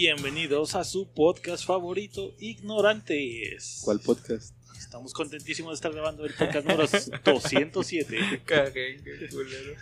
Bienvenidos 0.00 0.76
a 0.76 0.84
su 0.84 1.12
podcast 1.12 1.66
favorito, 1.66 2.32
Ignorantes. 2.38 3.80
¿Cuál 3.84 3.98
podcast? 3.98 4.54
Estamos 4.78 5.12
contentísimos 5.12 5.72
de 5.72 5.74
estar 5.74 5.92
grabando 5.92 6.24
el 6.24 6.32
podcast 6.34 6.68
número 6.68 6.88
207. 7.24 8.42
Cagué, 8.46 9.02
qué 9.02 9.28
culero. 9.28 9.74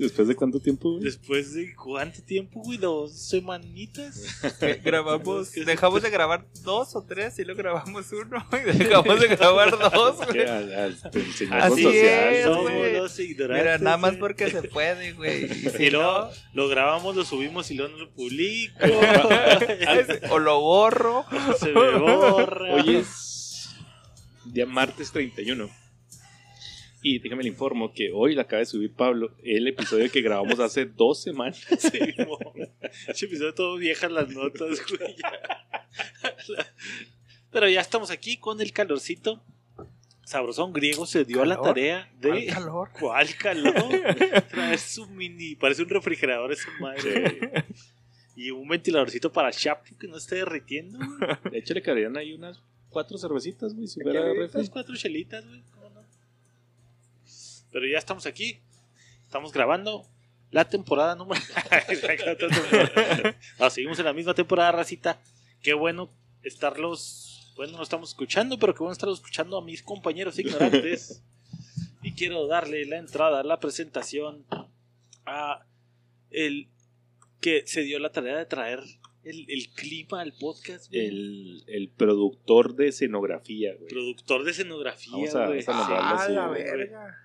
¿Después 0.00 0.28
de 0.28 0.34
cuánto 0.34 0.58
tiempo, 0.58 0.92
güey? 0.92 1.04
Después 1.04 1.52
de 1.52 1.74
cuánto 1.74 2.22
tiempo, 2.22 2.62
güey, 2.62 2.78
dos 2.78 3.12
semanitas. 3.12 4.40
Grabamos, 4.82 5.52
dejamos 5.66 6.02
de 6.02 6.08
grabar 6.08 6.46
dos 6.62 6.96
o 6.96 7.02
tres 7.02 7.38
y 7.38 7.44
luego 7.44 7.58
grabamos 7.58 8.10
uno 8.10 8.46
y 8.52 8.78
dejamos 8.78 9.20
de 9.20 9.28
grabar 9.28 9.70
dos, 9.70 10.26
güey. 10.26 10.46
Así 11.50 11.82
social, 11.82 12.34
es, 12.34 12.48
güey. 12.48 13.36
Mira, 13.36 13.76
nada 13.76 13.98
más 13.98 14.12
güey. 14.12 14.20
porque 14.20 14.50
se 14.50 14.62
puede, 14.62 15.12
güey. 15.12 15.44
Y 15.44 15.68
si 15.68 15.84
Y 15.84 15.90
luego 15.90 16.10
no, 16.10 16.30
lo 16.54 16.68
grabamos, 16.70 17.14
lo 17.14 17.26
subimos 17.26 17.70
y 17.70 17.74
luego 17.74 17.92
no 17.92 17.98
lo 17.98 18.10
publico. 18.10 18.78
o 20.30 20.38
lo 20.38 20.60
borro. 20.62 21.26
Se 21.58 21.72
me 21.74 21.98
borra. 21.98 22.72
Hoy 22.72 22.96
es 22.96 23.68
día 24.46 24.64
martes 24.64 25.12
31. 25.12 25.68
Y 27.02 27.18
déjame 27.18 27.42
le 27.42 27.48
informo 27.48 27.92
que 27.94 28.10
hoy 28.12 28.34
le 28.34 28.42
acaba 28.42 28.60
de 28.60 28.66
subir 28.66 28.92
Pablo 28.92 29.34
el 29.42 29.66
episodio 29.66 30.10
que 30.10 30.20
grabamos 30.20 30.60
hace 30.60 30.84
dos 30.96 31.22
semanas. 31.22 31.64
Sí. 31.78 31.98
Ese 33.08 33.26
episodio 33.26 33.54
todo 33.54 33.76
viejas 33.76 34.10
las 34.12 34.28
notas, 34.28 34.78
güey. 34.88 35.16
Pero 37.50 37.68
ya 37.68 37.80
estamos 37.80 38.10
aquí 38.10 38.36
con 38.36 38.60
el 38.60 38.72
calorcito. 38.72 39.42
Sabrosón 40.24 40.72
griego 40.72 41.06
se 41.06 41.24
dio 41.24 41.42
a 41.42 41.46
la 41.46 41.60
tarea 41.60 42.08
¿Cuál 42.20 42.40
de. 42.40 42.46
calor? 42.46 42.90
¿Cuál 43.00 43.34
calor? 43.34 43.74
Traes 44.50 44.96
un 44.98 45.16
mini. 45.16 45.56
Parece 45.56 45.82
un 45.82 45.88
refrigerador 45.88 46.52
esa 46.52 46.70
madre. 46.78 47.64
Y 48.36 48.52
un 48.52 48.68
ventiladorcito 48.68 49.32
para 49.32 49.50
chapo 49.50 49.82
que 49.98 50.06
no 50.06 50.16
esté 50.16 50.36
derritiendo. 50.36 50.98
güey. 50.98 51.52
De 51.52 51.58
hecho, 51.58 51.74
le 51.74 51.82
caerían 51.82 52.16
ahí 52.16 52.32
unas 52.32 52.62
cuatro 52.90 53.18
cervecitas, 53.18 53.74
güey, 53.74 53.88
si 53.88 54.00
fuera 54.00 54.32
refri. 54.32 54.58
Unas 54.58 54.70
cuatro 54.70 54.94
chelitas, 54.94 55.44
güey. 55.44 55.62
Pero 57.72 57.86
ya 57.86 57.98
estamos 57.98 58.26
aquí. 58.26 58.60
Estamos 59.24 59.52
grabando 59.52 60.06
la 60.50 60.68
temporada 60.68 61.14
número. 61.14 61.40
no, 63.58 63.70
seguimos 63.70 63.98
en 63.98 64.04
la 64.04 64.12
misma 64.12 64.34
temporada, 64.34 64.72
racita. 64.72 65.20
Qué 65.62 65.74
bueno 65.74 66.10
estarlos. 66.42 67.52
Bueno, 67.56 67.76
no 67.76 67.82
estamos 67.82 68.10
escuchando, 68.10 68.58
pero 68.58 68.74
qué 68.74 68.78
bueno 68.80 68.92
estarlos 68.92 69.18
escuchando 69.18 69.58
a 69.58 69.64
mis 69.64 69.82
compañeros 69.82 70.38
ignorantes. 70.38 71.22
y 72.02 72.12
quiero 72.12 72.46
darle 72.46 72.84
la 72.86 72.96
entrada, 72.98 73.42
la 73.42 73.60
presentación 73.60 74.44
a 75.26 75.66
el 76.30 76.68
que 77.40 77.62
se 77.66 77.82
dio 77.82 77.98
la 77.98 78.12
tarea 78.12 78.36
de 78.36 78.46
traer 78.46 78.80
el, 79.24 79.44
el 79.50 79.68
clima 79.74 80.20
al 80.22 80.32
podcast. 80.32 80.88
güey. 80.88 81.06
El, 81.06 81.64
el 81.66 81.88
productor 81.90 82.74
de 82.74 82.88
escenografía, 82.88 83.74
güey. 83.76 83.88
Productor 83.88 84.44
de 84.44 84.50
escenografía, 84.52 85.12
Vamos 85.12 85.34
a- 85.34 85.46
güey. 85.46 85.62
vamos 85.64 85.88
a 85.88 85.98
Ah, 85.98 86.14
así, 86.24 86.32
la 86.32 86.48
güey. 86.48 86.62
verga. 86.64 87.16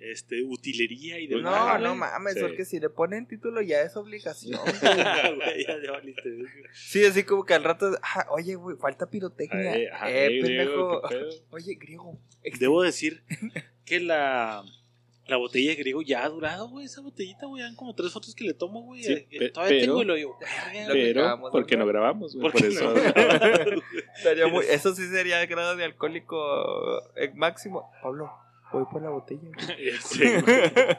Este, 0.00 0.42
utilería 0.42 1.18
y 1.18 1.26
demás. 1.26 1.78
No, 1.80 1.88
no 1.88 1.94
mames, 1.94 2.34
Sí. 2.34 2.40
porque 2.40 2.64
si 2.64 2.80
le 2.80 2.88
ponen 2.88 3.26
título 3.26 3.60
ya 3.60 3.82
es 3.82 3.94
obligación. 3.96 4.58
Güey, 5.36 5.66
ya, 5.66 5.76
ya 5.84 5.92
valiste. 5.92 6.30
Sí, 6.72 7.04
así 7.04 7.22
como 7.24 7.44
que 7.44 7.52
al 7.54 7.64
rato, 7.64 7.90
ah, 8.02 8.26
oye, 8.30 8.54
güey, 8.54 8.76
falta 8.78 9.10
pirotecnia. 9.10 9.72
Ay, 9.72 9.86
ajá, 9.86 10.10
eh, 10.10 10.38
eh, 10.38 10.42
pendejo. 10.42 11.02
Oye, 11.50 11.74
griego. 11.74 12.18
Debo 12.58 12.82
decir 12.82 13.22
que 13.84 14.00
la, 14.00 14.64
la 15.26 15.36
botella 15.36 15.70
de 15.70 15.76
griego 15.76 16.00
ya 16.00 16.24
ha 16.24 16.28
durado, 16.30 16.68
güey. 16.70 16.86
Esa 16.86 17.02
botellita, 17.02 17.44
güey. 17.46 17.62
Dan 17.62 17.76
como 17.76 17.94
tres 17.94 18.10
fotos 18.12 18.34
que 18.34 18.44
le 18.44 18.54
tomo, 18.54 18.82
güey. 18.82 19.02
Sí, 19.04 19.12
Eh, 19.12 19.38
pe- 19.38 19.50
Todavía 19.50 19.80
pero- 19.82 19.98
tengo 19.98 20.02
el. 20.02 20.08
Verga, 20.08 20.86
Lo 20.86 20.92
güey. 20.94 21.12
Pero, 21.12 21.50
porque 21.52 21.76
no 21.76 21.86
grabamos, 21.86 22.34
güey. 22.36 22.50
¿Por 22.50 22.64
eso. 22.64 22.94
no? 22.94 23.00
Estaría 24.16 24.46
muy- 24.46 24.64
eso 24.66 24.94
sí 24.94 25.06
sería 25.08 25.44
grado 25.46 25.76
de 25.76 25.84
alcohólico 25.84 26.36
eh, 27.16 27.30
máximo. 27.34 27.90
Pablo, 28.02 28.30
voy 28.72 28.84
por 28.90 29.02
la 29.02 29.10
botella. 29.10 29.40
güey. 30.18 30.40
Güey. 30.42 30.96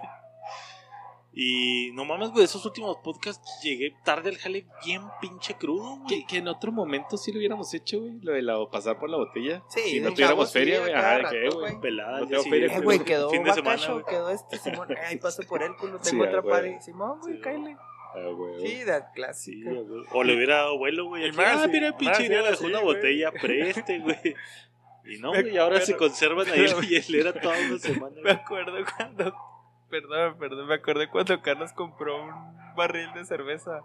Y 1.34 1.92
no 1.94 2.04
mames, 2.04 2.32
güey, 2.32 2.44
esos 2.44 2.66
últimos 2.66 2.98
podcasts 2.98 3.62
llegué 3.64 3.96
tarde 4.04 4.30
al 4.32 4.38
jale 4.38 4.66
bien 4.86 5.02
pinche 5.22 5.54
crudo, 5.56 5.96
güey. 6.00 6.08
Que, 6.08 6.26
que 6.28 6.38
en 6.40 6.50
otro 6.50 6.74
momento 6.74 7.16
sí 7.16 7.32
lo 7.32 7.38
hubiéramos 7.38 7.74
hecho, 7.74 8.02
güey. 8.02 8.20
Lo 8.22 8.34
de 8.34 8.42
la, 8.42 8.58
pasar 8.70 9.00
por 9.00 9.10
la 9.10 9.16
botella. 9.16 9.64
Sí, 9.70 9.80
si 9.80 10.00
no 10.02 10.12
tuviéramos 10.12 10.52
feria, 10.52 10.76
sí, 10.76 10.82
güey. 10.82 10.94
Ajá, 10.94 11.16
¿de 11.16 11.24
qué, 11.30 11.44
rato, 11.46 11.56
güey? 11.60 11.70
güey. 11.72 11.82
Pelada, 11.82 12.20
No 12.20 12.24
ya 12.26 12.30
tengo 12.32 12.44
sí, 12.44 12.50
feria, 12.50 12.66
Eh, 12.66 12.70
güey. 12.72 12.84
güey, 12.84 13.00
quedó 13.00 13.30
fin 13.30 13.44
de 13.44 13.54
semana, 13.54 13.76
bacacho, 13.78 13.94
güey. 13.94 14.06
quedó 14.06 14.30
este 14.30 14.58
Simón. 14.58 14.88
Ay, 15.08 15.18
paso 15.20 15.44
por 15.48 15.64
él, 15.64 15.72
culo, 15.80 16.00
Sí, 16.02 16.10
tengo 16.12 16.26
ah, 16.26 16.28
otra 16.28 16.42
güey. 16.42 16.54
party. 16.54 16.82
Simón, 16.84 17.20
güey, 17.22 17.36
Sí, 17.36 17.42
cállale. 17.42 17.78
Ah, 18.14 18.30
güey. 18.36 18.68
Sí, 18.68 18.84
de 18.84 18.94
Sí, 18.98 19.04
clásica. 19.16 19.72
güey. 19.72 20.04
O 20.12 20.24
le 20.26 20.36
hubiera 20.36 20.56
dado 20.58 20.78
vuelo, 20.80 21.06
güey. 21.06 21.32
Más, 21.32 21.62
Ah, 21.62 21.64
sí, 21.64 21.70
mira, 21.72 21.88
el 21.88 21.94
más, 21.94 22.00
pinche 22.00 22.24
sí, 22.24 22.28
dejó 22.28 22.66
una 22.66 22.80
güey. 22.82 22.96
botella, 22.98 23.32
preste, 23.32 24.00
güey. 24.00 24.18
Y 25.06 25.18
no, 25.20 25.30
güey, 25.30 25.58
ahora 25.58 25.80
se 25.82 25.94
acuerdo. 25.94 26.14
conservan 26.14 26.50
ahí 26.50 26.68
la 26.68 26.82
hielera 26.82 27.34
toda 27.34 27.56
una 27.58 27.80
semana. 27.80 28.16
Me 28.24 28.32
acuerdo 28.32 28.74
cuando. 28.98 29.34
Perdón, 29.90 30.38
perdón, 30.40 30.68
me 30.68 30.76
acordé 30.76 31.10
cuando 31.10 31.42
Carlos 31.42 31.74
compró 31.74 32.24
un 32.24 32.76
barril 32.78 33.12
de 33.14 33.26
cerveza 33.26 33.82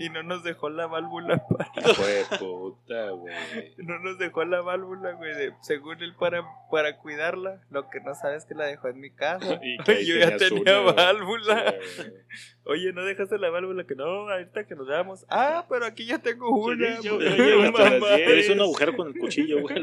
Y 0.00 0.08
no 0.10 0.22
nos 0.22 0.42
dejó 0.42 0.68
la 0.70 0.86
válvula 0.86 1.46
para. 1.48 1.94
Fue 1.94 2.24
puta, 2.38 3.10
güey. 3.10 3.34
No 3.78 3.98
nos 4.00 4.18
dejó 4.18 4.44
la 4.44 4.60
válvula, 4.62 5.12
güey, 5.12 5.34
de- 5.34 5.52
según 5.62 6.02
él 6.02 6.14
para, 6.18 6.44
para 6.70 6.96
cuidarla. 6.98 7.62
Lo 7.70 7.88
que 7.90 8.00
no 8.00 8.14
sabes 8.14 8.42
es 8.42 8.48
que 8.48 8.54
la 8.54 8.66
dejó 8.66 8.88
en 8.88 9.00
mi 9.00 9.10
casa. 9.10 9.60
Y 9.62 9.78
que 9.84 10.04
Yo 10.04 10.16
ya 10.16 10.36
tenía 10.36 10.80
una, 10.80 10.92
válvula. 10.92 11.74
Sí. 11.96 12.02
Oye, 12.64 12.92
¿no 12.92 13.04
dejaste 13.04 13.38
la 13.38 13.50
válvula? 13.50 13.84
Que 13.84 13.94
no, 13.94 14.04
ahorita 14.30 14.66
que 14.66 14.74
nos 14.74 14.86
veamos. 14.88 15.24
Ah, 15.28 15.66
pero 15.68 15.84
aquí 15.86 16.04
ya 16.06 16.18
tengo 16.18 16.48
una. 16.50 16.96
Sí, 17.00 17.06
yo- 17.08 17.20
yo 17.20 17.34
diez. 17.34 18.28
Eres 18.28 18.50
un 18.50 18.60
agujero 18.60 18.96
con 18.96 19.08
el 19.08 19.18
cuchillo, 19.18 19.60
güey. 19.60 19.74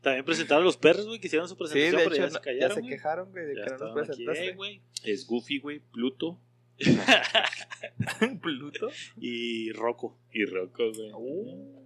También 0.00 0.24
presentaron 0.24 0.62
a 0.62 0.66
los 0.66 0.76
perros, 0.76 1.06
güey, 1.06 1.18
que 1.18 1.26
hicieron 1.28 1.48
su 1.48 1.54
Sí, 1.54 1.58
presentación, 1.58 1.96
de 1.96 2.04
pero 2.04 2.14
hecho, 2.14 2.22
ya 2.22 2.26
no- 2.26 2.30
se 2.30 2.34
ya 2.38 2.40
callaron. 2.42 2.74
se 2.74 2.80
güey. 2.80 2.92
quejaron, 2.92 3.30
güey, 3.30 3.44
de 3.46 3.56
Ya 3.56 3.64
que 3.64 3.70
no 3.70 3.76
nos 3.94 4.08
aquí, 4.10 4.24
presentaste. 4.24 4.48
eh. 4.68 4.80
Es 5.04 5.26
Goofy, 5.26 5.58
güey. 5.60 5.80
Pluto 5.92 6.38
Pluto. 8.42 8.88
Y 9.16 9.72
Rocco. 9.72 10.16
y 10.32 10.44
Rocco, 10.44 10.92
güey. 10.92 11.12
Uh. 11.12 11.84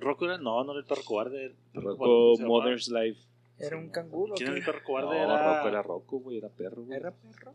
¿Rocco 0.00 0.24
era? 0.24 0.38
No, 0.38 0.62
no 0.64 0.72
era 0.72 0.80
el 0.80 0.86
perro 0.86 1.02
cobarde. 1.04 1.54
Rocco. 1.74 2.34
Mother's 2.40 2.88
Life. 2.88 3.20
Era 3.58 3.76
un 3.76 3.90
canguro. 3.90 4.34
¿Quién 4.34 4.50
era 4.50 4.58
el 4.58 4.64
perro 4.64 4.82
cobarde? 4.84 5.08
No, 5.10 5.14
era... 5.14 5.56
Rocco 5.56 5.68
era 5.68 5.82
Rocco, 5.82 6.18
güey. 6.18 6.38
Era 6.38 6.48
perro, 6.48 6.82
güey. 6.84 6.98
¿Era 6.98 7.12
perro? 7.12 7.54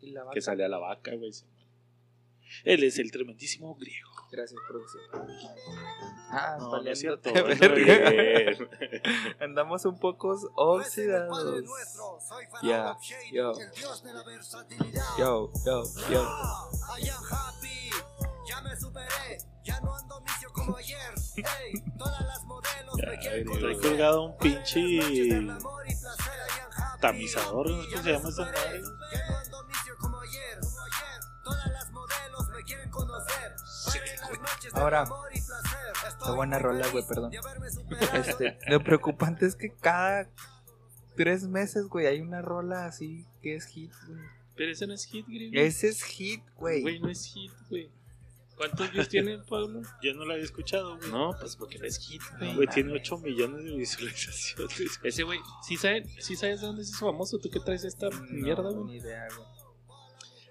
¿Y 0.00 0.10
la 0.10 0.24
vaca? 0.24 0.34
Que 0.34 0.40
salía 0.40 0.68
la 0.68 0.78
vaca, 0.78 1.14
güey. 1.14 1.32
sí. 1.32 1.44
Él 2.64 2.84
es 2.84 2.98
el 2.98 3.10
tremendísimo 3.10 3.74
griego. 3.74 4.10
Gracias, 4.30 4.60
producción. 4.68 5.02
Ah, 6.30 6.56
No, 6.58 6.82
no 6.82 6.90
es 6.90 6.98
cierto. 6.98 7.30
Andamos 9.40 9.84
un 9.84 9.98
poco 9.98 10.36
oxidados. 10.54 11.64
Ya, 12.62 12.96
yo. 13.32 13.52
Yo, 15.18 15.52
yo, 15.64 15.82
yo. 16.10 16.22
I 16.98 17.08
am 17.08 17.22
happy, 17.30 17.90
ya 18.48 18.60
me 18.62 18.76
superé, 18.76 19.38
ya 19.64 19.80
no 19.80 19.94
ando 19.94 20.20
misio 20.22 20.50
como 20.52 20.76
ayer. 20.76 20.98
Ey, 21.36 21.72
todas 21.98 22.20
las 22.26 22.44
modelos 22.44 22.94
me 22.96 23.18
quieren 23.18 23.48
Ay, 23.48 23.58
Trae 23.58 23.68
Dios. 23.70 23.82
colgado 23.82 24.22
un 24.24 24.36
pinche 24.38 24.80
tamizador, 27.00 27.70
no 27.70 27.82
sé 27.82 27.88
cómo 27.90 28.02
se 28.02 28.12
llama 28.12 28.28
esa 28.28 28.44
madre. 28.44 28.80
Ahora. 34.72 35.04
Qué 36.24 36.30
buena 36.32 36.58
rola, 36.58 36.86
güey, 36.88 37.04
perdón. 37.06 37.32
Este, 38.14 38.58
lo 38.68 38.82
preocupante 38.82 39.46
es 39.46 39.56
que 39.56 39.72
cada 39.74 40.28
tres 41.16 41.44
meses, 41.48 41.86
güey, 41.86 42.06
hay 42.06 42.20
una 42.20 42.42
rola 42.42 42.86
así 42.86 43.26
que 43.42 43.56
es 43.56 43.66
hit, 43.66 43.92
güey. 44.06 44.20
Pero 44.54 44.72
ese 44.72 44.86
no 44.86 44.94
es 44.94 45.04
hit, 45.06 45.26
güey. 45.26 45.50
Ese 45.52 45.88
es 45.88 46.02
hit, 46.02 46.42
Güey, 46.56 46.82
güey. 46.82 47.00
no 47.00 47.08
es 47.08 47.24
hit, 47.32 47.52
güey. 47.70 47.90
¿Cuántos 48.56 48.92
views 48.92 49.08
tiene, 49.08 49.38
Pablo? 49.38 49.80
Yo 50.02 50.14
no 50.14 50.24
lo 50.24 50.34
había 50.34 50.44
escuchado, 50.44 50.96
güey. 50.98 51.10
No, 51.10 51.34
pues 51.40 51.56
porque 51.56 51.78
no 51.78 51.86
es 51.86 51.98
hit, 51.98 52.20
güey. 52.38 52.54
Güey, 52.54 52.68
tiene 52.68 52.92
8 52.92 53.18
millones 53.18 53.64
de 53.64 53.76
visualizaciones. 53.76 55.00
Ese 55.02 55.22
güey, 55.22 55.40
¿sí, 55.66 55.76
sabe, 55.76 56.04
¿sí 56.20 56.36
sabes 56.36 56.60
de 56.60 56.66
dónde 56.66 56.82
es 56.82 56.90
ese 56.90 56.98
famoso? 56.98 57.38
¿Tú 57.38 57.50
qué 57.50 57.60
traes 57.60 57.82
esta 57.84 58.08
mierda, 58.30 58.62
No, 58.64 58.72
güey? 58.74 58.84
Ni 58.84 58.96
idea, 58.98 59.26
güey. 59.34 59.48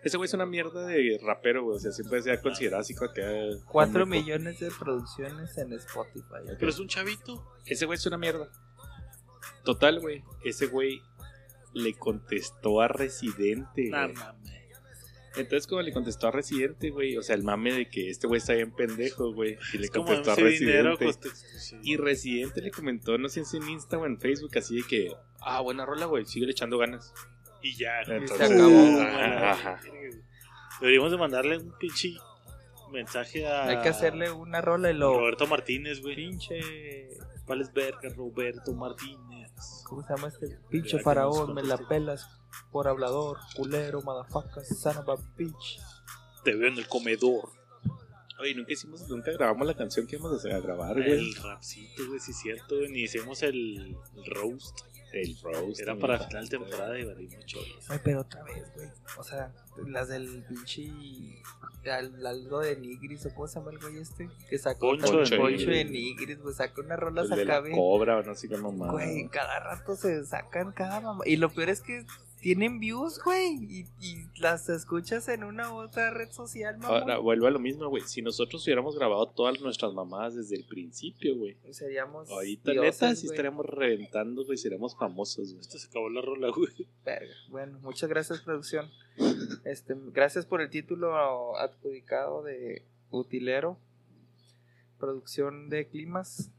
Ese 0.03 0.17
güey 0.17 0.25
es 0.27 0.33
una 0.33 0.45
mierda 0.45 0.85
de 0.87 1.19
rapero, 1.23 1.63
güey. 1.63 1.77
O 1.77 1.79
sea, 1.79 1.91
siempre 1.91 2.21
se 2.21 2.31
ha 2.31 2.41
considerado 2.41 2.81
así 2.81 2.95
como 2.95 3.11
que. 3.13 3.57
Cuatro 3.65 4.01
como- 4.01 4.15
millones 4.15 4.59
de 4.59 4.71
producciones 4.71 5.57
en 5.57 5.73
Spotify. 5.73 6.43
Pero 6.57 6.69
es 6.69 6.79
un 6.79 6.87
chavito. 6.87 7.45
Ese 7.65 7.85
güey 7.85 7.97
es 7.97 8.05
una 8.05 8.17
mierda. 8.17 8.49
Total, 9.63 9.99
güey. 9.99 10.23
Ese 10.43 10.67
güey 10.67 11.01
le 11.73 11.93
contestó 11.93 12.81
a 12.81 12.87
Residente, 12.87 13.89
Nah, 13.89 14.07
mames. 14.07 14.51
Entonces, 15.37 15.65
como 15.65 15.81
le 15.81 15.93
contestó 15.93 16.27
a 16.27 16.31
Residente, 16.31 16.89
güey. 16.89 17.15
O 17.15 17.21
sea, 17.21 17.35
el 17.35 17.43
mame 17.43 17.71
de 17.71 17.87
que 17.89 18.09
este 18.09 18.27
güey 18.27 18.39
está 18.39 18.53
bien 18.53 18.71
pendejo, 18.73 19.31
güey. 19.33 19.57
Y 19.73 19.77
le 19.77 19.85
Es 19.85 19.91
como 19.91 20.07
contestó 20.07 20.31
a 20.31 20.35
Residente. 20.35 21.09
Y 21.83 21.95
Residente 21.95 22.61
le 22.61 22.71
comentó, 22.71 23.17
no 23.17 23.29
sé 23.29 23.45
si 23.45 23.55
en 23.57 23.69
Insta 23.69 23.97
o 23.97 24.05
en 24.05 24.19
Facebook, 24.19 24.57
así 24.57 24.77
de 24.77 24.83
que, 24.83 25.13
ah, 25.39 25.61
buena 25.61 25.85
rola, 25.85 26.05
güey, 26.07 26.25
sigue 26.25 26.49
echando 26.51 26.77
ganas. 26.79 27.13
Y 27.61 27.75
ya. 27.77 28.01
Entonces, 28.01 28.51
acabó. 28.51 28.67
Uh, 28.69 29.01
ajá, 29.01 29.51
ajá. 29.51 29.79
Deberíamos 30.79 31.11
de 31.11 31.17
mandarle 31.17 31.57
un 31.57 31.77
pinche 31.77 32.13
mensaje 32.91 33.47
a. 33.47 33.65
Hay 33.67 33.81
que 33.81 33.89
hacerle 33.89 34.31
una 34.31 34.61
rola 34.61 34.89
y 34.91 34.93
lo. 34.93 35.17
Roberto 35.19 35.47
Martínez, 35.47 36.01
güey. 36.01 36.15
Pinche. 36.15 36.59
¿Cuál 37.45 37.61
es 37.61 37.73
verga, 37.73 38.09
Roberto 38.15 38.73
Martínez? 38.73 39.51
¿Cómo 39.85 40.01
se 40.03 40.13
llama 40.15 40.29
este? 40.29 40.57
Pinche 40.69 40.99
faraón, 40.99 41.53
me 41.53 41.61
la 41.63 41.75
conteste. 41.77 41.85
pelas 41.95 42.27
por 42.71 42.87
hablador, 42.87 43.37
culero, 43.55 44.01
motherfucker, 44.01 44.63
son 44.63 44.97
of 44.97 45.09
a 45.09 45.15
bitch. 45.37 45.79
Te 46.43 46.55
veo 46.55 46.69
en 46.69 46.77
el 46.77 46.87
comedor. 46.87 47.49
Oye, 48.39 48.55
nunca 48.55 48.73
hicimos, 48.73 49.07
nunca 49.07 49.31
grabamos 49.31 49.67
la 49.67 49.75
canción 49.75 50.07
que 50.07 50.15
íbamos 50.15 50.33
a 50.33 50.35
hacer- 50.37 50.53
a 50.53 50.59
grabar, 50.59 50.93
güey. 50.95 51.11
El 51.11 51.35
rapcito, 51.35 52.07
güey, 52.07 52.19
sí 52.19 52.31
es 52.31 52.39
cierto, 52.39 52.75
güey. 52.77 52.89
Ni 52.89 53.03
hicimos 53.03 53.43
el, 53.43 53.95
el 54.15 54.25
roast. 54.33 54.79
El 55.13 55.37
roast. 55.41 55.79
Era 55.81 55.95
para 55.95 56.17
falta. 56.17 56.27
final 56.29 56.43
de 56.45 56.49
temporada 56.57 56.99
y 56.99 57.03
valí 57.05 57.27
mucho. 57.27 57.59
Ay, 57.89 57.99
pero 58.03 58.21
otra 58.21 58.43
vez, 58.43 58.71
güey. 58.75 58.87
O 59.17 59.23
sea, 59.23 59.51
las 59.87 60.07
del 60.09 60.43
pinche. 60.47 60.89
al- 61.91 62.25
algo 62.27 62.59
de 62.59 62.75
Nigris, 62.77 63.25
o 63.25 63.33
cómo 63.33 63.47
se 63.47 63.59
llama 63.59 63.71
el 63.71 63.79
güey 63.79 63.97
este. 63.99 64.29
Que 64.49 64.57
sacó 64.57 64.89
Poncho 64.91 65.17
de 65.23 65.37
Poncho 65.37 65.65
de 65.71 65.85
Nigris. 65.85 66.39
Güey. 66.41 66.53
Sacó 66.55 66.81
unas 66.81 66.99
rolas 66.99 67.29
El 67.31 67.37
de 67.37 67.43
acá, 67.43 67.53
la 67.55 67.59
güey. 67.61 67.73
cobra 67.73 68.21
no 68.21 68.35
sé 68.35 68.47
qué 68.47 68.57
mamá. 68.57 68.91
Güey, 68.91 69.27
cada 69.29 69.59
rato 69.59 69.95
se 69.95 70.23
sacan 70.25 70.71
cada 70.73 71.01
mamá. 71.01 71.23
Y 71.25 71.37
lo 71.37 71.49
peor 71.51 71.69
es 71.69 71.81
que 71.81 72.05
tienen 72.41 72.79
views, 72.79 73.21
güey. 73.23 73.55
Y, 73.63 73.87
y 74.01 74.27
las 74.39 74.67
escuchas 74.69 75.27
en 75.29 75.43
una 75.43 75.71
u 75.71 75.77
otra 75.77 76.11
red 76.11 76.31
social, 76.31 76.77
mamá. 76.77 76.99
Ahora 76.99 77.17
vuelvo 77.19 77.47
a 77.47 77.51
lo 77.51 77.59
mismo, 77.59 77.87
güey. 77.87 78.03
Si 78.03 78.21
nosotros 78.21 78.63
hubiéramos 78.65 78.95
grabado 78.95 79.27
todas 79.27 79.61
nuestras 79.61 79.93
mamadas 79.93 80.35
desde 80.35 80.55
el 80.55 80.65
principio, 80.65 81.37
güey. 81.37 81.55
Seríamos. 81.69 82.29
Ahorita, 82.29 82.71
dioses, 82.71 83.01
neta, 83.01 83.15
sí 83.15 83.27
estaríamos 83.27 83.65
reventando, 83.65 84.43
güey. 84.43 84.57
Seríamos 84.57 84.97
famosos, 84.97 85.49
güey. 85.49 85.61
Esto 85.61 85.77
se 85.77 85.87
acabó 85.87 86.09
la 86.09 86.21
rola, 86.21 86.49
güey. 86.49 86.87
Verga. 87.05 87.33
Bueno, 87.49 87.79
muchas 87.81 88.09
gracias, 88.09 88.41
producción. 88.41 88.89
Este, 89.63 89.95
gracias 90.11 90.45
por 90.45 90.61
el 90.61 90.69
título 90.69 91.57
adjudicado 91.57 92.43
de 92.43 92.83
utilero. 93.11 93.77
Producción 94.99 95.69
de 95.69 95.87
climas. 95.87 96.51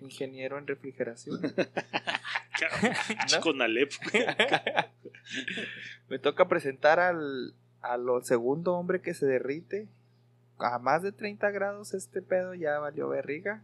Ingeniero 0.00 0.58
en 0.58 0.66
refrigeración. 0.66 1.40
¿No? 3.32 3.40
Con 3.40 3.62
Alep, 3.62 3.92
güey. 4.10 4.24
Me 6.08 6.18
toca 6.18 6.48
presentar 6.48 7.00
al, 7.00 7.54
a 7.80 7.96
lo 7.96 8.22
segundo 8.22 8.74
hombre 8.74 9.00
que 9.00 9.14
se 9.14 9.26
derrite. 9.26 9.88
A 10.58 10.78
más 10.78 11.02
de 11.02 11.12
30 11.12 11.50
grados 11.50 11.94
este 11.94 12.22
pedo 12.22 12.54
ya 12.54 12.78
valió 12.78 13.08
berriga. 13.08 13.62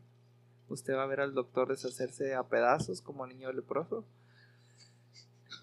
Usted 0.68 0.94
va 0.94 1.04
a 1.04 1.06
ver 1.06 1.20
al 1.20 1.34
doctor 1.34 1.68
deshacerse 1.68 2.34
a 2.34 2.44
pedazos 2.44 3.02
como 3.02 3.26
niño 3.26 3.52
leproso. 3.52 4.04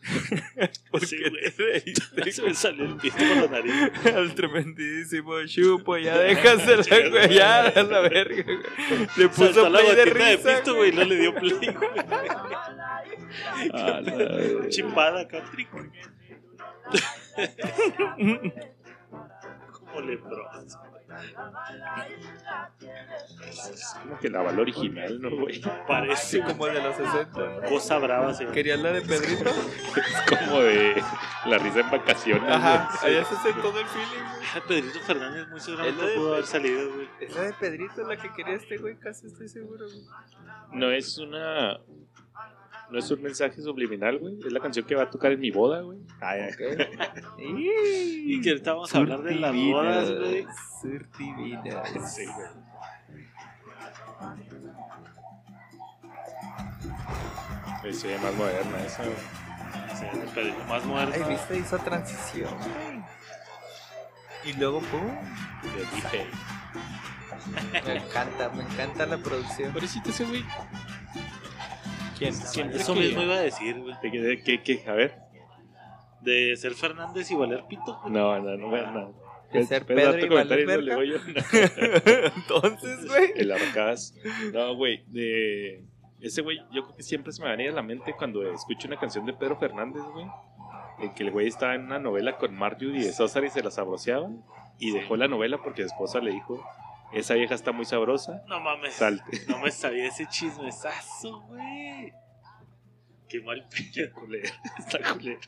Sí, 1.05 1.17
güey. 1.17 2.31
Se 2.31 2.41
me 2.43 2.53
salió 2.53 2.85
el 2.85 2.97
pito 2.97 3.17
por 3.17 3.51
la 3.51 3.59
nariz. 3.59 3.91
al 4.15 4.33
tremendísimo 4.35 5.45
chupo, 5.45 5.97
ya 5.97 6.17
déjasela, 6.17 7.09
güey, 7.09 7.33
ya 7.33 7.67
a 7.67 7.83
la 7.83 8.01
verga, 8.01 8.43
güey. 8.43 8.57
Le 9.15 9.29
puso 9.29 9.53
Saltó 9.53 9.69
la 9.69 9.79
play 9.79 9.95
de 9.95 10.05
gotita 10.05 10.25
de 10.25 10.35
risa, 10.35 10.57
pito, 10.59 10.75
güey. 10.75 10.91
No 10.91 11.03
le 11.03 11.15
dio 11.17 11.35
play, 11.35 11.51
güey. 11.51 11.89
A 13.73 14.01
la. 14.01 14.69
Chimpada 14.69 15.21
acá, 15.21 15.43
trico. 15.51 15.83
Como 19.71 20.01
leproso. 20.01 20.79
Es 23.49 23.95
como 24.01 24.19
que 24.19 24.29
la 24.29 24.41
bala 24.41 24.61
original, 24.61 25.21
¿no, 25.21 25.29
güey? 25.29 25.61
Parece 25.87 26.41
como 26.41 26.65
de 26.67 26.81
los 26.81 26.95
60. 26.95 27.39
¿no? 27.39 27.61
cosa 27.69 27.97
brava, 27.97 28.33
sí. 28.33 28.45
¿Querías 28.47 28.79
la 28.79 28.91
de 28.91 29.01
Pedrito? 29.01 29.49
Es 29.49 30.39
como 30.39 30.59
de 30.61 31.01
la 31.45 31.57
risa 31.57 31.79
en 31.81 31.91
vacaciones, 31.91 32.49
Ajá, 32.49 32.89
güey. 33.01 33.15
allá 33.15 33.25
se 33.25 33.35
hace 33.35 33.53
todo 33.53 33.79
el 33.79 33.85
feeling, 33.87 34.23
güey. 34.23 34.47
Ah, 34.55 34.61
Pedrito 34.67 34.99
Fernández 35.01 35.47
muy 35.49 35.59
seguramente 35.59 36.15
pudo 36.15 36.33
haber 36.33 36.45
salido, 36.45 36.93
güey. 36.93 37.09
Es 37.19 37.35
la 37.35 37.41
de 37.43 37.53
Pedrito 37.53 38.03
la 38.03 38.17
que 38.17 38.33
quería 38.33 38.55
este 38.55 38.77
güey, 38.77 38.97
casi 38.97 39.27
estoy 39.27 39.47
seguro, 39.47 39.85
güey. 39.85 40.05
No 40.73 40.91
es 40.91 41.17
una. 41.17 41.79
No 42.89 42.99
es 42.99 43.11
un 43.11 43.21
mensaje 43.21 43.61
subliminal, 43.61 44.17
güey. 44.17 44.37
Es 44.45 44.51
la 44.51 44.61
canción 44.61 44.85
que 44.85 44.95
va 44.95 45.03
a 45.03 45.09
tocar 45.09 45.33
en 45.33 45.39
mi 45.41 45.51
boda, 45.51 45.81
güey. 45.81 45.99
Ay, 46.21 46.41
ay. 46.41 46.51
Y 48.29 48.41
que 48.41 48.51
ahorita 48.51 48.73
vamos 48.73 48.95
a 48.95 48.97
hablar 48.97 49.21
de 49.23 49.35
las 49.35 49.53
bodas, 49.53 50.11
güey. 50.11 50.45
Surtivinas. 50.81 52.13
Sí, 52.15 52.25
güey. 52.25 52.47
Sí, 57.93 58.07
más 58.21 58.33
moderna 58.35 58.83
esa, 58.85 59.03
güey. 59.03 59.15
Pedrito 60.33 60.63
más 60.65 60.85
moderno. 60.85 61.13
Ay, 61.15 61.23
viste, 61.29 61.57
hizo 61.57 61.77
transición, 61.79 62.53
güey. 62.57 63.03
Y 64.45 64.53
luego, 64.53 64.79
pum. 64.81 65.07
De 65.63 65.85
DJ. 65.95 66.27
Me 67.85 67.95
encanta, 67.97 68.49
me 68.49 68.63
encanta 68.63 69.05
la 69.05 69.17
producción. 69.17 69.71
Pobrecito 69.73 70.09
ese 70.09 70.25
güey. 70.25 70.43
¿Quién? 72.17 72.33
Siempre 72.33 72.77
Eso 72.77 72.93
que- 72.93 72.99
mismo 73.01 73.21
iba 73.21 73.35
a 73.35 73.41
decir, 73.41 73.79
güey. 73.79 73.93
¿De 74.01 74.11
qué, 74.11 74.43
qué, 74.43 74.61
qué? 74.63 74.89
A 74.89 74.93
ver. 74.93 75.15
De 76.21 76.55
ser 76.57 76.73
Fernández 76.73 77.29
y 77.31 77.35
valer 77.35 77.63
pito. 77.69 77.99
güey. 78.01 78.13
No, 78.13 78.39
no, 78.39 78.57
no, 78.57 78.71
no. 78.71 78.91
no. 78.91 79.13
De 79.53 79.63
ser 79.65 79.85
¿Puedes 79.85 80.03
dar 80.03 80.13
Pedro 80.15 80.25
y 80.25 80.29
comentario 80.29 80.65
valer 80.67 80.83
luego 80.83 81.03
yo? 81.03 81.17
No. 81.19 82.31
Entonces, 82.35 83.07
güey. 83.07 83.31
El 83.35 83.51
arcas. 83.51 84.13
No, 84.53 84.75
güey, 84.75 85.03
de 85.07 85.83
ese 86.19 86.41
güey, 86.41 86.57
yo 86.71 86.83
creo 86.83 86.95
que 86.97 87.03
siempre 87.03 87.31
se 87.31 87.41
me 87.41 87.45
va 87.47 87.53
a 87.53 87.55
venir 87.57 87.71
a 87.71 87.75
la 87.75 87.83
mente 87.83 88.13
cuando 88.17 88.41
escucho 88.51 88.87
una 88.87 88.97
canción 88.99 89.25
de 89.25 89.33
Pedro 89.33 89.57
Fernández, 89.57 90.01
güey. 90.13 90.25
En 90.99 91.13
que 91.13 91.23
el 91.23 91.31
güey 91.31 91.47
estaba 91.47 91.75
en 91.75 91.83
una 91.85 91.99
novela 91.99 92.37
con 92.37 92.55
Marjorie 92.55 93.05
de 93.05 93.13
Sosa 93.13 93.39
y 93.45 93.49
se 93.49 93.61
la 93.63 93.69
sabroseaba. 93.71 94.29
Y 94.79 94.91
dejó 94.91 95.15
la 95.15 95.27
novela 95.27 95.59
porque 95.63 95.83
su 95.83 95.87
esposa 95.87 96.19
le 96.19 96.31
dijo: 96.31 96.61
Esa 97.13 97.35
vieja 97.35 97.55
está 97.55 97.71
muy 97.71 97.85
sabrosa, 97.85 98.43
No 98.47 98.59
mames. 98.59 98.93
salte. 98.93 99.41
No 99.47 99.59
me 99.59 99.71
sabía 99.71 100.07
ese 100.07 100.27
chismesazo, 100.27 101.41
güey. 101.41 102.13
Qué 103.29 103.41
mal 103.41 103.67
pedo. 103.69 104.11
Culero. 104.13 104.49
Está 104.77 105.13
culero. 105.13 105.39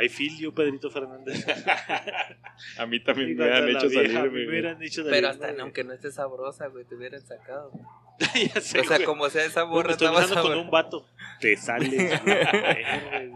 I 0.00 0.08
feel 0.08 0.38
you, 0.38 0.54
Pedrito 0.54 0.90
Fernández. 0.90 1.44
A 2.78 2.86
mí 2.86 3.00
también 3.02 3.36
me 3.36 3.44
han 3.52 3.68
hecho 3.68 3.88
vieja, 3.88 4.04
salir, 4.04 4.16
a 4.18 4.22
mí 4.24 4.28
güey. 4.28 4.42
me 4.44 4.48
hubieran 4.48 4.78
dicho 4.78 5.02
salir, 5.02 5.10
Pero 5.10 5.28
hasta 5.28 5.50
aunque 5.60 5.82
no 5.82 5.92
esté 5.92 6.12
sabrosa, 6.12 6.68
güey, 6.68 6.84
te 6.84 6.94
hubieran 6.94 7.20
sacado. 7.20 7.72
ya 8.54 8.60
sé, 8.60 8.80
O 8.80 8.84
sea, 8.84 9.04
como 9.04 9.28
sea 9.28 9.44
esa 9.44 9.64
borra 9.64 9.92
estoy 9.92 10.08
estaba 10.08 10.42
con 10.42 10.56
un 10.58 10.70
vato. 10.70 11.04
Te 11.40 11.56
sales, 11.56 12.22
güey. 12.22 13.32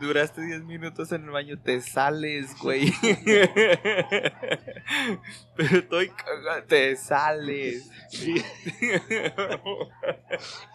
Duraste 0.00 0.40
10 0.40 0.64
minutos 0.64 1.12
en 1.12 1.24
el 1.24 1.30
baño, 1.30 1.60
te 1.60 1.82
sales, 1.82 2.58
güey. 2.58 2.90
Pero 5.56 5.76
estoy 5.76 6.08
cagado, 6.08 6.64
te 6.66 6.96
sales. 6.96 7.90
Sí. 8.08 8.42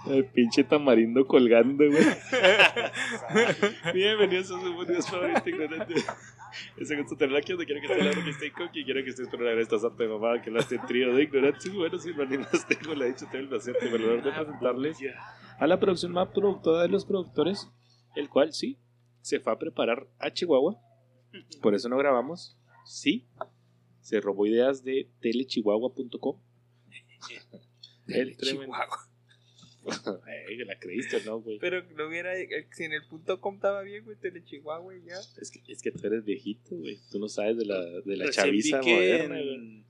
El 0.05 0.25
pinche 0.25 0.63
tamarindo 0.63 1.25
colgando, 1.25 1.85
güey. 1.89 2.03
Bienvenidos 3.95 4.51
a 4.51 4.61
su 4.61 4.75
podcast 4.75 5.09
favorito 5.09 5.49
ignorante. 5.49 5.95
Es 6.77 6.89
tenerla 7.17 7.39
aquí 7.39 7.53
donde 7.53 7.65
quiera 7.65 7.81
que 7.81 7.87
esté 7.87 8.03
la 8.03 8.23
que 8.23 8.29
esté 8.29 8.51
Coqui, 8.51 8.85
quiera 8.85 9.03
que 9.03 9.09
esté 9.09 9.23
esperando 9.23 9.59
esta 9.59 9.79
santa 9.79 10.03
de 10.03 10.09
mamá 10.09 10.39
que 10.39 10.51
la 10.51 10.59
hace 10.59 10.77
trío 10.87 11.15
de 11.15 11.23
ignorantes. 11.23 11.73
Bueno, 11.73 11.97
sin 11.97 12.15
más 12.15 12.67
tengo 12.67 12.93
la 12.93 13.05
dicha, 13.05 13.27
tengo 13.31 13.45
el 13.45 13.49
placer 13.49 13.75
y 13.81 13.87
honor 13.87 14.21
de 14.21 14.31
presentarles 14.31 14.99
a 15.57 15.65
la 15.65 15.79
producción 15.79 16.11
más 16.11 16.27
productora 16.27 16.83
de 16.83 16.89
los 16.89 17.05
productores, 17.05 17.71
el 18.15 18.29
cual 18.29 18.53
sí 18.53 18.77
se 19.25 19.39
fue 19.39 19.53
a 19.53 19.57
preparar 19.57 20.07
a 20.19 20.31
Chihuahua. 20.31 20.79
Por 21.59 21.73
eso 21.73 21.89
no 21.89 21.97
grabamos. 21.97 22.55
Sí, 22.85 23.25
se 23.99 24.21
robó 24.21 24.45
ideas 24.45 24.83
de 24.83 25.09
telechihuahua.com. 25.19 26.39
El 28.07 28.37
tremendo. 28.37 28.65
Chihuahua. 28.65 30.21
Ey, 30.47 30.57
la 30.65 30.77
creíste, 30.77 31.23
¿no, 31.25 31.41
güey? 31.41 31.57
Pero 31.57 31.83
no 31.95 32.07
hubiera. 32.07 32.33
Si 32.71 32.83
en 32.83 32.93
el 32.93 33.03
punto 33.07 33.41
com 33.41 33.55
estaba 33.55 33.81
bien, 33.81 34.05
güey, 34.05 34.15
Telechihuahua 34.17 34.95
y 34.95 35.05
ya. 35.05 35.17
Es 35.41 35.49
que, 35.51 35.63
es 35.71 35.81
que 35.81 35.91
tú 35.91 36.05
eres 36.05 36.23
viejito, 36.23 36.75
güey. 36.75 36.99
Tú 37.11 37.17
no 37.17 37.27
sabes 37.27 37.57
de 37.57 37.65
la, 37.65 37.83
de 37.83 38.17
la 38.17 38.29
chaviza 38.29 38.79
que 38.79 38.93
moderna, 38.93 39.39
en- 39.39 39.85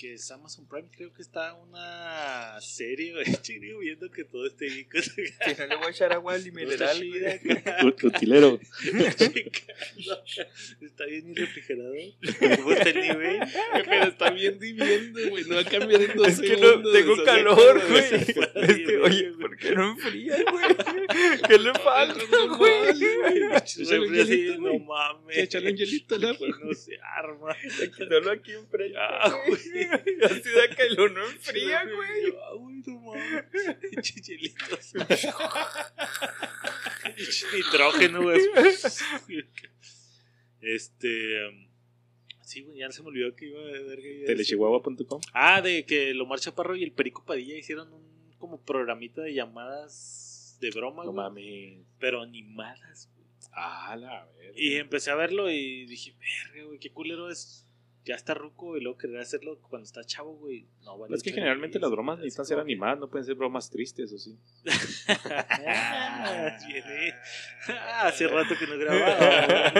que 0.00 0.14
es 0.14 0.30
Amazon 0.30 0.66
Prime, 0.66 0.88
creo 0.96 1.12
que 1.12 1.20
está 1.20 1.52
una 1.52 2.58
serie, 2.62 3.12
güey. 3.12 3.26
Chico, 3.42 3.78
viendo 3.80 4.10
que 4.10 4.24
todo 4.24 4.46
esté 4.46 4.64
bien. 4.64 4.86
Si 5.02 5.54
no 5.58 5.66
le 5.66 5.76
voy 5.76 5.86
a 5.88 5.90
echar 5.90 6.10
agua 6.14 6.32
al 6.34 6.52
mineral, 6.52 7.02
Utilero. 8.02 8.58
está 10.80 11.04
bien 11.04 11.28
mi 11.28 11.34
refrigerador. 11.34 11.94
¿Cómo 12.56 12.72
está 12.72 12.88
el 12.88 13.00
nivel? 13.02 13.40
Pero 13.74 14.04
está 14.04 14.30
bien 14.30 14.58
viviendo, 14.58 15.20
güey. 15.28 15.44
No 15.44 15.56
va 15.56 15.60
a 15.60 15.64
cambiar 15.64 16.00
en 16.00 16.16
dos 16.16 16.28
Es 16.28 16.40
que 16.40 16.56
no, 16.56 16.68
segundos. 16.68 16.92
tengo 16.94 17.24
calor, 17.24 17.88
güey. 17.90 18.02
se 18.08 18.32
fue 18.32 18.50
Es 18.54 18.66
que, 18.76 18.86
bien, 18.86 19.02
oye. 19.02 19.32
¿por 19.38 19.56
qué 19.58 19.72
no 19.72 19.90
enfría, 19.90 20.36
güey? 20.50 20.76
¿Qué 21.46 21.58
le 21.58 21.74
falta, 21.74 22.22
no 22.30 22.56
güey? 22.56 22.86
Refri 22.86 24.20
así, 24.20 24.56
no 24.58 24.78
mames. 24.78 25.36
Échale 25.36 25.72
un 25.72 25.76
hielito 25.76 26.14
al 26.14 26.24
agua. 26.24 26.48
No 26.64 26.72
se 26.72 26.98
arma. 27.02 27.54
Solo 27.98 28.30
aquí 28.30 28.52
enfrente. 28.52 28.96
Ah, 28.98 29.30
güey. 29.46 29.89
Así 30.24 30.50
de 30.50 30.68
que 30.76 30.90
lo 30.96 31.08
no 31.08 31.24
enfría, 31.26 31.84
güey. 31.84 32.34
Ah, 32.42 32.54
güey, 32.56 32.76
no 32.86 33.00
mames. 33.00 33.44
Chichilitos. 34.02 34.92
Nitrógeno, 37.54 38.22
güey. 38.22 38.40
Este. 40.60 41.46
um, 41.48 41.70
Sí, 42.42 42.62
güey, 42.62 42.78
ya 42.78 42.90
se 42.90 43.02
me 43.02 43.08
olvidó 43.08 43.34
que 43.36 43.46
iba 43.46 43.60
a 43.60 43.64
ver. 43.64 44.00
que. 44.00 44.24
Telechihuahua.com. 44.26 45.20
Ah, 45.32 45.62
de 45.62 45.84
que 45.86 46.12
Lomar 46.14 46.40
Chaparro 46.40 46.74
y 46.74 46.82
el 46.82 46.90
Perico 46.92 47.24
Padilla 47.24 47.56
hicieron 47.56 47.92
un 47.92 48.10
como 48.38 48.60
programita 48.64 49.20
de 49.22 49.34
llamadas 49.34 50.56
de 50.60 50.70
broma, 50.70 51.04
No 51.04 51.12
güey, 51.12 51.24
mames. 51.24 51.86
pero 52.00 52.22
animadas, 52.22 53.08
güey. 53.14 53.28
Ah, 53.52 53.94
la 53.96 54.26
verga. 54.36 54.52
Y 54.56 54.74
empecé 54.76 55.10
a 55.12 55.14
verlo 55.14 55.48
y 55.50 55.86
dije, 55.86 56.16
verga, 56.18 56.64
güey, 56.66 56.78
qué 56.80 56.90
culero 56.90 57.30
es. 57.30 57.66
Ya 58.04 58.14
está 58.14 58.32
ruco 58.32 58.78
y 58.78 58.80
luego 58.80 58.96
querer 58.96 59.18
hacerlo 59.20 59.58
cuando 59.60 59.84
está 59.84 60.02
chavo, 60.04 60.34
güey. 60.36 60.66
No, 60.84 60.96
vale. 60.98 61.14
Es 61.14 61.22
que 61.22 61.32
generalmente 61.32 61.78
las 61.78 61.90
bromas 61.90 62.18
necesitan 62.18 62.46
ser 62.46 62.58
animadas, 62.58 62.98
no 62.98 63.10
pueden 63.10 63.26
ser 63.26 63.34
bromas 63.34 63.68
tristes 63.68 64.10
o 64.12 64.18
sí. 64.18 64.38
Ah, 67.68 68.06
hace 68.06 68.26
rato 68.26 68.54
que 68.58 68.66
no 68.66 68.78
grababa. 68.78 69.72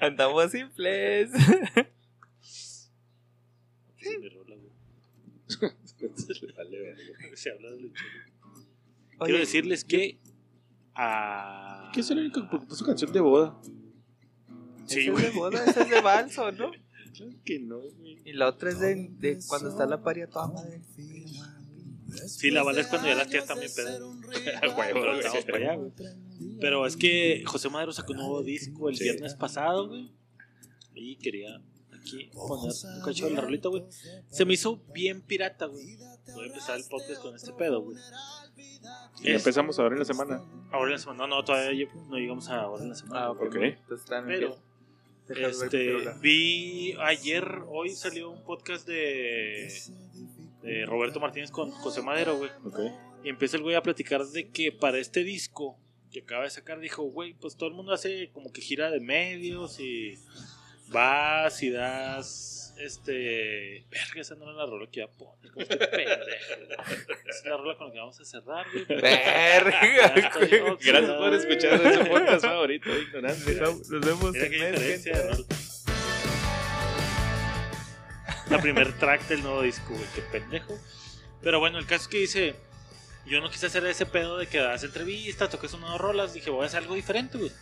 Andamos 0.00 0.50
simples. 0.50 1.30
Se 3.96 4.18
me 4.18 4.28
rola, 4.30 4.56
güey. 4.56 4.72
Vale, 6.56 6.80
verga. 6.80 7.02
Se 7.36 7.50
habla 7.50 7.70
de 7.70 7.80
lucha. 7.80 8.04
Oye, 9.18 9.26
Quiero 9.26 9.38
decirles 9.38 9.84
que. 9.84 10.18
Ah, 10.94 11.90
¿Qué 11.92 12.00
es 12.00 12.10
el 12.10 12.18
único 12.18 12.48
que 12.48 12.58
puso 12.66 12.84
canción 12.84 13.12
de 13.12 13.20
boda? 13.20 13.60
Sí, 14.86 15.00
ese 15.00 15.08
es 15.08 15.12
güey. 15.12 15.24
de 15.24 15.30
boda, 15.30 15.64
ese 15.64 15.82
es 15.82 15.90
de 15.90 16.00
balso, 16.00 16.50
¿no? 16.52 16.70
Claro 17.18 17.32
que 17.44 17.58
no, 17.58 17.78
güey. 17.80 18.18
Y 18.24 18.32
la 18.32 18.48
otra 18.48 18.70
es 18.70 18.80
de, 18.80 19.08
de 19.18 19.38
cuando 19.46 19.68
está 19.68 19.86
la 19.86 20.02
paria 20.02 20.26
toda 20.28 20.46
madre. 20.48 20.80
Sí, 22.26 22.50
la 22.50 22.62
bala 22.62 22.80
es 22.80 22.86
cuando 22.86 23.06
ya 23.08 23.14
las 23.14 23.28
tías 23.28 23.46
también 23.46 23.70
güey. 25.76 25.92
Pero 26.60 26.86
es 26.86 26.96
que 26.96 27.42
José 27.46 27.68
Madero 27.68 27.92
sacó 27.92 28.12
un 28.12 28.18
nuevo 28.18 28.42
disco 28.42 28.88
el 28.88 28.96
Sí. 28.96 29.04
viernes 29.04 29.34
pasado, 29.34 29.88
güey. 29.88 30.10
Y 30.94 31.16
quería 31.16 31.60
aquí 31.92 32.30
poner 32.32 32.72
un 32.96 33.02
cacho 33.04 33.26
de 33.26 33.32
la 33.32 33.40
rolita, 33.42 33.68
güey. 33.68 33.84
Se 34.30 34.44
me 34.44 34.54
hizo 34.54 34.82
bien 34.94 35.20
pirata, 35.22 35.66
güey. 35.66 35.96
Voy 36.34 36.44
a 36.44 36.46
empezar 36.48 36.78
el 36.78 36.84
podcast 36.84 37.20
con 37.20 37.34
este 37.36 37.52
pedo, 37.52 37.82
güey. 37.82 37.96
Y 39.22 39.30
empezamos 39.32 39.78
ahora 39.78 39.94
en 39.94 39.98
la 40.00 40.04
semana. 40.04 40.42
Ahora 40.72 40.86
en 40.86 40.92
la 40.92 40.98
semana. 40.98 41.26
No, 41.26 41.36
no, 41.36 41.44
todavía 41.44 41.88
no 42.08 42.16
llegamos 42.16 42.48
a 42.48 42.60
ahora 42.62 42.82
en 42.84 42.88
la 42.90 42.94
semana. 42.94 43.20
Ah, 43.26 43.30
ok. 43.32 43.42
Ok. 43.42 43.56
Entonces 43.56 44.00
están 44.04 44.26
Pero, 44.26 44.56
este, 45.36 45.94
vi 46.20 46.94
ayer, 47.00 47.62
hoy 47.68 47.90
salió 47.90 48.30
un 48.30 48.42
podcast 48.44 48.86
de, 48.86 49.72
de 50.62 50.86
Roberto 50.86 51.20
Martínez 51.20 51.50
con 51.50 51.70
José 51.70 52.02
Madero, 52.02 52.36
güey. 52.36 52.50
Y 53.24 53.28
empieza 53.28 53.56
el 53.56 53.62
güey 53.62 53.74
a 53.74 53.82
platicar 53.82 54.24
de 54.24 54.48
que 54.50 54.72
para 54.72 54.98
este 54.98 55.24
disco 55.24 55.78
que 56.10 56.20
acaba 56.20 56.44
de 56.44 56.50
sacar, 56.50 56.80
dijo, 56.80 57.02
güey, 57.02 57.34
pues 57.34 57.56
todo 57.56 57.68
el 57.68 57.74
mundo 57.74 57.92
hace 57.92 58.30
como 58.32 58.52
que 58.52 58.62
gira 58.62 58.90
de 58.90 59.00
medios 59.00 59.78
y 59.80 60.14
vas 60.90 61.62
y 61.62 61.70
das, 61.70 62.57
este... 62.80 63.84
Verga, 63.90 64.20
esa 64.20 64.34
no 64.36 64.44
era 64.44 64.52
la 64.52 64.66
rola 64.66 64.88
que 64.90 65.00
iba 65.00 65.08
a 65.08 65.12
poner, 65.12 65.50
como 65.52 65.62
este 65.62 65.76
pendejo. 65.76 66.24
güey. 66.24 67.18
Esa 67.28 67.38
es 67.38 67.44
la 67.44 67.56
rola 67.56 67.76
con 67.76 67.86
la 67.88 67.92
que 67.92 67.98
vamos 67.98 68.20
a 68.20 68.24
cerrar, 68.24 68.66
güey. 68.72 68.84
Verga. 69.00 69.80
Gracias 70.84 71.16
por 71.16 71.34
escuchar 71.34 71.86
ese 71.86 72.04
podcast 72.04 72.44
favorito 72.44 72.98
ignorante. 72.98 73.54
Nos 73.60 73.88
vemos 73.90 74.32
Mira 74.32 74.46
en 74.46 74.52
qué 74.52 74.58
mes, 74.58 74.72
diferencia 74.72 75.12
de 75.12 75.18
gente. 75.18 75.36
rol. 75.36 75.46
La 78.50 78.58
primer 78.60 78.98
track 78.98 79.28
del 79.28 79.42
nuevo 79.42 79.62
disco, 79.62 79.92
güey, 79.92 80.06
qué 80.14 80.22
pendejo. 80.22 80.78
Pero 81.42 81.60
bueno, 81.60 81.78
el 81.78 81.86
caso 81.86 82.02
es 82.04 82.08
que 82.08 82.18
dice, 82.18 82.54
yo 83.26 83.40
no 83.40 83.50
quise 83.50 83.66
hacer 83.66 83.84
ese 83.86 84.06
pedo 84.06 84.38
de 84.38 84.46
que 84.46 84.58
das 84.58 84.84
entrevistas, 84.84 85.50
toques 85.50 85.74
unas 85.74 85.98
rolas, 85.98 86.32
dije, 86.32 86.48
voy 86.50 86.62
a 86.64 86.66
hacer 86.66 86.80
algo 86.80 86.94
diferente, 86.94 87.36
güey. 87.36 87.52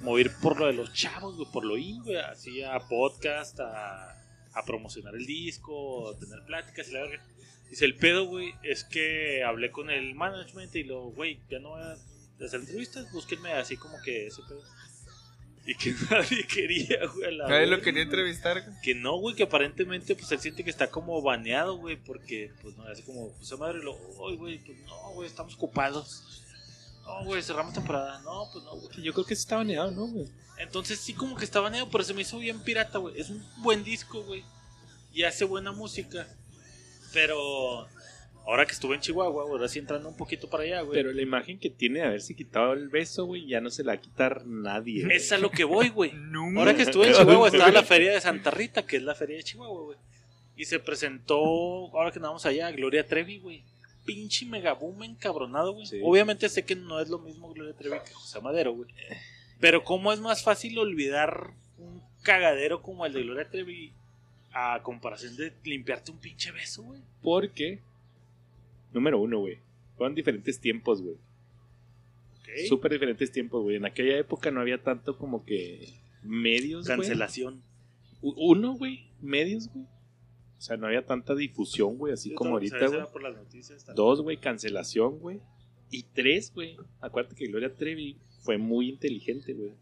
Mover 0.00 0.30
por 0.40 0.58
lo 0.58 0.66
de 0.66 0.72
los 0.72 0.94
chavos, 0.94 1.36
güey, 1.36 1.46
por 1.52 1.64
lo 1.64 1.76
in, 1.76 2.02
güey, 2.02 2.16
así 2.16 2.62
a 2.62 2.78
podcast, 2.80 3.60
a, 3.60 4.16
a 4.54 4.64
promocionar 4.64 5.14
el 5.14 5.26
disco, 5.26 6.10
a 6.10 6.18
tener 6.18 6.42
pláticas 6.44 6.88
y 6.88 6.92
la 6.92 7.02
verga. 7.02 7.24
Dice, 7.70 7.84
el 7.84 7.96
pedo, 7.96 8.24
güey, 8.26 8.52
es 8.64 8.82
que 8.84 9.44
hablé 9.44 9.70
con 9.70 9.90
el 9.90 10.14
management 10.14 10.74
y 10.74 10.82
lo, 10.84 11.04
güey, 11.10 11.38
ya 11.48 11.60
no 11.60 11.70
voy 11.70 11.82
a 11.82 11.96
hacer 12.44 12.60
entrevistas, 12.60 13.10
búsquenme 13.12 13.52
así 13.52 13.76
como 13.76 13.96
que 14.02 14.26
ese 14.26 14.42
pedo. 14.48 14.62
Y 15.66 15.74
que 15.76 15.94
nadie 16.10 16.46
quería, 16.46 17.06
güey. 17.14 17.36
la 17.36 17.46
Nadie 17.48 17.66
lo 17.68 17.80
quería 17.80 18.02
entrevistar. 18.02 18.60
güey. 18.64 18.80
Que 18.82 18.94
no, 18.94 19.18
güey, 19.18 19.36
que 19.36 19.44
aparentemente 19.44 20.16
pues 20.16 20.32
él 20.32 20.40
siente 20.40 20.64
que 20.64 20.70
está 20.70 20.90
como 20.90 21.20
baneado, 21.22 21.76
güey, 21.76 21.96
porque 21.96 22.50
pues 22.62 22.76
no, 22.76 22.84
así 22.84 23.02
como, 23.02 23.32
pues 23.36 23.56
madre, 23.58 23.80
lo, 23.84 23.94
"Ay, 24.28 24.36
güey, 24.36 24.58
pues 24.64 24.78
no, 24.80 25.12
güey, 25.12 25.28
estamos 25.28 25.54
ocupados. 25.54 26.42
No, 27.04 27.24
güey, 27.24 27.42
cerramos 27.42 27.74
temporada. 27.74 28.20
No, 28.22 28.48
pues 28.52 28.64
no, 28.64 28.76
güey. 28.76 29.02
Yo 29.02 29.12
creo 29.12 29.24
que 29.26 29.34
sí 29.34 29.40
está 29.42 29.56
baneado, 29.56 29.90
¿no, 29.90 30.06
güey? 30.06 30.28
Entonces 30.58 31.00
sí 31.00 31.14
como 31.14 31.36
que 31.36 31.44
está 31.44 31.60
baneado, 31.60 31.88
pero 31.90 32.04
se 32.04 32.14
me 32.14 32.22
hizo 32.22 32.38
bien 32.38 32.60
pirata, 32.62 32.98
güey. 32.98 33.18
Es 33.18 33.30
un 33.30 33.42
buen 33.58 33.82
disco, 33.82 34.22
güey. 34.22 34.44
Y 35.12 35.22
hace 35.24 35.44
buena 35.44 35.72
música. 35.72 36.28
Pero 37.12 37.88
ahora 38.46 38.66
que 38.66 38.72
estuve 38.72 38.94
en 38.94 39.00
Chihuahua, 39.00 39.44
güey, 39.44 39.52
ahora 39.52 39.68
sí 39.68 39.78
entrando 39.78 40.08
un 40.08 40.16
poquito 40.16 40.48
para 40.48 40.64
allá, 40.64 40.82
güey. 40.82 40.94
Pero 40.94 41.12
la 41.12 41.22
imagen 41.22 41.58
que 41.58 41.70
tiene 41.70 42.00
de 42.00 42.06
haberse 42.06 42.34
quitado 42.36 42.72
el 42.74 42.88
beso, 42.88 43.24
güey, 43.24 43.46
ya 43.46 43.60
no 43.60 43.70
se 43.70 43.82
la 43.84 43.92
va 43.92 43.98
a 43.98 44.00
quitar 44.00 44.46
nadie. 44.46 45.04
güey. 45.04 45.16
Es 45.16 45.32
a 45.32 45.38
lo 45.38 45.50
que 45.50 45.64
voy, 45.64 45.88
güey. 45.88 46.12
Ahora 46.56 46.74
que 46.76 46.82
estuve 46.82 47.08
en 47.08 47.14
Chihuahua 47.14 47.48
estaba 47.48 47.70
la 47.72 47.82
feria 47.82 48.12
de 48.12 48.20
Santa 48.20 48.50
Rita, 48.50 48.86
que 48.86 48.96
es 48.98 49.02
la 49.02 49.14
feria 49.14 49.36
de 49.36 49.42
Chihuahua, 49.44 49.82
güey. 49.82 49.98
Y 50.56 50.66
se 50.66 50.78
presentó, 50.78 51.38
ahora 51.96 52.10
que 52.12 52.18
andamos 52.18 52.44
allá, 52.44 52.70
Gloria 52.70 53.06
Trevi, 53.06 53.38
güey. 53.38 53.64
Pinche 54.14 54.46
megaboom 54.46 55.02
encabronado, 55.02 55.72
güey. 55.72 55.86
Sí. 55.86 56.00
Obviamente 56.02 56.48
sé 56.48 56.64
que 56.64 56.76
no 56.76 57.00
es 57.00 57.08
lo 57.08 57.18
mismo 57.18 57.52
Gloria 57.52 57.74
Trevi 57.74 57.96
que 58.04 58.12
José 58.12 58.40
Madero, 58.40 58.72
güey. 58.72 58.90
Pero 59.60 59.84
cómo 59.84 60.12
es 60.12 60.20
más 60.20 60.42
fácil 60.42 60.78
olvidar 60.78 61.50
un 61.78 62.02
cagadero 62.22 62.82
como 62.82 63.06
el 63.06 63.12
de 63.12 63.22
Gloria 63.22 63.48
Trevi 63.48 63.92
a 64.52 64.82
comparación 64.82 65.36
de 65.36 65.52
limpiarte 65.64 66.10
un 66.10 66.18
pinche 66.18 66.50
beso, 66.50 66.82
güey. 66.82 67.00
Porque, 67.22 67.80
número 68.92 69.20
uno, 69.20 69.38
güey, 69.38 69.58
fueron 69.96 70.14
diferentes 70.14 70.58
tiempos, 70.60 71.02
güey. 71.02 71.16
Súper 72.68 72.92
diferentes 72.92 73.30
tiempos, 73.30 73.62
güey. 73.62 73.76
En 73.76 73.84
aquella 73.84 74.18
época 74.18 74.50
no 74.50 74.60
había 74.60 74.82
tanto 74.82 75.16
como 75.16 75.44
que 75.44 75.94
medios. 76.22 76.86
Cancelación. 76.86 77.62
Uno, 78.20 78.74
güey, 78.74 79.06
medios, 79.20 79.68
güey. 79.68 79.86
O 80.60 80.62
sea, 80.62 80.76
no 80.76 80.88
había 80.88 81.06
tanta 81.06 81.34
difusión, 81.34 81.96
güey, 81.96 82.12
así 82.12 82.34
como 82.34 82.50
ahorita, 82.52 82.76
güey. 82.86 82.98
era 82.98 83.10
por 83.10 83.22
las 83.22 83.34
noticias. 83.34 83.82
también. 83.82 83.96
Dos, 83.96 84.20
güey, 84.20 84.36
cancelación, 84.36 85.18
güey. 85.18 85.40
Y 85.90 86.02
tres, 86.02 86.52
güey. 86.54 86.76
Acuérdate 87.00 87.34
que 87.34 87.46
Gloria 87.46 87.74
Trevi 87.74 88.18
fue 88.42 88.58
muy 88.58 88.90
inteligente, 88.90 89.54
güey. 89.54 89.72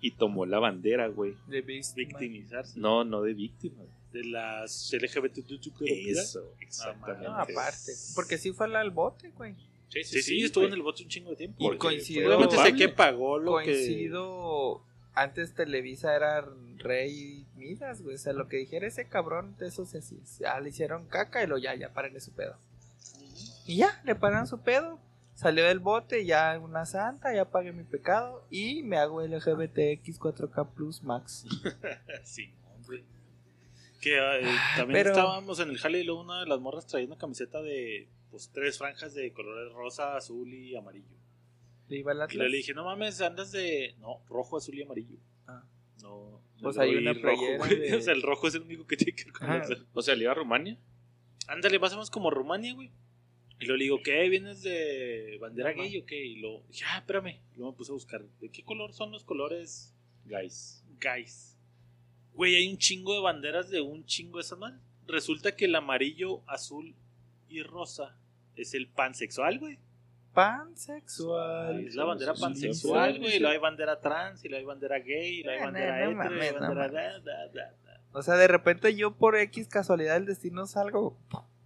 Y 0.00 0.12
tomó 0.12 0.46
la 0.46 0.58
bandera, 0.58 1.08
güey. 1.08 1.34
De 1.46 1.60
Victimizarse. 1.60 2.80
No, 2.80 3.04
no 3.04 3.20
de 3.20 3.34
víctima. 3.34 3.82
De 4.10 4.24
las 4.24 4.90
LGBT. 4.94 5.38
Eso, 5.84 6.50
exactamente. 6.60 7.24
No, 7.28 7.34
aparte. 7.36 7.92
Porque 8.14 8.38
sí 8.38 8.52
fue 8.52 8.74
al 8.74 8.90
bote, 8.90 9.28
güey. 9.36 9.54
Sí, 9.88 10.02
Sí, 10.02 10.22
sí, 10.22 10.42
estuvo 10.42 10.64
en 10.64 10.72
el 10.72 10.82
bote 10.82 11.02
un 11.02 11.10
chingo 11.10 11.30
de 11.30 11.36
tiempo. 11.36 11.56
Y 11.74 11.76
coincido- 11.76 12.26
Obviamente 12.26 12.56
sé 12.56 12.74
que 12.74 12.88
pagó 12.88 13.38
lo 13.38 13.58
que. 13.58 13.64
Coincido. 13.66 14.82
Antes 15.16 15.54
Televisa 15.54 16.14
era 16.14 16.46
Rey 16.76 17.46
Midas, 17.56 18.02
güey. 18.02 18.14
O 18.14 18.18
sea, 18.18 18.32
lo 18.34 18.48
que 18.48 18.58
dijera 18.58 18.86
ese 18.86 19.08
cabrón, 19.08 19.56
de 19.58 19.66
eso 19.68 19.84
se 19.86 19.98
hacía. 19.98 20.18
Ya 20.38 20.60
le 20.60 20.68
hicieron 20.68 21.06
caca 21.06 21.42
y 21.42 21.46
lo 21.46 21.58
ya, 21.58 21.74
ya, 21.74 21.92
párenle 21.92 22.20
su 22.20 22.32
pedo. 22.32 22.56
Y 23.66 23.78
ya, 23.78 24.00
le 24.04 24.14
pararon 24.14 24.46
su 24.46 24.60
pedo. 24.60 25.00
Salió 25.34 25.64
del 25.66 25.80
bote, 25.80 26.24
ya 26.24 26.58
una 26.60 26.86
santa, 26.86 27.34
ya 27.34 27.46
pagué 27.50 27.72
mi 27.72 27.82
pecado. 27.84 28.46
Y 28.50 28.82
me 28.82 28.96
hago 28.98 29.20
LGBTX 29.22 30.20
4K 30.20 30.72
Plus 30.74 31.02
Max. 31.02 31.44
Sí, 32.22 32.54
hombre. 32.74 33.04
Que 34.00 34.18
eh, 34.18 34.46
también 34.76 35.02
pero- 35.02 35.10
estábamos 35.10 35.58
en 35.60 35.70
el 35.70 35.78
jale 35.78 36.00
y 36.00 36.04
luego 36.04 36.20
una 36.22 36.40
de 36.40 36.46
las 36.46 36.60
morras 36.60 36.86
traía 36.86 37.06
una 37.06 37.18
camiseta 37.18 37.60
de 37.62 38.08
pues 38.30 38.50
tres 38.52 38.76
franjas 38.78 39.14
de 39.14 39.32
colores 39.32 39.72
rosa, 39.72 40.14
azul 40.16 40.52
y 40.52 40.76
amarillo. 40.76 41.06
Le 41.88 41.98
iba 41.98 42.12
al 42.12 42.18
Y 42.30 42.36
luego 42.36 42.50
le 42.50 42.56
dije, 42.58 42.74
no 42.74 42.84
mames, 42.84 43.20
andas 43.20 43.52
de. 43.52 43.94
No, 44.00 44.22
rojo, 44.28 44.56
azul 44.56 44.76
y 44.78 44.82
amarillo. 44.82 45.18
Ah. 45.46 45.62
No. 46.02 46.40
no 46.56 46.60
Pues 46.62 46.78
hay 46.78 46.94
una 46.96 47.12
rojo, 47.12 47.22
playera 47.22 47.56
güey. 47.58 47.76
de- 47.78 47.94
O 47.96 48.00
sea, 48.00 48.12
el 48.14 48.22
rojo 48.22 48.48
es 48.48 48.54
el 48.56 48.62
único 48.62 48.86
que 48.86 48.96
tiene 48.96 49.14
que 49.14 49.24
ver 49.24 49.32
con 49.32 49.52
eso. 49.52 49.74
O 49.94 50.02
sea, 50.02 50.14
le 50.14 50.22
iba 50.22 50.32
a 50.32 50.34
Rumania. 50.34 50.78
Ándale, 51.48 51.78
menos 51.78 52.10
como 52.10 52.30
Rumania, 52.30 52.74
güey. 52.74 52.90
Y 53.60 53.64
luego 53.66 53.76
le 53.78 53.84
digo, 53.84 54.02
¿qué? 54.02 54.28
¿Vienes 54.28 54.62
de 54.62 55.38
bandera 55.40 55.72
gay 55.72 55.96
o 55.98 56.04
qué? 56.04 56.26
Y 56.26 56.36
luego 56.36 56.64
dije, 56.68 56.84
ah, 56.88 56.98
espérame. 56.98 57.40
Y 57.52 57.56
luego 57.56 57.72
me 57.72 57.76
puse 57.78 57.92
a 57.92 57.94
buscar, 57.94 58.22
¿de 58.40 58.50
qué 58.50 58.62
color 58.64 58.92
son 58.92 59.10
los 59.12 59.24
colores 59.24 59.94
Guys. 60.26 60.84
guys? 61.00 61.56
Güey, 62.34 62.54
hay 62.56 62.68
un 62.68 62.76
chingo 62.76 63.14
de 63.14 63.20
banderas 63.20 63.70
de 63.70 63.80
un 63.80 64.04
chingo 64.04 64.36
de 64.38 64.42
esas 64.42 64.58
man. 64.58 64.82
Resulta 65.06 65.56
que 65.56 65.64
el 65.66 65.74
amarillo, 65.74 66.42
azul 66.46 66.94
y 67.48 67.62
rosa 67.62 68.18
es 68.56 68.74
el 68.74 68.88
pansexual, 68.88 69.58
güey. 69.58 69.78
Pansexual. 70.36 71.86
Es 71.86 71.94
la 71.94 72.04
bandera 72.04 72.34
sí, 72.36 72.42
pansexual, 72.42 73.12
sí, 73.14 73.18
güey. 73.18 73.30
sí. 73.30 73.36
Y 73.36 73.40
luego 73.40 73.52
hay 73.54 73.58
bandera 73.58 74.00
trans, 74.00 74.44
y 74.44 74.48
luego 74.48 74.60
hay 74.60 74.66
bandera 74.66 74.98
gay, 74.98 75.40
y 75.40 75.42
luego 75.42 75.50
hay 75.52 75.62
Eh, 75.62 75.64
bandera 75.64 75.86
no, 75.86 75.92
no 75.92 75.98
hetero, 75.98 76.10
y 76.10 76.14
mames, 76.14 76.42
hay 76.42 76.54
no 76.54 76.60
bandera 76.60 76.88
da, 76.88 77.18
da, 77.20 77.46
da, 77.48 77.70
da. 77.84 78.00
O 78.12 78.22
sea, 78.22 78.34
de 78.36 78.48
repente 78.48 78.94
yo 78.94 79.16
por 79.16 79.36
X 79.36 79.68
casualidad 79.68 80.14
del 80.14 80.26
destino 80.26 80.66
salgo 80.66 81.18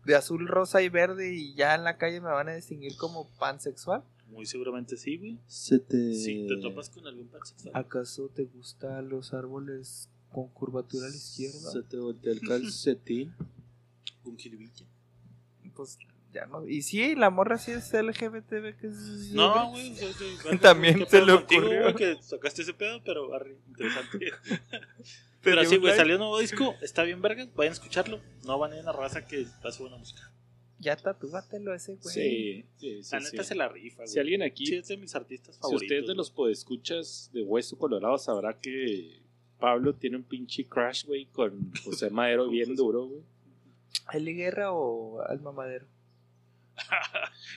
de 0.05 0.15
azul, 0.15 0.49
rosa 0.49 0.83
y 0.83 0.89
verde 0.89 1.35
y 1.35 1.55
ya 1.55 1.75
en 1.75 1.85
la 1.85 1.99
calle 1.99 2.21
me 2.21 2.31
van 2.31 2.49
a 2.49 2.55
distinguir 2.55 2.97
como 2.97 3.29
pansexual. 3.39 4.03
Muy 4.29 4.47
seguramente 4.47 4.97
sí, 4.97 5.19
güey. 5.19 5.39
Se 5.47 5.79
te... 5.81 6.15
Si 6.15 6.47
te 6.47 6.57
topas 6.57 6.89
con 6.91 7.07
algún 7.07 7.29
pansexual. 7.29 7.73
¿Acaso 7.77 8.29
te 8.29 8.45
gustan 8.45 9.09
los 9.09 9.35
árboles 9.35 10.09
con 10.31 10.49
curvatura 10.49 11.07
a 11.07 11.11
la 11.11 11.17
izquierda. 11.17 11.71
Se 11.73 11.83
te 11.83 11.97
voltea 11.99 12.33
el 12.33 12.41
calcetín. 12.41 13.35
Con 14.23 14.37
jiribilla. 14.37 14.87
Pues 15.75 15.99
ya 16.33 16.47
no. 16.47 16.67
Y 16.67 16.83
sí, 16.83 17.15
la 17.15 17.31
morra 17.31 17.59
sí 17.59 17.73
es 17.73 17.93
LGBT, 17.93 18.51
ve 18.61 18.77
que 18.77 18.87
es. 18.89 18.95
No, 19.33 19.71
güey. 19.71 19.95
sea, 19.95 20.09
que- 20.51 20.59
También 20.59 20.99
¿qué 21.01 21.07
se 21.07 21.25
le 21.25 21.33
contigo, 21.35 21.63
ocurrió. 21.63 21.83
güey, 21.83 21.95
que 21.95 22.23
sacaste 22.23 22.63
ese 22.63 22.75
pedo, 22.75 23.03
pero 23.05 23.29
interesante. 23.69 24.19
Te 24.19 24.31
pero 25.43 25.65
sí, 25.65 25.77
güey, 25.77 25.97
salió 25.97 26.15
un 26.17 26.21
nuevo 26.21 26.39
disco. 26.39 26.75
Está 26.83 27.03
bien, 27.03 27.21
vergas. 27.23 27.49
Vayan 27.55 27.73
a 27.73 27.75
escucharlo. 27.75 28.21
No 28.45 28.59
van 28.59 28.73
a 28.73 28.75
ir 28.77 28.81
a 28.81 28.91
una 28.91 28.93
raza 28.93 29.27
que 29.27 29.47
hace 29.65 29.83
buena 29.83 29.97
música. 29.97 30.31
Ya 30.79 30.97
tatúatelo 30.97 31.75
ese, 31.75 31.97
güey. 31.97 32.15
Sí, 32.15 32.65
sí, 32.79 33.03
sí. 33.03 33.11
La 33.13 33.21
neta 33.21 33.43
sí. 33.43 33.49
se 33.51 33.55
la 33.55 33.69
rifa, 33.69 33.97
güey. 33.97 34.09
Si 34.09 34.19
alguien 34.19 34.43
aquí, 34.43 34.65
Sí, 34.67 34.77
es 34.77 34.89
de 34.89 34.97
mis 34.97 35.15
artistas 35.15 35.57
si 35.57 35.61
favoritos. 35.61 35.83
usted 35.83 35.97
es 36.03 36.07
de 36.07 36.15
los 36.15 36.31
podescuchas 36.31 37.31
de 37.35 37.43
Hueso 37.43 37.77
Colorado, 37.77 38.17
sabrá 38.17 38.57
que 38.59 39.21
Pablo 39.59 39.95
tiene 39.95 40.17
un 40.17 40.23
pinche 40.23 40.65
crash, 40.67 41.05
güey, 41.05 41.27
con 41.27 41.71
José 41.85 42.09
Madero 42.09 42.49
bien 42.51 42.75
duro, 42.77 43.05
güey. 43.07 43.23
¿Eli 44.15 44.33
Guerra 44.35 44.73
o 44.73 45.21
Alma 45.21 45.53
Madero? 45.53 45.85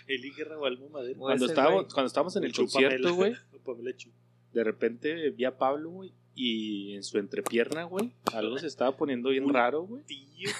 Eli 0.08 0.32
Guerra 0.32 0.58
o 0.58 0.65
Alma 0.65 0.88
Madero. 0.91 1.20
O 1.20 1.24
Cuando 1.24 1.46
estábamos, 1.46 1.93
cuando 1.93 2.08
estábamos 2.08 2.36
en 2.36 2.43
el 2.43 2.51
Chu 2.51 2.63
concierto, 2.63 3.10
Pamela. 3.10 3.15
güey, 3.15 3.36
de 4.53 4.63
repente 4.63 5.29
vi 5.32 5.46
a 5.46 5.58
Pablo, 5.58 5.89
güey, 5.89 6.13
y 6.36 6.96
en 6.96 7.03
su 7.03 7.17
entrepierna, 7.17 7.84
güey, 7.84 8.13
algo 8.34 8.58
se 8.58 8.67
estaba 8.67 8.96
poniendo 8.96 9.29
bien 9.29 9.46
Uy. 9.46 9.51
raro, 9.51 9.84
güey. 9.84 10.03
Tío. 10.03 10.50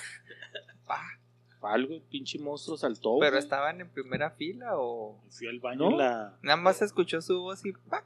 Algo, 1.62 1.94
el 1.94 2.02
pinche 2.02 2.38
monstruo 2.40 2.76
saltó. 2.78 3.18
¿Pero 3.20 3.32
güey. 3.32 3.40
estaban 3.42 3.80
en 3.80 3.90
primera 3.90 4.32
fila 4.32 4.78
o.? 4.78 5.24
Fui 5.30 5.48
al 5.48 5.60
baño 5.62 5.80
¿No? 5.80 5.92
en 5.92 5.98
la. 5.98 6.38
Nada 6.42 6.58
más 6.58 6.82
escuchó 6.82 7.22
su 7.22 7.40
voz 7.40 7.66
y 7.66 7.72
¡pac! 7.72 8.06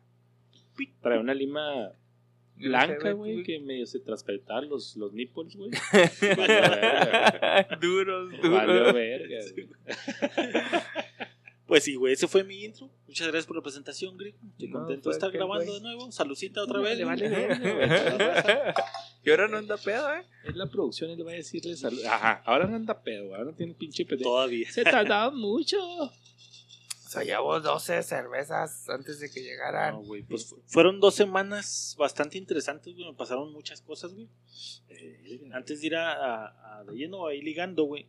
Trae 1.01 1.17
una 1.17 1.33
lima 1.33 1.91
blanca, 2.57 3.11
güey, 3.11 3.43
que 3.43 3.59
medio 3.59 3.85
se 3.85 3.99
transparentaban 3.99 4.69
los, 4.69 4.95
los 4.97 5.13
nipples, 5.13 5.55
güey. 5.55 5.71
duros, 7.79 8.31
duros. 8.41 8.51
Valió 8.51 8.93
verga, 8.93 9.37
güey. 9.53 9.67
Pues 11.67 11.83
sí, 11.83 11.95
güey, 11.95 12.13
ese 12.13 12.29
fue 12.29 12.45
mi 12.45 12.63
intro. 12.63 12.89
Muchas 13.07 13.27
gracias 13.27 13.45
por 13.45 13.57
la 13.57 13.61
presentación, 13.61 14.15
Griego. 14.15 14.37
Estoy 14.51 14.69
No, 14.69 14.79
contento 14.79 15.09
de 15.09 15.13
estar 15.15 15.29
grabando 15.33 15.73
de 15.73 15.81
nuevo. 15.81 16.09
Salucita 16.13 16.63
otra 16.63 16.79
Le 16.79 16.95
vez. 16.95 17.05
vale 17.05 17.27
güey. 17.29 17.45
verga, 17.45 18.73
¿Qué 19.21 19.31
hora 19.33 19.49
no 19.49 19.57
anda 19.57 19.75
pedo, 19.75 20.13
eh? 20.13 20.23
Es 20.45 20.55
la 20.55 20.67
producción, 20.67 21.09
él 21.11 21.27
va 21.27 21.31
a 21.31 21.35
decirle 21.35 21.75
salud. 21.75 22.01
Ajá, 22.05 22.41
ahora 22.45 22.67
no 22.67 22.77
anda 22.77 23.03
pedo, 23.03 23.35
ahora 23.35 23.51
no 23.51 23.53
tiene 23.53 23.73
pinche 23.73 24.05
pedo. 24.05 24.23
Todavía. 24.23 24.71
Se 24.71 24.85
tardaba 24.85 25.29
mucho. 25.31 25.77
O 27.07 27.09
sea, 27.09 27.23
llevamos 27.23 27.63
12 27.63 28.03
cervezas 28.03 28.89
antes 28.89 29.19
de 29.21 29.31
que 29.31 29.41
llegaran. 29.41 29.93
No, 29.95 30.01
güey, 30.01 30.23
pues 30.23 30.45
fu- 30.45 30.61
fueron 30.65 30.99
dos 30.99 31.15
semanas 31.15 31.95
bastante 31.97 32.37
interesantes, 32.37 32.93
güey. 32.93 33.05
Me 33.07 33.13
pasaron 33.13 33.53
muchas 33.53 33.81
cosas, 33.81 34.13
güey. 34.13 34.27
Eh, 34.89 35.49
antes 35.53 35.79
de 35.79 35.87
ir 35.87 35.95
a, 35.95 36.11
a- 36.11 36.79
a 36.79 36.83
de 36.83 36.93
lleno 36.97 37.25
ahí 37.27 37.41
ligando, 37.41 37.83
güey. 37.83 38.07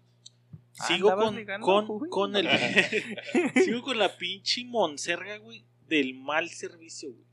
Ah, 0.80 0.86
Sigo 0.88 1.10
¿andabas 1.10 1.24
con, 1.26 1.36
ligando, 1.36 1.64
con, 1.64 1.86
güey? 1.86 2.10
con 2.10 2.36
el. 2.36 2.48
sigo 3.64 3.82
con 3.82 3.98
la 3.98 4.16
pinche 4.16 4.64
monserga, 4.64 5.38
güey. 5.38 5.64
Del 5.88 6.14
mal 6.14 6.48
servicio, 6.50 7.12
güey. 7.12 7.24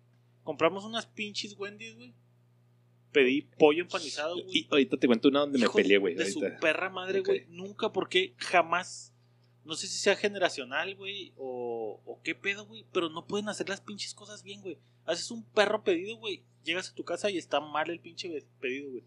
Compramos 0.43 0.85
unas 0.85 1.07
pinches 1.07 1.55
Wendy's, 1.57 1.95
güey. 1.95 2.13
Pedí 3.11 3.41
pollo 3.57 3.81
empanizado, 3.81 4.35
güey. 4.35 4.57
Y 4.59 4.67
ahorita 4.69 4.97
te 4.97 5.07
cuento 5.07 5.29
una 5.29 5.39
donde 5.41 5.57
me 5.57 5.69
peleé, 5.69 5.97
güey. 5.97 6.13
De 6.15 6.29
su 6.29 6.41
perra 6.61 6.89
madre, 6.89 7.21
güey. 7.21 7.45
Nunca, 7.49 7.91
porque 7.91 8.35
jamás. 8.37 9.11
No 9.65 9.75
sé 9.75 9.87
si 9.87 9.97
sea 9.97 10.15
generacional, 10.15 10.95
güey. 10.95 11.33
O, 11.37 11.99
o 12.05 12.21
qué 12.21 12.35
pedo, 12.35 12.65
güey. 12.65 12.85
Pero 12.93 13.09
no 13.09 13.25
pueden 13.25 13.49
hacer 13.49 13.67
las 13.67 13.81
pinches 13.81 14.13
cosas 14.13 14.43
bien, 14.43 14.61
güey. 14.61 14.77
Haces 15.05 15.31
un 15.31 15.43
perro 15.43 15.83
pedido, 15.83 16.17
güey. 16.17 16.43
Llegas 16.63 16.89
a 16.89 16.95
tu 16.95 17.03
casa 17.03 17.29
y 17.29 17.37
está 17.37 17.59
mal 17.59 17.89
el 17.89 17.99
pinche 17.99 18.43
pedido, 18.59 18.91
güey. 18.91 19.03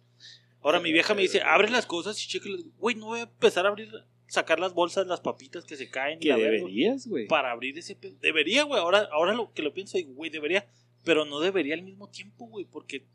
Ahora 0.61 0.81
mi 0.81 0.93
vieja 0.93 1.15
me 1.15 1.23
dice, 1.23 1.41
abre 1.43 1.71
las 1.71 1.87
cosas 1.87 2.23
y 2.23 2.29
cheque 2.29 2.51
Güey, 2.79 2.97
no 2.97 3.07
voy 3.07 3.21
a 3.21 3.23
empezar 3.23 3.65
a 3.65 3.69
abrir, 3.69 3.89
sacar 4.27 4.59
las 4.59 4.75
bolsas, 4.75 5.07
las 5.07 5.21
papitas 5.21 5.65
que 5.65 5.77
se 5.77 5.89
caen. 5.89 6.19
y 6.19 6.23
Que 6.23 6.35
deberías, 6.35 7.07
güey. 7.07 7.27
Para 7.27 7.53
abrir 7.53 7.79
ese 7.79 7.95
pedo. 7.95 8.17
Debería, 8.21 8.65
güey. 8.65 8.81
Ahora, 8.81 9.09
ahora 9.13 9.35
lo 9.35 9.53
que 9.53 9.63
lo 9.63 9.73
pienso, 9.73 9.97
digo, 9.97 10.13
güey, 10.15 10.31
debería. 10.31 10.69
Pero 11.05 11.25
no 11.25 11.41
debería 11.41 11.75
al 11.75 11.83
mismo 11.83 12.09
tiempo, 12.11 12.47
güey. 12.47 12.65
Porque 12.65 13.07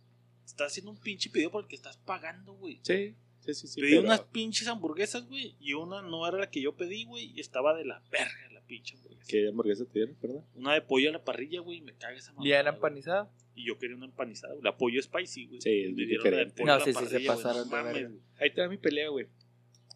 estás 0.46 0.72
haciendo 0.72 0.92
un 0.92 0.98
pinche 0.98 1.30
pedido 1.30 1.52
por 1.52 1.64
el 1.64 1.68
que 1.68 1.76
estás 1.76 1.98
pagando, 1.98 2.54
güey. 2.54 2.80
Sí, 2.84 3.16
sí, 3.46 3.54
sí. 3.54 3.68
sí 3.68 3.82
pedí 3.82 3.92
pero- 3.92 4.04
unas 4.04 4.22
pinches 4.22 4.68
hamburguesas, 4.68 5.28
güey, 5.28 5.56
y 5.60 5.74
una 5.74 6.02
no 6.02 6.28
era 6.28 6.38
la 6.38 6.50
que 6.50 6.62
yo 6.62 6.76
pedí, 6.76 7.06
güey, 7.06 7.32
y 7.36 7.40
estaba 7.40 7.76
de 7.76 7.86
la 7.86 8.02
verga 8.12 8.32
la 8.54 8.62
pinche 8.62 8.96
hamburguesa. 8.96 9.28
¿Qué 9.28 9.48
hamburguesa 9.48 9.86
te 9.86 10.00
dieron, 10.00 10.16
perdón? 10.16 10.46
Una 10.56 10.74
de 10.74 10.82
pollo 10.82 11.10
a 11.10 11.14
la 11.14 11.24
parrilla, 11.24 11.60
güey, 11.62 11.78
y 11.80 11.82
me 11.82 11.94
caga 11.94 12.16
esa 12.18 12.32
mamada. 12.34 12.50
¿Ya 12.50 12.60
era 12.60 12.72
güey. 12.72 12.76
empanizada? 12.78 13.32
Y 13.56 13.66
yo 13.68 13.78
quería 13.78 13.96
una 13.96 14.06
empanizada, 14.06 14.54
güey. 14.54 14.64
La 14.64 14.78
pollo 14.78 15.02
spicy, 15.02 15.46
güey. 15.48 15.62
Sí, 15.62 15.70
es 15.84 15.94
Me 15.96 16.06
dieron 16.06 16.24
la 16.24 16.38
de 16.38 16.46
diferente. 16.46 16.54
pollo 16.62 16.66
No, 16.68 16.74
a 16.74 16.80
la 16.80 16.86
sí, 16.86 16.94
sí, 16.94 17.06
se 17.06 17.16
güey, 17.16 17.26
pasaron 17.28 17.70
mames, 17.70 18.10
güey. 18.10 18.22
Ahí 18.40 18.54
te 18.54 18.62
da 18.62 18.68
mi 18.70 18.78
pelea, 18.78 19.10
güey. 19.10 19.28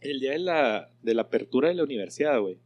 El 0.01 0.19
día 0.19 0.31
de 0.33 0.39
la, 0.39 0.91
de 1.01 1.13
la 1.15 1.23
apertura 1.23 1.69
de 1.69 1.73
la 1.75 1.83
universidad, 1.83 2.39
güey. 2.39 2.59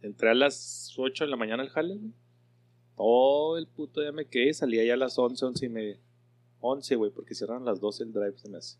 Entré 0.00 0.30
a 0.30 0.34
las 0.34 0.92
8 0.98 1.24
de 1.24 1.30
la 1.30 1.36
mañana 1.36 1.62
al 1.62 1.68
jale, 1.68 1.94
güey. 1.94 2.12
Todo 2.96 3.56
el 3.58 3.66
puto 3.68 4.00
día 4.00 4.10
me 4.12 4.26
quedé. 4.26 4.52
Salía 4.52 4.84
ya 4.84 4.94
a 4.94 4.96
las 4.96 5.16
11, 5.18 5.44
11 5.44 5.66
y 5.66 5.68
media. 5.68 5.98
11, 6.60 6.96
güey, 6.96 7.10
porque 7.12 7.34
cierran 7.34 7.62
a 7.62 7.66
las 7.66 7.80
12 7.80 8.02
el 8.04 8.12
drive, 8.12 8.36
se 8.36 8.48
me 8.48 8.58
hace. 8.58 8.78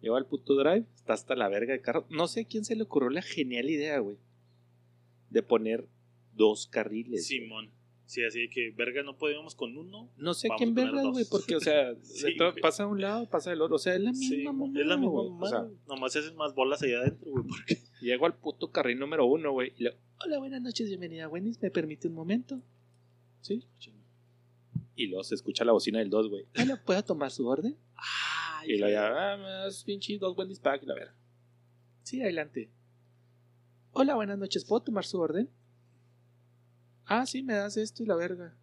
Llego 0.00 0.16
al 0.16 0.26
puto 0.26 0.54
drive, 0.54 0.86
está 0.94 1.12
hasta 1.12 1.34
la 1.36 1.48
verga 1.48 1.72
de 1.72 1.80
carro. 1.80 2.06
No 2.10 2.26
sé 2.26 2.40
a 2.40 2.44
quién 2.46 2.64
se 2.64 2.74
le 2.74 2.82
ocurrió 2.82 3.10
la 3.10 3.22
genial 3.22 3.68
idea, 3.68 3.98
güey. 3.98 4.16
De 5.28 5.42
poner 5.42 5.86
dos 6.34 6.66
carriles. 6.66 7.10
güey. 7.28 7.40
Simón. 7.40 7.70
Sí, 8.06 8.24
así 8.24 8.48
que, 8.50 8.72
verga, 8.72 9.04
no 9.04 9.16
podíamos 9.16 9.54
con 9.54 9.76
uno. 9.76 10.10
No 10.16 10.34
sé 10.34 10.48
quién 10.58 10.70
a 10.70 10.74
poner 10.74 10.86
verga, 10.86 11.02
dos. 11.02 11.12
güey, 11.12 11.24
porque, 11.30 11.54
o 11.54 11.60
sea, 11.60 11.94
Sí, 12.02 12.34
de 12.34 12.52
pasa 12.60 12.82
de 12.82 12.88
un 12.88 13.00
lado, 13.00 13.28
pasa 13.30 13.50
del 13.50 13.62
otro. 13.62 13.76
O 13.76 13.78
sea, 13.78 13.94
es 13.94 14.00
la 14.00 14.10
misma 14.10 14.26
Sí, 14.52 14.80
es 14.80 14.86
la 14.86 14.96
misma 14.96 15.10
güey. 15.20 15.30
O 15.38 15.46
sea. 15.46 15.68
Nomás 15.86 16.16
haces 16.16 16.34
más 16.34 16.54
bolas 16.54 16.82
allá 16.82 16.98
adentro, 16.98 17.30
güey, 17.30 17.44
porque... 17.46 17.78
Llego 18.00 18.26
al 18.26 18.34
puto 18.34 18.72
carril 18.72 18.98
número 18.98 19.26
uno, 19.26 19.52
güey. 19.52 19.74
Y 19.76 19.84
le 19.84 19.96
hola, 20.24 20.38
buenas 20.38 20.60
noches, 20.62 20.88
bienvenida, 20.88 21.28
Wendy's. 21.28 21.60
¿Me 21.62 21.70
permite 21.70 22.08
un 22.08 22.14
momento? 22.14 22.60
Sí. 23.42 23.64
Y 24.96 25.06
luego 25.06 25.22
se 25.22 25.34
escucha 25.34 25.64
la 25.64 25.72
bocina 25.72 25.98
del 25.98 26.10
2, 26.10 26.28
güey. 26.30 26.46
Hola, 26.60 26.82
¿puedo 26.84 27.02
tomar 27.04 27.30
su 27.30 27.46
orden? 27.46 27.76
Ay, 28.60 28.72
Y 28.72 28.78
luego 28.78 28.92
ya, 28.92 29.32
ah, 29.32 29.36
más 29.38 29.84
pinche 29.84 30.18
dos 30.18 30.36
Wendy's 30.36 30.60
pack 30.60 30.82
y 30.82 30.86
la 30.86 30.94
verga. 30.94 31.14
Sí, 32.02 32.20
adelante. 32.20 32.70
Hola, 33.92 34.14
buenas 34.14 34.38
noches, 34.38 34.64
¿puedo 34.64 34.82
tomar 34.82 35.04
su 35.04 35.18
orden? 35.18 35.48
Ah, 37.06 37.24
sí, 37.26 37.42
me 37.42 37.54
das 37.54 37.76
esto 37.76 38.02
y 38.02 38.06
la 38.06 38.16
verga. 38.16 38.54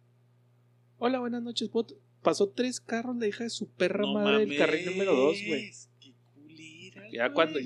Hola, 0.98 1.18
buenas 1.18 1.42
noches, 1.42 1.68
¿puedo 1.68 1.86
to-?" 1.86 2.00
Pasó 2.22 2.48
tres 2.48 2.80
carros 2.80 3.16
la 3.16 3.26
hija 3.26 3.44
de 3.44 3.50
su 3.50 3.68
perra 3.68 4.02
no 4.02 4.14
madre 4.14 4.38
del 4.40 4.48
mames, 4.48 4.58
carril 4.58 4.86
número 4.86 5.14
dos, 5.14 5.36
güey. 5.46 5.70
Qué 6.00 6.14
culera, 6.34 7.02
Ya 7.10 7.32
cuando 7.32 7.58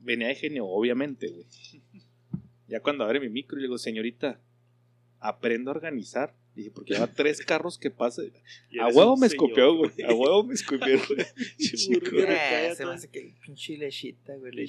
venía 0.00 0.28
de 0.28 0.34
genio, 0.34 0.66
obviamente, 0.66 1.28
güey. 1.28 1.46
Ya 2.68 2.80
cuando 2.80 3.04
abre 3.04 3.20
mi 3.20 3.28
micro 3.28 3.56
y 3.58 3.60
le 3.60 3.68
digo, 3.68 3.78
señorita, 3.78 4.40
aprendo 5.20 5.70
a 5.70 5.74
organizar. 5.74 6.34
Dije, 6.56 6.70
porque 6.70 6.94
lleva 6.94 7.06
tres 7.06 7.44
carros 7.44 7.76
que 7.78 7.90
pasa. 7.90 8.22
Y 8.70 8.78
A 8.78 8.88
huevo 8.88 9.16
me 9.16 9.26
escupió, 9.26 9.76
güey. 9.76 9.90
A 10.08 10.14
huevo 10.14 10.42
me 10.42 10.54
escupió, 10.54 10.86
güey. 11.08 11.20
Eh, 11.58 12.72
se 12.74 12.86
me 12.86 12.92
hace 12.94 13.08
que 13.10 13.34
pinche 13.44 13.76
lechita, 13.76 14.34
güey. 14.36 14.66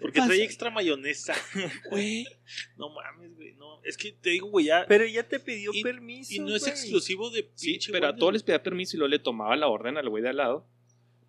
Porque 0.00 0.20
trae 0.20 0.42
extra 0.42 0.70
mayonesa. 0.70 1.34
Güey, 1.90 2.26
no 2.76 2.90
mames, 2.90 3.34
güey. 3.36 3.52
No, 3.54 3.82
es 3.84 3.96
que 3.96 4.12
te 4.12 4.30
digo, 4.30 4.48
güey, 4.48 4.66
ya. 4.66 4.84
Pero 4.86 5.06
ya 5.06 5.26
te 5.26 5.40
pidió 5.40 5.70
Y- 5.72 5.82
permiso. 5.82 6.32
Y 6.34 6.38
no 6.40 6.54
es 6.54 6.66
exclusivo 6.66 7.30
de 7.30 7.48
Sí, 7.54 7.78
pero 7.90 8.08
a 8.08 8.16
todos 8.16 8.32
les 8.32 8.42
pedía 8.42 8.62
permiso 8.62 8.96
y 8.96 8.98
luego 8.98 9.10
le 9.10 9.18
tomaba 9.18 9.56
la 9.56 9.68
orden 9.68 9.96
al 9.96 10.08
güey 10.08 10.22
de 10.22 10.28
al 10.28 10.36
lado. 10.36 10.66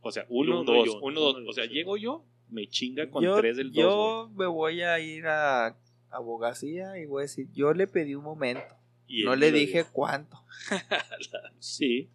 O 0.01 0.11
sea, 0.11 0.25
uno, 0.29 0.61
Uno 0.61 0.71
dos, 0.73 0.85
yo, 0.87 0.99
uno, 1.01 1.19
dos. 1.21 1.43
yo, 1.43 1.49
O 1.49 1.53
sea, 1.53 1.65
llego 1.65 1.97
yo, 1.97 2.23
me 2.49 2.67
chinga 2.67 3.09
con 3.09 3.23
yo, 3.23 3.37
tres 3.37 3.57
del 3.57 3.71
dos. 3.71 3.75
Yo 3.81 4.31
me 4.35 4.45
voy 4.45 4.81
a 4.81 4.99
ir 4.99 5.25
a 5.25 5.77
abogacía 6.11 6.97
y 6.99 7.05
voy 7.05 7.21
a 7.21 7.23
decir, 7.23 7.47
yo 7.53 7.73
le 7.73 7.87
pedí 7.87 8.13
un 8.15 8.23
momento. 8.23 8.63
Y 9.07 9.23
no 9.23 9.35
le 9.35 9.51
dije 9.51 9.79
dijo. 9.79 9.89
cuánto. 9.93 10.43
Sí. 11.59 12.09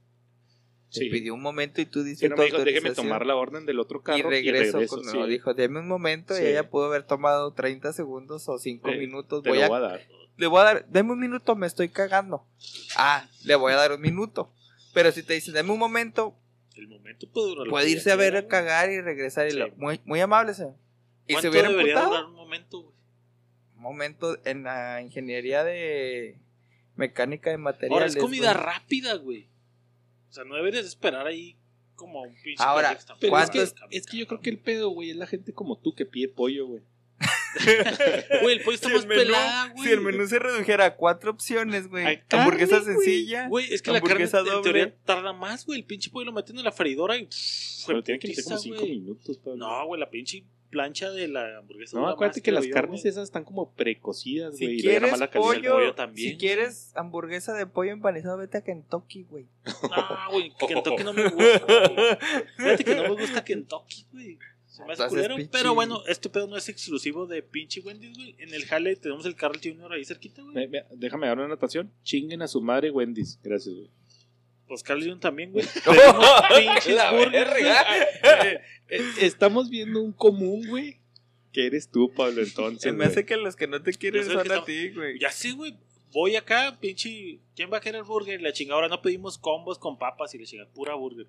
Sí. 0.89 1.09
pedí 1.09 1.31
un 1.31 1.41
momento 1.41 1.81
y 1.81 1.87
tú 1.87 2.03
dices 2.03 2.29
tu 2.29 2.37
me 2.37 2.47
dijo, 2.47 2.65
déjeme 2.65 2.91
tomar 2.91 3.25
la 3.25 3.37
orden 3.37 3.65
del 3.65 3.79
otro 3.79 4.03
carro 4.03 4.19
y 4.19 4.23
regreso. 4.23 4.79
regreso, 4.79 4.97
con- 4.97 5.05
sí. 5.09 5.17
no, 5.17 5.27
dijo, 5.29 5.55
deme 5.55 5.79
un 5.79 5.87
momento 5.87 6.35
Sí. 6.35 6.43
y 6.43 6.47
ella 6.47 6.69
pudo 6.69 6.87
haber 6.87 7.05
tomado 7.05 7.53
30 7.53 7.93
segundos 7.93 8.49
o 8.49 8.59
5 8.59 8.91
Sí, 8.91 8.99
minutos. 8.99 9.45
Te 9.45 9.51
Voy 9.51 9.59
lo 9.61 9.65
a, 9.67 9.69
voy 9.69 9.77
a 9.79 9.81
dar. 9.81 10.01
le 10.37 10.47
voy 10.49 10.61
a 10.61 10.65
dar, 10.65 10.87
deme 10.89 11.13
un 11.13 11.21
minuto, 11.21 11.55
me 11.55 11.69
estoy 11.69 11.91
cagando. 11.91 12.45
Ah, 12.97 13.29
le 13.45 13.55
voy 13.55 13.73
a 13.73 13.77
dar 13.77 13.93
un 13.93 14.01
minuto. 14.01 14.53
Pero 14.93 15.13
si 15.13 15.23
te 15.23 15.35
dicen, 15.35 15.55
deme 15.55 15.71
un 15.71 15.79
momento, 15.79 16.37
El 16.75 16.89
momento 16.89 17.29
puede 17.33 17.49
durar. 17.51 17.69
puede 17.69 17.89
irse 17.91 18.11
a 18.11 18.17
ver 18.17 18.37
a 18.37 18.49
cagar 18.49 18.91
y 18.91 19.01
regresar. 19.01 19.47
Y 19.49 19.53
lo- 19.53 19.71
muy, 19.77 20.01
muy 20.05 20.19
amable, 20.19 20.55
señor. 20.55 20.75
Y 21.29 21.35
se 21.35 21.43
¿Cuánto 21.43 21.51
hubiera 21.51 21.69
debería 21.69 22.01
durar 22.03 22.25
un 22.25 22.35
momento, 22.35 22.81
güey? 22.83 22.95
Un 23.77 23.83
momento 23.83 24.39
en 24.45 24.65
la 24.65 25.01
ingeniería 25.03 25.63
de 25.63 26.37
mecánica 27.01 27.51
de 27.51 27.55
Ahora 27.57 27.73
materiales. 27.73 28.15
es 28.17 28.23
comida 28.23 28.53
güey. 28.53 28.65
rápida, 28.65 29.15
güey. 29.15 29.49
O 30.29 30.33
sea, 30.33 30.45
no 30.45 30.55
deberías 30.55 30.87
esperar 30.87 31.27
ahí 31.27 31.57
como 31.97 32.23
un 32.23 32.35
pinche. 32.45 32.63
Ahora. 32.63 32.97
Pero 33.19 33.27
es 33.27 33.31
¿Cuánto 33.31 33.53
que, 33.53 33.63
es- 33.63 33.75
es 33.91 34.07
que 34.07 34.17
yo 34.19 34.27
creo 34.29 34.41
que 34.41 34.51
el 34.51 34.59
pedo, 34.59 34.91
güey, 34.91 35.11
es 35.11 35.17
la 35.17 35.27
gente 35.27 35.53
como 35.53 35.77
tú 35.79 35.95
que 35.95 36.07
pide 36.07 36.29
pollo, 36.29 36.67
güey. 36.69 36.83
Güey, 38.43 38.57
el 38.59 38.63
pollo 38.63 38.77
está 38.77 38.89
Si 38.89 38.95
más 38.95 39.07
menú, 39.07 39.23
pelada, 39.23 39.69
güey. 39.73 39.85
si 39.89 39.93
el 39.93 40.01
menú 40.01 40.27
se 40.27 40.39
redujera 40.39 40.85
a 40.87 40.95
cuatro 40.97 41.33
opciones, 41.33 41.89
güey. 41.89 42.23
Hamburguesa 42.31 42.81
sencilla. 42.83 43.49
Güey, 43.49 43.73
es 43.75 43.83
que 43.83 43.91
la 43.91 44.01
carne 44.01 44.25
en 44.25 44.31
doble. 44.31 44.63
teoría 44.63 44.97
tarda 45.05 45.33
más, 45.33 45.67
güey. 45.67 45.81
El 45.81 45.85
pinche 45.85 46.11
pollo 46.11 46.27
lo 46.27 46.33
meten 46.33 46.57
en 46.59 46.65
la 46.65 46.71
freidora 46.73 47.17
y. 47.17 47.27
pff, 47.27 47.87
Pero 47.89 48.03
tiene 48.05 48.19
que 48.21 48.29
meter 48.29 48.45
como 48.45 48.57
5 48.57 48.77
güey. 48.79 48.91
minutos, 49.01 49.37
Pablo. 49.39 49.57
No, 49.57 49.87
güey, 49.87 50.01
la 50.01 50.09
pinche 50.09 50.45
plancha 50.71 51.11
de 51.11 51.29
la 51.29 51.59
hamburguesa. 51.59 51.99
No, 51.99 52.09
acuérdate 52.09 52.41
que 52.43 52.53
las 52.53 52.65
yo, 52.67 52.73
carnes 52.73 53.03
güey. 53.03 53.11
esas 53.11 53.25
están 53.25 53.45
como 53.45 53.73
precocidas, 53.75 54.57
Si 54.57 54.65
güey. 54.65 54.79
y 54.79 54.83
luego 54.83 55.01
quieres 55.01 55.03
nada 55.03 55.11
más 55.13 55.21
la 55.21 55.31
calidad 55.31 55.51
del 55.53 55.61
pollo, 55.63 55.73
pollo 55.75 55.95
también, 55.95 56.31
si 56.33 56.39
quieres 56.39 56.93
hamburguesa 56.97 57.53
de 57.55 57.67
pollo 57.67 57.91
empanizado, 57.93 58.39
vete 58.39 58.59
a 58.59 58.65
Kentucky, 58.65 59.25
güey. 59.25 59.47
No, 59.83 60.31
güey, 60.33 60.53
Kentucky 60.69 61.05
no 61.05 61.13
me 61.13 61.25
gusta. 61.31 61.67
güey. 61.67 62.17
Fíjate 62.57 62.85
que 62.85 62.95
no 62.95 63.03
me 63.03 63.21
gusta 63.21 63.45
Kentucky, 63.45 64.07
güey. 64.13 64.39
Se 64.67 64.85
me 64.85 64.93
hace 64.93 65.09
culero. 65.09 65.37
Pero 65.51 65.75
bueno, 65.75 66.03
este 66.07 66.29
pedo 66.31 66.47
no 66.47 66.57
es 66.57 66.69
exclusivo 66.69 67.27
de 67.27 67.43
pinche 67.43 67.81
Wendy's, 67.81 68.17
güey. 68.17 68.37
En 68.39 68.55
el 68.55 68.65
Jale 68.65 68.95
tenemos 68.97 69.27
el 69.27 69.35
Carl 69.35 69.59
Jr. 69.63 69.93
ahí 69.93 70.05
cerquita, 70.05 70.43
güey. 70.43 70.55
Me- 70.55 70.69
me- 70.69 70.85
déjame 70.97 71.27
dar 71.27 71.37
una 71.37 71.47
anotación. 71.47 71.91
Chinguen 72.05 72.41
a 72.43 72.47
su 72.49 72.61
madre 72.61 72.91
Wendy's. 72.93 73.39
Gracias, 73.43 73.75
güey. 73.75 73.91
Pues 74.71 74.85
Carl 74.85 75.03
Jr. 75.03 75.19
también, 75.19 75.51
güey. 75.51 75.67
Tenemos 75.85 76.25
pinches 76.57 76.95
La 76.95 77.11
burgers, 77.11 77.51
güey. 77.51 77.63
verga. 77.65 77.85
Eh, 78.45 78.61
eh, 78.89 79.03
estamos 79.23 79.69
viendo 79.69 80.01
un 80.01 80.13
común, 80.13 80.65
güey. 80.69 81.01
Que 81.53 81.67
eres 81.67 81.91
tú, 81.91 82.13
Pablo, 82.15 82.41
entonces. 82.41 82.81
Se 82.83 82.93
me 82.93 83.05
hace 83.05 83.27
que 83.27 83.37
los 83.37 83.57
que 83.57 83.67
no 83.67 83.83
te 83.83 83.93
quieren 83.95 84.25
son 84.25 84.39
a 84.39 84.43
estamos- 84.43 84.67
ti, 84.67 84.91
güey. 84.91 85.19
Ya 85.19 85.33
sé, 85.33 85.51
güey. 85.55 85.77
Voy 86.13 86.37
acá, 86.37 86.79
pinche. 86.81 87.41
¿Quién 87.57 87.69
va 87.73 87.79
a 87.79 87.81
querer 87.81 88.05
burger? 88.05 88.41
La 88.41 88.53
chingada. 88.53 88.77
Ahora 88.77 88.87
no 88.89 89.03
pedimos 89.03 89.39
combos 89.39 89.77
con 89.81 89.99
papas 89.99 90.33
y 90.37 90.39
la 90.39 90.45
chingada. 90.45 90.71
Pura 90.71 90.95
burger. 90.95 91.27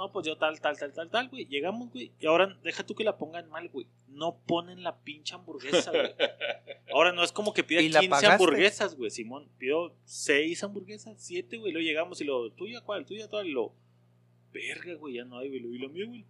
No, 0.00 0.10
pues 0.10 0.26
yo 0.26 0.34
tal, 0.38 0.58
tal, 0.58 0.78
tal, 0.78 0.94
tal, 0.94 1.10
tal, 1.10 1.28
güey. 1.28 1.44
Llegamos, 1.44 1.92
güey. 1.92 2.10
Y 2.18 2.24
ahora 2.24 2.58
deja 2.64 2.86
tú 2.86 2.94
que 2.94 3.04
la 3.04 3.18
pongan 3.18 3.50
mal, 3.50 3.68
güey. 3.68 3.86
No 4.08 4.38
ponen 4.46 4.82
la 4.82 4.96
pinche 5.00 5.34
hamburguesa, 5.34 5.90
güey. 5.90 6.14
Ahora 6.90 7.12
no 7.12 7.22
es 7.22 7.32
como 7.32 7.52
que 7.52 7.62
pida 7.62 7.82
¿Y 7.82 7.90
la 7.90 8.00
15 8.00 8.08
pagaste? 8.08 8.32
hamburguesas, 8.32 8.96
güey. 8.96 9.10
Simón, 9.10 9.50
pido 9.58 9.94
6 10.06 10.64
hamburguesas, 10.64 11.16
7, 11.18 11.58
güey. 11.58 11.70
Luego 11.72 11.86
llegamos 11.86 12.18
y 12.22 12.24
lo, 12.24 12.50
¿tuya 12.52 12.80
cuál? 12.80 13.04
¿Tuya 13.04 13.28
cuál? 13.28 13.48
Y 13.48 13.52
lo, 13.52 13.74
verga, 14.54 14.94
güey, 14.94 15.16
ya 15.16 15.26
no 15.26 15.36
hay, 15.36 15.50
güey. 15.50 15.60
Y 15.60 15.78
lo 15.78 15.90
mío, 15.90 16.06
güey. 16.08 16.24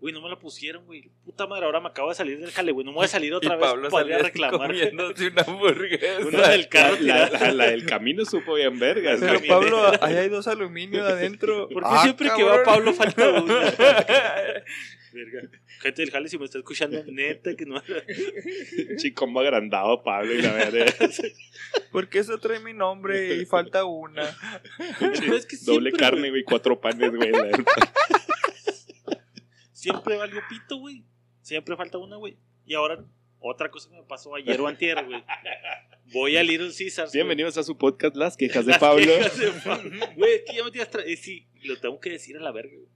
Güey, 0.00 0.14
no 0.14 0.22
me 0.22 0.30
la 0.30 0.38
pusieron, 0.38 0.86
güey. 0.86 1.10
Puta 1.24 1.46
madre, 1.46 1.66
ahora 1.66 1.78
me 1.80 1.88
acabo 1.88 2.08
de 2.08 2.14
salir 2.14 2.38
del 2.40 2.50
jale, 2.50 2.72
güey. 2.72 2.86
No 2.86 2.92
me 2.92 2.96
voy 2.96 3.04
a 3.04 3.08
salir 3.08 3.34
otra 3.34 3.54
y 3.54 3.58
vez. 3.58 3.90
Salió 3.90 4.14
así 4.16 4.24
reclamar. 4.24 4.70
una 4.72 5.42
hamburguesa. 5.46 6.18
Uno 6.26 6.48
del 6.48 6.68
carro 6.68 6.92
La, 7.00 7.28
tirado. 7.28 7.32
la- 7.46 7.52
la 7.52 7.66
del 7.70 7.84
camino 7.84 8.24
supo 8.24 8.54
bien 8.54 8.78
vergas, 8.78 9.20
Pero. 9.20 9.40
Pablo, 9.46 9.92
ahí 10.02 10.14
hay 10.16 10.28
dos 10.30 10.48
aluminio 10.48 11.04
adentro. 11.04 11.68
¿Por 11.72 11.82
qué 11.82 11.88
Ah, 11.92 12.02
siempre 12.02 12.30
que 12.34 12.42
va. 12.42 12.62
Pablo 12.64 12.94
falta 12.94 13.28
uno? 13.30 13.54
Verga. 15.12 15.42
Gente 15.80 16.02
del 16.02 16.10
jale, 16.10 16.28
si 16.28 16.38
me 16.38 16.44
está 16.44 16.58
escuchando, 16.58 17.02
neta 17.06 17.54
que 17.56 17.66
no. 17.66 17.82
Chicombo 18.96 19.40
agrandado, 19.40 20.02
Pablo, 20.02 20.32
y 20.34 20.40
la 20.42 20.52
verdad. 20.52 20.94
Porque 21.90 22.20
eso 22.20 22.38
trae 22.38 22.60
mi 22.60 22.72
nombre 22.74 23.34
y 23.36 23.44
falta 23.44 23.84
una. 23.84 24.22
Es 25.00 25.46
que 25.46 25.56
Doble 25.64 25.90
siempre, 25.90 25.92
carne, 25.92 26.20
güey, 26.20 26.30
güey, 26.30 26.42
cuatro 26.44 26.80
panes, 26.80 27.10
güey. 27.14 27.32
Siempre 29.80 30.14
va 30.18 30.24
algo 30.24 30.40
pito, 30.46 30.76
güey. 30.76 31.02
Siempre 31.40 31.74
falta 31.74 31.96
una, 31.96 32.16
güey. 32.16 32.36
Y 32.66 32.74
ahora, 32.74 33.02
otra 33.38 33.70
cosa 33.70 33.88
que 33.88 33.96
me 33.96 34.02
pasó 34.02 34.34
ayer 34.34 34.60
o 34.60 34.66
antier, 34.66 35.02
güey. 35.06 35.24
Voy 36.12 36.36
a 36.36 36.42
Little 36.42 36.68
Caesars. 36.68 37.12
güey. 37.12 37.22
Bienvenidos 37.22 37.56
a 37.56 37.62
su 37.62 37.78
podcast 37.78 38.14
Las 38.14 38.36
Quejas 38.36 38.66
de 38.66 38.72
Las 38.72 38.78
Pablo. 38.78 39.06
quejas 39.06 39.38
de 39.38 39.52
Pablo. 39.64 40.06
Güey, 40.18 40.34
es 40.34 40.42
que 40.42 40.54
ya 40.54 40.64
me 40.64 40.70
tienes 40.70 40.90
eh, 41.06 41.16
Sí, 41.16 41.46
lo 41.64 41.80
tengo 41.80 41.98
que 41.98 42.10
decir 42.10 42.36
a 42.36 42.40
la 42.40 42.52
verga, 42.52 42.74
güey. 42.76 42.88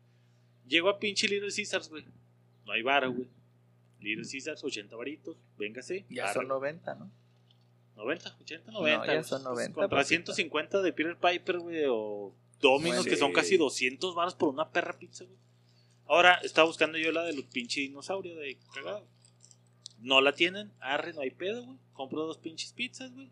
Llego 0.67 0.91
a 0.91 0.99
pinche 0.99 1.27
Little 1.27 1.49
Caesars, 1.51 1.89
güey. 1.89 2.05
No 2.67 2.73
hay 2.73 2.83
vara, 2.83 3.07
güey. 3.07 3.31
Little 4.01 4.29
Caesars, 4.31 4.63
80 4.63 4.95
varitos. 4.95 5.39
Véngase. 5.57 6.05
Ya 6.11 6.35
son 6.35 6.49
90, 6.49 6.97
¿no? 6.97 7.11
90, 7.97 8.37
80, 8.43 8.73
90. 8.73 9.07
ya 9.07 9.13
güey. 9.15 9.25
son 9.25 9.43
90, 9.43 9.73
Contra 9.73 9.89
papito. 9.89 10.09
150 10.35 10.83
de 10.83 10.93
Peter 10.93 11.17
Piper, 11.17 11.61
güey, 11.61 11.85
o 11.89 12.35
Domino's, 12.61 12.97
Bueno, 12.97 13.05
que 13.05 13.17
son 13.17 13.33
casi 13.33 13.57
200 13.57 14.15
baros 14.15 14.35
por 14.35 14.51
una 14.51 14.69
perra 14.69 14.99
pizza, 14.99 15.25
güey. 15.25 15.39
Ahora, 16.07 16.35
estaba 16.43 16.67
buscando 16.67 16.99
yo 16.99 17.13
la 17.13 17.25
de 17.25 17.35
los 17.35 17.47
pinches 17.47 17.85
dinosaurios 17.85 18.37
de 18.39 18.59
cagado. 18.75 19.07
No 20.01 20.21
la 20.21 20.33
tienen, 20.35 20.71
arre, 20.81 21.13
no 21.15 21.23
hay 21.23 21.31
pedo, 21.31 21.65
güey. 21.65 21.79
Compro 21.95 22.27
dos 22.27 22.39
pinches 22.39 22.73
pizzas, 22.73 23.13
güey. 23.15 23.31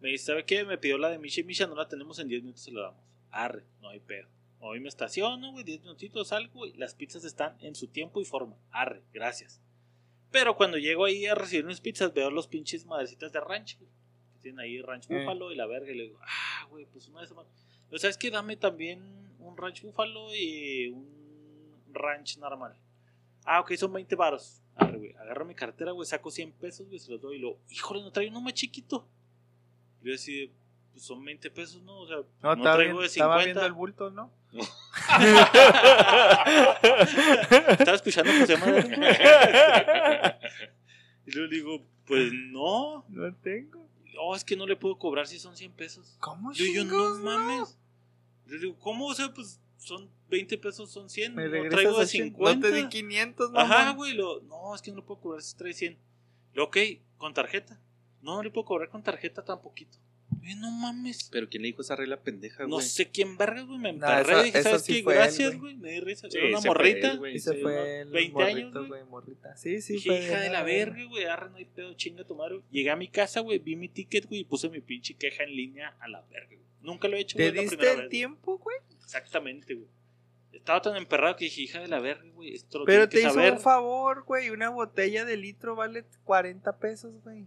Me 0.00 0.10
dice, 0.10 0.26
¿sabe 0.26 0.44
qué? 0.44 0.64
Me 0.64 0.78
pidió 0.78 0.98
la 0.98 1.08
de 1.10 1.18
Misha 1.18 1.40
y 1.40 1.44
Misha, 1.44 1.66
no 1.66 1.74
la 1.74 1.88
tenemos 1.88 2.18
en 2.18 2.28
10 2.28 2.42
minutos, 2.42 2.62
se 2.62 2.72
la 2.72 2.82
damos. 2.82 3.00
Arre, 3.30 3.64
no 3.80 3.88
hay 3.88 4.00
pedo. 4.00 4.28
Hoy 4.58 4.80
me 4.80 4.88
estaciono, 4.88 5.52
güey, 5.52 5.64
10 5.64 5.82
minutitos 5.82 6.28
salgo, 6.28 6.52
güey. 6.52 6.72
Las 6.74 6.94
pizzas 6.94 7.24
están 7.24 7.56
en 7.60 7.74
su 7.74 7.86
tiempo 7.88 8.20
y 8.20 8.24
forma. 8.24 8.56
Arre, 8.70 9.02
gracias. 9.12 9.60
Pero 10.30 10.56
cuando 10.56 10.76
llego 10.78 11.04
ahí 11.06 11.26
a 11.26 11.34
recibir 11.34 11.64
mis 11.64 11.80
pizzas, 11.80 12.12
veo 12.12 12.30
los 12.30 12.46
pinches 12.48 12.84
madrecitas 12.86 13.32
de 13.32 13.40
ranch, 13.40 13.78
güey. 13.78 13.90
Que 14.34 14.38
tienen 14.40 14.60
ahí 14.60 14.80
ranch 14.82 15.06
Eh. 15.10 15.18
búfalo 15.20 15.52
y 15.52 15.56
la 15.56 15.66
verga. 15.66 15.90
Y 15.90 15.96
le 15.96 16.02
digo, 16.04 16.18
ah, 16.22 16.66
güey, 16.68 16.86
pues 16.86 17.08
una 17.08 17.20
de 17.20 17.26
esas. 17.26 17.38
Pero 17.88 17.98
sabes 17.98 18.16
que 18.18 18.30
dame 18.30 18.56
también 18.56 19.00
un 19.38 19.56
ranch 19.56 19.82
búfalo 19.82 20.34
y 20.34 20.88
un 20.88 21.19
ranch 21.94 22.38
normal. 22.38 22.76
Ah, 23.44 23.60
ok, 23.60 23.72
son 23.74 23.92
20 23.92 24.14
baros. 24.16 24.62
Arre, 24.76 24.98
güey. 24.98 25.14
Agarro 25.16 25.44
mi 25.44 25.54
cartera, 25.54 25.92
güey, 25.92 26.06
saco 26.06 26.30
100 26.30 26.52
pesos, 26.52 26.86
güey, 26.86 26.98
se 26.98 27.10
los 27.10 27.20
doy 27.20 27.36
y 27.36 27.40
lo, 27.40 27.58
híjole, 27.68 28.02
no 28.02 28.10
traigo 28.12 28.30
uno 28.30 28.40
más 28.40 28.54
chiquito. 28.54 29.06
Y 30.02 30.08
yo 30.08 30.14
así, 30.14 30.50
pues 30.92 31.04
son 31.04 31.24
20 31.24 31.50
pesos, 31.50 31.82
¿no? 31.82 31.98
O 32.00 32.06
sea, 32.06 32.16
No, 32.16 32.22
no, 32.42 32.52
estaba, 32.54 32.74
traigo 32.76 32.92
bien- 32.98 33.00
de 33.02 33.06
estaba 33.06 33.34
50. 33.42 33.44
viendo 33.44 33.66
el 33.66 33.72
bulto, 33.72 34.10
¿no? 34.10 34.30
Estaba 37.70 37.94
escuchando 37.96 38.32
José 38.38 38.56
Madero. 38.56 38.88
Y 41.26 41.32
luego 41.32 41.50
le 41.50 41.56
digo, 41.56 41.86
pues 42.06 42.32
no. 42.32 43.04
No 43.08 43.34
tengo. 43.36 43.86
No, 44.14 44.34
es 44.34 44.42
que 44.42 44.56
no 44.56 44.66
le 44.66 44.74
puedo 44.74 44.98
cobrar 44.98 45.26
si 45.28 45.38
son 45.38 45.56
100 45.56 45.72
pesos. 45.72 46.16
¿Cómo 46.18 46.52
Yo, 46.52 46.64
yo, 46.64 46.84
no 46.84 46.90
chingos, 46.90 47.18
mames. 47.20 47.78
Le 48.46 48.58
digo, 48.58 48.76
¿cómo? 48.80 49.06
O 49.06 49.14
sea, 49.14 49.32
pues 49.32 49.60
son 49.80 50.08
20 50.28 50.58
pesos, 50.58 50.90
son 50.90 51.08
100. 51.10 51.34
Me 51.34 51.44
no 51.46 51.50
regresas 51.50 51.72
traigo 51.74 51.96
de 51.98 52.02
a 52.04 52.06
cien- 52.06 52.24
50. 52.24 52.68
No 52.68 52.74
te 52.74 52.82
di 52.82 52.88
500, 52.88 53.50
mamá. 53.50 53.62
Ajá, 53.80 53.92
güey. 53.94 54.14
Lo, 54.14 54.40
no, 54.42 54.74
es 54.74 54.82
que 54.82 54.90
no 54.90 54.98
le 54.98 55.02
puedo 55.02 55.20
cobrar 55.20 55.42
si 55.42 55.56
trae 55.56 55.72
100. 55.72 55.96
Lo, 56.54 56.64
ok, 56.64 56.76
con 57.16 57.34
tarjeta. 57.34 57.80
No, 58.22 58.36
no 58.36 58.42
le 58.42 58.50
puedo 58.50 58.66
cobrar 58.66 58.88
con 58.90 59.02
tarjeta 59.02 59.44
tan 59.44 59.60
poquito. 59.62 59.96
Eh, 60.44 60.54
no 60.56 60.70
mames. 60.70 61.28
Pero 61.32 61.48
¿quién 61.48 61.62
le 61.62 61.68
dijo 61.68 61.82
esa 61.82 61.96
regla 61.96 62.20
pendeja, 62.22 62.62
No 62.64 62.76
güey? 62.76 62.86
sé 62.86 63.10
quién 63.10 63.36
verga, 63.36 63.62
güey. 63.62 63.78
Me 63.78 63.92
No, 63.92 64.06
emperré. 64.06 64.44
dije, 64.44 64.62
¿sabes 64.62 64.82
sí 64.82 64.94
qué? 65.02 65.02
Gracias, 65.12 65.48
güey. 65.58 65.74
güey. 65.74 65.76
Me 65.76 65.90
di 65.92 66.00
risa. 66.00 66.30
Sí, 66.30 66.38
Era 66.38 66.48
una 66.48 66.58
ese 66.58 66.68
fue 66.68 66.76
morrita. 66.76 67.10
él, 67.12 67.18
güey. 67.18 67.36
Ese 67.36 67.52
Sí, 67.54 67.60
fue 67.60 68.00
el 68.02 68.10
20 68.10 68.42
años, 68.42 68.54
morrito, 68.62 68.78
güey. 68.80 68.88
güey, 68.88 69.04
morrita. 69.04 69.56
Sí, 69.56 69.80
sí, 69.82 69.94
Dije, 69.94 70.08
fue 70.08 70.22
hija 70.24 70.40
de 70.40 70.50
la 70.50 70.62
güey. 70.62 70.74
verga, 70.76 71.04
güey, 71.06 71.24
arre, 71.24 71.50
no 71.50 71.56
hay 71.56 71.64
pedo, 71.64 71.94
chinga 71.94 72.24
tu 72.24 72.34
madre. 72.36 72.60
Llegué 72.70 72.90
a 72.90 72.96
mi 72.96 73.08
casa, 73.08 73.40
güey, 73.40 73.58
vi 73.58 73.76
mi 73.76 73.88
ticket, 73.88 74.26
güey, 74.26 74.40
y 74.42 74.44
puse 74.44 74.68
mi 74.68 74.80
pinche 74.80 75.14
queja 75.14 75.42
en 75.44 75.56
línea 75.56 75.96
a 76.00 76.08
la 76.08 76.20
verga, 76.22 76.46
güey. 76.48 76.60
Nunca 76.82 77.08
lo 77.08 77.16
he 77.16 77.20
hecho, 77.20 77.36
¿Te 77.36 77.44
güey, 77.44 77.54
la 77.56 77.60
diste 77.62 77.76
primera 77.76 77.94
el 77.96 78.00
vez. 78.02 78.10
tiempo, 78.10 78.58
güey? 78.58 78.76
Exactamente, 79.16 79.74
güey. 79.74 79.88
Estaba 80.52 80.80
tan 80.82 80.96
emperrado 80.96 81.36
que 81.36 81.46
dije, 81.46 81.62
hija 81.62 81.80
de 81.80 81.88
la 81.88 82.00
verga, 82.00 82.28
güey, 82.32 82.54
esto 82.54 82.80
lo 82.80 82.84
Pero 82.84 83.08
te 83.08 83.16
que 83.16 83.22
hizo 83.22 83.34
saber. 83.34 83.54
un 83.54 83.60
favor, 83.60 84.24
güey. 84.24 84.50
Una 84.50 84.68
botella 84.68 85.24
de 85.24 85.36
litro 85.36 85.74
vale 85.74 86.04
40 86.24 86.78
pesos, 86.78 87.12
güey. 87.22 87.46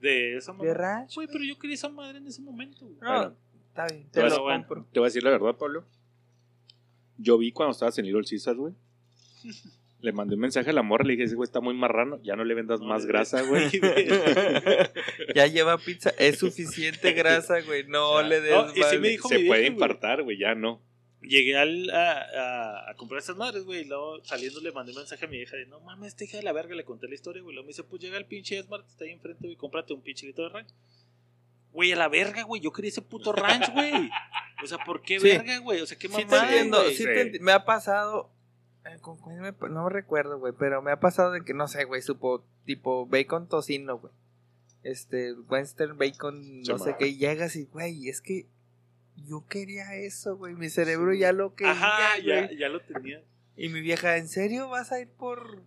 De 0.00 0.36
esa 0.36 0.52
De 0.52 0.58
madre. 0.58 0.74
ranch. 0.74 1.14
Güey, 1.14 1.26
pero 1.26 1.42
yo 1.44 1.58
quería 1.58 1.74
esa 1.74 1.88
madre 1.88 2.18
en 2.18 2.26
ese 2.26 2.42
momento, 2.42 2.86
güey. 2.86 2.96
No, 3.00 3.34
está 3.68 3.86
bien, 3.88 4.08
te 4.10 4.22
lo 4.22 4.42
bueno. 4.42 4.60
compro. 4.66 4.86
Te 4.92 5.00
voy 5.00 5.06
a 5.06 5.08
decir 5.08 5.22
la 5.22 5.30
verdad, 5.30 5.56
Pablo. 5.56 5.84
Yo 7.18 7.38
vi 7.38 7.50
cuando 7.50 7.72
estabas 7.72 7.98
en 7.98 8.04
Little 8.06 8.24
Caesars, 8.28 8.58
güey. 8.58 8.74
Le 10.06 10.12
mandé 10.12 10.36
un 10.36 10.40
mensaje 10.42 10.70
a 10.70 10.72
la 10.72 10.82
morra, 10.84 11.04
le 11.04 11.14
dije, 11.14 11.24
ese 11.24 11.34
güey 11.34 11.46
está 11.46 11.58
muy 11.60 11.74
marrano, 11.74 12.20
ya 12.22 12.36
no 12.36 12.44
le 12.44 12.54
vendas 12.54 12.78
No 12.78 12.86
más 12.86 13.06
grasa, 13.06 13.42
güey. 13.42 13.68
ya 15.34 15.46
lleva 15.48 15.78
pizza. 15.78 16.10
Es 16.16 16.38
suficiente 16.38 17.12
grasa, 17.12 17.60
güey. 17.62 17.84
No 17.88 18.22
le 18.22 18.40
des 18.40 18.52
No, 18.52 18.70
y 18.70 18.74
sí 18.74 18.80
más. 18.80 18.98
me 19.00 19.08
dijo 19.08 19.28
Se 19.28 19.40
puede 19.40 19.70
vieja, 19.70 20.16
güey. 20.22 20.38
ya 20.38 20.54
no. 20.54 20.80
Llegué 21.22 21.56
al, 21.56 21.90
a, 21.90 22.20
a, 22.20 22.90
a 22.90 22.94
comprar 22.94 23.18
estas 23.18 23.36
madres, 23.36 23.64
güey. 23.64 23.80
Y 23.80 23.84
luego 23.86 24.24
saliendo 24.24 24.60
le 24.60 24.70
mandé 24.70 24.92
un 24.92 24.98
mensaje 24.98 25.24
a 25.24 25.28
mi 25.28 25.38
hija 25.38 25.56
de 25.56 25.66
no 25.66 25.80
mames, 25.80 26.08
esta 26.12 26.22
hija 26.22 26.36
de 26.36 26.44
la 26.44 26.52
verga. 26.52 26.76
Le 26.76 26.84
conté 26.84 27.08
la 27.08 27.14
historia, 27.14 27.42
güey. 27.42 27.52
Luego 27.54 27.66
me 27.66 27.70
dice, 27.70 27.82
pues 27.82 28.00
llega 28.00 28.16
el 28.16 28.26
pinche 28.26 28.62
Smart, 28.62 28.86
está 28.86 29.04
ahí 29.06 29.10
enfrente, 29.10 29.44
güey. 29.44 29.56
Cómprate 29.56 29.92
un 29.92 30.02
pinche 30.02 30.24
litro 30.26 30.44
de 30.44 30.50
ranch. 30.50 30.68
Güey, 31.72 31.90
a 31.92 31.96
la 31.96 32.08
verga, 32.08 32.44
güey. 32.44 32.62
Yo 32.62 32.70
quería 32.72 32.90
ese 32.90 33.02
puto 33.02 33.32
ranch, 33.32 33.72
güey. 33.72 34.08
O 34.62 34.66
sea, 34.68 34.78
¿por 34.78 35.02
qué 35.02 35.18
Sí. 35.18 35.26
verga, 35.28 35.58
güey? 35.58 35.80
O 35.80 35.86
sea, 35.86 35.98
qué 35.98 36.06
Sí 36.06 36.14
te 36.14 36.24
mamada, 36.26 36.44
entiendo, 36.48 36.78
güey. 36.82 36.90
sí 36.94 36.98
Sí. 37.02 37.04
te 37.04 37.32
enti- 37.32 37.40
me 37.40 37.50
ha 37.52 37.64
pasado. 37.64 38.30
Eh, 38.92 38.98
¿con 39.00 39.16
cuál 39.18 39.36
me 39.36 39.52
no 39.68 39.84
me 39.84 39.90
recuerdo, 39.90 40.38
güey, 40.38 40.52
pero 40.58 40.82
me 40.82 40.90
ha 40.92 41.00
pasado 41.00 41.32
de 41.32 41.42
que, 41.44 41.54
no 41.54 41.68
sé, 41.68 41.84
güey, 41.84 42.02
supo 42.02 42.44
tipo 42.64 43.06
bacon 43.06 43.48
tocino, 43.48 43.98
güey. 43.98 44.12
Este, 44.82 45.32
western 45.32 45.98
bacon, 45.98 46.62
no 46.62 46.78
Sí, 46.78 46.84
sé 46.84 46.96
qué, 46.98 47.08
y 47.08 47.16
llegas 47.18 47.56
y, 47.56 47.64
güey, 47.64 48.08
es 48.08 48.20
que 48.20 48.46
yo 49.16 49.44
quería 49.48 49.94
eso, 49.94 50.36
güey, 50.36 50.54
mi 50.54 50.68
cerebro 50.68 51.12
ya 51.14 51.32
lo 51.32 51.54
quería, 51.54 51.72
Ajá, 51.72 52.18
ya, 52.24 52.46
güey. 52.46 52.58
ya 52.58 52.68
lo 52.68 52.80
tenía. 52.80 53.22
Y 53.56 53.68
mi 53.68 53.80
vieja, 53.80 54.16
¿en 54.18 54.28
serio 54.28 54.68
vas 54.68 54.92
a 54.92 55.00
ir 55.00 55.08
por 55.08 55.62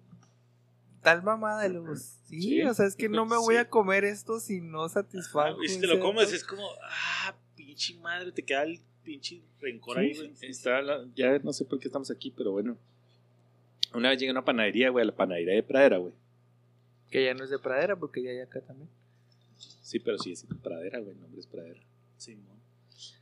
tal 1.02 1.24
mamada 1.24 1.64
de 1.64 1.70
los... 1.70 2.02
Sí, 2.28 2.42
Sí. 2.42 2.62
o 2.62 2.74
sea, 2.74 2.86
es 2.86 2.96
que 2.96 3.10
no 3.10 3.26
me 3.26 3.38
voy 3.38 3.56
Sí. 3.56 3.60
a 3.62 3.70
comer 3.70 4.04
esto 4.06 4.40
si 4.40 4.62
no 4.62 4.88
satisfago. 4.90 5.64
y 5.64 5.68
si 5.70 5.80
te 5.80 5.88
lo 5.88 6.00
comes, 6.00 6.32
es 6.32 6.44
como, 6.44 6.68
ah, 6.84 7.36
pinche 7.56 7.96
madre, 8.00 8.32
te 8.32 8.44
queda 8.44 8.64
el 8.64 8.80
pinche 9.04 9.42
rencor 9.60 9.98
ahí, 9.98 10.14
güey. 10.16 10.34
Está 10.42 10.82
la- 10.82 11.06
ya 11.16 11.40
no 11.40 11.52
sé 11.52 11.66
por 11.66 11.80
qué 11.80 11.88
estamos 11.88 12.12
aquí, 12.12 12.32
pero 12.38 12.52
bueno. 12.52 12.78
Una 13.94 14.10
vez 14.10 14.20
llegué 14.20 14.30
a 14.30 14.34
una 14.34 14.46
panadería, 14.46 14.90
güey, 14.90 15.04
a 15.04 15.06
la 15.08 15.16
panadería 15.16 15.54
de 15.56 15.64
Pradera, 15.64 15.98
güey. 15.98 16.14
Que 17.10 17.26
ya 17.26 17.34
no 17.34 17.44
es 17.44 17.50
de 17.50 17.58
pradera 17.58 17.96
porque 17.96 18.22
ya 18.22 18.30
hay 18.30 18.40
acá 18.40 18.62
también. 18.62 18.90
Sí, 19.58 20.00
pero 20.00 20.20
sí 20.20 20.32
es 20.34 20.46
pradera, 20.62 21.00
güey. 21.00 21.16
Nombre 21.16 21.40
es 21.40 21.48
pradera. 21.48 21.82
Simón. 22.18 22.60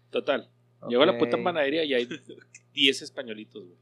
Total. 0.10 0.50
Llegó 0.90 1.04
a 1.04 1.06
la 1.06 1.18
puta 1.18 1.42
panadería 1.42 1.84
y 1.86 1.94
hay 1.94 2.08
10 2.74 3.02
españolitos, 3.02 3.64
güey. 3.64 3.78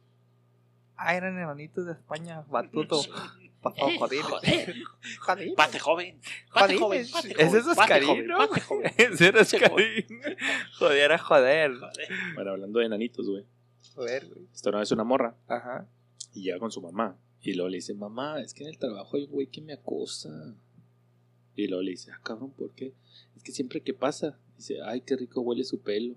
Ah, 0.96 1.16
eran 1.16 1.38
hermanitos 1.38 1.86
de 1.86 1.94
España, 1.94 2.42
batuto. 2.48 3.02
Pasó, 3.62 3.90
joder. 3.98 4.22
Joder. 4.22 4.76
Pate 5.26 5.50
joven. 5.50 5.56
Pate 5.56 5.80
Joder. 5.80 5.82
joven. 5.82 6.20
pate 6.54 6.74
Ese 6.74 6.80
joven, 6.80 7.00
es 7.02 7.66
pate 7.66 7.70
Oscarín, 7.72 8.08
joven, 8.08 8.28
¿no? 8.28 8.38
Ese 8.98 9.28
era 9.28 9.42
Oscarín. 9.42 10.06
Joder, 10.78 11.12
a 11.14 11.18
joder. 11.18 11.72
Joder. 11.80 12.08
Bueno, 12.36 12.52
hablando 12.52 12.80
de 12.80 12.86
enanitos, 12.86 13.28
güey. 13.28 13.44
Joder, 13.96 14.28
güey. 14.28 14.48
Esta 14.54 14.70
una 14.70 14.80
vez 14.80 14.92
una 14.92 15.04
morra 15.04 15.36
Ajá. 15.48 15.88
Y 16.36 16.42
llega 16.44 16.60
con 16.60 16.70
su 16.72 16.82
mamá. 16.82 17.18
Y 17.42 17.54
luego 17.54 17.70
le 17.70 17.78
dice, 17.78 17.94
mamá, 17.94 18.42
es 18.42 18.54
que 18.54 18.64
en 18.64 18.70
el 18.70 18.78
trabajo 18.78 19.18
hay 19.18 19.24
un 19.24 19.32
güey 19.32 19.48
que 19.48 19.62
me 19.62 19.74
acosa. 19.74 20.56
Y 21.56 21.68
luego 21.68 21.82
le 21.82 21.92
dice, 21.92 22.12
ah, 22.12 22.20
cabrón, 22.24 22.52
¿por 22.52 22.72
qué? 22.72 22.94
Es 23.36 23.44
que 23.44 23.52
siempre 23.52 23.82
que 23.82 23.94
pasa, 23.94 24.38
dice, 24.58 24.80
ay, 24.84 25.02
qué 25.02 25.16
rico 25.16 25.42
huele 25.42 25.64
su 25.64 25.80
pelo. 25.80 26.16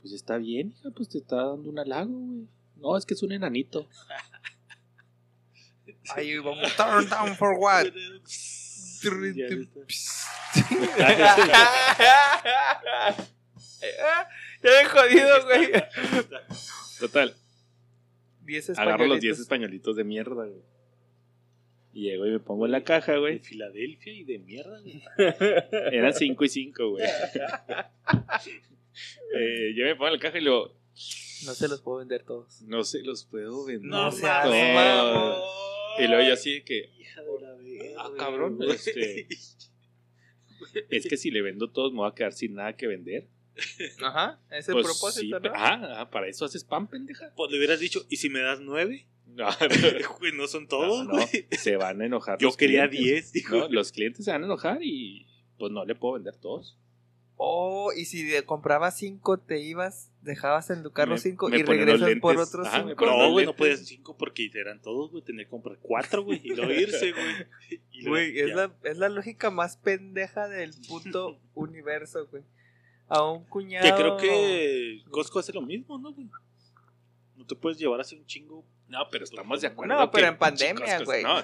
Pues 0.00 0.12
está 0.12 0.38
bien, 0.38 0.74
hija, 0.78 0.90
pues 0.90 1.08
te 1.08 1.18
está 1.18 1.36
dando 1.36 1.68
un 1.68 1.78
halago, 1.78 2.12
güey. 2.12 2.48
No, 2.76 2.96
es 2.96 3.04
que 3.04 3.14
es 3.14 3.22
un 3.22 3.32
enanito. 3.32 3.88
Ahí 6.14 6.38
vamos. 6.38 6.74
Turn 6.76 7.08
down 7.08 7.36
for 7.36 7.56
what? 7.58 7.86
Ya 9.36 9.48
Ya 14.62 14.80
he 14.80 14.84
jodido, 14.86 15.44
güey. 15.44 15.72
Total, 17.00 17.34
10 18.46 18.70
agarro 18.78 19.06
los 19.06 19.20
10 19.20 19.38
españolitos. 19.40 19.40
españolitos 19.40 19.96
de 19.96 20.04
mierda, 20.04 20.46
güey. 20.46 20.62
Y 21.92 22.02
llego 22.10 22.26
y 22.26 22.30
me 22.30 22.40
pongo 22.40 22.66
en 22.66 22.72
la 22.72 22.84
caja, 22.84 23.12
De 23.12 23.18
güey. 23.18 23.38
Filadelfia 23.38 24.12
y 24.12 24.24
de 24.24 24.38
mierda, 24.38 24.80
güey. 24.80 25.02
Eran 25.92 26.12
5 26.12 26.44
y 26.44 26.48
5, 26.48 26.90
güey. 26.90 27.04
eh, 29.38 29.72
yo 29.76 29.84
me 29.84 29.94
pongo 29.94 30.08
en 30.08 30.12
la 30.14 30.18
caja 30.18 30.38
y 30.38 30.42
luego, 30.42 30.72
No 31.44 31.54
se 31.54 31.68
los 31.68 31.80
puedo 31.82 31.98
vender 31.98 32.24
todos. 32.24 32.62
no 32.62 32.84
se 32.84 33.02
los 33.02 33.24
puedo 33.24 33.64
vender. 33.64 33.88
No 33.90 34.10
se 34.10 34.20
seas 34.22 34.44
todos. 34.44 35.44
Y 35.98 36.06
luego 36.08 36.26
yo 36.26 36.34
así 36.34 36.54
de 36.54 36.64
que, 36.64 36.90
Hija 36.98 37.22
de 37.22 37.40
la 37.40 37.54
verga, 37.54 37.94
Ah, 37.98 38.10
cabrón, 38.18 38.58
este- 38.68 39.26
es 40.90 41.06
que 41.06 41.16
si 41.16 41.30
le 41.30 41.40
vendo 41.42 41.70
todos 41.70 41.92
me 41.92 41.98
voy 41.98 42.10
a 42.10 42.14
quedar 42.14 42.32
sin 42.34 42.54
nada 42.54 42.76
que 42.76 42.86
vender. 42.86 43.28
Ajá. 44.02 44.40
Ese 44.50 44.72
Pues 44.72 44.84
propósito, 44.86 45.38
sí, 45.42 45.48
¿no? 45.48 45.54
ajá, 45.54 45.92
ajá, 45.92 46.10
para 46.10 46.28
eso 46.28 46.44
haces 46.44 46.64
pan, 46.64 46.86
pendeja. 46.88 47.32
Pues 47.36 47.50
le 47.50 47.58
hubieras 47.58 47.80
dicho, 47.80 48.04
¿y 48.08 48.16
si 48.16 48.28
me 48.28 48.40
das 48.40 48.60
nueve? 48.60 49.06
No, 49.26 49.48
Güey, 50.20 50.32
no 50.32 50.46
son 50.46 50.68
todos, 50.68 51.06
no, 51.06 51.14
no, 51.18 51.26
se 51.58 51.76
van 51.76 52.00
a 52.00 52.06
enojar. 52.06 52.38
Yo 52.40 52.48
los 52.48 52.56
quería 52.56 52.88
clientes. 52.88 53.32
diez, 53.32 53.32
dijo. 53.32 53.56
No, 53.56 53.68
los 53.68 53.92
clientes 53.92 54.24
se 54.24 54.30
van 54.30 54.42
a 54.42 54.46
enojar 54.46 54.78
y 54.82 55.26
pues 55.58 55.72
no 55.72 55.84
le 55.84 55.94
puedo 55.94 56.14
vender 56.14 56.36
todos. 56.36 56.78
Oh, 57.38 57.92
y 57.94 58.06
si 58.06 58.32
comprabas 58.46 58.96
5 58.96 59.40
te 59.40 59.60
ibas, 59.60 60.10
dejabas 60.22 60.70
en 60.70 60.82
tu 60.82 60.90
carro 60.92 61.12
Me- 61.12 61.18
5 61.18 61.50
me 61.50 61.58
y 61.58 61.62
regresas 61.64 62.10
por 62.18 62.38
otros 62.38 62.66
Ajá, 62.66 62.78
me 62.82 62.92
5. 62.92 63.04
ponen 63.04 63.18
No, 63.18 63.30
güey, 63.30 63.44
no 63.44 63.54
podías 63.54 63.84
cinco 63.86 64.16
porque 64.16 64.50
eran 64.54 64.80
todos, 64.80 65.10
güey. 65.10 65.22
Tenía 65.22 65.44
que 65.44 65.50
comprar 65.50 65.76
cuatro, 65.82 66.22
güey, 66.24 66.40
y 66.42 66.54
luego 66.54 66.72
irse, 66.72 67.12
güey. 67.12 67.80
Güey, 68.06 68.38
es 68.38 68.54
la, 68.54 68.74
es 68.84 68.96
la 68.96 69.08
lógica 69.10 69.50
más 69.50 69.76
pendeja 69.76 70.48
del 70.48 70.70
puto 70.88 71.38
universo, 71.54 72.26
güey. 72.28 72.42
A 73.08 73.22
un 73.28 73.44
cuñado. 73.44 73.84
Que 73.84 73.94
creo 74.02 74.16
que 74.16 75.02
Costco 75.10 75.38
hace 75.38 75.52
lo 75.52 75.62
mismo, 75.62 75.98
¿no, 75.98 76.12
güey? 76.12 76.28
No 77.36 77.44
te 77.46 77.54
puedes 77.54 77.78
llevar 77.78 78.00
así 78.00 78.16
un 78.16 78.26
chingo. 78.26 78.64
No, 78.88 79.00
pero 79.10 79.24
estamos 79.24 79.60
de 79.60 79.66
acuerdo. 79.66 79.94
No, 79.94 80.10
pero 80.10 80.26
que 80.26 80.28
en 80.32 80.38
pandemia, 80.38 80.86
chicos, 80.98 81.04
güey. 81.06 81.22
no. 81.22 81.34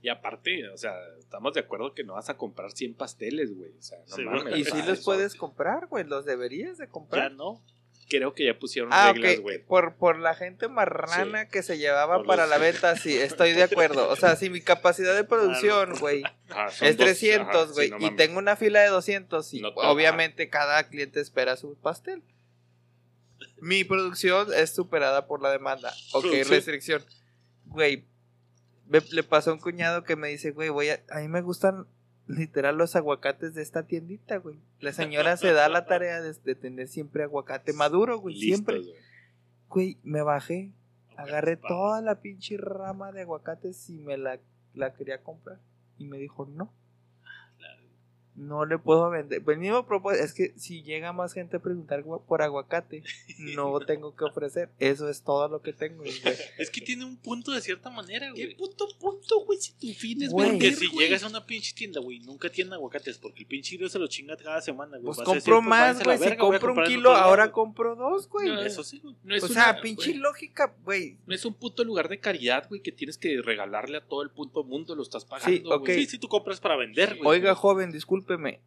Y 0.00 0.08
aparte, 0.08 0.68
o 0.68 0.76
sea, 0.76 0.94
estamos 1.18 1.54
de 1.54 1.60
acuerdo 1.60 1.94
que 1.94 2.04
no 2.04 2.14
vas 2.14 2.28
a 2.30 2.36
comprar 2.36 2.72
100 2.72 2.94
pasteles, 2.94 3.54
güey. 3.56 3.72
O 3.76 3.82
sea, 3.82 3.98
no 4.08 4.16
Sí, 4.16 4.24
mames. 4.24 4.56
Y 4.56 4.64
si 4.64 4.82
los 4.82 5.04
puedes 5.04 5.34
comprar, 5.34 5.86
güey. 5.88 6.04
Los 6.04 6.24
deberías 6.24 6.78
de 6.78 6.86
Ya 6.86 6.90
comprar. 6.90 7.32
no. 7.32 7.60
Creo 8.08 8.34
que 8.34 8.44
ya 8.44 8.58
pusieron 8.58 8.90
Ah, 8.92 9.12
reglas, 9.12 9.40
güey. 9.40 9.58
Por, 9.64 9.94
por 9.96 10.18
la 10.18 10.34
gente 10.34 10.68
marrana 10.68 11.48
que 11.48 11.62
se 11.62 11.78
llevaba 11.78 12.16
Por 12.18 12.26
para 12.26 12.42
los- 12.42 12.50
la 12.50 12.58
venta, 12.58 12.96
sí, 12.96 13.16
estoy 13.16 13.52
de 13.52 13.62
acuerdo. 13.62 14.08
O 14.10 14.16
sea, 14.16 14.36
si 14.36 14.50
mi 14.50 14.60
capacidad 14.60 15.14
de 15.14 15.24
producción, 15.24 15.94
güey, 15.98 16.22
Ajá, 16.50 16.68
son 16.70 16.88
es 16.88 16.96
dos- 16.98 17.06
300, 17.06 17.48
ajá, 17.54 17.66
sí, 17.68 17.72
güey, 17.72 17.90
no 17.90 18.06
y 18.06 18.16
tengo 18.16 18.38
una 18.38 18.56
fila 18.56 18.80
de 18.82 18.88
200, 18.88 19.54
y 19.54 19.60
No 19.60 19.68
obviamente 19.68 20.50
cada 20.50 20.88
cliente 20.88 21.20
espera 21.20 21.56
su 21.56 21.74
pastel. 21.76 22.22
Mi 23.60 23.84
producción 23.84 24.48
es 24.54 24.74
superada 24.74 25.26
por 25.26 25.40
la 25.40 25.50
demanda. 25.50 25.94
Ok, 26.12 26.26
restricción. 26.48 27.04
Güey, 27.66 28.04
le 29.10 29.22
pasó 29.22 29.50
a 29.50 29.54
un 29.54 29.60
cuñado 29.60 30.04
que 30.04 30.16
me 30.16 30.28
dice, 30.28 30.50
güey, 30.50 30.68
voy 30.68 30.90
a, 30.90 31.00
a 31.10 31.20
mí 31.20 31.28
me 31.28 31.40
gustan 31.40 31.86
literal 32.26 32.76
los 32.76 32.96
aguacates 32.96 33.54
de 33.54 33.62
esta 33.62 33.84
tiendita, 33.84 34.36
güey. 34.38 34.58
La 34.80 34.92
señora 34.92 35.36
se 35.38 35.52
da 35.52 35.68
la 35.68 35.86
tarea 35.86 36.20
de, 36.20 36.32
de 36.32 36.54
tener 36.54 36.88
siempre 36.88 37.22
aguacate 37.24 37.72
maduro, 37.72 38.18
güey, 38.18 38.36
siempre. 38.36 38.78
güey. 38.80 38.92
Güey, 39.68 39.98
me 40.02 40.22
bajé, 40.22 40.72
agarré 41.16 41.56
toda 41.56 42.00
la 42.02 42.20
pinche 42.20 42.56
rama 42.58 43.12
de 43.12 43.22
aguacates 43.22 43.88
y 43.88 43.98
me 43.98 44.16
la, 44.18 44.38
la 44.74 44.92
quería 44.94 45.22
comprar. 45.22 45.58
Y 45.98 46.06
me 46.06 46.18
dijo, 46.18 46.46
no. 46.46 46.72
No 48.34 48.64
le 48.64 48.78
puedo 48.78 49.10
vender. 49.10 49.40
Venimos 49.42 49.84
propósito, 49.84 50.24
es 50.24 50.32
que 50.32 50.52
si 50.56 50.82
llega 50.82 51.12
más 51.12 51.34
gente 51.34 51.58
a 51.58 51.60
preguntar 51.60 52.02
por 52.26 52.40
aguacate, 52.40 53.02
no 53.38 53.78
tengo 53.86 54.16
que 54.16 54.24
ofrecer. 54.24 54.70
Eso 54.78 55.08
es 55.10 55.22
todo 55.22 55.48
lo 55.48 55.60
que 55.60 55.72
tengo. 55.74 55.98
güey. 55.98 56.12
Es 56.58 56.70
que 56.70 56.80
tiene 56.80 57.04
un 57.04 57.16
punto 57.18 57.52
de 57.52 57.60
cierta 57.60 57.90
manera, 57.90 58.28
¿Qué 58.34 58.44
güey. 58.46 58.56
puto 58.56 58.88
punto, 58.98 59.44
güey? 59.44 59.58
Si 59.60 59.72
tu 59.72 59.86
fin 59.98 60.22
es 60.22 60.30
Güey. 60.30 60.46
Porque 60.50 60.64
vender, 60.70 60.78
si 60.78 60.86
güey. 60.86 61.06
llegas 61.06 61.22
a 61.24 61.26
una 61.28 61.44
pinche 61.44 61.74
tienda, 61.74 62.00
güey, 62.00 62.20
nunca 62.20 62.48
tienen 62.48 62.72
aguacates 62.72 63.18
porque 63.18 63.40
el 63.40 63.46
pinche 63.46 63.76
grillo 63.76 63.90
se 63.90 63.98
lo 63.98 64.06
chinga 64.06 64.36
cada 64.38 64.62
semana, 64.62 64.92
güey. 64.96 65.04
Pues 65.04 65.18
Vas 65.18 65.28
a 65.28 65.34
decir, 65.34 65.52
compro 65.52 65.56
pues, 65.60 65.68
más, 65.68 66.02
güey. 66.04 66.16
Si 66.18 66.24
verga, 66.24 66.36
compro 66.38 66.72
un 66.72 66.84
kilo, 66.84 67.10
ahora 67.14 67.44
güey. 67.44 67.52
compro 67.52 67.96
dos, 67.96 68.28
güey. 68.30 68.48
No, 68.48 68.60
Eso 68.62 68.82
sí, 68.82 68.98
güey. 69.02 69.14
No 69.24 69.34
es 69.34 69.42
o 69.42 69.46
una- 69.46 69.54
sea, 69.54 69.80
pinche 69.82 70.14
lógica, 70.14 70.74
güey. 70.84 71.18
No 71.26 71.34
es 71.34 71.44
un 71.44 71.52
puto 71.52 71.84
lugar 71.84 72.08
de 72.08 72.18
caridad, 72.18 72.66
güey, 72.68 72.80
que 72.80 72.92
tienes 72.92 73.18
que 73.18 73.42
regalarle 73.42 73.98
a 73.98 74.00
todo 74.00 74.22
el 74.22 74.30
puto 74.30 74.64
mundo, 74.64 74.94
lo 74.96 75.02
estás 75.02 75.26
pagando. 75.26 75.52
Sí, 75.52 75.62
güey. 75.62 75.94
Sí, 76.00 76.06
sí, 76.06 76.18
tú 76.18 76.28
compras 76.28 76.60
para 76.60 76.76
vender, 76.76 77.16
güey. 77.16 77.28
Oiga, 77.28 77.54
joven, 77.54 77.92
discúlpeme. 78.22 78.60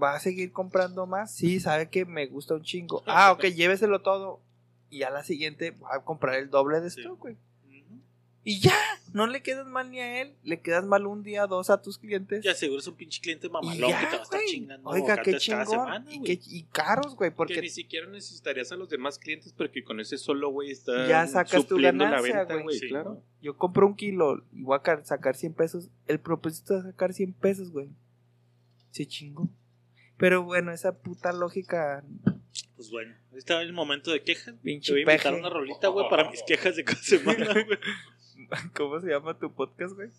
¿Va 0.00 0.14
a 0.14 0.20
seguir 0.20 0.52
comprando 0.52 1.06
más? 1.06 1.34
Sí, 1.34 1.58
sabe 1.60 1.88
que 1.90 2.04
me 2.04 2.26
gusta 2.26 2.54
un 2.54 2.62
chingo. 2.62 3.02
Ah, 3.06 3.32
ok, 3.32 3.46
lléveselo 3.46 4.00
todo. 4.02 4.40
Y 4.90 5.02
a 5.02 5.10
la 5.10 5.24
siguiente 5.24 5.72
va 5.72 5.96
a 5.96 6.04
comprar 6.04 6.36
el 6.36 6.50
doble 6.50 6.80
de 6.80 6.90
Sí. 6.90 7.00
stock, 7.00 7.18
güey. 7.18 7.36
Y 8.44 8.60
ya, 8.60 8.72
no 9.12 9.26
le 9.26 9.42
quedas 9.42 9.66
mal 9.66 9.90
ni 9.90 9.98
a 10.00 10.22
él, 10.22 10.34
le 10.42 10.60
quedas 10.60 10.86
mal 10.86 11.06
un 11.06 11.22
día, 11.22 11.46
dos 11.46 11.68
a 11.68 11.82
tus 11.82 11.98
clientes. 11.98 12.42
Ya 12.42 12.54
seguro 12.54 12.78
es 12.80 12.86
un 12.86 12.94
pinche 12.94 13.20
cliente 13.20 13.50
mamalón 13.50 13.90
ya, 13.90 14.00
que 14.00 14.06
te 14.06 14.12
va 14.16 14.20
a 14.20 14.22
estar 14.22 14.40
güey. 14.40 14.50
chingando. 14.50 14.88
Oiga, 14.88 15.16
qué 15.22 15.36
chingón. 15.36 15.66
semana, 15.66 16.14
y, 16.14 16.22
qué- 16.22 16.40
y 16.46 16.62
caros, 16.72 17.14
güey, 17.14 17.30
Que 17.30 17.36
porque 17.36 17.60
ni 17.60 17.68
siquiera 17.68 18.06
necesitarías 18.06 18.72
a 18.72 18.76
los 18.76 18.88
demás 18.88 19.18
clientes 19.18 19.52
porque 19.52 19.84
con 19.84 20.00
ese 20.00 20.16
solo, 20.16 20.48
güey, 20.50 20.70
está 20.70 21.06
Ya 21.06 21.26
sacas 21.26 21.66
tu 21.66 21.76
ganancia, 21.78 22.38
venta, 22.38 22.54
güey. 22.62 22.78
Sí, 22.78 22.88
claro. 22.88 23.22
yo 23.42 23.54
compro 23.58 23.86
un 23.86 23.96
kilo 23.96 24.42
y 24.54 24.62
voy 24.62 24.76
a 24.76 24.82
ca- 24.82 25.04
sacar 25.04 25.36
100 25.36 25.52
pesos. 25.52 25.90
El 26.06 26.18
propósito 26.20 26.78
es 26.78 26.84
sacar 26.84 27.12
100 27.12 27.34
pesos, 27.34 27.70
güey. 27.70 27.90
Se 28.98 29.06
chingó. 29.06 29.48
Pero 30.16 30.42
bueno, 30.42 30.72
esa 30.72 30.98
puta 30.98 31.32
lógica, 31.32 32.02
Pues 32.74 32.90
bueno, 32.90 33.14
está 33.36 33.62
el 33.62 33.72
momento 33.72 34.10
de 34.10 34.24
quejas. 34.24 34.56
Te 34.56 34.60
pinche 34.60 34.90
voy 34.90 35.02
a 35.02 35.02
invitar 35.02 35.34
peje. 35.34 35.38
una 35.38 35.50
rolita, 35.50 35.86
güey, 35.86 36.08
para 36.10 36.28
mis 36.28 36.42
quejas 36.42 36.74
de 36.74 36.82
cada 36.82 36.98
semana, 37.02 37.52
güey. 37.52 37.78
¿Cómo 38.74 39.00
se 39.00 39.06
llama 39.10 39.38
tu 39.38 39.54
podcast, 39.54 39.94
güey? 39.94 40.10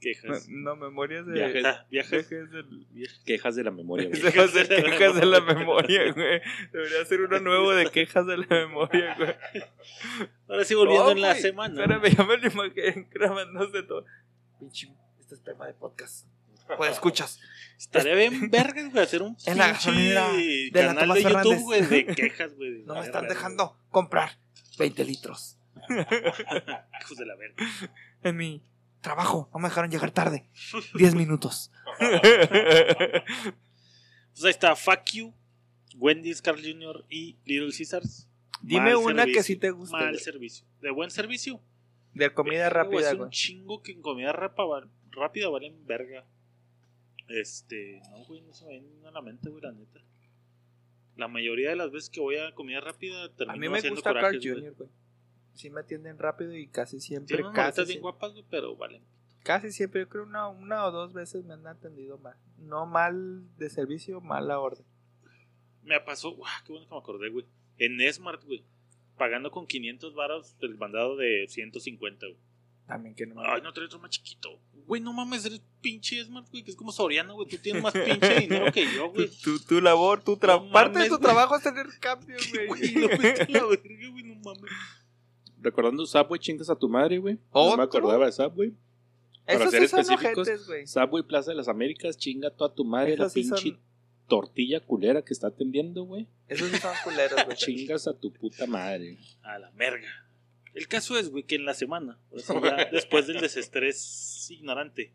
Quejas. 0.00 0.48
No, 0.48 0.74
memorias 0.74 1.24
de... 1.24 1.34
Viajes. 1.34 1.64
Ah, 1.64 1.86
viajes. 1.88 2.28
Del... 2.28 2.88
Quejas 3.24 3.54
de 3.54 3.62
la 3.62 3.70
memoria, 3.70 4.08
güey. 4.08 4.20
Quejas 4.22 4.54
de, 4.54 4.66
quejas 4.66 5.14
de 5.14 5.26
la 5.26 5.40
memoria, 5.40 6.12
güey. 6.12 6.40
Debería 6.72 7.04
ser 7.04 7.20
uno 7.20 7.38
nuevo 7.38 7.74
de 7.74 7.88
quejas 7.92 8.26
de 8.26 8.38
la 8.38 8.46
memoria, 8.48 9.14
güey. 9.16 9.34
Ahora 10.48 10.64
sí, 10.64 10.74
volviendo 10.74 11.04
No, 11.04 11.10
en 11.12 11.20
la 11.20 11.36
semana. 11.36 11.80
Espérame, 11.80 12.12
ya 12.12 12.24
me 12.24 12.38
lo 12.38 12.46
imaginé 12.48 13.08
grabándose 13.08 13.84
todo. 13.84 14.04
Pinche, 14.58 14.92
este 15.20 15.36
es 15.36 15.44
tema 15.44 15.68
de 15.68 15.74
podcast. 15.74 16.26
Pues 16.76 16.92
escuchas. 16.92 17.40
Estaría 17.78 18.14
bien 18.14 18.50
vergas, 18.50 18.90
güey, 18.90 19.04
hacer 19.04 19.22
un 19.22 19.36
En 19.46 19.58
la 19.58 19.68
gasolinera 19.68 20.32
de 20.32 20.70
la 20.72 20.94
canal 20.94 21.08
Tomás 21.08 21.16
de 21.16 21.22
YouTube, 21.22 21.42
Fernández. 21.42 21.62
güey, 21.62 21.82
de 21.82 22.06
quejas, 22.14 22.54
güey. 22.56 22.82
No 22.86 22.94
me 22.94 23.00
están 23.00 23.28
dejando 23.28 23.78
comprar 23.90 24.38
20 24.78 25.04
litros 25.04 25.58
Hijos 25.88 27.18
de 27.18 27.26
la 27.26 27.36
verga. 27.36 27.56
en 28.22 28.36
mi 28.36 28.62
trabajo. 29.02 29.50
No 29.52 29.60
me 29.60 29.68
dejaron 29.68 29.90
llegar 29.90 30.10
tarde. 30.10 30.48
10 30.94 31.14
minutos. 31.14 31.70
Pues 31.98 32.22
ahí 34.44 34.50
está, 34.50 34.74
Fuck 34.76 35.04
You, 35.12 35.34
Wendy's, 35.96 36.42
Carl 36.42 36.60
Jr. 36.60 37.04
y 37.08 37.38
Little 37.44 37.70
Caesars. 37.76 38.28
Dime 38.62 38.94
Mal 38.94 38.96
una 38.96 39.24
que 39.26 39.34
servicio, 39.34 39.42
sí 39.42 39.56
te 39.56 39.70
guste. 39.70 39.96
Mal 39.96 40.08
güey. 40.10 40.20
servicio. 40.20 40.66
De 40.80 40.90
buen 40.90 41.10
servicio. 41.10 41.60
De 42.14 42.32
comida 42.32 42.64
Verga, 42.64 42.82
rápida, 42.84 43.00
Es 43.08 43.12
un 43.12 43.18
güey. 43.18 43.30
chingo 43.30 43.82
que 43.82 43.92
en 43.92 44.00
comida 44.02 44.32
rapa- 44.32 44.64
val- 44.66 44.90
rápida 45.10 45.48
valen 45.50 45.84
verga. 45.86 46.24
Este, 47.28 48.00
no, 48.10 48.24
güey, 48.24 48.40
no 48.42 48.52
se 48.54 48.64
me 48.66 48.80
viene 48.80 49.06
a 49.06 49.10
la 49.10 49.22
mente, 49.22 49.50
güey, 49.50 49.62
la 49.62 49.72
neta. 49.72 50.00
La 51.16 51.28
mayoría 51.28 51.70
de 51.70 51.76
las 51.76 51.90
veces 51.90 52.10
que 52.10 52.20
voy 52.20 52.36
a 52.36 52.54
comida 52.54 52.80
rápida 52.80 53.28
termino 53.34 53.52
A 53.52 53.56
mí 53.56 53.68
me 53.68 53.78
haciendo 53.78 53.96
gusta 53.96 54.12
Carl 54.12 54.38
güey. 54.38 54.48
Jr., 54.48 54.74
güey. 54.74 54.90
Sí 55.54 55.70
me 55.70 55.80
atienden 55.80 56.18
rápido 56.18 56.54
y 56.54 56.68
casi 56.68 57.00
siempre, 57.00 57.36
unas 57.40 57.52
casi 57.52 57.60
maletas 57.60 57.76
bien 57.76 57.86
siempre. 57.86 58.00
guapas, 58.02 58.32
güey, 58.32 58.44
pero 58.50 58.76
valen. 58.76 59.02
Casi 59.42 59.72
siempre, 59.72 60.02
yo 60.02 60.08
creo 60.08 60.24
una, 60.24 60.48
una 60.48 60.84
o 60.86 60.90
dos 60.90 61.12
veces 61.12 61.44
me 61.44 61.54
han 61.54 61.66
atendido 61.66 62.18
mal. 62.18 62.36
No 62.58 62.84
mal 62.84 63.44
de 63.56 63.70
servicio, 63.70 64.20
mal 64.20 64.48
la 64.48 64.58
orden. 64.58 64.84
Me 65.82 66.00
pasó, 66.00 66.32
guau, 66.32 66.52
qué 66.64 66.72
bueno 66.72 66.86
que 66.88 66.94
me 66.94 66.98
acordé, 66.98 67.30
güey. 67.30 67.46
En 67.78 68.12
Smart, 68.12 68.44
güey. 68.44 68.64
Pagando 69.16 69.50
con 69.50 69.66
500 69.66 70.14
varos 70.14 70.56
el 70.60 70.76
mandado 70.76 71.16
de 71.16 71.46
150, 71.48 72.26
güey. 72.26 72.38
También 72.86 73.14
que 73.14 73.26
no 73.26 73.36
me 73.36 73.42
Ay, 73.46 73.62
no 73.62 73.72
traes 73.72 73.88
otro 73.88 74.00
más 74.00 74.10
chiquito. 74.10 74.60
Güey, 74.86 75.00
no 75.02 75.12
mames, 75.12 75.44
eres 75.44 75.60
pinche 75.80 76.22
Smart, 76.24 76.48
güey, 76.50 76.62
que 76.62 76.70
es 76.70 76.76
como 76.76 76.92
Soriano, 76.92 77.34
güey. 77.34 77.48
Tú 77.48 77.56
tienes 77.58 77.82
más 77.82 77.92
pinche 77.92 78.40
dinero 78.40 78.70
que 78.72 78.86
yo, 78.94 79.10
güey. 79.10 79.28
Tu, 79.42 79.58
tu 79.60 79.80
labor, 79.80 80.22
tu 80.22 80.36
tra- 80.36 80.62
No 80.64 80.70
parte 80.70 80.98
de 81.00 81.06
tu 81.08 81.16
güey. 81.16 81.22
trabajo 81.22 81.56
es 81.56 81.62
tener 81.62 81.86
cambio, 82.00 82.36
Güey, 82.68 82.92
güey. 82.94 83.04
a 83.04 83.08
la 83.08 83.16
verga, 83.18 84.08
güey, 84.10 84.22
no 84.24 84.34
mames. 84.36 84.70
Recordando 85.60 86.06
Subway, 86.06 86.38
chingas 86.38 86.70
a 86.70 86.76
tu 86.76 86.88
madre, 86.88 87.18
güey. 87.18 87.34
No 87.34 87.40
¿Otro? 87.50 87.76
me 87.78 87.82
acordaba 87.82 88.26
de 88.26 88.32
Subway. 88.32 88.72
Para 89.44 89.58
Esos 89.60 89.70
ser 89.70 89.82
sí 89.82 89.88
son 89.88 90.00
específicos, 90.00 90.66
güey. 90.66 90.86
Subway 90.86 91.22
Plaza 91.22 91.50
de 91.50 91.56
las 91.56 91.68
Américas, 91.68 92.16
chinga 92.16 92.50
toda 92.50 92.74
tu 92.74 92.84
madre, 92.84 93.16
la 93.16 93.28
sí 93.28 93.42
pinche 93.42 93.70
son- 93.70 93.80
tortilla 94.28 94.80
culera 94.80 95.22
que 95.22 95.32
está 95.32 95.48
atendiendo, 95.48 96.02
güey. 96.04 96.26
Esos 96.48 96.68
sí 96.68 96.76
son 96.78 96.92
culeros, 97.04 97.44
güey. 97.44 97.56
Chingas 97.56 98.06
a 98.08 98.18
tu 98.18 98.32
puta 98.32 98.66
madre. 98.66 99.18
A 99.42 99.58
la 99.58 99.70
merga. 99.72 100.08
El 100.76 100.88
caso 100.88 101.18
es, 101.18 101.30
güey, 101.30 101.44
que 101.44 101.54
en 101.54 101.64
la 101.64 101.72
semana, 101.72 102.18
o 102.30 102.38
sea, 102.38 102.60
ya 102.60 102.84
después 102.92 103.26
del 103.26 103.40
desestrés 103.40 104.46
ignorante, 104.50 105.14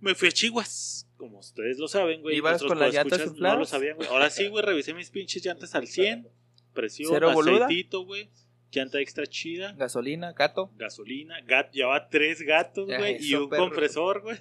me 0.00 0.14
fui 0.14 0.28
a 0.28 0.32
Chihuas. 0.32 1.08
Como 1.18 1.38
ustedes 1.38 1.78
lo 1.78 1.88
saben, 1.88 2.22
güey. 2.22 2.36
¿Ibas 2.36 2.62
con 2.62 2.78
las 2.78 2.92
llantas? 2.92 3.34
No 3.36 3.56
lo 3.56 3.66
sabían, 3.66 3.96
güey. 3.96 4.08
Ahora 4.08 4.30
sí, 4.30 4.48
güey, 4.48 4.64
revisé 4.64 4.94
mis 4.94 5.10
pinches 5.10 5.44
llantas 5.44 5.74
al 5.74 5.86
100. 5.86 6.26
Presión, 6.72 7.12
¿Cero 7.12 7.32
boluda? 7.32 7.66
aceitito, 7.66 8.04
güey. 8.04 8.30
Llanta 8.70 8.98
extra 9.00 9.26
chida. 9.26 9.72
Gasolina, 9.72 10.32
gato. 10.32 10.72
Gasolina. 10.76 11.40
Gat, 11.42 11.72
llevaba 11.72 12.08
tres 12.08 12.42
gatos, 12.42 12.86
güey. 12.86 13.18
y 13.20 13.34
un 13.34 13.48
perro. 13.48 13.64
compresor, 13.64 14.22
güey. 14.22 14.38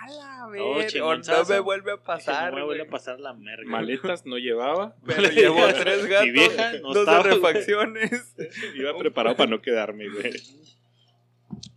A 0.00 0.08
la 0.08 0.30
no 0.40 1.44
me 1.44 1.60
vuelve 1.60 1.92
a 1.92 1.96
pasar, 2.02 2.50
No 2.50 2.58
me 2.58 2.64
vuelve 2.64 2.82
a 2.84 2.88
pasar 2.88 3.20
la 3.20 3.34
merga. 3.34 3.68
Maletas 3.68 4.24
no 4.24 4.38
llevaba. 4.38 4.96
Pero 5.06 5.28
llevo 5.28 5.58
tres 5.78 6.06
gatos, 6.06 6.26
Mi 6.26 6.32
vieja 6.32 6.72
no 6.80 6.94
dos 6.94 6.98
estaba, 6.98 7.22
refacciones. 7.22 8.34
Iba 8.76 8.96
preparado 8.96 9.36
para 9.36 9.50
no 9.50 9.60
quedarme, 9.60 10.08
güey. 10.08 10.32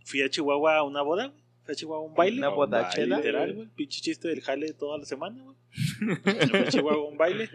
Fui 0.04 0.22
a 0.22 0.30
Chihuahua 0.30 0.76
a 0.76 0.82
una 0.84 1.02
boda, 1.02 1.26
güey. 1.26 1.42
Fui 1.64 1.72
a 1.72 1.76
Chihuahua 1.76 2.06
a 2.06 2.08
un 2.08 2.14
baile. 2.14 2.38
Una 2.38 2.48
bodachela. 2.48 3.16
Literal, 3.18 3.52
güey. 3.52 3.68
Pinche 3.74 4.00
chiste 4.00 4.28
del 4.28 4.40
jale 4.40 4.72
toda 4.72 4.96
la 4.96 5.04
semana, 5.04 5.42
güey. 5.42 5.56
Fui 6.46 6.60
a 6.60 6.68
Chihuahua 6.68 7.06
a 7.06 7.10
un 7.10 7.18
baile. 7.18 7.50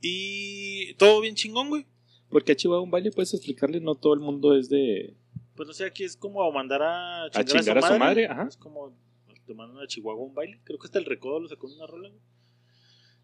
Y 0.00 0.94
todo 0.94 1.20
bien 1.20 1.34
chingón, 1.34 1.68
güey. 1.68 1.86
Porque 2.30 2.52
a 2.52 2.56
Chihuahua 2.56 2.82
un 2.82 2.90
baile 2.90 3.10
puedes 3.10 3.34
explicarle, 3.34 3.80
no 3.80 3.94
todo 3.96 4.14
el 4.14 4.20
mundo 4.20 4.56
es 4.56 4.70
de. 4.70 5.14
Pues 5.56 5.68
no 5.68 5.74
sé, 5.74 5.84
aquí 5.84 6.04
es 6.04 6.16
como 6.16 6.50
mandar 6.50 6.82
a 6.82 7.28
chingar, 7.30 7.44
chingar 7.44 7.78
a 7.78 7.82
su 7.82 7.98
madre, 7.98 8.26
ajá. 8.26 8.46
Es 8.48 8.56
como 8.56 9.03
te 9.44 9.54
mandan 9.54 9.82
a 9.82 9.86
Chihuahua 9.86 10.24
un 10.24 10.34
baile. 10.34 10.60
Creo 10.64 10.78
que 10.78 10.86
hasta 10.86 10.98
el 10.98 11.04
recodo 11.04 11.40
lo 11.40 11.48
sacó 11.48 11.68
en 11.68 11.76
una 11.76 11.86
rola, 11.86 12.08
güey. 12.08 12.20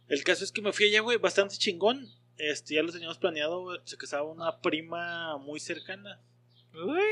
El 0.09 0.25
caso 0.25 0.43
es 0.45 0.53
que 0.53 0.61
me 0.63 0.73
fui 0.73 0.87
allá, 0.87 1.01
güey, 1.01 1.19
bastante 1.19 1.57
chingón. 1.57 2.09
Este, 2.37 2.75
ya 2.75 2.83
lo 2.83 2.91
teníamos 2.93 3.19
planeado, 3.19 3.61
güey. 3.63 3.79
Se 3.85 3.97
casaba 3.97 4.25
una 4.31 4.61
prima 4.61 5.37
muy 5.39 5.61
cercana. 5.61 6.21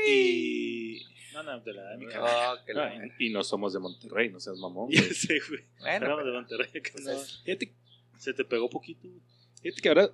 Y. 0.07 1.01
No, 1.33 1.43
no, 1.43 1.59
de 1.61 1.73
la 1.73 1.83
de 1.91 1.97
mi 1.97 2.05
la- 2.13 2.53
Ah, 2.53 2.91
y 3.19 3.29
no 3.29 3.43
somos 3.43 3.73
de 3.73 3.79
Monterrey, 3.79 4.29
no 4.29 4.39
seas 4.39 4.57
mamón. 4.57 4.89
Ya 4.91 5.01
güey. 5.01 5.13
sé, 5.13 5.39
güey. 5.47 5.63
Bueno, 5.79 6.05
Éramos 6.07 6.25
de 6.25 6.31
Monterrey. 6.31 6.71
que 6.71 6.91
pues 6.91 7.05
no- 7.05 7.17
Fíjate, 7.45 7.73
Se 8.17 8.33
te 8.33 8.43
pegó 8.43 8.69
poquito, 8.69 9.07
güey. 9.07 9.21
fíjate 9.61 9.81
que 9.81 9.89
ahora 9.89 10.09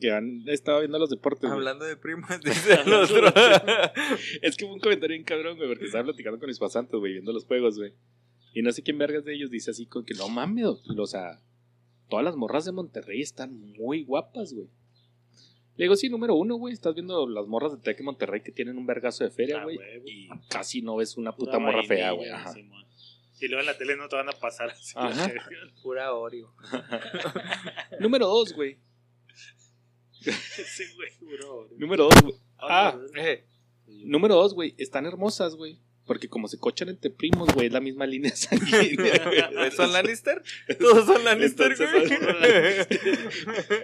que 0.00 0.10
han 0.12 0.48
estado 0.48 0.80
viendo 0.80 0.98
los 0.98 1.10
deportes. 1.10 1.42
güey. 1.42 1.52
hablando 1.52 1.84
de 1.84 1.96
primas, 1.96 2.40
dice 2.44 2.74
el 2.84 2.92
otro. 2.92 3.26
Es 4.42 4.56
que 4.56 4.64
fue 4.66 4.74
un 4.74 4.80
comentario 4.80 5.14
bien 5.14 5.24
cabrón, 5.24 5.56
güey, 5.56 5.68
porque 5.68 5.84
estaba 5.86 6.04
platicando 6.04 6.38
con 6.38 6.48
mis 6.48 6.58
pasantes, 6.58 6.98
güey, 6.98 7.12
viendo 7.14 7.32
los 7.32 7.44
juegos, 7.44 7.78
güey. 7.78 7.92
Y 8.54 8.62
no 8.62 8.72
sé 8.72 8.82
quién 8.82 8.98
vergas 8.98 9.24
de 9.24 9.34
ellos 9.34 9.50
dice 9.50 9.70
así 9.70 9.86
con 9.86 10.04
que 10.04 10.14
no 10.14 10.28
mames, 10.28 10.64
o 10.66 11.06
sea, 11.06 11.40
todas 12.08 12.24
las 12.24 12.36
morras 12.36 12.64
de 12.64 12.72
Monterrey 12.72 13.20
están 13.20 13.58
muy 13.72 14.04
guapas, 14.04 14.54
güey. 14.54 14.68
Le 15.76 15.84
digo, 15.84 15.94
sí, 15.94 16.08
número 16.08 16.34
uno, 16.34 16.56
güey, 16.56 16.74
estás 16.74 16.92
viendo 16.94 17.28
las 17.28 17.46
morras 17.46 17.70
de 17.72 17.78
Tec 17.78 18.00
Monterrey 18.02 18.40
que 18.42 18.50
tienen 18.50 18.78
un 18.78 18.86
vergazo 18.86 19.22
de 19.22 19.30
feria, 19.30 19.60
Ah, 19.60 19.64
güey. 19.64 19.78
y 20.06 20.28
casi 20.48 20.82
no 20.82 20.96
ves 20.96 21.16
una 21.16 21.30
Pura 21.36 21.52
puta 21.52 21.58
morra 21.60 21.84
fea, 21.84 22.10
güey. 22.12 22.30
Ajá. 22.30 22.52
Simón. 22.52 22.84
Y 23.40 23.46
luego 23.46 23.60
en 23.60 23.66
la 23.66 23.78
tele 23.78 23.96
no 23.96 24.08
te 24.08 24.16
van 24.16 24.28
a 24.28 24.32
pasar 24.32 24.70
así. 24.70 24.94
Ajá. 24.96 25.30
Pura 25.80 26.12
Oreo. 26.14 26.52
Número 28.00 28.26
dos, 28.26 28.52
güey. 28.52 28.76
Ese 30.32 30.84
güey, 30.94 31.36
bro. 31.36 31.68
Número 31.76 32.04
dos, 32.04 32.22
güey. 32.22 32.34
Ah, 32.58 32.98
Eh, 33.16 33.44
número 33.86 34.34
dos, 34.34 34.54
güey. 34.54 34.74
Están 34.78 35.06
hermosas, 35.06 35.54
güey. 35.54 35.78
Porque 36.06 36.26
como 36.30 36.48
se 36.48 36.58
cochan 36.58 36.88
entre 36.88 37.10
primos, 37.10 37.52
güey, 37.52 37.66
es 37.66 37.72
la 37.74 37.80
misma 37.80 38.06
línea 38.06 38.34
sanguínea, 38.34 39.28
güey. 39.52 39.70
¿Son 39.72 39.92
Lannister? 39.92 40.42
Todos 40.80 41.04
son 41.04 41.22
Lannister, 41.22 41.72
Entonces, 41.72 41.92
güey. 41.92 42.88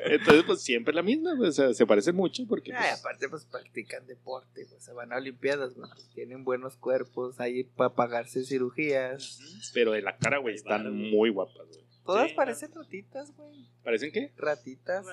Entonces, 0.07 0.45
pues 0.47 0.63
siempre 0.63 0.95
la 0.95 1.03
misma, 1.03 1.35
güey. 1.35 1.51
O 1.51 1.53
sea, 1.53 1.75
se 1.75 1.87
parecen 1.87 2.17
mucho 2.17 2.43
porque. 2.49 2.73
Ay, 2.73 2.89
pues, 2.89 3.01
aparte, 3.01 3.29
pues 3.29 3.45
practican 3.45 4.07
deporte, 4.07 4.67
pues, 4.69 4.83
se 4.83 4.93
van 4.95 5.13
a 5.13 5.17
Olimpiadas, 5.17 5.75
güey. 5.75 5.91
pues, 5.91 6.09
tienen 6.15 6.45
buenos 6.45 6.77
cuerpos 6.77 7.41
ahí 7.41 7.65
para 7.65 7.95
pagarse 7.95 8.43
cirugías. 8.45 9.39
pero 9.75 9.93
de 9.93 10.01
la 10.01 10.17
cara, 10.17 10.39
güey, 10.39 10.55
están 10.55 10.85
vale, 10.85 10.97
güey. 10.97 11.11
muy 11.13 11.31
guapas, 11.31 11.69
güey. 11.69 11.85
Todas 12.07 12.31
Sí, 12.31 12.35
parecen 12.37 12.71
ratitas, 12.75 13.35
güey. 13.37 13.69
¿Parecen 13.83 14.13
qué? 14.13 14.33
Ratitas. 14.37 15.05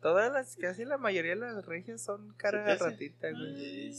Todas 0.00 0.32
las, 0.32 0.56
casi 0.56 0.84
la 0.84 0.96
mayoría 0.96 1.32
de 1.32 1.40
las 1.40 1.64
regias 1.66 2.02
son 2.02 2.32
cara 2.38 2.64
¿Se 2.64 2.70
de 2.70 2.90
ratita, 2.90 3.30
güey. 3.30 3.92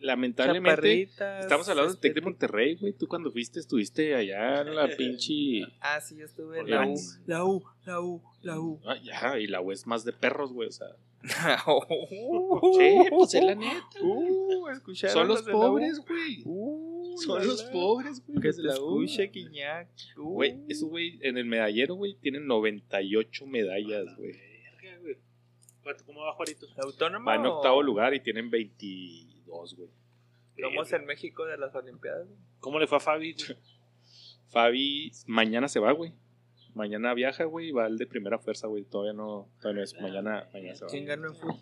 Lamentablemente. 0.00 1.10
Estamos 1.40 1.68
hablando 1.68 1.92
de 1.92 1.98
Tec 1.98 2.14
de 2.14 2.20
estéticas. 2.20 2.24
Monterrey, 2.24 2.76
güey. 2.76 2.92
Tú 2.92 3.08
cuando 3.08 3.32
fuiste, 3.32 3.58
estuviste 3.58 4.14
allá 4.14 4.60
en 4.60 4.76
la 4.76 4.88
pinche. 4.96 5.62
Ah, 5.80 6.00
sí, 6.00 6.16
yo 6.16 6.24
estuve 6.24 6.60
en 6.60 6.70
la 6.70 6.86
U. 6.86 6.94
La 7.26 7.44
U, 7.44 7.64
la 7.84 8.00
U, 8.00 8.22
la 8.42 8.60
U. 8.60 8.80
Ah, 8.86 8.96
ya, 9.02 9.38
y 9.38 9.48
la 9.48 9.60
U 9.60 9.72
es 9.72 9.86
más 9.86 10.04
de 10.04 10.12
perros, 10.12 10.52
güey. 10.52 10.68
O 10.68 10.72
sea. 10.72 10.86
sí, 11.24 11.28
Sí, 12.78 13.10
pues 13.10 13.34
es 13.34 13.42
la 13.42 13.54
neta. 13.56 14.02
Uh, 14.02 14.94
Son 14.94 15.26
los 15.26 15.42
pobres, 15.42 15.98
güey. 16.06 16.42
Uh, 16.44 17.16
Son 17.18 17.44
los 17.44 17.64
pobres, 17.64 18.22
güey. 18.24 18.40
Que 18.40 18.52
de 18.52 18.62
la 18.62 18.74
escuche, 18.74 19.30
Quiñac. 19.32 19.88
Uh. 20.16 20.34
Güey, 20.34 20.60
esos 20.68 20.88
güey 20.88 21.18
en 21.22 21.38
el 21.38 21.44
medallero, 21.44 21.96
güey, 21.96 22.14
tienen 22.14 22.46
98 22.46 23.46
medallas, 23.46 24.16
güey. 24.16 24.47
Verga, 25.88 26.02
güey. 26.04 26.04
¿Cuánto- 26.04 26.04
¿Cómo 26.06 26.20
va 26.20 26.32
Juarito? 26.34 26.66
¿Autónomo? 26.82 27.24
Va 27.26 27.34
en 27.36 27.46
o- 27.46 27.56
octavo 27.56 27.82
lugar 27.82 28.14
y 28.14 28.20
tienen 28.20 28.50
22, 28.50 29.74
güey. 29.76 29.88
Somos 30.60 30.92
en 30.92 31.04
México 31.06 31.44
de 31.46 31.56
las 31.56 31.74
Olimpiadas. 31.74 32.26
güey? 32.26 32.38
¿Cómo 32.60 32.78
le 32.78 32.86
fue 32.86 32.98
a 32.98 33.00
Fabi? 33.00 33.32
güey? 33.34 33.58
Fabi 34.50 35.12
mañana 35.26 35.68
se 35.68 35.78
va, 35.80 35.92
güey. 35.92 36.12
Mañana 36.74 37.12
viaja, 37.14 37.44
güey, 37.44 37.68
y 37.68 37.72
va 37.72 37.86
el 37.86 37.98
de 37.98 38.06
primera 38.06 38.38
fuerza, 38.38 38.66
güey. 38.68 38.84
Todavía 38.84 39.12
no, 39.12 39.48
todavía 39.60 39.78
no 39.80 39.84
es. 39.84 39.94
Mañana, 40.00 40.48
mañana 40.52 40.74
se 40.74 40.84
va. 40.84 40.90
¿Quién 40.90 41.04
ganó 41.06 41.28
en 41.28 41.34
fútbol? 41.34 41.56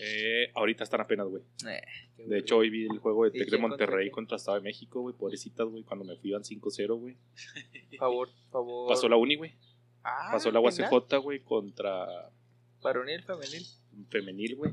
Eh, 0.00 0.50
ahorita 0.54 0.84
están 0.84 1.00
apenas, 1.00 1.26
güey. 1.28 1.42
Eh, 1.68 1.82
De 2.26 2.38
hecho, 2.38 2.56
hoy 2.58 2.70
vi 2.70 2.84
el 2.86 2.98
juego 2.98 3.24
de 3.24 3.30
¿Y 3.30 3.32
Tec 3.40 3.50
de 3.50 3.50
contra 3.60 3.68
Monterrey 3.68 4.10
contra 4.10 4.36
Estado 4.36 4.56
de 4.56 4.62
México, 4.62 5.00
güey. 5.00 5.14
Pobrecitas, 5.14 5.66
güey. 5.66 5.82
Cuando 5.84 6.04
me 6.04 6.16
fui 6.16 6.30
iban 6.30 6.42
5-0, 6.44 6.94
güey. 6.98 7.16
Favor, 7.98 8.28
favor. 8.50 8.88
Pasó 8.88 9.08
la 9.08 9.16
uni, 9.16 9.36
güey. 9.36 9.52
Ah, 10.02 10.30
Pasó 10.32 10.50
la. 10.50 10.60
UACJ, 10.60 11.16
güey, 11.22 11.40
contra 11.40 12.30
Varonil, 12.82 13.22
femenil. 13.22 13.66
femenil, 14.10 14.56
güey. 14.56 14.72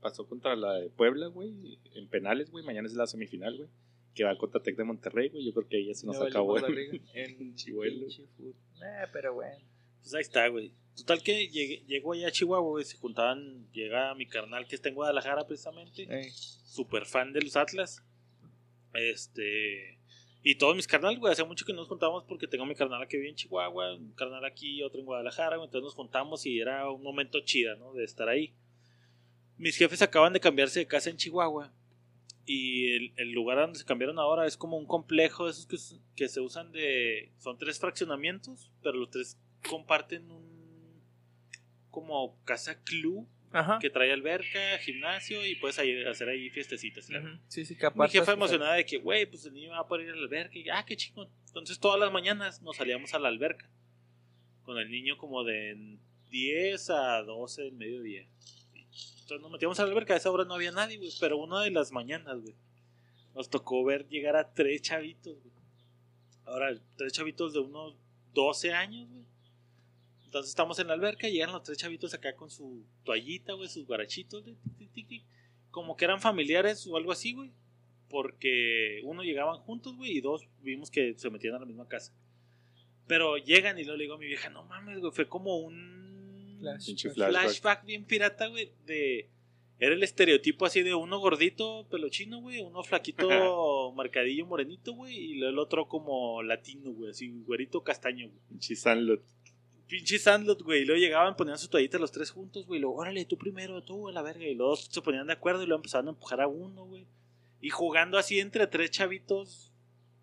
Pasó 0.00 0.26
contra 0.26 0.56
la 0.56 0.74
de 0.74 0.88
Puebla, 0.90 1.26
güey. 1.26 1.78
En 1.94 2.08
penales, 2.08 2.50
güey. 2.50 2.64
Mañana 2.64 2.88
es 2.88 2.94
la 2.94 3.06
semifinal, 3.06 3.56
güey. 3.56 3.68
Que 4.14 4.24
va 4.24 4.36
contra 4.38 4.62
Tec 4.62 4.76
de 4.76 4.84
Monterrey, 4.84 5.28
güey. 5.28 5.44
Yo 5.44 5.52
creo 5.52 5.68
que 5.68 5.84
ya 5.84 5.94
se 5.94 6.06
nos 6.06 6.18
Ya 6.18 6.24
acabó. 6.26 6.56
En 7.14 7.36
pinche 7.38 7.72
fut- 7.72 8.54
Eh, 8.82 9.06
pero 9.12 9.34
bueno. 9.34 9.56
Pues 10.00 10.14
ahí 10.14 10.22
está, 10.22 10.48
güey. 10.48 10.72
Total 10.96 11.22
que 11.22 11.48
llegué, 11.48 11.84
llegó 11.86 12.12
allá 12.14 12.28
a 12.28 12.32
Chihuahua, 12.32 12.70
güey. 12.70 12.84
Se 12.84 12.96
juntaban, 12.96 13.70
llega 13.72 14.14
mi 14.14 14.26
carnal 14.26 14.66
que 14.66 14.74
está 14.74 14.88
en 14.88 14.94
Guadalajara 14.94 15.46
precisamente. 15.46 16.06
Eh, 16.10 16.30
Super 16.32 17.04
fan 17.06 17.32
de 17.32 17.42
los 17.42 17.56
Atlas. 17.56 18.02
Este. 18.94 19.98
Y 20.42 20.54
todos 20.54 20.74
mis 20.74 20.86
carnal, 20.86 21.18
güey. 21.18 21.32
Hace 21.32 21.44
mucho 21.44 21.66
que 21.66 21.72
nos 21.72 21.88
juntamos 21.88 22.24
porque 22.24 22.46
tengo 22.46 22.64
mi 22.64 22.74
carnal 22.74 23.06
que 23.06 23.18
vive 23.18 23.28
en 23.28 23.36
Chihuahua, 23.36 23.94
un 23.94 24.12
carnal 24.12 24.44
aquí 24.44 24.82
otro 24.82 25.00
en 25.00 25.06
Guadalajara. 25.06 25.56
güey. 25.56 25.66
Entonces 25.66 25.84
nos 25.84 25.94
juntamos 25.94 26.46
y 26.46 26.60
era 26.60 26.90
un 26.90 27.02
momento 27.02 27.40
chida, 27.40 27.76
¿no? 27.76 27.92
De 27.92 28.04
estar 28.04 28.28
ahí. 28.28 28.54
Mis 29.58 29.76
jefes 29.76 30.00
acaban 30.00 30.32
de 30.32 30.40
cambiarse 30.40 30.80
de 30.80 30.86
casa 30.86 31.10
en 31.10 31.18
Chihuahua. 31.18 31.72
Y 32.46 32.92
el, 32.92 33.12
el 33.16 33.32
lugar 33.32 33.58
donde 33.58 33.78
se 33.78 33.84
cambiaron 33.84 34.18
ahora 34.18 34.46
es 34.46 34.56
como 34.56 34.78
un 34.78 34.86
complejo 34.86 35.48
esos 35.48 35.66
que, 35.66 35.76
que 36.16 36.28
se 36.28 36.40
usan 36.40 36.72
de. 36.72 37.30
Son 37.38 37.58
tres 37.58 37.78
fraccionamientos, 37.78 38.70
pero 38.82 38.96
los 38.96 39.10
tres 39.10 39.38
comparten 39.68 40.30
un. 40.30 40.58
Como 41.90 42.38
casa 42.44 42.82
club 42.82 43.28
Ajá. 43.52 43.78
que 43.80 43.90
trae 43.90 44.12
alberca, 44.12 44.78
gimnasio 44.78 45.44
y 45.44 45.56
puedes 45.56 45.78
ahí- 45.78 46.04
hacer 46.04 46.28
ahí 46.28 46.50
fiestecitas. 46.50 47.08
Sí, 47.48 47.64
sí, 47.64 47.74
Mi 47.74 47.80
capaz. 47.80 48.08
jefa 48.10 48.32
emocionada 48.32 48.74
de 48.74 48.86
que, 48.86 48.98
güey, 48.98 49.26
pues 49.26 49.44
el 49.46 49.54
niño 49.54 49.70
va 49.70 49.80
a 49.80 49.86
poder 49.88 50.06
ir 50.06 50.12
a 50.12 50.16
la 50.16 50.22
alberca. 50.22 50.56
Y, 50.58 50.68
ah, 50.68 50.84
qué 50.86 50.96
chingón. 50.96 51.28
Entonces 51.48 51.78
todas 51.80 51.98
las 51.98 52.12
mañanas 52.12 52.62
nos 52.62 52.76
salíamos 52.76 53.12
a 53.14 53.18
la 53.18 53.28
alberca. 53.28 53.68
Con 54.62 54.78
el 54.78 54.88
niño 54.90 55.18
como 55.18 55.42
de 55.42 55.98
10 56.30 56.90
a 56.90 57.22
12 57.22 57.62
del 57.62 57.72
mediodía. 57.72 58.24
Entonces 58.74 59.40
nos 59.40 59.50
metíamos 59.50 59.80
a 59.80 59.84
la 59.84 59.90
alberca. 59.90 60.14
A 60.14 60.16
esa 60.18 60.30
hora 60.30 60.44
no 60.44 60.54
había 60.54 60.70
nadie, 60.70 60.96
güey. 60.98 61.10
Pero 61.18 61.38
una 61.38 61.60
de 61.62 61.70
las 61.70 61.90
mañanas, 61.92 62.40
güey. 62.40 62.54
nos 63.34 63.48
tocó 63.48 63.84
ver 63.84 64.06
llegar 64.08 64.34
a 64.36 64.52
tres 64.52 64.82
chavitos, 64.82 65.40
güey. 65.40 65.54
Ahora, 66.44 66.76
tres 66.96 67.12
chavitos 67.12 67.52
de 67.52 67.60
unos 67.60 67.94
12 68.34 68.72
años, 68.72 69.08
güey. 69.08 69.24
Entonces 70.30 70.50
estamos 70.50 70.78
en 70.78 70.86
la 70.86 70.92
alberca 70.92 71.28
y 71.28 71.32
llegan 71.32 71.50
los 71.50 71.64
tres 71.64 71.76
chavitos 71.76 72.14
acá 72.14 72.36
con 72.36 72.48
su 72.48 72.86
toallita, 73.02 73.54
güey, 73.54 73.68
sus 73.68 73.84
guarachitos, 73.84 74.44
güey, 74.44 74.54
tic, 74.54 74.76
tic, 74.78 74.92
tic, 74.92 75.08
tic. 75.08 75.24
como 75.72 75.96
que 75.96 76.04
eran 76.04 76.20
familiares 76.20 76.86
o 76.86 76.96
algo 76.96 77.10
así, 77.10 77.32
güey. 77.32 77.50
Porque 78.08 79.00
uno 79.02 79.24
llegaban 79.24 79.58
juntos, 79.58 79.96
güey, 79.96 80.12
y 80.12 80.20
dos 80.20 80.46
vimos 80.60 80.88
que 80.88 81.14
se 81.16 81.30
metían 81.30 81.56
a 81.56 81.58
la 81.58 81.66
misma 81.66 81.88
casa. 81.88 82.12
Pero 83.08 83.38
llegan 83.38 83.76
y 83.80 83.82
luego 83.82 83.96
le 83.96 84.04
digo 84.04 84.14
a 84.14 84.18
mi 84.18 84.26
vieja, 84.26 84.50
no 84.50 84.62
mames, 84.62 85.00
güey, 85.00 85.10
fue 85.10 85.26
como 85.26 85.56
un 85.56 86.58
flashback, 86.60 87.12
flashback. 87.12 87.84
bien 87.84 88.04
pirata, 88.04 88.46
güey, 88.46 88.70
de... 88.86 89.28
Era 89.80 89.94
el 89.94 90.02
estereotipo 90.04 90.64
así 90.64 90.82
de 90.82 90.94
uno 90.94 91.18
gordito, 91.18 91.88
pelochino, 91.90 92.40
güey, 92.40 92.60
uno 92.60 92.84
flaquito, 92.84 93.26
marcadillo, 93.96 94.46
morenito, 94.46 94.92
güey, 94.92 95.16
y 95.16 95.34
luego 95.38 95.52
el 95.52 95.58
otro 95.58 95.88
como 95.88 96.40
latino, 96.44 96.92
güey, 96.92 97.10
así, 97.10 97.30
güerito 97.44 97.82
castaño, 97.82 98.28
güey. 98.28 98.40
Pinche 98.48 98.76
Sandlot. 98.76 99.24
Pinche 99.90 100.18
Sandlot, 100.18 100.62
güey, 100.62 100.82
y 100.82 100.84
luego 100.84 101.00
llegaban, 101.00 101.36
ponían 101.36 101.58
su 101.58 101.68
toallita 101.68 101.98
los 101.98 102.12
tres 102.12 102.30
juntos, 102.30 102.64
güey, 102.66 102.78
y 102.78 102.80
luego, 102.82 102.96
órale, 102.96 103.24
tú 103.24 103.36
primero, 103.36 103.82
tú, 103.82 104.08
a 104.08 104.12
la 104.12 104.22
verga, 104.22 104.46
y 104.46 104.54
luego 104.54 104.76
se 104.76 105.02
ponían 105.02 105.26
de 105.26 105.32
acuerdo 105.32 105.62
y 105.62 105.66
luego 105.66 105.80
empezaban 105.80 106.06
a 106.06 106.10
empujar 106.10 106.40
a 106.40 106.46
uno, 106.46 106.86
güey. 106.86 107.06
Y 107.60 107.70
jugando 107.70 108.16
así 108.16 108.38
entre 108.38 108.66
tres 108.68 108.90
chavitos, 108.92 109.72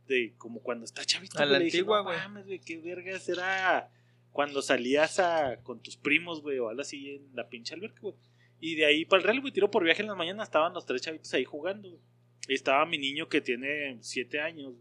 de 0.07 0.33
como 0.37 0.61
cuando 0.61 0.85
está 0.85 1.03
chavito, 1.03 1.37
A 1.37 1.41
güey, 1.41 1.51
la 1.51 1.59
dije, 1.59 1.77
antigua, 1.79 1.97
no 1.97 2.03
güey. 2.05 2.17
mames, 2.17 2.45
güey, 2.45 2.59
qué 2.59 2.77
vergas 2.77 3.27
era 3.27 3.91
cuando 4.31 4.61
salías 4.61 5.19
a, 5.19 5.57
con 5.63 5.81
tus 5.81 5.97
primos, 5.97 6.41
güey, 6.41 6.59
o 6.59 6.69
algo 6.69 6.81
así 6.81 7.15
en 7.15 7.35
la 7.35 7.49
pinche 7.49 7.75
alberca, 7.75 7.99
güey. 8.01 8.15
Y 8.59 8.75
de 8.75 8.85
ahí 8.85 9.03
para 9.05 9.21
el 9.21 9.27
real, 9.27 9.41
güey, 9.41 9.51
tiro 9.51 9.69
por 9.69 9.83
viaje 9.83 10.01
en 10.01 10.07
la 10.07 10.15
mañana, 10.15 10.43
estaban 10.43 10.73
los 10.73 10.85
tres 10.85 11.01
chavitos 11.01 11.33
ahí 11.33 11.43
jugando, 11.43 11.89
güey. 11.89 12.01
Y 12.47 12.53
estaba 12.53 12.85
mi 12.85 12.97
niño 12.97 13.27
que 13.27 13.41
tiene 13.41 13.97
siete 14.01 14.39
años, 14.39 14.73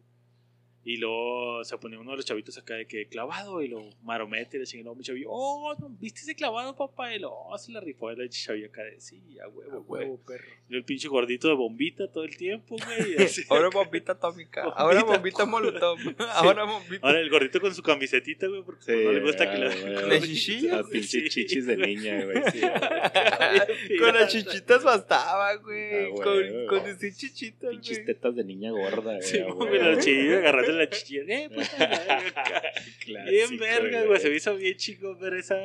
y 0.87 0.99
luego 0.99 1.65
se 1.65 1.77
ponía 1.79 1.99
uno 1.99 2.13
de 2.13 2.19
los 2.19 2.25
chavitos 2.25 2.57
acá 2.59 2.75
de 2.75 2.87
que 2.87 3.09
clavado 3.09 3.61
y 3.61 3.67
lo 3.67 3.91
maromete 4.05 4.57
y 4.57 4.61
le 4.61 4.67
chingó 4.67 4.95
mi 4.95 5.03
chavillo. 5.03 5.27
Oh, 5.31 5.75
¿no 5.81 5.89
viste 5.89 6.21
ese 6.21 6.37
clavado, 6.37 6.77
papá? 6.77 7.13
Y 7.13 7.19
lo, 7.19 7.33
oh, 7.33 7.59
se 7.59 7.73
la 7.73 7.81
rifó 7.81 8.09
el 8.11 8.31
chavillo 8.31 8.69
acá 8.69 8.85
de 8.85 9.01
sí, 9.01 9.21
a 9.45 9.49
huevo, 9.49 9.79
A 9.79 9.81
huevo, 9.81 10.21
perro. 10.25 10.45
Y 10.69 10.77
el 10.77 10.85
pinche 10.85 11.09
gordito 11.09 11.49
de 11.49 11.55
bombita 11.55 12.07
todo 12.13 12.23
el 12.23 12.37
tiempo, 12.37 12.77
güey. 12.77 13.17
Ahora 13.51 13.69
bombita 13.69 14.13
atómica. 14.13 14.63
Bombita 14.63 14.81
Ahora 14.81 15.03
bombita 15.03 15.45
molotov. 15.45 15.99
Ahora 16.35 16.63
bombita. 16.63 17.05
Ahora 17.05 17.19
el 17.19 17.31
gordito 17.31 17.61
con 17.61 17.75
su 17.75 17.83
camisetita, 17.83 18.47
güey, 18.47 18.63
porque 18.63 18.85
Sí, 18.85 18.93
no 18.93 19.11
le 19.11 19.23
gusta 19.23 19.51
que 19.51 19.57
ah, 19.57 19.69
le. 19.69 19.81
güey. 19.81 20.21
¿De 20.21 20.21
chichillas? 20.21 20.73
Las 20.73 20.89
pinches 20.89 21.35
chichis 21.35 21.67
de 21.67 21.77
niña, 21.79 22.25
güey. 22.25 22.37
Sí. 22.53 22.61
Con 23.99 24.15
las 24.15 24.33
chichitas 24.33 24.85
bastaba, 24.85 25.57
güey. 25.57 26.05
Ah, 26.05 26.09
con, 26.15 26.23
güey. 26.23 26.67
con 26.67 26.85
decir 26.85 27.13
chichitas, 27.13 27.71
Pinches 27.71 28.05
tetas 28.05 28.37
de 28.37 28.45
niña 28.45 28.71
gorda, 28.71 29.17
güey. 29.17 29.23
Sí, 29.23 29.41
güey, 29.41 29.79
la 29.83 29.99
chilla, 29.99 30.39
agarrando 30.39 30.76
la 30.77 30.89
chilla. 30.89 31.23
Eh, 31.27 31.51
pues, 31.53 31.79
la. 31.79 31.89
Clásico, 33.05 33.31
Bien 33.31 33.59
verga, 33.59 34.05
güey. 34.05 34.21
Se 34.21 34.31
me 34.31 34.37
hizo 34.37 34.57
bien 34.57 34.77
chico 34.77 35.17
ver 35.17 35.35
esa. 35.35 35.57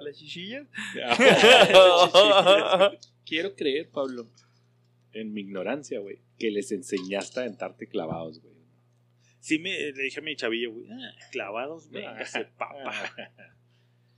¿Las 0.00 0.16
chichillas? 0.16 0.66
Quiero 3.26 3.54
creer, 3.54 3.90
Pablo, 3.90 4.26
en 5.12 5.32
mi 5.32 5.42
ignorancia, 5.42 6.00
güey, 6.00 6.18
que 6.38 6.50
les 6.50 6.72
enseñaste 6.72 7.40
a 7.40 7.42
aventarte 7.44 7.88
clavados, 7.88 8.40
güey. 8.40 8.54
Sí, 9.40 9.58
me, 9.58 9.92
le 9.92 10.02
dije 10.02 10.20
a 10.20 10.22
mi 10.22 10.36
chavillo, 10.36 10.72
güey, 10.72 10.86
ah, 10.90 11.14
clavados, 11.30 11.90
véngase, 11.90 12.46
papá. 12.56 13.12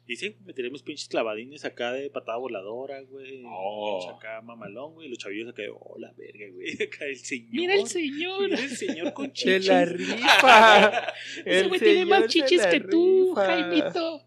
Y 0.09 0.15
sí, 0.15 0.37
me 0.45 0.53
tiré 0.53 0.71
mis 0.71 0.83
pinches 0.83 1.09
clavadines 1.09 1.65
acá 1.65 1.93
de 1.93 2.09
patada 2.11 2.39
voladora, 2.39 3.03
güey. 3.03 3.43
Oh. 3.45 4.09
Acá 4.17 4.41
mamalón, 4.41 4.95
güey. 4.95 5.09
y 5.09 5.11
Los 5.11 5.19
chavillos 5.19 5.49
acá 5.49 5.63
de, 5.63 5.71
oh, 5.71 5.97
la 5.99 6.13
verga, 6.13 6.47
güey. 6.53 6.81
Acá 6.83 7.07
el 7.07 7.17
señor. 7.17 7.51
Mira 7.51 7.75
el 7.75 7.89
señor. 7.89 8.43
Mira 8.49 8.63
el 8.63 8.77
señor 8.77 9.13
con 9.13 9.27
Se 9.35 9.59
chichis. 9.59 9.67
la 9.67 9.85
rifa. 9.85 11.13
Ese 11.45 11.67
güey 11.67 11.81
tiene 11.81 12.07
más 12.07 12.23
se 12.23 12.29
chichis 12.29 12.65
que 12.67 12.81
tú, 12.81 13.35
rifa. 13.37 13.47
Jaimito. 13.47 14.27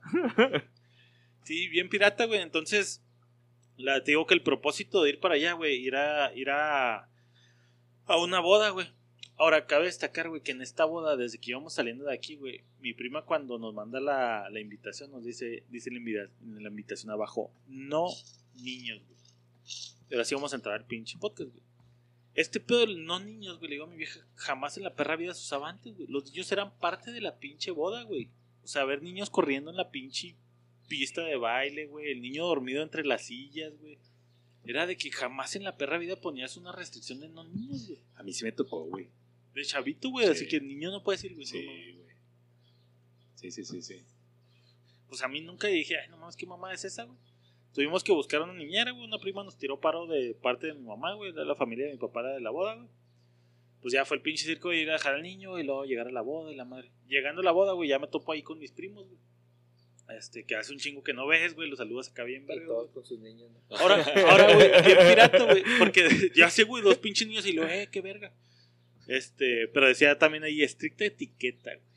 Sí, 1.44 1.70
bien 1.70 1.88
pirata, 1.88 2.26
güey. 2.26 2.42
Entonces, 2.42 3.02
la, 3.78 4.04
te 4.04 4.12
digo 4.12 4.28
que 4.28 4.34
el 4.34 4.44
propósito 4.44 5.02
de 5.04 5.12
ir 5.12 5.20
para 5.22 5.36
allá, 5.36 5.54
güey, 5.54 5.76
ir 5.76 5.96
a, 5.96 6.34
ir 6.36 6.50
a, 6.50 7.10
a 8.06 8.18
una 8.18 8.42
boda, 8.42 8.72
güey. 8.72 8.88
Ahora, 9.40 9.66
cabe 9.68 9.86
destacar, 9.86 10.28
güey, 10.28 10.42
que 10.42 10.52
en 10.52 10.62
esta 10.62 10.84
boda, 10.84 11.16
desde 11.16 11.38
que 11.38 11.52
íbamos 11.52 11.74
saliendo 11.74 12.04
de 12.04 12.14
aquí, 12.14 12.36
güey, 12.36 12.62
mi 12.82 12.94
prima 12.94 13.24
cuando 13.24 13.58
nos 13.58 13.74
manda 13.74 14.02
la, 14.02 14.50
la 14.50 14.60
invitación, 14.60 15.12
nos 15.12 15.24
dice, 15.24 15.64
dice 15.70 15.90
la, 15.92 16.30
la 16.60 16.68
invitación 16.68 17.10
abajo, 17.10 17.50
no 17.66 18.08
niños, 18.56 19.02
güey. 19.08 19.18
Pero 20.10 20.22
así 20.24 20.36
vamos 20.36 20.52
a 20.52 20.58
entrar 20.58 20.76
al 20.76 20.86
pinche 20.86 21.18
podcast, 21.18 21.52
güey. 21.52 21.64
Este 22.36 22.60
pedo 22.60 22.80
del 22.80 23.06
no 23.06 23.22
niños, 23.22 23.60
güey, 23.60 23.70
le 23.70 23.76
digo 23.76 23.86
a 23.86 23.90
mi 23.90 23.96
vieja, 23.96 24.20
jamás 24.36 24.76
en 24.76 24.84
la 24.84 24.94
perra 24.94 25.16
vida 25.16 25.34
se 25.34 25.40
usaba 25.42 25.70
antes, 25.70 25.96
güey. 25.96 26.10
Los 26.10 26.26
niños 26.26 26.52
eran 26.52 26.78
parte 26.78 27.14
de 27.14 27.22
la 27.22 27.40
pinche 27.40 27.72
boda, 27.72 28.04
güey. 28.04 28.28
O 28.66 28.68
sea, 28.68 28.84
ver 28.84 29.02
niños 29.02 29.30
corriendo 29.30 29.72
en 29.72 29.78
la 29.78 29.90
pinche 29.90 30.36
pista 30.90 31.22
de 31.22 31.38
baile, 31.38 31.86
güey. 31.86 32.12
El 32.12 32.22
niño 32.22 32.46
dormido 32.46 32.84
entre 32.84 33.06
las 33.06 33.28
sillas, 33.28 33.72
güey. 33.80 34.00
Era 34.66 34.86
de 34.86 34.98
que 34.98 35.12
jamás 35.12 35.56
en 35.56 35.64
la 35.64 35.78
perra 35.78 35.98
vida 35.98 36.18
ponías 36.18 36.58
una 36.58 36.74
restricción 36.74 37.22
de 37.22 37.30
no 37.30 37.46
niños, 37.46 37.88
güey. 37.88 38.02
A 38.16 38.24
mí 38.24 38.34
sí 38.34 38.44
me 38.44 38.52
tocó, 38.52 38.84
güey. 38.84 39.08
De 39.54 39.64
chavito, 39.64 40.10
güey. 40.10 40.26
Sí. 40.28 40.32
Así 40.32 40.48
que 40.48 40.58
el 40.58 40.68
niño 40.68 40.92
no 40.92 41.04
puede 41.04 41.18
decir, 41.18 41.34
güey. 41.34 41.46
Sí, 41.46 41.64
güey. 41.64 42.16
Sí, 43.36 43.52
sí, 43.52 43.64
sí, 43.64 43.82
sí. 43.82 44.04
Pues 45.08 45.24
a 45.24 45.28
mí 45.28 45.42
nunca 45.42 45.68
dije, 45.68 45.98
ay, 45.98 46.10
no 46.10 46.18
mames, 46.18 46.36
¿qué 46.36 46.46
mamá 46.46 46.74
es 46.74 46.86
esa, 46.86 47.04
güey? 47.06 47.18
Tuvimos 47.74 48.04
que 48.04 48.12
buscar 48.12 48.42
una 48.42 48.54
niñera, 48.54 48.92
güey. 48.92 49.06
Una 49.06 49.20
prima 49.20 49.44
nos 49.44 49.58
tiró 49.58 49.80
paro 49.80 50.08
de 50.08 50.34
parte 50.34 50.68
de 50.68 50.74
mi 50.74 50.82
mamá, 50.82 51.14
güey. 51.14 51.32
De 51.32 51.46
la 51.46 51.56
familia 51.56 51.86
de 51.86 51.94
mi 51.94 51.98
papá 51.98 52.24
de 52.24 52.42
la 52.42 52.50
boda, 52.50 52.76
güey. 52.76 52.88
Pues 53.82 53.94
ya 53.94 54.04
fue 54.06 54.18
el 54.18 54.24
pinche 54.24 54.46
circo 54.46 54.70
de 54.70 54.78
ir 54.82 54.90
a 54.90 54.94
dejar 54.94 55.16
al 55.16 55.24
niño 55.24 55.58
y 55.58 55.64
luego 55.64 55.86
llegar 55.86 56.08
a 56.08 56.12
la 56.12 56.22
boda 56.22 56.52
y 56.52 56.56
la 56.56 56.66
madre. 56.66 56.92
Llegando 57.08 57.42
a 57.42 57.46
la 57.46 57.52
boda, 57.52 57.74
güey, 57.74 57.90
ya 57.90 57.98
me 58.00 58.08
topo 58.08 58.32
ahí 58.32 58.44
con 58.44 58.60
mis 58.60 58.72
primos, 58.72 59.08
güey. 59.08 59.20
Este, 60.18 60.44
que 60.44 60.56
hace 60.56 60.74
un 60.74 60.80
chingo 60.80 61.04
que 61.04 61.14
no 61.14 61.28
ves, 61.28 61.56
güey. 61.56 61.70
Los 61.70 61.78
saludas 61.78 62.10
acá 62.10 62.24
bien, 62.24 62.46
verga, 62.46 62.66
todos 62.66 62.84
güey. 62.86 62.94
con 62.96 63.06
sus 63.06 63.20
niños. 63.20 63.50
¿no? 63.52 63.78
Ahora, 63.78 64.04
ahora, 64.30 64.54
güey, 64.54 64.70
bien 64.84 64.98
pirata, 65.08 65.44
güey. 65.44 65.64
Porque 65.78 66.32
ya 66.36 66.50
sé, 66.50 66.64
güey, 66.64 66.84
dos 66.84 66.98
pinches 66.98 67.28
niños 67.28 67.46
y 67.46 67.54
lo, 67.54 67.68
eh, 67.68 67.88
qué 67.92 68.02
verga. 68.02 68.34
Este, 69.10 69.68
pero 69.74 69.88
decía 69.88 70.18
también 70.18 70.44
ahí 70.44 70.64
estricta 70.64 71.04
etiqueta, 71.06 71.72
güey. 71.76 71.90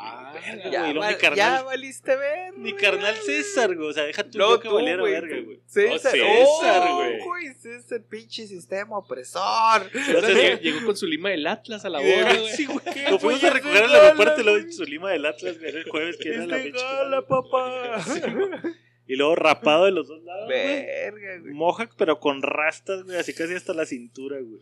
Ah, 0.00 0.32
verga, 0.34 0.70
Ya, 0.70 0.80
güey, 0.82 0.94
lo- 0.94 1.00
mi 1.02 1.14
carnal- 1.14 1.36
ya 1.36 1.62
valiste 1.62 2.16
ver. 2.16 2.52
Mi 2.56 2.72
carnal 2.74 3.16
César, 3.16 3.74
güey. 3.74 3.88
O 3.88 3.92
sea, 3.92 4.04
deja 4.04 4.22
tú 4.28 4.38
No, 4.38 4.60
que 4.60 4.68
valiera 4.68 5.02
verga, 5.02 5.40
güey. 5.40 5.60
César, 5.66 6.16
No, 6.16 6.24
oh, 6.24 6.60
César, 6.60 6.92
güey. 6.94 7.18
güey. 7.20 7.54
César, 7.54 8.02
pinche 8.08 8.46
sistema 8.46 8.98
opresor. 8.98 9.90
Entonces 9.92 10.60
llegó- 10.60 10.84
con 10.86 10.96
su 10.96 11.06
lima 11.06 11.30
del 11.30 11.46
Atlas 11.46 11.84
a 11.84 11.88
la 11.90 11.98
boda, 12.00 12.34
güey. 12.34 12.52
Sí, 12.52 12.66
güey. 12.66 12.80
¿Qué, 12.92 13.10
Lo 13.10 13.18
fuimos 13.18 13.42
a 13.44 13.50
recoger 13.50 13.84
al 13.84 13.94
aeropuerto 13.94 14.40
y 14.40 14.44
luego 14.44 14.72
su 14.72 14.84
lima 14.84 15.10
del 15.10 15.26
Atlas, 15.26 15.58
güey. 15.58 15.70
El 15.76 15.84
jueves 15.88 16.16
que 16.16 16.28
era 16.28 16.42
Es 16.42 16.48
la 16.48 16.56
de 16.58 16.62
pinche 16.64 16.82
gala, 16.82 17.22
papá. 17.26 18.04
Y 19.10 19.16
luego 19.16 19.34
rapado 19.36 19.86
de 19.86 19.90
los 19.90 20.06
dos 20.06 20.22
lados. 20.22 20.48
Verga, 20.50 21.38
güey. 21.40 21.54
Mohawk, 21.54 21.94
pero 21.96 22.20
con 22.20 22.42
rastas, 22.42 23.04
güey. 23.04 23.16
Así 23.16 23.32
casi 23.32 23.54
hasta 23.54 23.72
la 23.72 23.86
cintura, 23.86 24.36
güey. 24.38 24.60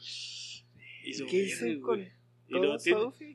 ¿Qué 1.27 1.37
hizo 1.45 1.65
con. 1.83 2.01
Y 2.49 2.53
luego 2.61 2.75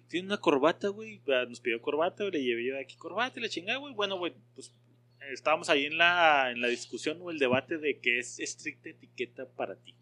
tiene, 0.08 0.28
una 0.28 0.38
corbata, 0.40 0.88
güey. 0.90 1.22
Nos 1.50 1.60
pidió 1.60 1.82
corbata. 1.82 2.24
Le 2.26 2.42
llevé 2.44 2.66
yo 2.66 2.80
aquí 2.80 2.96
corbata 2.96 3.40
y 3.40 3.44
la 3.44 3.50
chingada, 3.50 3.78
güey. 3.80 3.94
Bueno, 3.94 4.18
güey, 4.18 4.34
pues 4.56 4.74
estábamos 5.34 5.70
ahí 5.70 5.86
en 5.86 5.98
la, 5.98 6.50
en 6.52 6.62
la 6.62 6.68
discusión 6.70 7.18
o 7.22 7.30
el 7.30 7.38
debate 7.38 7.78
de 7.78 8.00
qué 8.00 8.20
es 8.20 8.40
estricta 8.40 8.90
etiqueta 8.90 9.48
para 9.50 9.76
ti. 9.76 9.96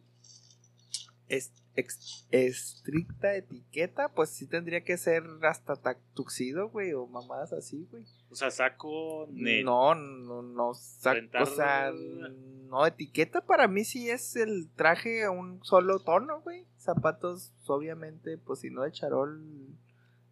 Es, 1.28 1.52
ex- 1.76 2.28
estricta 2.32 3.36
etiqueta, 3.36 4.10
pues 4.14 4.30
sí 4.32 4.48
tendría 4.48 4.84
que 4.84 4.98
ser 4.98 5.24
hasta 5.44 5.76
ta- 5.76 6.00
tuxido, 6.16 6.70
güey, 6.70 6.94
o 6.94 7.06
mamadas 7.06 7.54
así, 7.54 7.88
güey. 7.92 8.04
O 8.32 8.36
sea, 8.36 8.50
saco 8.50 9.28
net. 9.32 9.64
No, 9.64 9.94
no, 9.96 10.42
no, 10.42 10.72
sac- 10.74 11.16
Rentar- 11.30 11.44
o 11.44 11.46
sea, 11.46 11.92
no, 11.92 12.86
etiqueta 12.86 13.46
para 13.46 13.68
mí 13.68 13.84
sí 13.86 14.10
es 14.10 14.36
el 14.36 14.70
traje 14.76 15.24
a 15.24 15.30
un 15.32 15.64
solo 15.64 16.00
tono, 16.00 16.42
güey. 16.42 16.66
Zapatos, 16.80 17.54
obviamente, 17.68 18.38
pues 18.38 18.60
si 18.60 18.70
no 18.70 18.84
de 18.84 18.92
charol 18.92 19.42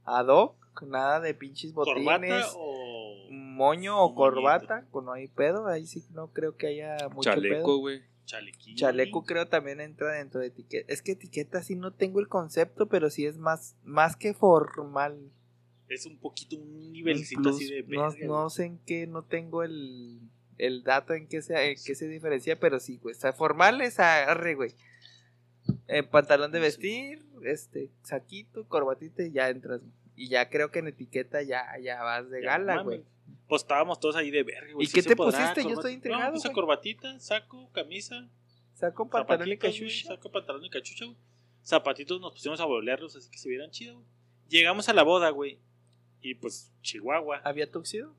ad 0.05 0.27
hoc, 0.27 0.55
nada 0.83 1.19
de 1.19 1.33
pinches 1.33 1.73
botines. 1.73 2.03
¿Corbata 2.03 2.51
o 2.55 3.29
Moño 3.29 4.01
o 4.01 4.15
corbata, 4.15 4.87
pues 4.91 5.03
no 5.03 5.11
hay 5.11 5.27
pedo, 5.27 5.67
ahí 5.67 5.85
sí 5.85 6.05
no 6.11 6.31
creo 6.31 6.55
que 6.55 6.67
haya 6.67 7.09
mucho 7.09 7.29
pedo. 7.31 7.41
Chaleco, 7.41 7.77
güey. 7.77 8.01
chalequín? 8.25 8.75
Chaleco 8.75 9.25
creo 9.25 9.47
también 9.47 9.81
entra 9.81 10.13
dentro 10.13 10.39
de 10.39 10.47
etiqueta. 10.47 10.91
Es 10.91 11.01
que 11.01 11.13
etiqueta 11.13 11.61
sí 11.61 11.75
no 11.75 11.91
tengo 11.91 12.19
el 12.19 12.27
concepto, 12.27 12.87
pero 12.87 13.09
sí 13.09 13.25
es 13.25 13.37
más, 13.37 13.75
más 13.83 14.15
que 14.15 14.33
formal. 14.33 15.31
Es 15.89 16.05
un 16.05 16.17
poquito 16.17 16.57
un 16.57 16.91
nivelcito 16.91 17.41
Plus, 17.41 17.55
así 17.55 17.69
de 17.69 17.83
no, 17.83 18.11
no 18.25 18.49
sé 18.49 18.65
en 18.65 18.79
qué, 18.85 19.07
no 19.07 19.23
tengo 19.23 19.63
el, 19.63 20.21
el 20.57 20.83
dato 20.83 21.13
en 21.13 21.27
qué 21.27 21.41
se, 21.41 21.71
en 21.71 21.77
qué 21.83 21.95
se 21.95 22.07
diferencia, 22.07 22.59
pero 22.59 22.79
sí, 22.79 22.97
güey. 22.97 23.15
O 23.15 23.19
sea, 23.19 23.33
formal 23.33 23.81
es 23.81 23.99
arre, 23.99 24.55
güey. 24.55 24.73
Eh, 25.87 26.03
pantalón 26.03 26.51
de 26.51 26.59
vestir, 26.59 27.25
este, 27.43 27.89
saquito, 28.03 28.67
corbatita 28.67 29.23
y 29.23 29.31
ya 29.31 29.49
entras. 29.49 29.81
Y 30.15 30.29
ya 30.29 30.49
creo 30.49 30.71
que 30.71 30.79
en 30.79 30.87
etiqueta 30.87 31.41
ya, 31.43 31.65
ya 31.81 32.03
vas 32.03 32.29
de 32.29 32.41
Ya, 32.41 32.51
gala, 32.51 32.81
güey. 32.83 33.03
Pues 33.47 33.61
estábamos 33.61 33.99
todos 33.99 34.15
ahí 34.15 34.31
de 34.31 34.43
verga, 34.43 34.73
güey. 34.73 34.87
¿Y 34.87 34.89
qué 34.89 35.01
te 35.01 35.15
podrá, 35.15 35.39
pusiste? 35.39 35.63
Yo 35.63 35.75
estoy 35.75 35.93
intrigado, 35.93 36.25
No, 36.25 36.33
puse 36.33 36.51
corbatita, 36.51 37.19
saco, 37.19 37.69
camisa, 37.71 38.27
Saco 38.77 39.09
pantalón 39.09 39.51
y 39.51 39.57
cachucha. 39.57 40.07
Saco 40.09 40.31
pantalón 40.31 40.63
y 40.63 40.69
cachucha, 40.69 41.05
güey. 41.05 41.17
zapatitos 41.63 42.21
nos 42.21 42.33
pusimos 42.33 42.59
a 42.59 42.65
bolearlos 42.65 43.15
así 43.15 43.27
que 43.29 43.39
se 43.39 43.49
vieran 43.49 43.71
chido, 43.71 43.95
güey. 43.95 44.07
Llegamos 44.49 44.87
a 44.87 44.93
la 44.93 45.01
boda, 45.03 45.29
güey. 45.31 45.59
Y 46.21 46.35
pues, 46.35 46.71
Chihuahua. 46.81 47.41
¿Había 47.43 47.71
tuxido? 47.71 48.13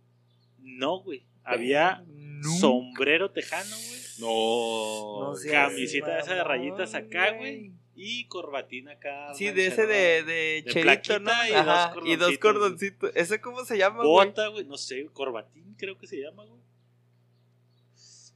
No, 0.58 0.98
güey. 1.00 1.26
Había 1.44 2.04
Nunca. 2.42 2.58
sombrero 2.60 3.30
tejano, 3.30 3.76
güey. 3.76 4.00
No. 4.18 5.32
No 5.32 5.38
camisita 5.50 6.18
esa 6.18 6.34
de 6.34 6.44
rayitas 6.44 6.94
acá, 6.94 7.32
güey. 7.32 7.72
Y 7.94 8.26
corbatina 8.26 8.92
acá. 8.92 9.34
Sí, 9.34 9.50
de 9.50 9.66
ese 9.66 9.86
de, 9.86 10.22
de, 10.22 10.64
chelito, 10.68 11.18
¿no? 11.18 11.32
y 11.48 11.52
Ajá, 11.52 11.94
dos 11.94 12.04
y 12.06 12.16
dos 12.16 12.38
cordoncitos. 12.38 13.10
¿Ese 13.14 13.40
cómo 13.40 13.64
se 13.64 13.76
llama, 13.76 14.04
güey? 14.04 14.08
Bota, 14.08 14.46
güey. 14.48 14.64
No 14.64 14.76
sé, 14.76 15.04
corbatín 15.12 15.74
creo 15.76 15.98
que 15.98 16.06
se 16.06 16.16
llama, 16.20 16.44
güey. 16.44 16.60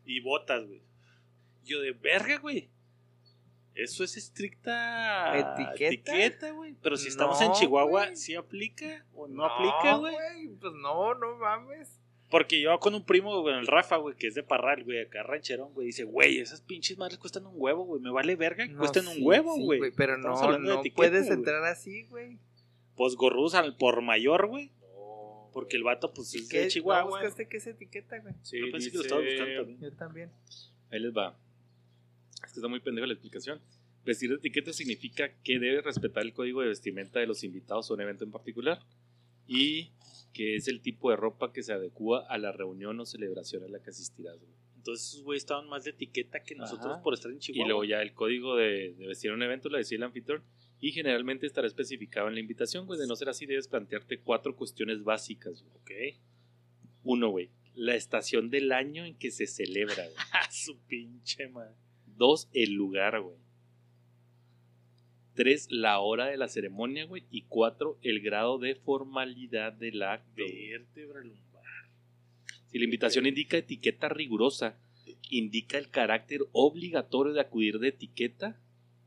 Y 0.05 0.21
botas, 0.21 0.67
güey. 0.67 0.83
Yo 1.65 1.81
de 1.81 1.93
verga, 1.93 2.39
güey. 2.39 2.69
Eso 3.75 4.05
es 4.05 4.17
estricta 4.17 5.39
¿Etiqueta? 5.39 6.13
etiqueta, 6.13 6.51
güey. 6.51 6.75
Pero 6.83 6.97
si 6.97 7.09
estamos 7.09 7.41
en 7.41 7.49
No, 7.49 7.55
Chihuahua, 7.55 8.05
güey. 8.07 8.17
¿sí 8.17 8.35
aplica 8.35 9.07
o 9.15 9.27
no, 9.29 9.45
aplica, 9.47 9.97
güey? 9.97 10.49
Pues 10.61 10.73
no, 10.75 11.15
no 11.15 11.37
mames. 11.37 12.02
Porque 12.33 12.61
yo 12.61 12.77
con 12.81 12.95
un 12.95 13.05
primo, 13.05 13.41
güey, 13.43 13.57
el 13.57 13.67
Rafa, 13.67 13.99
güey, 13.99 14.17
que 14.17 14.27
es 14.27 14.35
de 14.35 14.43
Parral, 14.43 14.83
güey, 14.85 15.01
acá 15.03 15.23
rancherón, 15.23 15.73
güey, 15.75 15.87
dice, 15.89 16.03
güey, 16.05 16.39
esas 16.39 16.63
pinches 16.63 16.97
madres 16.99 17.19
cuestan 17.19 17.47
un 17.47 17.53
huevo, 17.55 17.85
güey. 17.85 18.01
Me 18.03 18.11
vale 18.11 18.35
verga 18.37 18.67
que 18.67 18.73
No, 18.73 18.79
cuestan 18.79 19.07
un 19.07 19.19
huevo, 19.21 19.55
sí, 19.55 19.63
güey. 19.63 19.93
Pero 19.95 20.17
Estamos 20.17 20.41
no, 20.41 20.59
no 20.59 20.73
etiqueta, 20.81 20.97
puedes 20.97 21.27
güey. 21.27 21.39
entrar 21.39 21.63
así, 21.65 22.05
güey. 22.07 22.39
Pues 22.97 23.15
gorrus 23.17 23.55
al 23.55 23.77
por 23.77 24.01
mayor, 24.03 24.47
güey. 24.49 24.73
Porque 25.53 25.77
el 25.77 25.83
vato, 25.85 26.13
pues, 26.15 26.35
¿Y 26.35 26.39
es 26.39 26.49
qué? 26.49 26.59
de 26.61 26.65
¿No 26.65 26.71
Chihuahua. 26.71 27.11
buscaste 27.11 27.47
qué 27.47 27.59
es 27.59 27.67
etiqueta, 27.67 28.19
güey? 28.21 28.35
Sí, 28.43 28.59
Yo 28.59 28.73
pensé 28.73 28.91
que 28.91 28.97
lo 28.97 29.03
dice- 29.03 29.15
estaba 29.15 29.21
buscando 29.21 29.55
también. 29.61 29.81
Yo 29.81 29.93
también. 29.97 30.31
Ahí 30.91 30.99
les 31.01 31.13
va. 31.15 31.37
Es 32.43 32.53
que 32.53 32.59
está 32.59 32.69
muy 32.69 32.81
pendejo 32.81 33.07
la 33.07 33.13
explicación. 33.13 33.61
Vestir 34.07 34.31
de 34.31 34.37
etiqueta 34.37 34.73
significa 34.73 35.31
que 35.45 35.59
debe 35.59 35.83
respetar 35.83 36.23
el 36.23 36.33
código 36.33 36.63
de 36.63 36.69
vestimenta 36.69 37.21
de 37.21 37.27
los 37.27 37.45
invitados 37.45 37.91
a 37.91 37.95
un 37.95 38.01
evento 38.01 38.25
en 38.25 38.31
particular 38.31 38.81
y 39.47 39.91
que 40.33 40.57
es 40.57 40.69
el 40.69 40.81
tipo 40.81 41.11
de 41.11 41.17
ropa 41.17 41.53
que 41.53 41.63
se 41.63 41.73
adecua 41.73 42.27
a 42.29 42.39
la 42.39 42.53
reunión 42.53 42.99
o 43.01 43.05
celebración 43.07 43.65
a 43.65 43.69
la 43.69 43.83
que 43.83 43.91
asistirás. 43.91 44.39
güey. 44.39 44.51
Entonces 44.77 45.09
esos 45.11 45.23
güeyes 45.23 45.43
estaban 45.43 45.69
más 45.69 45.85
de 45.85 45.91
etiqueta 45.91 46.43
que 46.43 46.55
nosotros 46.57 46.95
Ajá. 46.95 47.03
por 47.03 47.15
estar 47.15 47.31
en 47.31 47.37
Y 47.37 47.41
Chihuahua. 47.41 47.69
luego 47.69 47.85
ya 47.85 48.03
el 48.03 48.15
código 48.15 48.57
de, 48.57 48.95
de 48.95 49.07
vestir 49.07 49.31
un 49.31 49.43
evento 49.43 49.69
lo 49.69 49.79
decía 49.79 49.97
el 49.97 50.03
anfitrión 50.03 50.43
y 50.81 50.91
generalmente 50.91 51.47
estará 51.47 51.67
especificado 51.69 52.27
en 52.29 52.35
la 52.35 52.41
invitación, 52.41 52.87
güey. 52.87 52.99
De 52.99 53.07
no 53.07 53.15
ser 53.15 53.29
así, 53.29 53.47
debes 53.47 53.69
plantearte 53.69 54.19
cuatro 54.21 54.57
cuestiones 54.57 55.05
básicas. 55.05 55.63
güey. 55.63 55.77
Ok. 55.77 56.19
Uno, 57.05 57.29
güey, 57.31 57.51
la 57.75 57.95
estación 57.95 58.51
del 58.51 58.73
año 58.73 59.05
en 59.05 59.15
que 59.17 59.31
se 59.31 59.47
celebra. 59.47 59.95
güey. 60.05 60.17
Su 60.51 60.79
pinche 60.87 61.47
madre. 61.49 61.75
Dos, 62.17 62.49
el 62.53 62.73
lugar, 62.73 63.21
güey. 63.21 63.37
Tres, 65.35 65.69
la 65.71 65.99
hora 66.01 66.27
de 66.27 66.37
la 66.37 66.49
ceremonia, 66.49 67.07
güey. 67.07 67.25
Y 67.31 67.43
cuatro, 67.43 67.99
el 68.03 68.21
grado 68.21 68.59
de 68.59 68.75
formalidad 68.75 69.73
del 69.73 70.03
acto. 70.03 70.43
Vértebra 70.45 71.21
lumbar. 71.21 71.63
Si 72.71 72.79
la 72.79 72.85
invitación 72.85 73.27
indica 73.27 73.57
etiqueta 73.57 74.09
rigurosa, 74.09 74.79
indica 75.31 75.79
el 75.79 75.89
carácter 75.91 76.41
obligatorio 76.53 77.33
de 77.33 77.41
acudir 77.41 77.79
de 77.79 77.89
etiqueta 77.89 78.61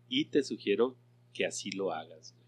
y 0.10 0.26
te 0.26 0.44
sugiero 0.44 0.96
que 1.34 1.46
así 1.46 1.72
lo 1.72 1.92
hagas. 1.94 2.34
güey. 2.34 2.46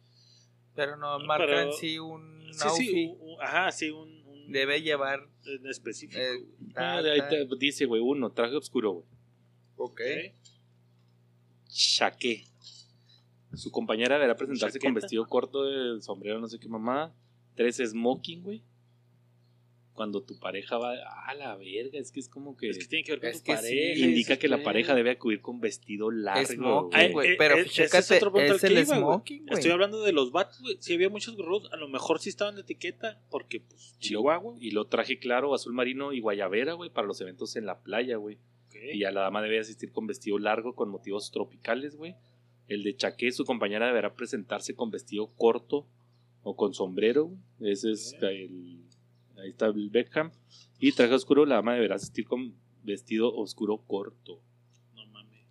Pero 0.76 0.96
no 0.98 1.18
Pero- 1.18 1.28
marca 1.28 1.64
en 1.64 1.74
sí 1.74 2.00
un 2.00 2.48
Sí, 2.54 2.60
outfit. 2.68 2.88
sí, 2.90 3.06
un- 3.06 3.30
un- 3.32 3.42
ajá, 3.42 3.72
sí, 3.72 3.90
un, 3.90 4.10
un- 4.28 4.52
Debe 4.52 4.82
llevar. 4.82 5.28
en 5.46 5.66
específico. 5.68 6.20
eh. 6.22 6.44
Ah, 6.76 7.00
ta- 7.04 7.12
ahí 7.12 7.22
te 7.30 7.46
dice, 7.60 7.86
güey, 7.86 8.02
uno, 8.02 8.32
traje 8.32 8.56
oscuro, 8.56 8.92
güey. 8.92 9.06
Ok. 9.78 10.02
Chaqué. 11.70 12.46
Su 13.58 13.72
compañera 13.72 14.16
deberá 14.16 14.36
presentarse 14.36 14.80
con 14.80 14.94
vestido 14.94 15.26
corto 15.28 15.64
de 15.64 16.02
sombrero, 16.02 16.40
no 16.40 16.48
sé 16.48 16.60
qué 16.60 16.68
mamá. 16.70 17.14
Tres, 17.56 17.78
smoking, 17.78 18.44
güey. 18.44 18.62
Cuando 19.94 20.22
tu 20.22 20.38
pareja 20.38 20.78
va 20.78 20.94
a 21.26 21.34
la 21.34 21.56
verga, 21.56 21.98
es 21.98 22.12
que 22.12 22.20
es 22.20 22.30
como 22.30 22.56
que, 22.56 22.70
Es 22.70 22.78
que 22.78 22.86
tiene 22.86 23.04
que 23.04 23.14
ver 23.14 23.20
con 23.20 23.30
Es 23.30 23.40
tu 23.40 23.46
que 23.46 23.58
sí, 23.58 23.64
pareja. 23.64 24.06
indica 24.06 24.38
que 24.38 24.48
la 24.48 24.62
pareja 24.62 24.94
debe 24.94 25.10
acudir 25.10 25.42
con 25.42 25.60
vestido 25.60 26.12
largo. 26.12 26.46
Smoking, 26.54 27.12
güey. 27.14 27.32
eh, 27.32 27.36
Pero 27.36 27.56
eh, 27.58 27.62
es 27.62 28.12
otro 28.12 28.38
es 28.38 28.62
que 28.62 28.68
el 28.68 28.74
iba, 28.74 28.96
smoking, 28.96 29.46
güey. 29.48 29.54
Estoy 29.58 29.72
hablando 29.72 30.04
de 30.04 30.12
los 30.12 30.32
vatos, 30.32 30.62
güey. 30.62 30.78
Si 30.80 30.94
había 30.94 31.10
muchos 31.10 31.36
gorros, 31.36 31.68
a 31.74 31.78
lo 31.78 31.88
mejor 31.90 32.20
sí 32.20 32.30
estaban 32.30 32.54
de 32.54 32.62
etiqueta, 32.62 33.20
porque, 33.32 33.60
pues, 33.60 33.94
Y 33.94 33.94
lo- 33.94 34.00
Chihuahua. 34.20 34.56
Y 34.60 34.70
lo 34.70 34.86
traje 34.86 35.18
claro, 35.18 35.56
azul 35.56 35.74
marino 35.74 36.14
y 36.14 36.20
guayabera, 36.20 36.74
güey, 36.74 36.92
para 36.92 37.08
los 37.08 37.20
eventos 37.22 37.56
en 37.56 37.66
la 37.66 37.80
playa, 37.80 38.18
güey. 38.18 38.38
Y 38.94 39.00
ya 39.00 39.10
la 39.10 39.22
dama 39.22 39.42
debe 39.42 39.58
asistir 39.58 39.92
con 39.92 40.06
vestido 40.06 40.38
largo 40.38 40.76
con 40.76 40.90
motivos 40.90 41.32
tropicales, 41.32 41.96
güey. 41.96 42.14
El 42.68 42.84
de 42.84 42.96
chaqué, 42.96 43.32
su 43.32 43.46
compañera 43.46 43.88
deberá 43.88 44.14
presentarse 44.14 44.76
con 44.76 44.92
vestido 44.92 45.34
corto 45.36 45.88
o 46.44 46.56
con 46.56 46.74
sombrero. 46.74 47.32
Ese 47.60 47.92
es 47.92 48.16
el... 48.22 48.84
Ahí 49.38 49.50
está 49.50 49.68
el 49.68 49.90
Beckham. 49.90 50.32
Y 50.80 50.92
traje 50.92 51.14
oscuro, 51.14 51.46
la 51.46 51.56
dama 51.56 51.76
deberá 51.76 51.96
asistir 51.96 52.26
con 52.26 52.56
vestido 52.84 53.34
oscuro 53.36 53.78
corto. 53.86 54.42
No 54.96 55.06
mames. 55.08 55.46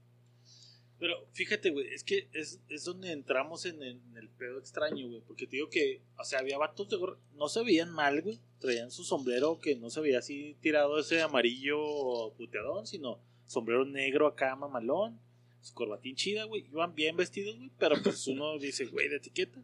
Pero 0.99 1.15
fíjate, 1.33 1.71
güey, 1.71 1.87
es 1.89 2.03
que 2.03 2.29
es, 2.33 2.61
es 2.69 2.85
donde 2.85 3.13
entramos 3.13 3.65
en, 3.67 3.83
el- 3.83 4.01
en 4.11 4.17
el 4.17 4.29
pedo 4.29 4.59
extraño, 4.59 5.07
güey. 5.09 5.21
Porque 5.27 5.47
te 5.47 5.57
digo 5.57 5.69
que, 5.71 6.03
o 6.19 6.25
sea, 6.25 6.41
había 6.41 6.59
vatos 6.59 6.89
de 6.89 6.99
no 7.35 7.49
se 7.49 7.63
veían 7.63 7.93
mal, 7.93 8.23
güey. 8.23 8.41
Traían 8.59 8.91
su 8.91 9.05
sombrero 9.05 9.59
que 9.61 9.77
no 9.77 9.89
se 9.91 10.01
veía 10.01 10.19
así 10.19 10.57
tirado 10.61 10.99
ese 10.99 11.23
amarillo 11.23 12.33
puteadón, 12.37 12.87
sino 12.87 13.21
sombrero 13.47 13.85
negro 13.85 14.27
acá 14.27 14.57
mamalón, 14.57 15.21
su 15.67 15.75
corbatín 15.75 16.15
chida, 16.15 16.45
güey. 16.45 16.67
Iban 16.67 16.95
bien 16.95 17.17
vestidos, 17.17 17.57
güey. 17.57 17.71
Pero 17.79 17.97
pues 18.03 18.27
uno 18.29 18.59
dice, 18.59 18.87
güey, 18.87 19.09
de 19.09 19.17
etiqueta. 19.17 19.63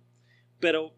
Pero 0.58 0.94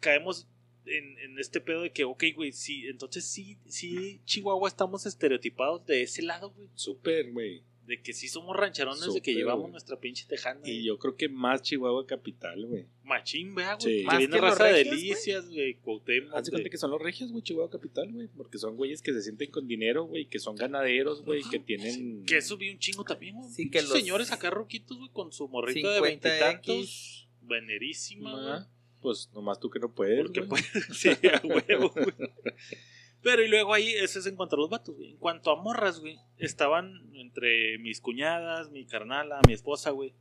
caemos 0.00 0.48
en, 0.86 1.18
en 1.18 1.38
este 1.38 1.60
pedo 1.60 1.82
de 1.82 1.92
que, 1.92 2.04
ok, 2.04 2.24
güey, 2.34 2.52
sí, 2.52 2.86
entonces 2.86 3.24
sí, 3.24 3.58
sí, 3.66 4.20
Chihuahua 4.24 4.68
estamos 4.68 5.06
estereotipados 5.06 5.84
de 5.86 6.02
ese 6.02 6.22
lado, 6.22 6.50
güey. 6.50 6.68
Súper, 6.74 7.32
güey. 7.32 7.62
De 7.90 8.00
que 8.00 8.12
sí 8.12 8.28
somos 8.28 8.54
rancherones, 8.56 9.00
de 9.00 9.20
que 9.20 9.32
Súper, 9.32 9.34
llevamos 9.34 9.68
nuestra 9.68 9.98
pinche 9.98 10.24
tejana. 10.28 10.60
Y 10.64 10.84
yo 10.84 10.96
creo 10.96 11.16
que 11.16 11.28
más 11.28 11.60
Chihuahua 11.62 12.06
capital, 12.06 12.64
güey. 12.66 12.86
Machín, 13.02 13.52
vea, 13.52 13.74
güey. 13.74 13.98
Sí. 14.00 14.04
Más 14.04 14.18
que 14.28 14.38
raza 14.40 14.64
de 14.66 14.84
delicias, 14.84 15.48
güey. 15.48 15.74
Cuauhtémoc, 15.74 16.32
Haz 16.32 16.44
de 16.44 16.50
güey. 16.50 16.60
cuenta 16.62 16.70
que 16.70 16.78
son 16.78 16.92
los 16.92 17.02
regios, 17.02 17.32
güey, 17.32 17.42
Chihuahua 17.42 17.68
capital, 17.68 18.12
güey. 18.12 18.28
Porque 18.36 18.58
son 18.58 18.76
güeyes 18.76 19.02
que 19.02 19.12
se 19.12 19.22
sienten 19.22 19.50
con 19.50 19.66
dinero, 19.66 20.04
güey. 20.04 20.26
Que 20.26 20.38
son 20.38 20.54
ganaderos, 20.54 21.24
güey. 21.24 21.42
Que 21.50 21.58
tienen... 21.58 22.24
Que 22.26 22.36
eso 22.36 22.56
vi 22.56 22.70
un 22.70 22.78
chingo 22.78 23.02
también, 23.02 23.34
güey. 23.34 23.50
Sí, 23.50 23.68
que 23.70 23.82
los- 23.82 23.90
señores 23.90 24.30
acá 24.30 24.50
roquitos, 24.50 24.96
güey, 24.96 25.10
con 25.10 25.32
su 25.32 25.48
morrito 25.48 25.90
de 25.90 25.98
50X. 25.98 26.02
veintitantos. 26.02 27.28
Venerísima, 27.42 28.40
güey. 28.40 28.60
Pues 29.00 29.30
nomás 29.34 29.58
tú 29.58 29.68
que 29.68 29.80
no 29.80 29.92
puedes, 29.92 30.20
Porque 30.22 30.42
pues, 30.42 30.62
sí, 30.92 31.08
a 31.08 31.40
huevo, 31.44 31.90
güey. 31.90 32.06
Pero 33.22 33.44
y 33.44 33.48
luego 33.48 33.74
ahí, 33.74 33.90
eso 33.90 34.18
es 34.18 34.26
en 34.26 34.36
cuanto 34.36 34.56
a 34.56 34.58
los 34.58 34.70
vatos, 34.70 34.96
güey. 34.96 35.10
En 35.10 35.16
cuanto 35.18 35.50
a 35.50 35.62
morras, 35.62 36.00
güey, 36.00 36.18
estaban 36.38 37.10
entre 37.14 37.78
mis 37.78 38.00
cuñadas, 38.00 38.70
mi 38.70 38.86
carnala, 38.86 39.40
mi 39.46 39.52
esposa, 39.52 39.90
güey, 39.90 40.14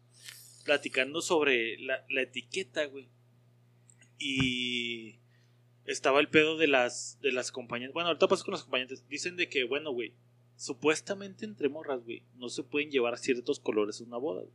platicando 0.65 1.21
sobre 1.21 1.79
la, 1.79 2.03
la 2.09 2.21
etiqueta, 2.21 2.85
güey. 2.85 3.07
Y 4.17 5.19
estaba 5.85 6.19
el 6.19 6.27
pedo 6.27 6.57
de 6.57 6.67
las, 6.67 7.19
de 7.21 7.31
las 7.31 7.51
compañías. 7.51 7.93
Bueno, 7.93 8.09
ahorita 8.09 8.27
paso 8.27 8.43
con 8.43 8.51
las 8.53 8.63
compañeras. 8.63 9.07
Dicen 9.07 9.37
de 9.37 9.47
que, 9.47 9.63
bueno, 9.63 9.91
güey, 9.91 10.13
supuestamente 10.57 11.45
entre 11.45 11.69
morras, 11.69 12.03
güey, 12.03 12.23
no 12.35 12.49
se 12.49 12.63
pueden 12.63 12.91
llevar 12.91 13.17
ciertos 13.17 13.59
colores 13.61 14.01
a 14.01 14.03
una 14.03 14.17
boda, 14.17 14.41
güey. 14.41 14.53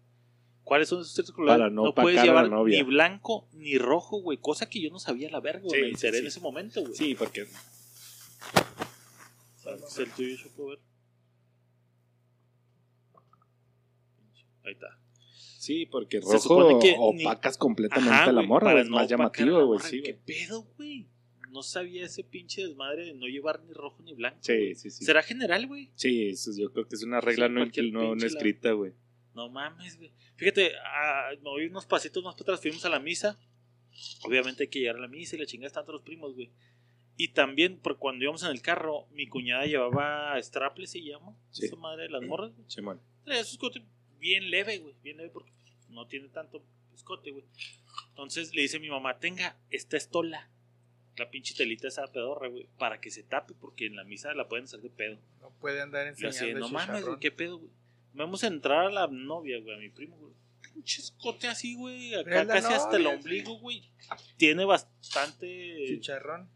¿Cuáles 0.65 0.89
son 0.89 1.01
esos 1.01 1.13
ciertos 1.13 1.35
colores? 1.35 1.59
Para 1.59 1.71
no 1.71 1.95
puedes 1.95 2.23
llevar 2.23 2.51
ni 2.51 2.83
blanco 2.83 3.47
ni 3.53 3.77
rojo, 3.77 4.21
güey. 4.23 4.39
Cosa 4.39 4.69
que 4.69 4.81
yo 4.81 4.91
no 4.91 4.99
sabía 4.99 5.31
la 5.31 5.41
verga. 5.41 5.69
Sí, 5.69 5.77
Me 5.77 5.89
sí, 5.89 5.91
enteré 5.91 6.13
sí. 6.17 6.21
en 6.21 6.27
ese 6.27 6.41
momento, 6.41 6.81
güey. 6.81 6.95
Sí, 6.95 7.15
porque 7.15 7.47
¿Es 9.87 9.99
el 9.99 10.11
tuyo? 10.13 10.37
A 10.59 10.69
ver. 10.71 10.79
Ahí 14.65 14.73
está. 14.73 14.99
Sí, 15.33 15.87
porque 15.87 16.21
Se 16.21 16.27
rojo 16.27 16.39
supone 16.41 16.79
que 16.81 16.93
ni- 17.15 17.25
opacas 17.25 17.57
completamente 17.57 18.11
Ajá, 18.13 18.25
a 18.25 18.33
la 18.33 18.41
güey, 18.41 18.47
morra, 18.49 18.67
para 18.69 18.81
es 18.83 18.87
no 18.89 18.97
más 18.97 19.05
opacar 19.07 19.15
a 19.15 19.19
la 19.19 19.23
llamativo, 19.53 19.67
güey, 19.67 19.79
morra. 19.79 19.89
sí, 19.91 20.03
¿Qué 20.03 20.13
güey. 20.13 20.25
pedo, 20.25 20.63
güey? 20.77 21.09
No 21.51 21.63
sabía 21.63 22.05
ese 22.05 22.25
pinche 22.25 22.67
desmadre 22.67 23.07
de 23.07 23.15
no 23.15 23.27
llevar 23.27 23.63
ni 23.63 23.73
rojo 23.73 24.03
ni 24.03 24.13
blanco. 24.13 24.39
Sí, 24.43 24.75
sí, 24.75 24.91
sí. 24.91 25.05
¿Será 25.05 25.23
general, 25.23 25.67
güey? 25.67 25.91
Sí, 25.95 26.29
eso 26.29 26.51
yo 26.59 26.73
creo 26.73 26.87
que 26.89 26.97
es 26.97 27.03
una 27.05 27.21
regla 27.21 27.47
Sí, 27.47 27.53
no, 27.53 27.61
cualquier 27.61 27.93
no, 27.93 28.03
no 28.03 28.11
pinche 28.11 28.27
escrita, 28.27 28.73
güey. 28.73 28.93
No 29.35 29.49
mames, 29.49 29.97
güey. 29.97 30.13
Fíjate, 30.37 30.73
ah, 30.85 31.31
me 31.37 31.51
voy 31.51 31.67
unos 31.67 31.87
pasitos 31.87 32.23
más 32.25 32.35
para 32.35 32.43
atrás, 32.45 32.61
fuimos 32.61 32.85
a 32.85 32.89
la 32.89 32.99
misa. 32.99 33.39
Obviamente 34.25 34.65
hay 34.65 34.69
que 34.69 34.81
llegar 34.81 34.97
a 34.97 35.01
la 35.01 35.09
misa 35.09 35.37
y 35.37 35.39
la 35.39 35.47
chingada 35.47 35.69
están 35.69 35.85
todos 35.85 36.01
los 36.01 36.03
primos, 36.05 36.35
güey. 36.35 36.51
Y 37.17 37.29
también, 37.29 37.79
por 37.79 37.99
cuando 37.99 38.25
íbamos 38.25 38.43
en 38.43 38.51
el 38.51 38.61
carro, 38.61 39.07
mi 39.13 39.29
cuñada 39.29 39.67
llevaba 39.67 40.41
straple, 40.43 40.87
se 40.87 41.03
llama. 41.03 41.37
Sí. 41.51 41.67
Esa 41.67 41.77
madre 41.77 42.05
de 42.05 42.09
las 42.11 42.23
morras, 42.23 42.53
güey. 42.55 42.69
Simón. 42.69 43.01
Traía 43.25 43.45
su 43.45 43.53
escote 43.53 43.83
bien 44.19 44.51
leve, 44.51 44.79
güey. 44.79 44.95
Bien 45.03 45.17
leve 45.19 45.31
porque 45.31 45.53
no 45.89 46.07
tiene 46.07 46.29
tanto 46.29 46.65
escote, 46.95 47.31
güey. 47.31 47.45
Entonces 48.09 48.55
le 48.55 48.63
dice 48.63 48.79
a 48.79 48.81
mi 48.81 48.89
mamá, 48.91 49.19
tenga 49.19 49.57
esta 49.71 49.97
estola. 49.97 50.51
La 51.17 51.31
pinche 51.31 51.55
telita 51.55 51.87
esa 51.87 52.07
pedorra, 52.09 52.49
güey. 52.49 52.69
Para 52.79 53.01
que 53.01 53.11
se 53.11 53.23
tape 53.23 53.55
porque 53.55 53.87
en 53.87 53.95
la 53.95 54.03
misa 54.03 54.35
la 54.35 54.49
pueden 54.49 54.65
hacer 54.65 54.81
de 54.81 54.91
pedo. 54.91 55.19
No 55.41 55.51
puede 55.61 55.81
andar 55.81 56.07
Y 56.07 56.11
así, 56.11 56.27
enseñando 56.27 56.61
no 56.61 56.69
mames, 56.71 57.05
güey, 57.05 57.19
qué 57.21 57.31
pedo, 57.31 57.59
güey. 57.59 57.71
Vamos 58.13 58.43
a 58.43 58.49
entrar 58.49 58.87
a 58.87 58.91
la 58.91 59.07
novia, 59.07 59.61
güey, 59.61 59.77
a 59.77 59.79
mi 59.79 59.91
primo, 59.91 60.17
güey. 60.17 60.33
pinche 60.73 61.01
escote 61.01 61.47
así, 61.47 61.77
güey. 61.77 62.15
Acá 62.15 62.47
casi 62.47 62.73
hasta 62.73 62.97
el 62.97 63.07
ombligo, 63.07 63.59
güey. 63.59 63.89
Tiene 64.37 64.65
bastante. 64.65 65.85
Chicharrón. 65.87 66.49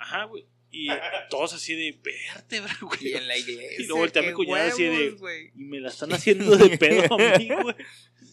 Ajá, 0.00 0.24
güey. 0.24 0.46
Y 0.72 0.86
todos 1.30 1.52
así 1.52 1.74
de 1.74 2.00
vértebra, 2.02 2.72
Y 2.80 2.84
güey. 2.84 3.12
en 3.14 3.28
la 3.28 3.36
iglesia. 3.36 3.80
Y 3.80 3.86
luego 3.86 3.98
voltea 4.00 4.22
a 4.22 4.26
mi 4.26 4.32
cuñada 4.32 4.66
así 4.68 4.84
de-. 4.84 5.16
Y 5.54 5.64
me 5.64 5.80
la 5.80 5.88
están 5.88 6.12
haciendo 6.12 6.56
de 6.56 6.78
pedo 6.78 7.14
a 7.14 7.38
mí, 7.38 7.48
güey. 7.62 7.74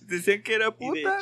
Decían 0.04 0.42
que 0.42 0.54
era 0.54 0.68
Y 0.68 0.70
de 0.70 0.78
puta. 1.02 1.20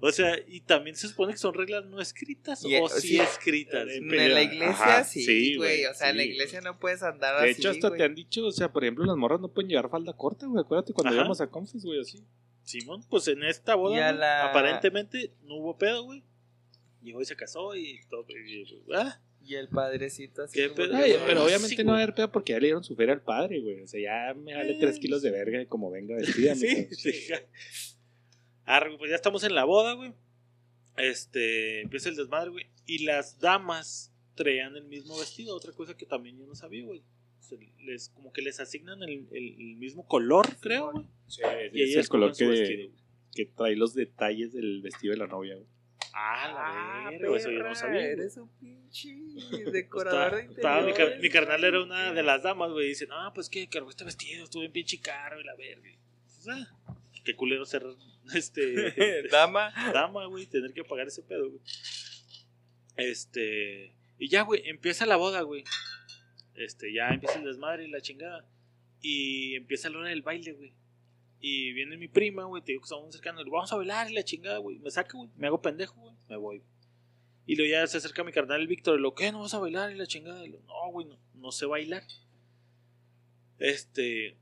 O 0.00 0.10
sea, 0.10 0.36
y 0.46 0.60
también 0.60 0.96
se 0.96 1.08
supone 1.08 1.32
que 1.32 1.38
son 1.38 1.54
reglas 1.54 1.84
no 1.86 2.00
escritas 2.00 2.64
Y- 2.64 2.74
o 2.76 2.88
sí, 2.88 3.08
sí. 3.08 3.20
escritas. 3.20 3.86
Eh, 3.88 3.96
En 3.98 4.34
la 4.34 4.42
iglesia 4.42 4.68
ajá, 4.70 5.04
sí, 5.04 5.56
güey. 5.56 5.84
O 5.86 5.94
sea, 5.94 6.10
en 6.10 6.16
la 6.16 6.24
iglesia 6.24 6.60
no 6.60 6.78
puedes 6.78 7.02
andar 7.02 7.40
De 7.42 7.50
así. 7.50 7.60
hecho, 7.60 7.70
hasta 7.70 7.94
te 7.94 8.02
han 8.02 8.14
dicho, 8.14 8.44
o 8.46 8.52
sea, 8.52 8.72
por 8.72 8.84
ejemplo, 8.84 9.04
las 9.04 9.16
morras 9.16 9.40
no 9.40 9.48
pueden 9.52 9.70
llevar 9.70 9.88
falda 9.90 10.12
corta, 10.14 10.46
güey. 10.46 10.62
Acuérdate 10.62 10.92
cuando 10.92 11.10
Ajá. 11.10 11.20
íbamos 11.20 11.40
a 11.40 11.46
Confes, 11.46 11.84
güey, 11.84 12.00
así. 12.00 12.22
Simón, 12.64 13.02
pues 13.08 13.26
en 13.28 13.42
esta 13.44 13.74
boda, 13.74 14.10
Y 14.12 14.18
la- 14.18 14.50
aparentemente 14.50 15.32
no 15.44 15.56
hubo 15.56 15.78
pedo, 15.78 16.04
güey. 16.04 16.22
Llegó 17.02 17.20
y 17.20 17.24
se 17.24 17.36
casó 17.36 17.74
y 17.76 18.00
todo. 18.08 18.24
y- 18.30 18.64
ah, 18.94 19.20
Y 19.44 19.54
el 19.56 19.68
padrecito 19.68 20.42
así. 20.44 20.62
Como 20.64 20.74
pedo. 20.76 20.96
Ay, 20.96 21.14
pero 21.26 21.40
sí, 21.40 21.46
obviamente 21.46 21.84
no 21.84 21.92
va 21.92 21.98
a 21.98 22.02
haber 22.02 22.14
pedo 22.14 22.30
porque 22.30 22.52
ya 22.52 22.60
le 22.60 22.66
dieron 22.66 22.84
su 22.84 22.94
feria 22.94 23.14
al 23.14 23.22
padre, 23.22 23.60
güey. 23.60 23.80
O 23.82 23.86
sea, 23.88 24.00
ya 24.00 24.34
me 24.38 24.54
vale 24.54 24.72
Eh, 24.72 24.78
tres 24.80 24.98
kilos 25.00 25.20
de 25.22 25.30
verga 25.32 25.60
y 25.60 25.66
como 25.66 25.90
venga 25.90 26.14
vestida. 26.16 26.54
sí, 26.54 26.86
sí. 26.92 27.12
Arre, 28.64 28.96
pues 28.98 29.10
ya 29.10 29.16
estamos 29.16 29.42
en 29.44 29.54
la 29.54 29.64
boda, 29.64 29.94
güey. 29.94 30.12
Este, 30.96 31.80
empieza 31.82 32.08
el 32.08 32.16
desmadre, 32.16 32.50
güey. 32.50 32.66
Y 32.86 33.04
las 33.04 33.38
damas 33.40 34.12
traían 34.34 34.76
el 34.76 34.84
mismo 34.84 35.18
vestido, 35.18 35.56
otra 35.56 35.72
cosa 35.72 35.96
que 35.96 36.06
también 36.06 36.38
yo 36.38 36.46
no 36.46 36.54
sabía, 36.54 36.84
güey. 36.84 37.02
Se 37.40 37.58
les, 37.84 38.08
como 38.10 38.32
que 38.32 38.42
les 38.42 38.60
asignan 38.60 39.02
el, 39.02 39.26
el- 39.32 39.54
el 39.58 39.76
mismo 39.76 40.06
color, 40.06 40.46
creo, 40.60 40.92
güey. 40.92 41.04
Sí, 41.26 41.42
Y 41.72 41.82
es 41.82 41.96
el 41.96 42.08
color 42.08 42.36
que, 42.36 42.46
vestido, 42.46 42.90
que 43.34 43.46
trae 43.46 43.74
los 43.76 43.94
detalles 43.94 44.52
del 44.52 44.80
vestido 44.82 45.12
de 45.12 45.18
la 45.18 45.26
novia, 45.26 45.56
güey. 45.56 45.66
Ah, 46.14 46.44
Ah, 46.44 47.02
la 47.04 47.10
verga, 47.10 47.36
eso 47.36 47.50
yo 47.50 47.58
no 47.58 47.64
perra, 47.64 47.74
sabía. 47.74 48.00
Eres 48.06 48.36
un 48.36 48.48
pinche 48.58 49.14
decorador 49.72 50.46
de 50.46 50.52
estaba 50.54 50.82
mi, 50.82 50.92
car- 50.92 51.00
interiores, 51.12 51.20
mi 51.22 51.28
carnal 51.30 51.64
era 51.64 51.82
una 51.82 52.12
de 52.12 52.22
las 52.22 52.42
damas, 52.42 52.70
güey. 52.70 52.88
Dice, 52.88 53.06
no, 53.06 53.32
pues 53.34 53.48
que 53.48 53.68
cargó 53.68 53.90
este 53.90 54.04
vestido, 54.04 54.44
estuvo 54.44 54.60
bien 54.60 54.72
pinche 54.72 55.00
caro 55.00 55.40
y 55.40 55.44
la 55.44 55.54
verga. 55.56 55.90
Pues, 56.24 56.48
ah, 56.48 56.76
qué 57.24 57.34
culero 57.34 57.64
ser 57.64 57.84
este 58.34 59.22
Dama. 59.30 59.72
dama, 59.92 60.26
güey, 60.26 60.46
tener 60.46 60.72
que 60.72 60.84
pagar 60.84 61.06
ese 61.06 61.22
pedo, 61.22 61.48
güey. 61.48 61.60
Este, 62.96 63.94
y 64.18 64.28
ya, 64.28 64.42
güey, 64.42 64.62
empieza 64.68 65.06
la 65.06 65.16
boda, 65.16 65.40
güey. 65.42 65.64
Este, 66.54 66.92
ya 66.92 67.08
empieza 67.08 67.38
el 67.38 67.44
desmadre 67.46 67.86
y 67.86 67.90
la 67.90 68.00
chingada. 68.00 68.44
Y 69.00 69.54
empieza 69.56 69.88
la 69.90 69.98
hora 69.98 70.08
del 70.10 70.22
baile, 70.22 70.52
güey. 70.52 70.72
Y 71.44 71.72
viene 71.72 71.96
mi 71.96 72.06
prima, 72.06 72.44
güey, 72.44 72.62
te 72.62 72.70
digo 72.70 72.82
que 72.82 72.86
estamos 72.86 73.12
cercanos. 73.12 73.44
Vamos 73.50 73.72
a 73.72 73.76
bailar 73.76 74.08
y 74.08 74.14
la 74.14 74.22
chingada, 74.22 74.58
güey. 74.58 74.78
Me 74.78 74.92
saca, 74.92 75.18
güey. 75.18 75.28
Me 75.36 75.48
hago 75.48 75.60
pendejo, 75.60 76.00
güey. 76.00 76.14
Me 76.28 76.36
voy. 76.36 76.62
Y 77.46 77.56
luego 77.56 77.68
ya 77.68 77.84
se 77.88 77.98
acerca 77.98 78.22
mi 78.22 78.30
carnal, 78.30 78.60
el 78.60 78.68
Víctor. 78.68 78.96
Y 78.96 79.02
lo, 79.02 79.12
¿qué? 79.12 79.32
¿No 79.32 79.40
vas 79.40 79.52
a 79.52 79.58
bailar? 79.58 79.90
Y 79.90 79.96
la 79.96 80.06
chingada. 80.06 80.46
No, 80.46 80.92
güey, 80.92 81.08
no, 81.34 81.50
sé 81.50 81.66
bailar. 81.66 82.04
Este. 83.58 84.36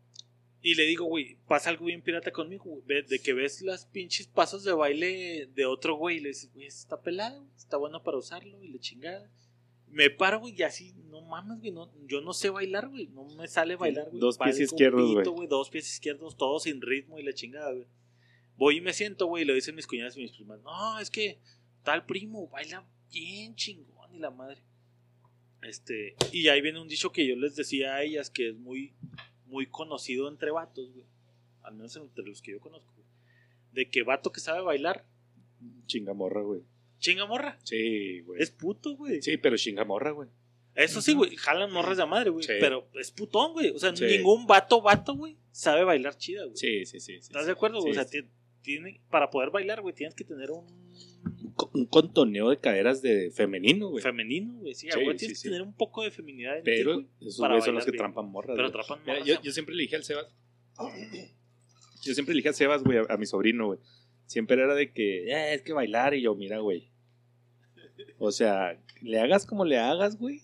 Y 0.61 0.75
le 0.75 0.85
digo, 0.85 1.07
güey, 1.07 1.39
pasa 1.49 1.71
algo 1.71 1.87
bien 1.87 2.03
pirata 2.03 2.33
conmigo, 2.33 2.83
De 2.85 3.19
que 3.19 3.33
ves 3.33 3.63
las 3.63 3.87
pinches 3.87 4.27
pasos 4.27 4.63
de 4.63 4.75
baile 4.75 5.49
de 5.55 5.65
otro 5.65 5.95
güey. 5.95 6.19
Y 6.19 6.21
le 6.21 6.29
dices, 6.29 6.53
güey, 6.53 6.67
está 6.67 7.01
pelado, 7.01 7.47
está 7.57 7.79
bueno 7.79 8.03
para 8.03 8.19
usarlo. 8.19 8.63
Y 8.63 8.69
le 8.69 8.79
chingada. 8.79 9.27
Me 9.91 10.11
paro, 10.11 10.41
güey, 10.41 10.55
y 10.57 10.63
así, 10.63 10.95
no 11.09 11.21
mames, 11.23 11.59
güey, 11.59 11.73
no, 11.73 11.91
yo 12.07 12.21
no 12.21 12.33
sé 12.33 12.51
bailar, 12.51 12.89
güey, 12.89 13.09
no 13.09 13.25
me 13.37 13.49
sale 13.49 13.77
bailar, 13.77 14.09
güey. 14.09 14.21
Dos 14.21 14.39
pies 14.39 14.61
izquierdos, 14.61 15.13
güey. 15.13 15.49
Dos 15.49 15.71
pies 15.71 15.93
izquierdos, 15.93 16.37
todos 16.37 16.63
sin 16.65 16.81
ritmo 16.81 17.19
y 17.19 17.23
la 17.23 17.33
chingada, 17.33 17.73
güey. 17.73 17.87
Voy 18.57 18.77
y 18.77 18.81
me 18.81 18.93
siento, 18.93 19.27
güey, 19.27 19.43
y 19.43 19.47
lo 19.47 19.55
dicen 19.55 19.75
mis 19.75 19.87
cuñadas 19.87 20.17
y 20.17 20.21
mis 20.21 20.33
primas. 20.33 20.61
No, 20.63 20.99
es 20.99 21.11
que 21.11 21.41
tal 21.83 22.07
primo 22.07 22.49
baila 22.49 22.87
bien 23.11 23.55
chingón 23.57 24.15
y 24.15 24.19
la 24.19 24.31
madre. 24.31 24.63
Este, 25.63 26.15
y 26.33 26.49
ahí 26.49 26.61
viene 26.61 26.81
un 26.81 26.89
dicho 26.89 27.11
que 27.13 27.27
yo 27.27 27.37
les 27.37 27.57
decía 27.57 27.95
a 27.95 28.03
ellas 28.03 28.31
que 28.31 28.51
es 28.51 28.57
muy, 28.57 28.95
muy 29.47 29.67
conocido 29.67 30.29
entre 30.29 30.51
vatos, 30.51 30.93
güey. 30.93 31.07
Al 31.63 31.75
menos 31.75 31.97
entre 31.97 32.25
los 32.25 32.41
que 32.43 32.53
yo 32.53 32.61
conozco, 32.61 32.93
güey. 32.95 33.07
De 33.73 33.91
que 33.91 34.03
vato 34.03 34.33
que 34.33 34.41
sabe 34.41 34.61
bailar, 34.63 35.07
Chingamorra, 35.87 36.43
güey. 36.43 36.63
Chinga 37.01 37.27
morra. 37.27 37.59
Sí, 37.65 38.21
güey. 38.21 38.41
Es 38.41 38.51
puto, 38.53 38.95
güey. 38.97 39.21
Sí, 39.23 39.37
pero 39.39 39.57
chingamorra, 39.57 40.13
güey. 40.13 40.29
Eso 40.77 41.03
sí, 41.03 41.15
güey, 41.15 41.35
jalan 41.37 41.73
morras 41.73 41.97
de 41.99 42.07
madre, 42.07 42.31
güey. 42.31 42.45
Sí. 42.45 42.53
Pero 42.61 42.89
es 42.95 43.11
putón, 43.11 43.53
güey. 43.53 43.71
O 43.71 43.79
sea, 43.79 43.95
Sí. 43.97 44.05
ningún 44.05 44.47
vato, 44.47 44.81
vato, 44.81 45.15
güey, 45.17 45.37
sabe 45.51 45.83
bailar 45.83 46.17
chida, 46.17 46.45
güey. 46.45 46.57
Sí, 46.57 46.87
sí, 46.87 47.01
sí. 47.01 47.15
¿Estás 47.15 47.43
sí. 47.43 47.47
de 47.47 47.53
acuerdo? 47.53 47.79
o 47.79 47.93
sea, 47.93 48.07
tiene, 48.63 49.01
para 49.11 49.31
poder 49.31 49.51
bailar, 49.51 49.81
güey, 49.83 49.95
tienes 49.95 50.15
que 50.15 50.23
tener 50.25 50.51
un 50.53 50.65
un, 51.43 51.53
co- 51.55 51.71
un 51.75 51.87
contoneo 51.87 52.49
de 52.51 52.59
caderas 52.59 53.03
de 53.03 53.31
femenino, 53.31 53.89
güey. 53.89 54.03
femenino, 54.03 54.55
güey. 54.61 54.75
Sí, 54.75 54.89
güey, 54.95 55.17
tienes 55.17 55.43
que 55.43 55.49
tener 55.49 55.63
un 55.63 55.75
poco 55.75 56.03
de 56.03 56.11
feminidad 56.11 56.57
en 56.59 56.65
ti, 56.65 56.71
Pero 56.71 56.95
güey, 56.95 57.07
esos 57.21 57.39
güeyes 57.41 57.65
son 57.65 57.75
los 57.75 57.85
que 57.85 57.91
bien. 57.91 57.99
trampan 57.99 58.27
morras. 58.31 58.55
Pero 58.57 58.69
güey. 58.71 58.81
atrapan 58.81 59.01
Mira, 59.05 59.19
morras. 59.21 59.43
yo, 59.43 59.53
siempre 59.53 59.75
le 59.75 59.83
dije 59.83 59.97
al 59.97 60.05
Sebas. 60.05 60.27
Yo 62.03 62.15
siempre 62.15 62.35
le 62.35 62.39
dije 62.39 62.49
a 62.51 62.53
Sebas, 62.53 62.83
güey, 62.83 62.99
a, 62.99 63.07
a 63.09 63.17
mi 63.17 63.27
sobrino, 63.27 63.67
güey. 63.67 63.79
Siempre 64.27 64.63
era 64.63 64.75
de 64.75 64.93
que, 64.93 65.25
"Eh, 65.31 65.55
es 65.55 65.63
que 65.63 65.73
bailar. 65.73 66.15
Y 66.15 66.23
yo, 66.23 66.35
mira, 66.35 66.59
güey. 66.59 66.90
O 68.19 68.33
sea, 68.33 68.81
le 69.03 69.19
hagas 69.21 69.47
como 69.47 69.65
le 69.65 69.79
hagas, 69.79 70.17
güey. 70.19 70.43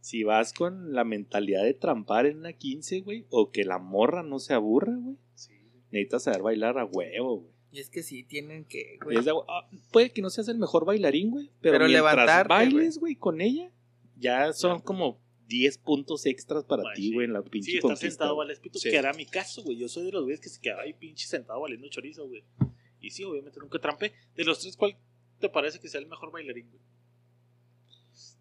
Si 0.00 0.22
vas 0.22 0.52
con 0.52 0.92
la 0.92 1.04
mentalidad 1.04 1.64
de 1.64 1.74
trampar 1.74 2.26
en 2.26 2.38
una 2.38 2.52
15, 2.52 3.00
güey, 3.00 3.26
o 3.30 3.50
que 3.50 3.64
la 3.64 3.78
morra 3.78 4.22
no 4.22 4.38
se 4.38 4.54
aburra, 4.54 4.94
güey, 4.96 5.16
sí, 5.34 5.52
necesitas 5.90 6.22
saber 6.24 6.42
bailar 6.42 6.78
a 6.78 6.84
huevo, 6.84 7.38
güey. 7.40 7.52
Y 7.72 7.80
es 7.80 7.90
que 7.90 8.02
sí, 8.04 8.22
tienen 8.22 8.64
que, 8.64 8.98
güey. 9.04 9.18
es 9.18 9.24
de- 9.24 9.32
ah, 9.48 9.68
puede 9.92 10.10
que 10.10 10.22
no 10.22 10.30
seas 10.30 10.46
el 10.48 10.58
mejor 10.58 10.84
bailarín, 10.84 11.30
güey, 11.30 11.50
pero, 11.60 11.78
Pero 11.78 11.86
mientras 11.88 12.46
bailes, 12.46 12.98
güey, 12.98 13.16
con 13.16 13.40
ella, 13.40 13.72
ya 14.16 14.52
son 14.52 14.80
como 14.80 15.20
10 15.48 15.78
puntos 15.78 16.24
extras 16.26 16.64
para 16.64 16.84
ti, 16.94 17.12
güey, 17.12 17.26
en 17.26 17.32
la 17.32 17.42
pinche 17.42 17.72
Sí, 17.72 17.78
conquista, 17.80 18.08
sentado 18.08 18.36
vale 18.36 18.54
pito, 18.56 18.78
Sí. 18.78 18.90
que 18.90 18.96
era 18.96 19.12
mi 19.12 19.26
caso, 19.26 19.62
güey. 19.64 19.76
Yo 19.76 19.88
soy 19.88 20.04
de 20.06 20.12
los 20.12 20.22
güeyes 20.22 20.40
que 20.40 20.48
se 20.48 20.60
quedaba 20.60 20.82
ahí 20.82 20.92
pinche 20.92 21.26
sentado 21.26 21.60
valiendo 21.60 21.88
chorizo, 21.88 22.28
güey. 22.28 22.44
Y 23.00 23.10
sí, 23.10 23.24
obviamente 23.24 23.58
nunca 23.60 23.78
trampé. 23.80 24.12
De 24.36 24.44
los 24.44 24.60
tres, 24.60 24.76
¿cuál 24.76 24.96
te 25.38 25.48
parece 25.48 25.80
que 25.80 25.88
sea 25.88 26.00
el 26.00 26.06
mejor 26.06 26.30
bailarín, 26.32 26.68
güey? 26.70 26.82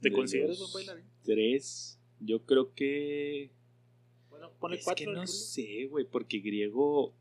¿Te 0.02 0.10
De 0.10 0.16
consideras 0.16 0.60
buen 0.60 0.74
bailarín? 0.74 1.06
Tres, 1.24 2.00
yo 2.20 2.46
creo 2.46 2.74
que... 2.74 3.52
Bueno, 4.30 4.52
ponle 4.60 4.78
es 4.78 4.84
cuatro. 4.84 5.00
que 5.06 5.12
no 5.12 5.16
rulo. 5.22 5.28
sé, 5.28 5.86
güey, 5.90 6.06
porque 6.06 6.40
griego 6.40 7.14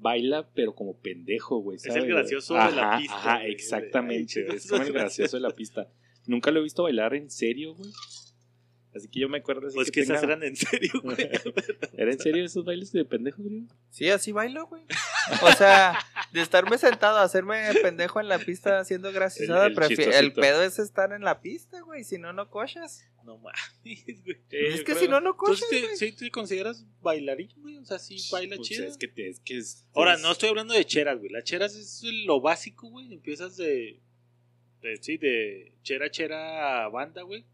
baila, 0.00 0.50
pero 0.54 0.74
como 0.74 0.96
pendejo, 0.98 1.58
güey. 1.58 1.76
Es 1.76 1.86
el 1.86 2.06
gracioso 2.06 2.54
de 2.54 2.72
la 2.72 2.98
pista, 2.98 3.14
Ajá, 3.16 3.38
güey. 3.40 3.52
exactamente. 3.52 4.54
Es 4.54 4.66
como 4.68 4.82
el 4.82 4.92
gracioso 4.92 5.36
de 5.36 5.40
la 5.42 5.50
pista. 5.50 5.90
Nunca 6.26 6.50
lo 6.50 6.60
he 6.60 6.62
visto 6.62 6.82
bailar 6.82 7.14
en 7.14 7.30
serio, 7.30 7.74
güey. 7.74 7.90
Así 8.94 9.08
que 9.08 9.20
yo 9.20 9.28
me 9.30 9.38
acuerdo 9.38 9.66
así 9.68 9.74
Pues 9.74 9.88
que 9.90 9.92
que 9.92 10.00
esas 10.02 10.20
tenga- 10.20 10.34
eran 10.34 10.42
en 10.42 10.54
serio, 10.56 10.90
güey. 11.02 11.16
¿Era 11.94 12.12
en 12.12 12.18
serio 12.20 12.44
esos 12.44 12.62
bailes 12.64 12.92
de 12.92 13.04
pendejo, 13.06 13.42
griego? 13.42 13.66
Sí, 13.90 14.10
así 14.10 14.32
bailo, 14.32 14.66
güey. 14.66 14.82
O 15.42 15.52
sea, 15.52 15.98
de 16.32 16.42
estarme 16.42 16.76
sentado 16.76 17.16
a 17.18 17.22
hacerme 17.22 17.62
pendejo 17.80 18.20
en 18.20 18.28
la 18.28 18.38
pista 18.38 18.78
haciendo 18.80 19.10
graciosada, 19.12 19.66
El- 19.66 19.72
el 20.14 20.32
pedo 20.34 20.62
es 20.62 20.78
estar 20.78 21.12
en 21.12 21.22
la 21.22 21.40
pista, 21.40 21.80
güey. 21.80 22.04
Si 22.04 22.18
no, 22.18 22.32
no 22.34 22.50
cochas. 22.50 23.06
No 23.24 23.38
mames, 23.38 24.24
güey. 24.24 24.36
es 24.50 24.82
que 24.82 24.94
si 24.96 25.06
no, 25.08 25.20
no 25.20 25.36
cochas, 25.36 25.62
Entonces, 25.70 25.80
güey. 25.82 25.92
¿te, 25.92 25.96
sí 25.96 26.12
te 26.24 26.30
consideras 26.32 26.84
bailarín, 27.00 27.50
güey? 27.58 27.78
O 27.78 27.84
sea, 27.86 27.98
sí 28.00 28.16
baila 28.32 28.56
Pues 28.56 28.68
chido. 28.68 28.84
es 28.84 28.98
que, 28.98 29.06
te- 29.08 29.28
es 29.28 29.38
que 29.40 29.58
es... 29.58 29.86
Ahora, 29.94 30.14
es- 30.14 30.20
no 30.22 30.32
estoy 30.32 30.48
hablando 30.48 30.74
de 30.74 30.84
cheras, 30.84 31.18
güey. 31.18 31.30
Las 31.30 31.44
cheras 31.44 31.74
es 31.76 32.02
lo 32.26 32.40
básico, 32.40 32.90
güey. 32.90 33.14
Empiezas 33.14 33.56
de, 33.56 34.00
de. 34.82 34.96
Sí, 35.00 35.16
de 35.18 35.72
chera, 35.82 36.10
chera, 36.10 36.88
banda, 36.88 37.22
güey. 37.22 37.46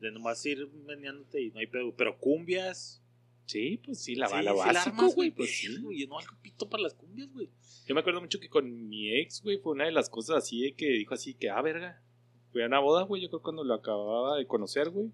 De 0.00 0.10
nomás 0.10 0.44
ir 0.46 0.68
meneándote 0.86 1.40
y 1.42 1.50
no 1.50 1.60
hay 1.60 1.66
pedo. 1.66 1.94
Pero 1.96 2.18
cumbias. 2.18 3.02
Sí, 3.46 3.80
pues 3.84 4.02
sí, 4.02 4.16
la 4.16 4.28
bala 4.28 4.52
sí 4.52 4.58
básico, 4.58 5.08
güey. 5.12 5.30
Pues 5.30 5.56
sí. 5.56 5.76
Güey. 5.80 6.06
No 6.06 6.18
algo 6.18 6.34
pito 6.42 6.68
para 6.68 6.82
las 6.82 6.94
cumbias, 6.94 7.32
güey. 7.32 7.48
Yo 7.86 7.94
me 7.94 8.00
acuerdo 8.00 8.20
mucho 8.20 8.40
que 8.40 8.48
con 8.48 8.88
mi 8.88 9.16
ex, 9.16 9.42
güey, 9.42 9.58
fue 9.58 9.72
una 9.72 9.84
de 9.84 9.92
las 9.92 10.10
cosas 10.10 10.38
así 10.38 10.62
de 10.62 10.74
que 10.74 10.86
dijo 10.90 11.14
así 11.14 11.34
que, 11.34 11.50
ah, 11.50 11.62
verga. 11.62 12.02
Fui 12.50 12.62
a 12.62 12.66
una 12.66 12.80
boda, 12.80 13.02
güey, 13.04 13.22
yo 13.22 13.28
creo 13.28 13.42
cuando 13.42 13.62
lo 13.62 13.74
acababa 13.74 14.36
de 14.36 14.46
conocer, 14.46 14.90
güey. 14.90 15.12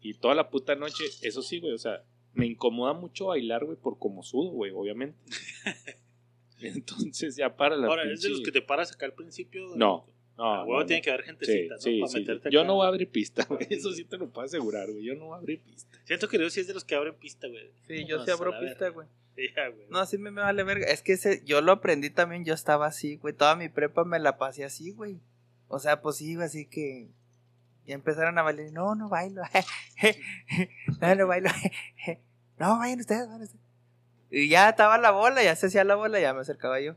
Y 0.00 0.14
toda 0.14 0.34
la 0.36 0.48
puta 0.50 0.76
noche, 0.76 1.02
eso 1.22 1.42
sí, 1.42 1.58
güey, 1.58 1.72
o 1.72 1.78
sea, 1.78 2.04
me 2.34 2.46
incomoda 2.46 2.92
mucho 2.92 3.26
bailar, 3.26 3.64
güey, 3.64 3.76
por 3.76 3.98
como 3.98 4.22
sudo, 4.22 4.50
güey, 4.50 4.70
obviamente. 4.72 5.18
Entonces 6.60 7.36
ya 7.36 7.56
para 7.56 7.76
la 7.76 7.86
Ahora, 7.88 8.04
¿es 8.10 8.20
de 8.22 8.28
pinche- 8.28 8.32
los 8.32 8.40
que 8.42 8.52
te 8.52 8.62
paras 8.62 8.92
acá 8.92 9.06
al 9.06 9.14
principio? 9.14 9.74
No, 9.76 10.06
no, 10.38 10.62
huevo 10.64 10.80
no. 10.80 10.86
tiene 10.86 11.02
que 11.02 11.10
haber 11.10 11.22
Sí, 11.24 11.26
gentecita, 11.26 11.74
¿no? 11.74 11.80
sí, 11.80 12.00
para 12.00 12.12
sí. 12.12 12.18
meterte 12.20 12.50
Yo 12.50 12.60
acá. 12.60 12.66
no 12.68 12.74
voy 12.76 12.84
a 12.86 12.88
abrir 12.88 13.10
pista, 13.10 13.44
güey. 13.44 13.66
Eso 13.70 13.92
sí 13.92 14.04
te 14.04 14.16
lo 14.16 14.30
puedo 14.30 14.46
asegurar, 14.46 14.88
güey. 14.90 15.04
Yo 15.04 15.16
no 15.16 15.26
voy 15.26 15.34
a 15.34 15.38
abrir 15.38 15.60
pista. 15.60 15.98
Siento 16.04 16.28
que 16.28 16.38
yo 16.38 16.48
sí 16.48 16.60
es 16.60 16.68
de 16.68 16.74
los 16.74 16.84
que 16.84 16.94
abren 16.94 17.14
pista, 17.16 17.48
güey. 17.48 17.72
Sí, 17.88 18.06
yo 18.06 18.24
sí 18.24 18.30
abro 18.30 18.58
pista, 18.60 18.88
güey. 18.90 19.08
No, 19.90 19.98
así 19.98 20.16
me, 20.16 20.30
me 20.30 20.40
vale 20.40 20.62
verga. 20.62 20.86
Es 20.86 21.02
que 21.02 21.12
ese, 21.12 21.42
yo 21.44 21.60
lo 21.60 21.72
aprendí 21.72 22.10
también, 22.10 22.44
yo 22.44 22.54
estaba 22.54 22.86
así, 22.86 23.16
güey. 23.16 23.34
Toda 23.34 23.56
mi 23.56 23.68
prepa 23.68 24.04
me 24.04 24.18
la 24.20 24.38
pasé 24.38 24.64
así, 24.64 24.92
güey. 24.92 25.20
O 25.66 25.78
sea, 25.80 26.00
pues 26.00 26.16
sí, 26.16 26.34
güey, 26.36 26.46
así 26.46 26.66
que. 26.66 27.08
Ya 27.84 27.94
empezaron 27.94 28.38
a 28.38 28.42
bailar. 28.42 28.70
No, 28.72 28.94
no 28.94 29.08
bailo. 29.08 29.42
no, 31.00 31.14
no 31.14 31.26
bailo. 31.26 31.50
no, 32.58 32.78
vayan 32.78 33.00
ustedes, 33.00 33.26
vayan 33.26 33.42
ustedes. 33.42 33.64
Y 34.30 34.48
ya 34.48 34.68
estaba 34.68 34.98
la 34.98 35.10
bola, 35.10 35.42
ya 35.42 35.56
se 35.56 35.66
hacía 35.66 35.84
la 35.84 35.94
bola, 35.94 36.20
ya 36.20 36.34
me 36.34 36.40
acercaba 36.40 36.80
yo. 36.80 36.96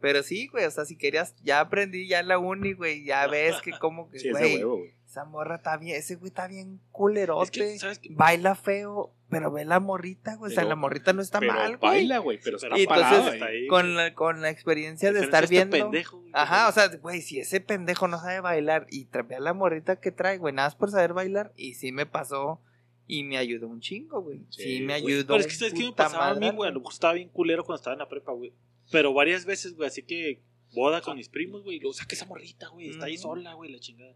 Pero 0.00 0.22
sí, 0.22 0.46
güey, 0.48 0.64
o 0.64 0.70
sea, 0.70 0.84
si 0.84 0.96
querías, 0.96 1.34
ya 1.42 1.60
aprendí 1.60 2.06
ya 2.06 2.20
en 2.20 2.28
la 2.28 2.38
uni, 2.38 2.72
güey, 2.72 3.04
ya 3.04 3.26
ves 3.26 3.60
que 3.62 3.72
como 3.80 4.08
que, 4.10 4.18
Sí, 4.20 4.28
ese 4.28 4.38
güey, 4.38 4.56
huevo, 4.58 4.76
güey. 4.78 4.94
esa 5.04 5.24
morra 5.24 5.56
está 5.56 5.76
bien, 5.76 5.96
ese 5.96 6.14
güey 6.16 6.28
está 6.28 6.46
bien 6.46 6.80
culerote. 6.92 7.42
Es 7.44 7.50
que, 7.50 7.78
¿sabes 7.78 7.98
qué? 7.98 8.10
Baila 8.12 8.54
feo, 8.54 9.12
pero 9.28 9.50
ve 9.50 9.64
la 9.64 9.80
morrita, 9.80 10.36
güey, 10.36 10.52
o 10.52 10.54
sea, 10.54 10.62
la 10.64 10.76
morrita 10.76 11.12
no 11.12 11.20
está 11.20 11.40
Pero 11.40 11.52
mal, 11.52 11.76
güey. 11.78 11.90
baila, 11.92 12.18
güey, 12.18 12.38
pero 12.42 12.56
está 12.58 12.78
Y 12.78 12.86
parado 12.86 13.16
entonces, 13.16 13.42
ahí. 13.42 13.56
ahí. 13.62 13.66
Con 13.66 13.96
la, 13.96 14.14
con 14.14 14.40
la 14.40 14.50
experiencia 14.50 15.12
de 15.12 15.20
estar 15.20 15.44
este 15.44 15.56
viendo. 15.56 15.76
pendejo, 15.76 16.18
güey. 16.20 16.30
Ajá, 16.32 16.68
o 16.68 16.72
sea, 16.72 16.88
güey, 16.98 17.20
si 17.20 17.40
ese 17.40 17.60
pendejo 17.60 18.06
no 18.06 18.20
sabe 18.20 18.38
bailar 18.40 18.86
y 18.90 19.06
trae 19.06 19.34
a 19.34 19.40
la 19.40 19.52
morrita 19.52 19.96
que 20.00 20.12
trae, 20.12 20.38
güey, 20.38 20.54
nada 20.54 20.68
más 20.68 20.76
por 20.76 20.90
saber 20.92 21.12
bailar, 21.12 21.52
y 21.56 21.74
sí 21.74 21.90
me 21.90 22.06
pasó 22.06 22.62
y 23.08 23.24
me 23.24 23.36
ayudó 23.38 23.66
un 23.66 23.80
chingo, 23.80 24.22
güey. 24.22 24.44
Sí, 24.50 24.62
Sí, 24.78 24.82
me 24.82 24.92
ayudó. 24.94 25.26
Pero 25.26 25.40
es 25.40 25.46
que 25.48 25.54
sabes 25.54 25.74
qué 25.74 25.86
me 25.86 25.92
pasaba 25.92 26.28
a 26.28 26.34
mí, 26.34 26.50
güey. 26.50 26.70
Estaba 26.88 27.14
bien 27.14 27.30
culero 27.30 27.64
cuando 27.64 27.76
estaba 27.80 27.94
en 27.94 27.98
la 28.00 28.08
prepa, 28.08 28.30
güey. 28.32 28.52
Pero 28.90 29.12
varias 29.12 29.44
veces, 29.44 29.76
güey, 29.76 29.88
así 29.88 30.02
que 30.02 30.42
boda 30.72 31.00
con 31.00 31.16
mis 31.16 31.28
primos, 31.28 31.62
güey. 31.62 31.76
y 31.76 31.80
Luego 31.80 31.94
saca 31.94 32.14
esa 32.14 32.26
morrita, 32.26 32.68
güey. 32.68 32.90
Está 32.90 33.06
ahí 33.06 33.18
sola, 33.18 33.54
güey, 33.54 33.70
la 33.70 33.78
chingada. 33.78 34.14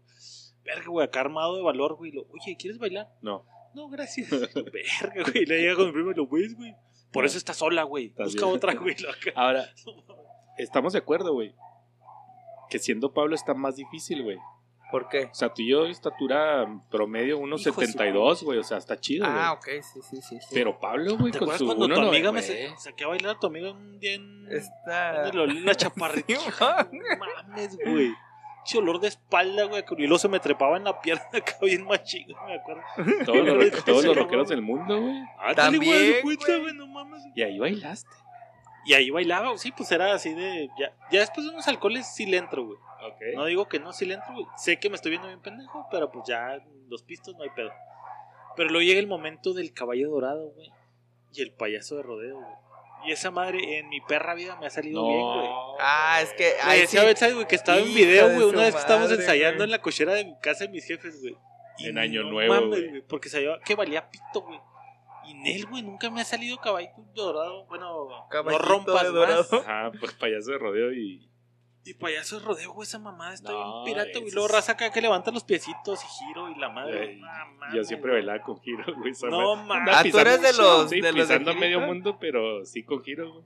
Verga, 0.63 0.87
güey, 0.87 1.05
acá 1.05 1.21
armado 1.21 1.55
de 1.55 1.61
valor, 1.63 1.95
güey. 1.95 2.11
Lo, 2.11 2.27
Oye, 2.29 2.55
¿quieres 2.57 2.79
bailar? 2.79 3.09
No. 3.21 3.45
No, 3.73 3.89
gracias. 3.89 4.29
Verga, 4.55 5.31
güey. 5.31 5.45
Le 5.45 5.61
llega 5.61 5.75
con 5.75 5.87
mi 5.87 5.91
primo 5.91 6.11
y 6.11 6.15
lo 6.15 6.27
ves, 6.27 6.55
güey. 6.55 6.75
Por 7.11 7.25
eso 7.25 7.37
está 7.37 7.53
sola, 7.53 7.83
güey. 7.83 8.09
Busca 8.09 8.45
bien. 8.45 8.55
otra, 8.57 8.73
güey. 8.73 8.95
lo 8.99 9.11
acá. 9.11 9.31
Ahora, 9.35 9.69
estamos 10.57 10.93
de 10.93 10.99
acuerdo, 10.99 11.33
güey. 11.33 11.53
Que 12.69 12.79
siendo 12.79 13.13
Pablo 13.13 13.35
está 13.35 13.53
más 13.53 13.75
difícil, 13.75 14.23
güey. 14.23 14.37
¿Por 14.93 15.09
qué? 15.09 15.23
O 15.25 15.33
sea, 15.33 15.49
tú 15.51 15.63
y 15.63 15.69
yo, 15.71 15.87
estatura 15.87 16.67
promedio, 16.91 17.37
Hijo 17.37 17.57
de 17.57 17.87
su 17.87 17.97
1.72, 17.97 18.43
güey. 18.43 18.59
O 18.59 18.63
sea, 18.63 18.77
está 18.77 18.95
chido, 18.99 19.25
güey. 19.25 19.37
Ah, 19.39 19.53
ok, 19.53 19.65
sí, 19.81 19.99
sí, 20.07 20.21
sí. 20.21 20.37
sí. 20.39 20.47
Pero 20.53 20.79
Pablo, 20.79 21.17
güey, 21.17 21.31
¿Te 21.31 21.39
con 21.39 21.57
su 21.57 21.65
cuando 21.65 21.87
tu 21.87 21.93
1.90, 21.95 22.07
amiga 22.09 22.31
me 22.31 22.43
sa- 22.43 22.53
saqué 22.77 23.03
a 23.03 23.07
bailar 23.07 23.35
a 23.35 23.39
tu 23.39 23.47
amiga 23.47 23.71
un 23.71 23.99
día 23.99 24.13
en. 24.13 24.47
El- 24.51 25.65
la 25.65 25.73
chaparrita. 25.75 26.87
Mames, 27.47 27.75
güey. 27.83 28.13
Ese 28.65 28.77
olor 28.77 28.99
de 28.99 29.07
espalda, 29.07 29.65
güey. 29.65 29.83
Y 29.97 30.01
luego 30.03 30.19
se 30.19 30.29
me 30.29 30.39
trepaba 30.39 30.77
en 30.77 30.83
la 30.83 31.01
pierna 31.01 31.25
acá 31.33 31.55
bien 31.63 31.85
machín, 31.85 32.27
me 32.45 32.53
acuerdo. 32.55 32.81
Todos 33.25 33.45
los, 33.47 33.83
todos 33.85 34.05
los 34.05 34.15
rockeros 34.15 34.47
del 34.49 34.61
mundo, 34.61 35.01
güey. 35.01 35.21
Ah, 35.39 35.55
También, 35.55 35.83
güey, 35.83 36.09
haz 36.09 36.15
de 36.17 36.21
cuenta, 36.21 36.45
güey. 36.45 36.61
güey, 36.61 36.73
no 36.75 36.87
mames. 36.87 37.23
Y 37.35 37.41
ahí 37.41 37.57
bailaste. 37.59 38.09
Y 38.85 38.93
ahí 38.93 39.09
bailaba, 39.09 39.57
sí, 39.57 39.71
pues 39.71 39.91
era 39.91 40.13
así 40.13 40.33
de. 40.33 40.69
Ya, 40.79 40.93
ya 41.11 41.21
después 41.21 41.45
de 41.47 41.51
unos 41.53 41.67
alcoholes 41.67 42.05
sí 42.13 42.25
le 42.25 42.37
entro, 42.37 42.65
güey. 42.65 42.77
Ok. 43.07 43.21
No 43.35 43.45
digo 43.45 43.67
que 43.67 43.79
no, 43.79 43.93
sí 43.93 44.05
le 44.05 44.15
entro, 44.15 44.33
güey. 44.33 44.45
Sé 44.57 44.79
que 44.79 44.89
me 44.89 44.95
estoy 44.95 45.11
viendo 45.11 45.27
bien 45.27 45.41
pendejo, 45.41 45.87
pero 45.91 46.11
pues 46.11 46.25
ya 46.27 46.57
los 46.87 47.03
pistos 47.03 47.35
no 47.35 47.43
hay 47.43 47.49
pedo. 47.51 47.71
Pero 48.55 48.69
luego 48.69 48.83
llega 48.83 48.99
el 48.99 49.07
momento 49.07 49.53
del 49.53 49.73
caballo 49.73 50.09
dorado, 50.09 50.51
güey. 50.51 50.71
Y 51.33 51.41
el 51.41 51.53
payaso 51.53 51.95
de 51.97 52.03
rodeo, 52.03 52.35
güey. 52.35 52.53
Y 53.05 53.11
esa 53.11 53.31
madre 53.31 53.79
en 53.79 53.89
mi 53.89 53.99
perra 54.01 54.33
vida 54.33 54.55
me 54.57 54.65
ha 54.67 54.69
salido 54.69 55.05
bien, 55.05 55.19
güey. 55.21 55.47
Ah, 55.79 56.19
es 56.21 56.31
que. 56.33 56.43
Le 56.43 56.61
Ay, 56.61 56.79
decía 56.81 57.01
sí. 57.01 57.05
a 57.05 57.09
Betsy, 57.09 57.31
güey, 57.33 57.47
que 57.47 57.55
estaba 57.55 57.79
en 57.79 57.93
video, 57.93 58.29
de 58.29 58.35
güey, 58.35 58.47
una 58.47 58.61
vez 58.61 58.73
que 58.75 58.79
estábamos 58.81 59.11
ensayando 59.11 59.57
güey. 59.57 59.65
en 59.65 59.71
la 59.71 59.81
cochera 59.81 60.13
de 60.13 60.23
mi 60.25 60.39
casa 60.39 60.63
de 60.65 60.69
mis 60.69 60.85
jefes, 60.85 61.19
güey. 61.21 61.35
Y 61.79 61.87
En 61.89 61.97
Año 61.97 62.23
no 62.23 62.29
Nuevo, 62.31 62.53
mames, 62.53 62.69
güey. 62.69 62.89
güey, 62.89 63.01
porque 63.01 63.27
sabía 63.29 63.57
que 63.65 63.75
valía 63.75 64.09
pito, 64.09 64.41
güey. 64.41 64.59
Y 65.25 65.31
en 65.31 65.47
él, 65.47 65.65
güey, 65.65 65.81
nunca 65.81 66.09
me 66.11 66.21
ha 66.21 66.23
salido 66.25 66.57
caballito 66.57 67.01
dorado. 67.15 67.65
Bueno, 67.65 68.27
Caballito 68.29 68.61
no 68.63 68.69
rompas 68.69 69.03
de 69.03 69.09
dorado. 69.09 69.45
más. 69.51 69.53
Ajá, 69.53 69.91
pues 69.99 70.13
payaso 70.13 70.51
de 70.51 70.57
rodeo 70.59 70.93
y. 70.93 71.27
Y 71.85 71.93
payaso 71.95 72.39
de 72.39 72.45
rodeo, 72.45 72.71
güey, 72.71 72.87
esa 72.87 72.97
mamada 72.97 73.33
está 73.33 73.51
No, 73.51 73.83
bien 73.83 73.95
pirata, 73.97 74.19
güey. 74.19 74.31
Luego 74.31 74.47
raza 74.47 74.71
acá 74.71 74.89
que 74.91 75.01
levanta 75.01 75.31
los 75.31 75.43
piecitos 75.43 76.01
y 76.03 76.07
giro 76.25 76.49
y 76.49 76.55
la 76.55 76.69
madre. 76.69 77.19
Yo 77.73 77.83
siempre 77.83 78.11
güey. 78.11 78.21
bailaba 78.25 78.41
con 78.43 78.59
giro, 78.61 78.85
güey. 78.95 79.11
esa 79.11 79.27
No 79.27 79.55
mames. 79.57 79.93
Ah, 79.93 80.03
tú 80.09 80.17
eres 80.17 80.41
de 80.41 80.53
los- 80.53 80.89
Sí, 80.89 81.01
de 81.01 81.11
los 81.11 81.27
de 81.27 81.35
pisando 81.35 81.51
a 81.51 81.53
medio 81.55 81.81
mundo, 81.81 82.17
pero 82.19 82.63
sí 82.65 82.83
con 82.83 83.03
giro, 83.03 83.33
güey. 83.33 83.45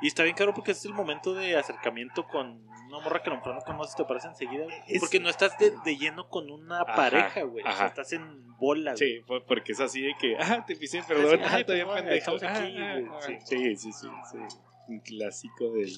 Y 0.00 0.08
está 0.08 0.24
bien 0.24 0.34
caro 0.34 0.52
porque 0.52 0.72
es 0.72 0.84
el 0.84 0.94
momento 0.94 1.32
de 1.34 1.56
acercamiento 1.56 2.26
con 2.26 2.66
una 2.88 2.98
morra 3.00 3.22
que 3.22 3.30
a 3.30 3.34
lo 3.34 3.38
mejor 3.38 3.54
no 3.54 3.60
conoces, 3.60 3.94
te 3.94 4.04
parece 4.04 4.28
enseguida. 4.28 4.64
güey. 4.64 4.76
Es- 4.88 4.98
Porque 5.00 5.20
no 5.20 5.28
estás 5.28 5.56
de, 5.58 5.72
de 5.84 5.96
lleno 5.96 6.28
con 6.28 6.50
una 6.50 6.80
Ajá, 6.82 6.96
pareja, 6.96 7.42
güey. 7.42 7.62
O 7.62 7.66
sea, 7.68 7.72
ajá. 7.76 7.86
estás 7.86 8.12
en 8.12 8.56
bola, 8.56 8.94
güey. 8.96 9.20
Sí, 9.20 9.24
porque 9.46 9.72
es 9.72 9.80
así 9.80 10.02
de 10.02 10.14
que, 10.18 10.36
ah, 10.40 10.64
te 10.66 10.74
pisé, 10.74 11.02
perdón, 11.06 11.40
ah, 11.44 11.58
perdón, 11.66 11.94
pendejo. 11.94 12.16
estamos 12.36 12.42
aquí, 12.42 12.76
Ah, 12.78 12.98
güey, 12.98 13.20
sí. 13.20 13.36
sí, 13.44 13.76
sí, 13.76 13.92
sí, 13.92 14.08
sí. 14.32 14.56
Un 14.88 14.98
clásico 15.00 15.70
del 15.70 15.92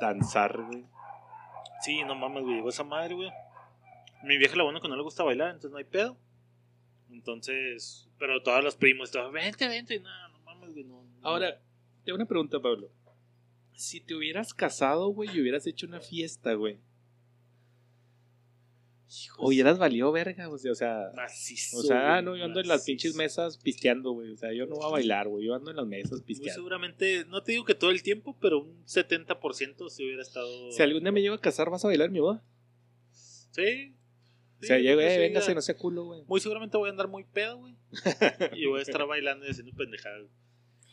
danzar, 0.00 0.60
güey. 0.62 0.84
Sí, 1.82 2.02
no 2.04 2.14
mames, 2.14 2.42
güey. 2.42 2.56
Llegó 2.56 2.68
esa 2.68 2.84
madre, 2.84 3.14
güey. 3.14 3.30
Mi 4.24 4.36
vieja 4.36 4.56
la 4.56 4.64
bueno 4.64 4.80
que 4.80 4.88
no 4.88 4.96
le 4.96 5.02
gusta 5.02 5.22
bailar, 5.22 5.48
entonces 5.48 5.70
no 5.70 5.78
hay 5.78 5.84
pedo. 5.84 6.16
Entonces, 7.10 8.08
pero 8.18 8.42
todos 8.42 8.62
los 8.62 8.76
primos, 8.76 9.10
todos, 9.10 9.32
vente, 9.32 9.68
vente. 9.68 10.00
No, 10.00 10.28
no 10.28 10.38
mames, 10.40 10.72
güey. 10.72 10.84
No, 10.84 11.02
no. 11.02 11.18
Ahora, 11.22 11.60
te 12.04 12.10
hago 12.10 12.16
una 12.16 12.26
pregunta, 12.26 12.60
Pablo. 12.60 12.90
Si 13.74 14.00
te 14.00 14.14
hubieras 14.14 14.52
casado, 14.52 15.08
güey, 15.08 15.30
y 15.32 15.40
hubieras 15.40 15.66
hecho 15.66 15.86
una 15.86 16.00
fiesta, 16.00 16.54
güey, 16.54 16.80
hubieras 19.38 19.78
valido 19.78 20.12
verga, 20.12 20.48
o 20.48 20.58
sea, 20.58 20.72
o 20.72 20.74
sea, 20.74 21.12
macizo, 21.14 21.78
o 21.78 21.82
sea, 21.82 22.16
ah, 22.16 22.22
no, 22.22 22.36
yo 22.36 22.44
ando 22.44 22.60
en 22.60 22.68
las 22.68 22.84
pinches 22.84 23.14
mesas 23.14 23.56
pisteando, 23.58 24.12
güey, 24.12 24.32
o 24.32 24.36
sea, 24.36 24.52
yo 24.52 24.66
no 24.66 24.76
voy 24.76 24.84
a 24.86 24.88
bailar, 24.88 25.28
güey, 25.28 25.46
yo 25.46 25.54
ando 25.54 25.70
en 25.70 25.76
las 25.76 25.86
mesas 25.86 26.12
Muy 26.12 26.22
pisteando. 26.22 26.54
seguramente, 26.54 27.24
no 27.26 27.42
te 27.42 27.52
digo 27.52 27.64
que 27.64 27.74
todo 27.74 27.90
el 27.90 28.02
tiempo, 28.02 28.36
pero 28.40 28.60
un 28.60 28.84
70% 28.84 29.88
si 29.88 30.04
hubiera 30.04 30.22
estado. 30.22 30.72
Si 30.72 30.82
algún 30.82 31.02
día 31.02 31.12
me 31.12 31.22
llego 31.22 31.34
a 31.34 31.40
casar, 31.40 31.70
¿vas 31.70 31.84
a 31.84 31.88
bailar 31.88 32.10
mi 32.10 32.20
boda? 32.20 32.42
Sí. 33.12 33.94
O 34.60 34.64
sea, 34.64 34.76
Sí, 34.76 34.82
llego, 34.82 35.00
eh, 35.00 35.18
véngase, 35.18 35.54
no 35.54 35.62
sea 35.62 35.76
culo, 35.76 36.04
güey. 36.04 36.24
Muy 36.26 36.40
seguramente 36.40 36.76
voy 36.76 36.88
a 36.88 36.90
andar 36.90 37.08
muy 37.08 37.24
pedo, 37.24 37.58
güey. 37.58 37.76
y 38.56 38.66
voy 38.66 38.80
a 38.80 38.82
estar 38.82 39.06
bailando 39.06 39.46
y 39.46 39.50
haciendo 39.50 39.72
pendejadas. 39.72 40.22
güey. 40.22 40.32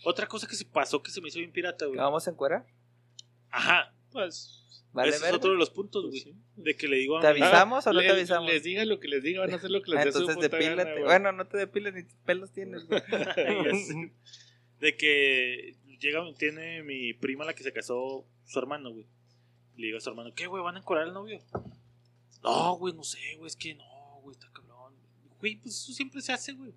Otra 0.03 0.28
cosa 0.28 0.47
que 0.47 0.55
se 0.55 0.66
pasó 0.66 1.01
que 1.01 1.09
se 1.09 1.20
me 1.20 1.30
hizo 1.30 1.39
bien 1.39 1.51
pirata, 1.51 1.86
güey. 1.86 1.97
¿Vamos 1.97 2.28
a 2.28 2.32
encuerar? 2.32 2.66
Ajá. 3.49 3.95
Pues. 4.16 4.61
Vale, 4.93 5.09
ese 5.09 5.28
es 5.28 5.34
otro 5.34 5.51
de 5.51 5.57
los 5.57 5.70
puntos, 5.72 6.05
Pues 6.09 6.24
güey. 6.24 6.36
sí. 6.36 6.41
De 6.55 6.76
que 6.78 6.88
le 6.88 6.95
digo 6.95 7.18
a 7.18 7.22
¿Te 7.22 7.28
avisamos 7.28 7.86
o 7.86 7.91
no 7.91 7.99
Les- 7.99 8.07
te 8.07 8.13
avisamos? 8.18 8.49
Les 8.49 8.63
diga 8.63 8.86
lo 8.86 8.99
que 9.01 9.09
les 9.09 9.22
diga, 9.22 9.41
van 9.41 9.51
a 9.51 9.57
hacer 9.57 9.70
lo 9.70 9.82
que 9.82 9.91
les 9.91 9.99
Ah, 9.99 10.03
Entonces 10.03 10.38
depílate. 10.39 10.91
gana, 10.93 11.03
bueno, 11.03 11.32
no 11.34 11.47
te 11.47 11.57
depiles 11.57 11.93
ni 11.93 12.03
pelos 12.26 12.51
tienes, 12.53 12.86
güey. 12.88 13.01
De 14.80 14.95
que 14.95 15.76
llega, 15.99 16.22
tiene 16.38 16.82
mi 16.84 17.13
prima 17.13 17.43
la 17.45 17.53
que 17.53 17.63
se 17.63 17.74
casó, 17.74 18.26
su 18.45 18.59
hermano, 18.59 18.91
güey. 18.91 19.05
Le 19.76 19.88
digo 19.88 19.97
a 19.97 20.01
su 20.01 20.09
hermano, 20.09 20.34
¿qué, 20.34 20.47
güey? 20.47 20.63
¿Van 20.63 20.76
a 20.76 20.80
encorar 20.80 21.03
al 21.03 21.13
novio? 21.13 21.41
No, 22.43 22.78
güey, 22.78 22.93
no 22.93 23.03
sé, 23.03 23.20
güey, 23.38 23.47
es 23.47 23.55
que 23.57 23.76
no, 23.76 24.20
güey, 24.22 24.34
está 24.38 24.49
cabrón. 24.53 24.93
Güey, 25.39 25.57
pues 25.57 25.76
eso 25.76 25.91
siempre 25.91 26.22
se 26.22 26.32
hace, 26.32 26.53
güey. 26.53 26.72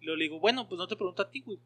Y 0.00 0.04
luego 0.04 0.18
le 0.18 0.24
digo, 0.24 0.40
bueno, 0.40 0.68
pues 0.68 0.78
no 0.78 0.86
te 0.86 0.96
pregunto 0.96 1.22
a 1.22 1.30
ti, 1.30 1.40
güey. 1.40 1.58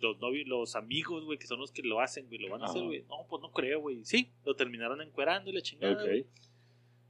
Los 0.00 0.18
novios, 0.18 0.46
los 0.46 0.76
amigos, 0.76 1.24
güey, 1.24 1.38
que 1.38 1.46
son 1.46 1.60
los 1.60 1.72
que 1.72 1.82
lo 1.82 2.00
hacen, 2.00 2.26
güey, 2.26 2.38
lo 2.38 2.50
van 2.50 2.62
a 2.62 2.66
hacer, 2.66 2.82
güey. 2.82 3.04
No, 3.08 3.26
pues 3.28 3.42
no 3.42 3.50
creo, 3.52 3.80
güey. 3.80 4.04
Sí, 4.04 4.32
lo 4.44 4.54
terminaron 4.54 5.00
encuerando 5.00 5.50
y 5.50 5.54
la 5.54 5.62
chingada. 5.62 6.02
Ok. 6.02 6.26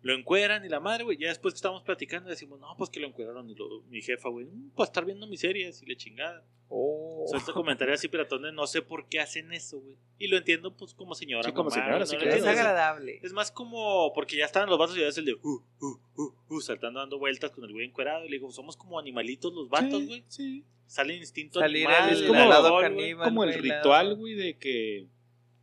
Lo 0.05 0.13
encueran 0.15 0.65
y 0.65 0.69
la 0.69 0.81
madre, 0.81 1.03
güey. 1.05 1.17
Ya 1.17 1.29
después 1.29 1.55
que 1.55 1.57
estábamos 1.57 1.83
platicando 1.83 2.29
decimos, 2.29 2.61
no, 2.61 2.75
pues 2.77 2.91
que 2.91 3.01
lo 3.01 3.07
encueraron. 3.09 3.49
Y 3.49 3.55
lo- 3.55 3.81
mi 3.89 4.03
jefa, 4.03 4.29
güey, 4.29 4.45
"Mm, 4.45 4.71
pues 4.77 4.91
estar 4.91 5.05
viendo 5.07 5.27
mis 5.27 5.41
series 5.41 5.83
y 5.83 5.87
la 5.87 5.97
chingada. 5.97 6.45
Oh. 6.69 7.25
O 7.25 7.29
sea, 7.29 7.39
este 7.39 7.53
comentario 7.53 7.95
así 7.95 8.09
piratones, 8.09 8.53
no 8.53 8.67
sé 8.67 8.83
por 8.83 9.09
qué 9.09 9.21
hacen 9.21 9.51
eso, 9.53 9.81
güey. 9.81 9.97
Y 10.19 10.29
lo 10.29 10.37
entiendo, 10.37 10.77
pues, 10.77 10.93
como 10.93 11.15
señora. 11.15 11.43
Sí, 11.45 11.53
como 11.53 11.71
mamá, 11.71 11.83
señora, 11.83 12.05
sí, 12.07 12.17
claro. 12.17 12.37
es 12.37 12.45
agradable. 12.47 13.19
Es 13.23 13.33
más 13.33 13.51
como, 13.51 14.13
porque 14.15 14.37
ya 14.37 14.45
estaban 14.45 14.69
los 14.69 14.79
vatos 14.79 14.95
y 14.97 15.01
ya 15.01 15.09
es 15.09 15.17
el 15.17 15.25
de, 15.25 15.35
uh, 15.35 15.63
uh, 15.81 16.01
uh, 16.17 16.35
uh, 16.51 16.61
saltando, 16.61 17.01
dando 17.01 17.19
vueltas 17.19 17.51
con 17.51 17.65
el 17.65 17.73
güey 17.73 17.87
encuerado. 17.87 18.27
Y 18.27 18.29
le 18.29 18.37
digo, 18.37 18.51
somos 18.51 18.77
como 18.77 18.99
animalitos 18.99 19.55
los 19.55 19.71
vatos, 19.71 20.01
Sí, 20.01 20.07
güey. 20.07 20.25
Sí. 20.29 20.65
Sale 20.87 21.17
instinto 21.17 21.61
Salir 21.61 21.87
animal. 21.87 22.03
al- 22.09 22.15
Es 22.15 22.21
el 22.21 22.27
como- 22.27 22.45
lado 22.47 22.79
caníbal, 22.81 23.49
el 23.55 23.63
ritual, 23.63 24.15
güey, 24.17 24.35
de 24.35 24.59
que 24.59 25.07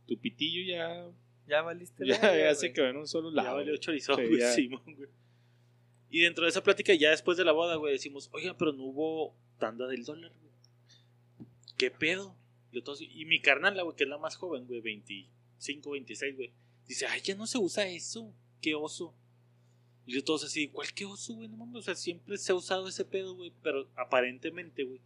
tu 0.06 0.18
pitillo 0.18 0.62
ya, 0.68 1.06
Ya 1.46 1.62
valiste. 1.62 2.06
ya, 2.06 2.18
verga, 2.20 2.38
ya 2.50 2.54
se 2.54 2.72
quedó 2.72 2.86
en 2.88 2.96
un 2.96 3.06
solo 3.08 3.30
Ya 3.30 3.42
lado. 3.42 3.56
valió 3.56 3.72
güey. 3.72 3.80
chorizo, 3.80 4.14
güey, 4.14 4.38
ya. 4.38 4.52
Simón, 4.52 4.82
güey. 4.84 5.08
Y 6.10 6.20
dentro 6.20 6.44
de 6.44 6.50
esa 6.50 6.62
plática, 6.62 6.94
ya 6.94 7.10
después 7.10 7.36
de 7.38 7.44
la 7.44 7.52
boda, 7.52 7.76
güey, 7.76 7.92
decimos, 7.94 8.28
oigan, 8.32 8.56
pero 8.58 8.72
no 8.72 8.84
hubo 8.84 9.34
tanda 9.58 9.86
del 9.86 10.04
dólar, 10.04 10.30
güey. 10.40 10.52
¿Qué 11.78 11.90
pedo? 11.90 12.36
Y, 12.70 12.80
todos- 12.82 13.00
y 13.02 13.24
mi 13.24 13.40
carnal, 13.40 13.82
güey, 13.82 13.96
que 13.96 14.04
es 14.04 14.10
la 14.10 14.18
más 14.18 14.36
joven, 14.36 14.66
güey, 14.66 14.80
25, 14.80 15.90
26, 15.90 16.36
güey, 16.36 16.52
dice, 16.86 17.06
ay, 17.06 17.20
ya 17.22 17.34
no 17.34 17.46
se 17.46 17.58
usa 17.58 17.86
eso. 17.88 18.32
Qué 18.60 18.74
oso. 18.74 19.14
Y 20.06 20.14
yo 20.14 20.24
todos 20.24 20.44
así, 20.44 20.68
¿cuál 20.68 20.92
qué 20.92 21.04
oso, 21.04 21.34
güey? 21.34 21.48
No 21.48 21.56
mames, 21.56 21.76
o 21.76 21.82
sea, 21.82 21.94
siempre 21.94 22.36
se 22.38 22.52
ha 22.52 22.54
usado 22.54 22.88
ese 22.88 23.04
pedo, 23.04 23.34
güey, 23.34 23.52
pero 23.62 23.88
aparentemente, 23.96 24.84
güey, 24.84 25.00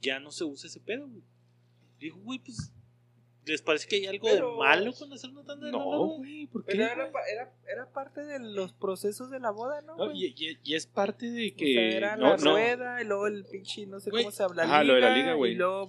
ya 0.00 0.20
no 0.20 0.30
se 0.30 0.44
usa 0.44 0.68
ese 0.68 0.80
pedo, 0.80 1.08
güey. 1.08 1.22
Digo, 1.98 2.18
güey, 2.18 2.38
pues, 2.38 2.72
¿les 3.44 3.60
parece 3.62 3.86
que 3.88 3.96
hay 3.96 4.06
algo 4.06 4.28
Pero- 4.28 4.52
de 4.52 4.58
malo 4.58 4.92
con 4.92 5.12
hacer 5.12 5.30
una 5.30 5.44
tanda 5.44 5.64
del 5.66 5.72
dólar? 5.72 5.86
No, 5.88 6.06
güey? 6.18 6.46
¿por 6.46 6.64
qué? 6.64 6.72
Pero 6.72 6.84
era, 6.84 7.10
era, 7.32 7.52
era 7.72 7.86
parte 7.92 8.22
de 8.24 8.38
los 8.38 8.72
procesos 8.72 9.30
de 9.30 9.40
la 9.40 9.50
boda, 9.50 9.80
¿no? 9.82 9.96
No, 9.96 10.06
güey? 10.06 10.24
y, 10.26 10.34
y- 10.36 10.58
y 10.62 10.74
es 10.74 10.86
parte 10.86 11.30
de 11.30 11.52
O 11.52 11.56
que. 11.56 11.72
sea, 11.74 11.82
era 11.96 12.16
no, 12.16 12.30
la 12.30 12.36
no. 12.36 12.52
rueda 12.52 13.02
y 13.02 13.04
luego 13.04 13.26
el 13.26 13.44
pinche, 13.44 13.86
no 13.86 14.00
sé 14.00 14.10
cómo 14.10 14.30
se 14.30 14.42
habla. 14.42 14.64
Ajá, 14.64 14.84
lo 14.84 14.94
de 14.94 15.00
la 15.00 15.16
liga, 15.16 15.34
güey. 15.34 15.52
Y 15.52 15.54
luego 15.56 15.86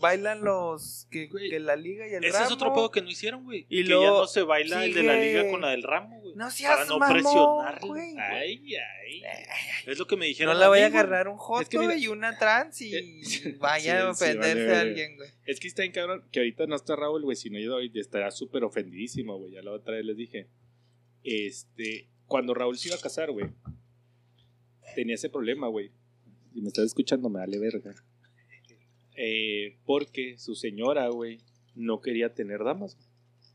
bailan 0.00 0.42
los 0.42 1.06
que, 1.10 1.28
que 1.28 1.60
la 1.60 1.76
liga 1.76 2.06
y 2.08 2.14
el 2.14 2.24
Ese 2.24 2.32
ramo. 2.34 2.46
es 2.46 2.52
otro 2.52 2.72
pedo 2.74 2.90
que 2.90 3.02
no 3.02 3.10
hicieron, 3.10 3.44
güey. 3.44 3.66
Y 3.68 3.82
que 3.82 3.88
ya 3.88 3.94
luego 3.94 4.20
no 4.20 4.26
se 4.26 4.42
baila 4.42 4.84
el 4.84 4.94
de 4.94 5.02
la 5.02 5.16
liga 5.16 5.50
con 5.50 5.60
la 5.60 5.70
del 5.70 5.82
ramo, 5.82 6.20
güey. 6.20 6.34
No 6.34 6.44
para 6.44 6.50
seas 6.50 6.88
no 6.88 6.98
mamón, 6.98 7.14
presionarla. 7.22 7.86
güey. 7.86 8.14
Ay, 8.18 8.74
ay. 8.76 9.22
Es 9.86 9.98
lo 9.98 10.06
que 10.06 10.16
me 10.16 10.26
No 10.26 10.28
dijeron. 10.28 10.58
le 10.58 10.64
a 10.64 10.68
voy 10.68 10.80
a 10.80 10.86
agarrar 10.86 11.28
un 11.28 11.36
joto 11.36 11.62
Es 11.62 11.68
que 11.68 11.78
mira- 11.78 11.96
y 11.96 12.08
una 12.08 12.38
trans 12.38 12.80
y 12.80 12.94
Eh, 12.94 13.20
vaya 13.60 14.08
a 14.10 14.14
sí, 14.14 14.24
ofenderse 14.24 14.64
vale, 14.66 14.76
a 14.76 14.80
alguien, 14.80 15.16
güey. 15.16 15.30
Es 15.48 15.60
que 15.60 15.66
está 15.66 15.80
bien 15.80 15.92
cabrón 15.92 16.28
que 16.30 16.40
ahorita 16.40 16.66
no 16.66 16.76
está 16.76 16.94
Raúl, 16.94 17.22
güey, 17.22 17.34
si 17.34 17.48
no 17.48 17.58
yo 17.58 17.78
estará 17.94 18.30
súper 18.30 18.64
ofendidísimo, 18.64 19.38
güey. 19.38 19.52
Ya 19.52 19.62
la 19.62 19.72
otra 19.72 19.94
vez 19.94 20.04
les 20.04 20.14
dije. 20.14 20.46
Este, 21.22 22.10
cuando 22.26 22.52
Raúl 22.52 22.76
se 22.76 22.88
iba 22.88 22.98
a 22.98 23.00
casar, 23.00 23.30
güey, 23.30 23.46
tenía 24.94 25.14
ese 25.14 25.30
problema, 25.30 25.68
güey. 25.68 25.90
Si 26.52 26.60
me 26.60 26.68
estás 26.68 26.84
escuchando, 26.84 27.30
me 27.30 27.38
vale 27.38 27.58
verga. 27.58 27.94
Eh, 29.16 29.78
porque 29.86 30.36
su 30.36 30.54
señora, 30.54 31.08
güey, 31.08 31.38
no 31.74 32.02
quería 32.02 32.34
tener 32.34 32.62
damas. 32.62 32.96
güey. 32.96 33.08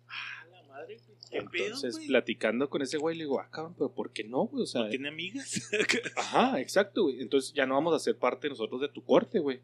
Ah, 0.08 0.48
la 0.50 0.64
madre, 0.64 0.98
güey. 1.06 1.18
¿Qué 1.30 1.42
pedo, 1.44 1.66
Entonces, 1.66 1.98
güey? 1.98 2.08
platicando 2.08 2.72
con 2.72 2.82
ese 2.82 2.98
güey, 2.98 3.16
le 3.16 3.26
digo, 3.26 3.40
ah, 3.40 3.52
cabrón, 3.52 3.76
pero 3.78 3.94
¿por 3.94 4.12
qué 4.14 4.24
no, 4.24 4.48
güey? 4.48 4.64
O 4.64 4.66
sea, 4.66 4.86
¿No 4.86 4.90
tiene 4.90 5.10
amigas? 5.10 5.70
Ajá, 6.16 6.60
exacto, 6.60 7.04
güey. 7.04 7.22
Entonces 7.22 7.54
ya 7.54 7.68
no 7.68 7.76
vamos 7.76 7.94
a 7.94 8.00
ser 8.00 8.18
parte 8.18 8.50
nosotros 8.50 8.82
de 8.82 8.90
tu 8.90 9.04
corte, 9.04 9.38
güey. 9.38 9.62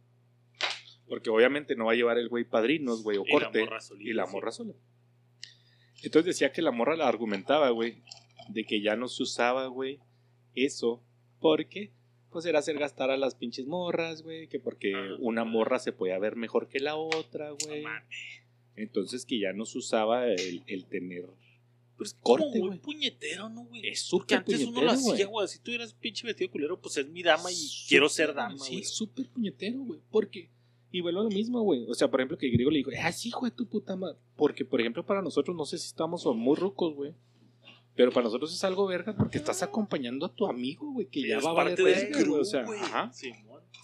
Porque 1.09 1.29
obviamente 1.29 1.75
no 1.75 1.85
va 1.85 1.93
a 1.93 1.95
llevar 1.95 2.17
el 2.17 2.29
güey 2.29 2.43
padrinos, 2.45 3.03
güey, 3.03 3.17
o 3.17 3.23
Y 3.25 3.31
la 3.33 3.39
corte. 3.39 3.59
morra 3.61 3.81
solita, 3.81 4.09
y 4.09 4.13
la 4.13 4.25
sí. 4.27 4.31
morra 4.31 4.51
sola. 4.51 4.73
Entonces 6.03 6.25
decía 6.35 6.51
que 6.53 6.61
la 6.61 6.71
morra 6.71 6.95
la 6.95 7.07
argumentaba, 7.07 7.69
güey, 7.71 8.03
de 8.49 8.63
que 8.63 8.81
ya 8.81 8.95
no 8.95 9.07
se 9.09 9.23
usaba, 9.23 9.67
güey, 9.67 9.99
eso, 10.55 11.03
porque 11.39 11.91
pues 12.31 12.45
era 12.45 12.59
hacer 12.59 12.77
gastar 12.77 13.09
a 13.09 13.17
las 13.17 13.33
pinches 13.35 13.65
morras, 13.65 14.21
güey, 14.21 14.47
que 14.47 14.59
porque 14.59 14.93
Ajá. 14.95 15.15
una 15.19 15.43
morra 15.45 15.79
se 15.79 15.91
podía 15.91 16.19
ver 16.19 16.35
mejor 16.35 16.67
que 16.69 16.79
la 16.79 16.95
otra, 16.95 17.49
güey. 17.65 17.83
Entonces 18.75 19.25
que 19.25 19.39
ya 19.39 19.51
no 19.51 19.65
se 19.65 19.79
usaba 19.79 20.27
el, 20.27 20.63
el 20.67 20.85
tener 20.85 21.25
Pues 21.97 22.13
corte, 22.13 22.45
como 22.53 22.67
muy 22.67 22.77
puñetero, 22.77 23.49
¿no, 23.49 23.65
güey? 23.65 23.85
Es 23.87 24.01
súper 24.03 24.37
antes 24.37 24.61
uno 24.61 24.81
lo 24.83 24.87
puñetero, 24.91 25.11
hacía, 25.13 25.25
güey. 25.25 25.47
Si 25.47 25.59
tú 25.59 25.71
eras 25.71 25.93
pinche 25.93 26.25
vestido 26.25 26.51
culero, 26.51 26.79
pues 26.79 26.95
es 26.97 27.09
mi 27.09 27.23
dama 27.23 27.51
y 27.51 27.55
quiero 27.89 28.07
ser 28.07 28.33
dama, 28.33 28.57
Sí, 28.59 28.73
güey. 28.73 28.83
súper 28.85 29.27
puñetero, 29.27 29.79
güey. 29.79 29.99
Porque, 30.11 30.49
y 30.91 31.01
vuelvo 31.01 31.21
a 31.21 31.23
lo 31.23 31.29
mismo, 31.29 31.61
güey. 31.61 31.85
O 31.89 31.93
sea, 31.93 32.09
por 32.09 32.19
ejemplo, 32.19 32.37
que 32.37 32.49
Griego 32.49 32.71
le 32.71 32.77
dijo, 32.79 32.91
ah, 33.03 33.11
sí, 33.11 33.29
hijo 33.29 33.45
de 33.45 33.51
tu 33.51 33.67
puta 33.67 33.95
madre. 33.95 34.17
Porque, 34.35 34.65
por 34.65 34.79
ejemplo, 34.81 35.05
para 35.05 35.21
nosotros, 35.21 35.55
no 35.55 35.65
sé 35.65 35.77
si 35.77 35.87
estamos 35.87 36.25
o 36.25 36.33
muy 36.33 36.55
rucos, 36.55 36.95
güey. 36.95 37.13
Pero 37.95 38.11
para 38.11 38.23
nosotros 38.25 38.53
es 38.53 38.63
algo 38.63 38.87
verga 38.87 39.13
porque 39.15 39.37
estás 39.37 39.61
acompañando 39.61 40.25
a 40.25 40.33
tu 40.33 40.47
amigo, 40.47 40.91
güey, 40.93 41.07
que 41.07 41.27
ya 41.27 41.37
es 41.37 41.45
va 41.45 41.49
a 41.49 41.53
valer 41.53 41.75
parte 41.75 41.83
del 41.83 41.95
verga, 41.95 42.09
güey. 42.11 42.23
crew, 42.23 42.35
O 42.39 42.45
sea, 42.45 42.61
ajá. 42.61 43.11
Sí, 43.13 43.31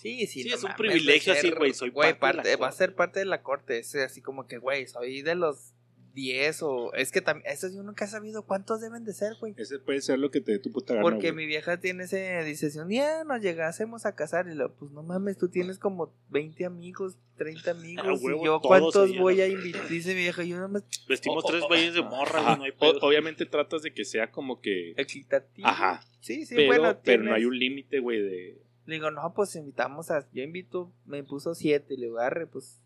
sí, 0.02 0.26
Sí, 0.28 0.50
no 0.50 0.56
es 0.56 0.64
un 0.64 0.72
privilegio 0.78 1.34
así, 1.34 1.52
güey, 1.52 1.74
soy 1.74 1.90
güey, 1.90 2.18
parte 2.18 2.38
de 2.50 2.54
la 2.54 2.58
parte- 2.58 2.62
va 2.64 2.68
a 2.70 2.72
ser 2.72 2.96
parte 2.96 3.20
de 3.20 3.26
la 3.26 3.44
corte. 3.44 3.78
Es 3.80 3.94
así 3.96 4.22
como 4.22 4.48
que, 4.48 4.58
güey, 4.58 4.88
soy 4.88 5.22
de 5.22 5.36
los 5.36 5.74
10 6.16 6.64
o. 6.64 6.94
Es 6.96 7.12
que 7.12 7.22
también. 7.22 7.52
Eso 7.52 7.68
yo 7.68 7.84
nunca 7.84 8.06
he 8.06 8.08
sabido 8.08 8.44
cuántos 8.46 8.82
deben 8.82 9.04
de 9.04 9.14
ser, 9.14 9.34
güey. 9.40 9.54
Ese 9.58 9.78
puede 9.78 10.02
ser 10.02 10.18
lo 10.18 10.32
que 10.32 10.42
te 10.42 10.54
dé 10.54 10.60
tu 10.60 10.72
puta 10.72 10.94
gana, 10.96 11.04
Porque 11.04 11.32
güey. 11.32 11.34
mi 11.34 11.46
vieja 11.46 11.80
tiene 11.80 12.06
ese. 12.06 12.44
Dice: 12.44 12.72
si 12.72 12.80
un 12.80 12.88
día 12.88 13.24
nos 13.26 13.42
llegásemos 13.42 14.06
a 14.08 14.16
casar, 14.16 14.48
y 14.48 14.56
lo, 14.56 14.74
pues 14.74 14.92
no 14.92 15.04
mames, 15.04 15.38
tú 15.38 15.50
tienes 15.50 15.78
como 15.78 16.12
20 16.30 16.66
amigos, 16.66 17.18
30 17.38 17.70
amigos. 17.72 18.20
Huevo, 18.24 18.42
y 18.42 18.46
yo, 18.46 18.62
¿cuántos 18.62 19.16
voy 19.20 19.42
a 19.42 19.48
invitar? 19.48 19.88
Dice 19.88 20.10
mi 20.16 20.22
vieja, 20.22 20.44
yo 20.44 20.56
nada 20.56 20.70
más 20.70 20.84
Vestimos 21.08 21.44
tres 21.46 21.64
valles 21.70 21.94
de 21.94 22.02
morra, 22.02 22.42
güey, 22.42 22.58
no 22.58 22.64
hay 22.64 22.72
O- 22.72 22.78
pedo. 22.80 23.00
obviamente 23.02 23.46
tratas 23.46 23.84
de 23.84 23.94
que 23.94 24.06
sea 24.06 24.32
como 24.32 24.60
que... 24.62 24.92
equitativo. 24.98 25.68
Ajá. 25.68 26.02
Sí, 26.22 26.46
sí, 26.46 26.56
pero, 26.56 26.68
bueno. 26.68 27.00
pero 27.04 27.24
no 27.24 27.30
tienes- 27.30 27.34
hay 27.34 27.46
un 27.46 27.60
límite, 27.60 28.00
güey, 28.00 28.22
de... 28.22 28.62
Le 28.88 28.96
digo, 28.96 29.10
no, 29.12 29.34
pues 29.36 29.56
invitamos 29.56 30.12
a. 30.12 30.28
Yo 30.32 30.44
invito, 30.44 30.94
me 31.06 31.24
puso 31.24 31.56
siete. 31.56 31.98
Le 31.98 32.06
digo, 32.06 32.20
arre, 32.20 32.46
pues. 32.46 32.80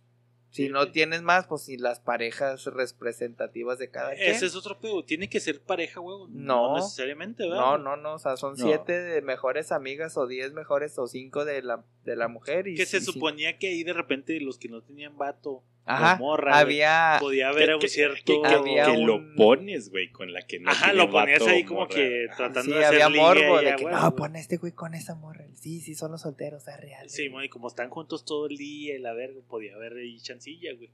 Si 0.52 0.68
no 0.70 0.92
tienes 0.92 1.22
más, 1.22 1.46
pues 1.48 1.62
si 1.64 1.78
las 1.78 2.00
parejas 2.00 2.66
representativas 2.66 3.78
de 3.80 3.90
cada 3.90 4.16
quien. 4.16 4.32
Ese 4.32 4.46
es 4.48 4.56
otro 4.56 4.80
pedo. 4.80 5.04
Tiene 5.04 5.30
que 5.30 5.40
ser 5.40 5.62
pareja, 5.62 6.00
güey. 6.00 6.26
No. 6.30 6.76
necesariamente, 6.76 7.44
¿verdad? 7.48 7.60
No, 7.60 7.78
no, 7.78 7.98
no, 7.98 8.14
o 8.16 8.20
sea, 8.20 8.36
son 8.38 8.56
No. 8.58 8.66
siete 8.66 8.94
de 9.00 9.22
mejores 9.22 9.72
amigas 9.72 10.18
o 10.18 10.28
diez 10.28 10.52
mejores 10.54 10.98
o 10.98 11.08
cinco 11.08 11.46
de 11.46 11.62
la, 11.62 11.84
de 12.04 12.16
la 12.16 12.28
mujer. 12.28 12.68
Y, 12.68 12.76
Que 12.76 12.86
se 12.86 12.98
y 12.98 13.02
sí. 13.02 13.12
suponía 13.12 13.58
que 13.58 13.68
ahí 13.68 13.84
de 13.84 13.94
repente 13.94 14.40
los 14.40 14.58
que 14.58 14.70
no 14.70 14.82
tenían 14.82 15.18
vato 15.18 15.64
Ajá, 15.90 16.18
morra, 16.18 16.58
había... 16.60 17.18
podía 17.20 17.50
haber 17.50 17.78
Que- 17.80 17.88
cierto. 17.88 18.22
que, 18.26 18.42
que- 18.42 18.48
Había 18.56 18.86
que 18.86 18.92
un- 18.92 19.08
lo 19.08 19.36
pones, 19.36 19.90
güey, 19.90 20.12
con 20.12 20.32
la 20.32 20.42
que 20.46 20.60
no 20.60 20.70
Ajá, 20.70 20.94
lo 20.94 21.10
ponías 21.10 21.42
ahí 21.44 21.64
como 21.64 21.82
morra. 21.82 21.96
que 21.96 22.28
tratando 22.38 22.72
Sí, 22.74 22.78
de 22.78 22.86
hacer 22.86 23.02
había 23.02 23.22
morbo 23.22 23.60
de 23.60 23.70
ah, 23.72 23.76
que, 23.76 23.84
güey, 23.84 23.96
no, 23.96 24.16
pon 24.16 24.36
a 24.36 24.40
este 24.40 24.58
güey 24.58 24.72
con 24.74 24.94
esa 24.94 25.16
morra. 25.16 25.46
Sí, 25.56 25.82
sí, 25.82 25.96
son 25.96 26.12
los 26.12 26.22
solteros, 26.22 26.68
es 26.68 26.78
real. 26.80 27.10
Sí, 27.10 27.28
güey, 27.30 27.50
como 27.50 27.68
están 27.68 27.90
juntos 27.90 28.24
todo 28.26 28.48
el 28.48 28.58
día 28.58 28.96
y 28.96 29.00
la 29.00 29.14
verga, 29.14 29.40
podía 29.48 29.76
haber 29.76 29.94
ahí 29.94 30.20
chancilla, 30.20 30.74
güey. 30.76 30.92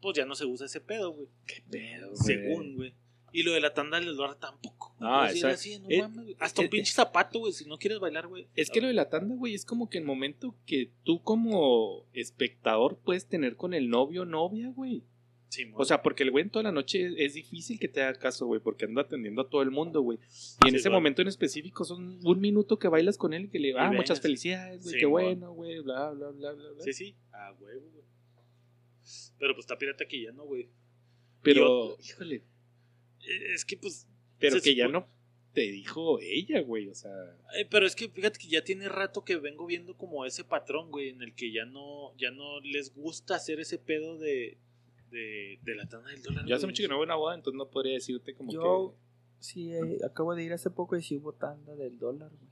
Pues 0.00 0.16
ya 0.16 0.24
no 0.24 0.34
se 0.34 0.46
usa 0.46 0.64
ese 0.66 0.80
pedo, 0.80 1.12
güey. 1.12 1.28
Qué 1.46 1.62
pedo, 1.70 2.08
güey. 2.12 2.22
Según, 2.22 2.76
güey. 2.76 2.94
Y 3.32 3.42
lo 3.42 3.52
de 3.52 3.60
la 3.60 3.72
tanda 3.74 4.00
del 4.00 4.16
dólar 4.16 4.38
tampoco. 4.38 4.94
Ah, 5.00 5.26
Pues, 5.30 5.44
así, 5.44 5.78
no 5.78 5.86
eh, 5.88 6.00
mames, 6.02 6.24
güey. 6.24 6.36
Hasta 6.40 6.60
un 6.62 6.66
eh, 6.66 6.70
pinche 6.70 6.92
zapato, 6.92 7.38
güey, 7.40 7.52
si 7.52 7.64
no 7.66 7.78
quieres 7.78 7.98
bailar, 8.00 8.26
güey. 8.26 8.48
Es 8.56 8.70
que 8.70 8.80
lo 8.80 8.88
de 8.88 8.94
la 8.94 9.08
tanda, 9.08 9.34
güey, 9.36 9.54
es 9.54 9.64
como 9.64 9.88
que 9.88 9.98
el 9.98 10.04
momento 10.04 10.54
que 10.66 10.90
tú 11.04 11.22
como 11.22 12.06
espectador 12.12 12.98
puedes 13.04 13.26
tener 13.26 13.56
con 13.56 13.72
el 13.74 13.88
novio 13.88 14.22
o 14.22 14.24
novia, 14.24 14.70
güey. 14.70 15.04
Sí, 15.48 15.64
O 15.74 15.84
sea, 15.84 16.00
porque 16.00 16.22
el 16.22 16.30
güey 16.30 16.44
en 16.44 16.50
toda 16.50 16.62
la 16.62 16.70
noche 16.70 17.10
es 17.24 17.34
difícil 17.34 17.80
que 17.80 17.88
te 17.88 18.00
haga 18.02 18.16
caso, 18.16 18.46
güey, 18.46 18.60
porque 18.60 18.84
anda 18.84 19.02
atendiendo 19.02 19.42
a 19.42 19.48
todo 19.48 19.62
el 19.62 19.72
mundo, 19.72 20.00
güey. 20.00 20.18
Y 20.64 20.68
en 20.68 20.70
Sí, 20.70 20.76
ese 20.76 20.88
güey. 20.90 20.98
momento 21.00 21.22
en 21.22 21.28
específico 21.28 21.84
son 21.84 22.20
un 22.24 22.40
minuto 22.40 22.78
que 22.78 22.86
bailas 22.86 23.18
con 23.18 23.32
él 23.34 23.46
y 23.46 23.48
que 23.48 23.58
le 23.58 23.74
ah, 23.76 23.90
muchas 23.90 24.20
felicidades, 24.20 24.82
güey, 24.84 24.94
Sí, 24.94 25.00
qué 25.00 25.06
bueno, 25.06 25.52
güey, 25.52 25.80
bla, 25.80 26.10
bla, 26.12 26.28
bla, 26.30 26.52
bla, 26.52 26.70
bla. 26.70 26.82
Sí, 26.84 26.92
sí. 26.92 27.16
Ah, 27.32 27.52
huevo, 27.58 27.88
güey. 27.90 28.04
Pero 29.40 29.54
pues 29.54 29.64
está 29.64 29.76
pirata 29.76 30.04
que 30.06 30.22
ya 30.22 30.30
no, 30.30 30.44
güey. 30.44 30.68
Pero, 31.42 31.96
Y 31.98 32.06
híjole, 32.10 32.36
Eh, 32.36 32.44
Es 33.54 33.64
que 33.64 33.76
pues. 33.76 34.06
pero 34.38 34.60
que 34.60 34.74
ya 34.74 34.88
no 34.88 35.08
te 35.52 35.62
dijo 35.62 36.20
ella, 36.20 36.60
güey, 36.60 36.88
o 36.88 36.94
sea... 36.94 37.10
eh, 37.58 37.66
pero 37.68 37.86
es 37.86 37.96
que 37.96 38.08
fíjate 38.08 38.38
que 38.38 38.48
ya 38.48 38.62
tiene 38.62 38.88
rato 38.88 39.24
que 39.24 39.36
vengo 39.36 39.66
viendo 39.66 39.96
como 39.96 40.24
ese 40.24 40.44
patrón, 40.44 40.90
güey, 40.90 41.08
en 41.08 41.22
el 41.22 41.34
que 41.34 41.52
ya 41.52 41.64
no, 41.64 42.16
ya 42.16 42.30
no 42.30 42.60
les 42.60 42.94
gusta 42.94 43.34
hacer 43.34 43.58
ese 43.58 43.78
pedo 43.78 44.16
de, 44.18 44.58
de, 45.10 45.58
de 45.62 45.74
la 45.74 45.88
tanda 45.88 46.10
del 46.10 46.22
dólar. 46.22 46.46
Yo 46.46 46.54
hace 46.54 46.66
mucho 46.66 46.82
que 46.82 46.88
no 46.88 46.96
veo 46.96 47.04
una 47.04 47.16
boda, 47.16 47.34
entonces 47.34 47.58
no 47.58 47.68
podría 47.68 47.94
decirte 47.94 48.34
como 48.34 48.52
Yo, 48.52 48.96
sí, 49.40 49.72
eh, 49.72 49.98
acabo 50.04 50.34
de 50.34 50.44
ir 50.44 50.52
hace 50.52 50.70
poco 50.70 50.96
y 50.96 51.02
sí 51.02 51.16
hubo 51.16 51.32
tanda 51.32 51.74
del 51.74 51.98
dólar, 51.98 52.30
güey. 52.30 52.50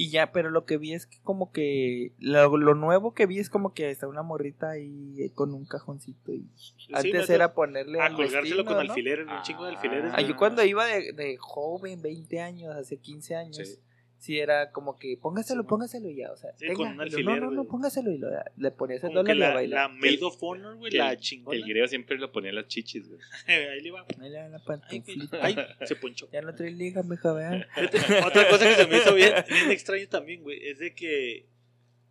Y 0.00 0.10
ya, 0.10 0.30
pero 0.30 0.48
lo 0.50 0.64
que 0.64 0.76
vi 0.78 0.92
es 0.92 1.06
que 1.06 1.18
como 1.24 1.50
que 1.50 2.12
lo, 2.20 2.56
lo 2.56 2.76
nuevo 2.76 3.14
que 3.14 3.26
vi 3.26 3.40
es 3.40 3.50
como 3.50 3.74
que 3.74 3.90
está 3.90 4.06
una 4.06 4.22
morrita 4.22 4.70
ahí 4.70 5.28
con 5.34 5.52
un 5.52 5.66
cajoncito 5.66 6.32
y 6.32 6.46
antes 6.92 7.12
meto- 7.12 7.32
era 7.32 7.52
ponerle 7.52 8.00
A 8.00 8.12
colgárselo 8.14 8.64
con 8.64 8.74
¿no? 8.74 8.80
alfileres, 8.80 9.26
un 9.26 9.32
Ah. 9.32 9.42
chingo 9.42 9.64
de 9.64 9.70
alfileres. 9.72 10.12
Ah, 10.14 10.20
yo 10.22 10.36
cuando 10.36 10.62
iba 10.62 10.86
de, 10.86 11.12
de 11.14 11.36
joven, 11.38 12.00
20 12.00 12.40
años, 12.40 12.76
hace 12.76 12.98
15 12.98 13.34
años, 13.34 13.56
Sí. 13.56 13.74
Sí, 14.18 14.38
era 14.38 14.70
como 14.72 14.98
que 14.98 15.16
póngaselo, 15.16 15.62
Sí, 15.62 15.68
póngaselo 15.68 16.10
ya, 16.10 16.30
o 16.32 16.36
sea, 16.36 16.50
Sí, 16.56 16.66
tenga, 16.66 16.74
con 16.74 16.86
un 16.88 16.94
y 16.94 16.96
lo, 16.96 17.02
alfiler, 17.02 17.24
no, 17.24 17.36
no, 17.46 17.50
no, 17.52 17.64
póngaselo 17.64 18.10
y 18.10 18.18
lo, 18.18 18.28
le 18.56 18.70
ponías 18.72 19.02
el 19.04 19.12
dólar 19.14 19.34
y 19.36 19.38
la, 19.38 19.54
bailar. 19.54 19.90
la 19.90 19.96
Maid 19.96 20.22
of 20.24 20.36
Honor, 20.42 20.76
güey, 20.76 20.92
la 20.92 21.12
el- 21.12 21.18
chingona. 21.18 21.56
El 21.56 21.64
griego 21.64 21.86
siempre 21.88 22.18
lo 22.18 22.30
ponía 22.32 22.50
en 22.50 22.56
las 22.56 22.66
chichis, 22.68 23.08
güey. 23.08 23.20
Ahí 23.46 23.80
le 23.80 23.90
va. 23.90 24.04
Ahí 24.20 24.28
le 24.30 24.36
dan 24.36 24.52
la 24.52 24.58
pantuflita. 24.64 25.38
Ay, 25.42 25.56
se 25.86 25.96
ponchó. 25.96 26.28
Ya 26.32 26.42
no 26.42 26.54
trae 26.54 26.70
liga, 26.70 27.02
mija, 27.02 27.32
vean. 27.32 27.64
Otra 28.26 28.48
cosa 28.50 28.68
que 28.68 28.74
se 28.74 28.86
me 28.86 28.98
hizo 28.98 29.14
bien, 29.14 29.32
bien 29.48 29.70
extraño 29.70 30.08
también, 30.08 30.42
güey, 30.42 30.66
es 30.66 30.78
de 30.78 30.94
que 30.94 31.46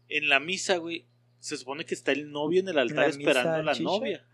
en 0.10 0.30
la 0.30 0.40
misa, 0.40 0.78
güey, 0.78 1.06
se 1.40 1.58
supone 1.58 1.86
que 1.86 1.94
está 1.94 2.12
el 2.14 2.32
novio 2.32 2.62
en 2.62 2.70
el 2.70 2.78
altar 2.80 2.98
la 2.98 3.08
esperando 3.08 3.50
misa 3.52 3.56
a 3.60 3.64
la 3.64 3.74
chicha? 3.74 3.84
novia. 3.84 4.26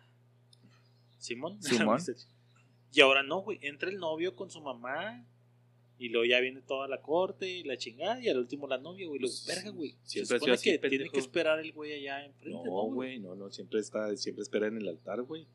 Simón. 1.18 1.62
Simón. 1.62 2.00
Y 2.92 3.02
ahora 3.02 3.24
no, 3.24 3.40
güey, 3.40 3.58
entra 3.62 3.90
el 3.90 3.98
novio 3.98 4.36
con 4.36 4.50
su 4.52 4.62
mamá 4.62 5.26
y 6.04 6.10
luego 6.10 6.26
ya 6.26 6.42
viene 6.42 6.62
toda 6.62 6.90
la 6.90 7.02
corte 7.02 7.48
y 7.48 7.64
la 7.64 7.78
chingada 7.78 8.20
y 8.22 8.28
al 8.28 8.38
último 8.38 8.68
la 8.68 8.78
novia, 8.78 9.08
güey. 9.08 9.22
Luego, 9.22 9.34
verga, 9.48 9.70
güey. 9.70 9.92
Se 10.04 10.26
Siempre 10.26 10.36
ha 10.36 10.40
sido 10.40 10.40
supone 10.40 10.54
así, 10.56 10.64
que 10.72 10.78
tiene 10.80 10.90
pendejo. 10.98 11.14
que 11.14 11.20
esperar 11.20 11.60
el 11.60 11.72
güey 11.72 11.94
allá 11.94 12.26
enfrente, 12.26 12.58
No, 12.58 12.66
¿no, 12.66 12.94
güey, 12.94 13.20
no, 13.20 13.36
no, 13.36 13.50
siempre 13.50 13.80
está, 13.80 14.14
siempre 14.18 14.42
espera 14.44 14.68
en 14.68 14.76
el 14.76 14.90
altar, 14.90 15.22
güey. 15.22 15.48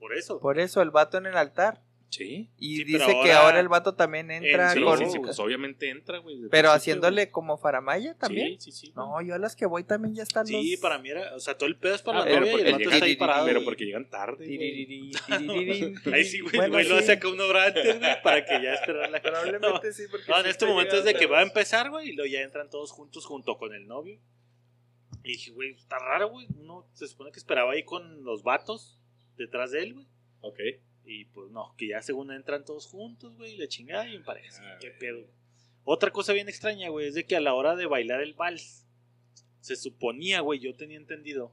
Por 0.00 0.12
eso. 0.12 0.40
Por 0.40 0.58
eso 0.58 0.82
el 0.82 0.90
vato 0.90 1.16
en 1.18 1.26
el 1.26 1.36
altar. 1.36 1.80
Sí. 2.10 2.48
Y 2.58 2.76
Sí, 2.76 2.84
dice 2.84 2.98
pero 3.06 3.22
que 3.24 3.32
ahora- 3.32 3.40
ahora 3.46 3.60
el 3.60 3.68
vato 3.68 3.94
también 3.94 4.30
entra 4.30 4.70
Sí, 4.72 4.82
con. 4.82 4.98
sí, 4.98 5.06
sí, 5.10 5.18
pues 5.18 5.36
obviamente 5.40 5.90
entra, 5.90 6.18
güey. 6.18 6.36
pero 6.36 6.48
principio, 6.50 6.70
haciéndole 6.70 7.30
como 7.32 7.56
faramaya 7.58 8.14
también. 8.16 8.60
Sí, 8.60 8.70
sí, 8.70 8.86
sí. 8.86 8.92
No, 8.94 9.20
yo 9.20 9.34
a 9.34 9.38
las 9.38 9.56
que 9.56 9.66
voy 9.66 9.82
también 9.82 10.14
ya 10.14 10.22
están 10.22 10.46
Sí, 10.46 10.72
los. 10.72 10.80
para 10.80 10.98
mí 10.98 11.08
era, 11.10 11.34
o 11.34 11.40
sea, 11.40 11.56
todo 11.58 11.68
el 11.68 11.76
pedo 11.76 11.94
es 11.96 12.02
para 12.02 12.18
Ah, 12.20 12.24
la 12.24 12.26
pero 12.26 12.40
novia 12.42 12.52
y 12.52 12.60
el 12.66 12.72
vato 12.72 12.90
está 12.90 13.04
ahí 13.04 13.16
parado. 13.16 13.46
Pero 13.46 13.64
porque 13.64 13.84
llegan 13.84 14.08
tarde, 14.08 14.46
Ahí 16.12 16.24
sí, 16.24 16.40
güey, 16.40 16.56
Bueno, 16.56 16.80
lo 16.82 16.96
hace 16.96 17.12
acá 17.12 17.28
una 17.28 17.44
hora 17.44 17.64
antes, 17.66 17.98
güey, 17.98 18.22
para 18.22 18.44
que 18.44 18.62
ya 18.62 18.74
esperar 18.74 19.10
la 19.10 19.20
Probablemente 19.22 19.92
sí, 19.92 20.04
porque. 20.10 20.30
No, 20.30 20.38
en 20.40 20.46
este 20.46 20.66
te 20.66 20.70
momento 20.70 20.96
es 20.96 21.04
de 21.04 21.14
que 21.14 21.26
va 21.26 21.40
a 21.40 21.42
empezar, 21.42 21.90
güey, 21.90 22.10
y 22.10 22.12
luego 22.12 22.30
ya 22.32 22.40
entran 22.42 22.70
todos 22.70 22.92
juntos 22.92 23.26
junto 23.26 23.56
con 23.56 23.74
el 23.74 23.86
novio. 23.86 24.20
Y 25.24 25.32
dije, 25.32 25.50
güey, 25.52 25.72
está 25.74 25.98
raro, 25.98 26.28
güey. 26.30 26.46
Uno 26.60 26.86
se 26.92 27.08
supone 27.08 27.32
que 27.32 27.38
esperaba 27.38 27.72
ahí 27.72 27.82
con 27.82 28.22
los 28.24 28.42
vatos 28.42 29.00
detrás 29.36 29.70
de 29.72 29.82
él, 29.82 29.94
güey. 29.94 30.06
Ok. 30.40 30.58
Y 31.04 31.26
pues 31.26 31.50
no, 31.50 31.74
que 31.76 31.88
ya 31.88 32.02
según 32.02 32.32
entran 32.32 32.64
todos 32.64 32.86
juntos, 32.86 33.36
güey, 33.36 33.54
y 33.54 33.56
la 33.58 33.68
chingada 33.68 34.08
y 34.08 34.16
en 34.16 34.24
parejas. 34.24 34.60
Ah, 34.62 34.78
Qué 34.80 34.90
pedo. 34.90 35.26
Otra 35.84 36.10
cosa 36.10 36.32
bien 36.32 36.48
extraña, 36.48 36.88
güey, 36.88 37.08
es 37.08 37.14
de 37.14 37.26
que 37.26 37.36
a 37.36 37.40
la 37.40 37.54
hora 37.54 37.76
de 37.76 37.86
bailar 37.86 38.22
el 38.22 38.34
vals, 38.34 38.86
se 39.60 39.76
suponía, 39.76 40.40
güey, 40.40 40.60
yo 40.60 40.74
tenía 40.74 40.96
entendido, 40.96 41.52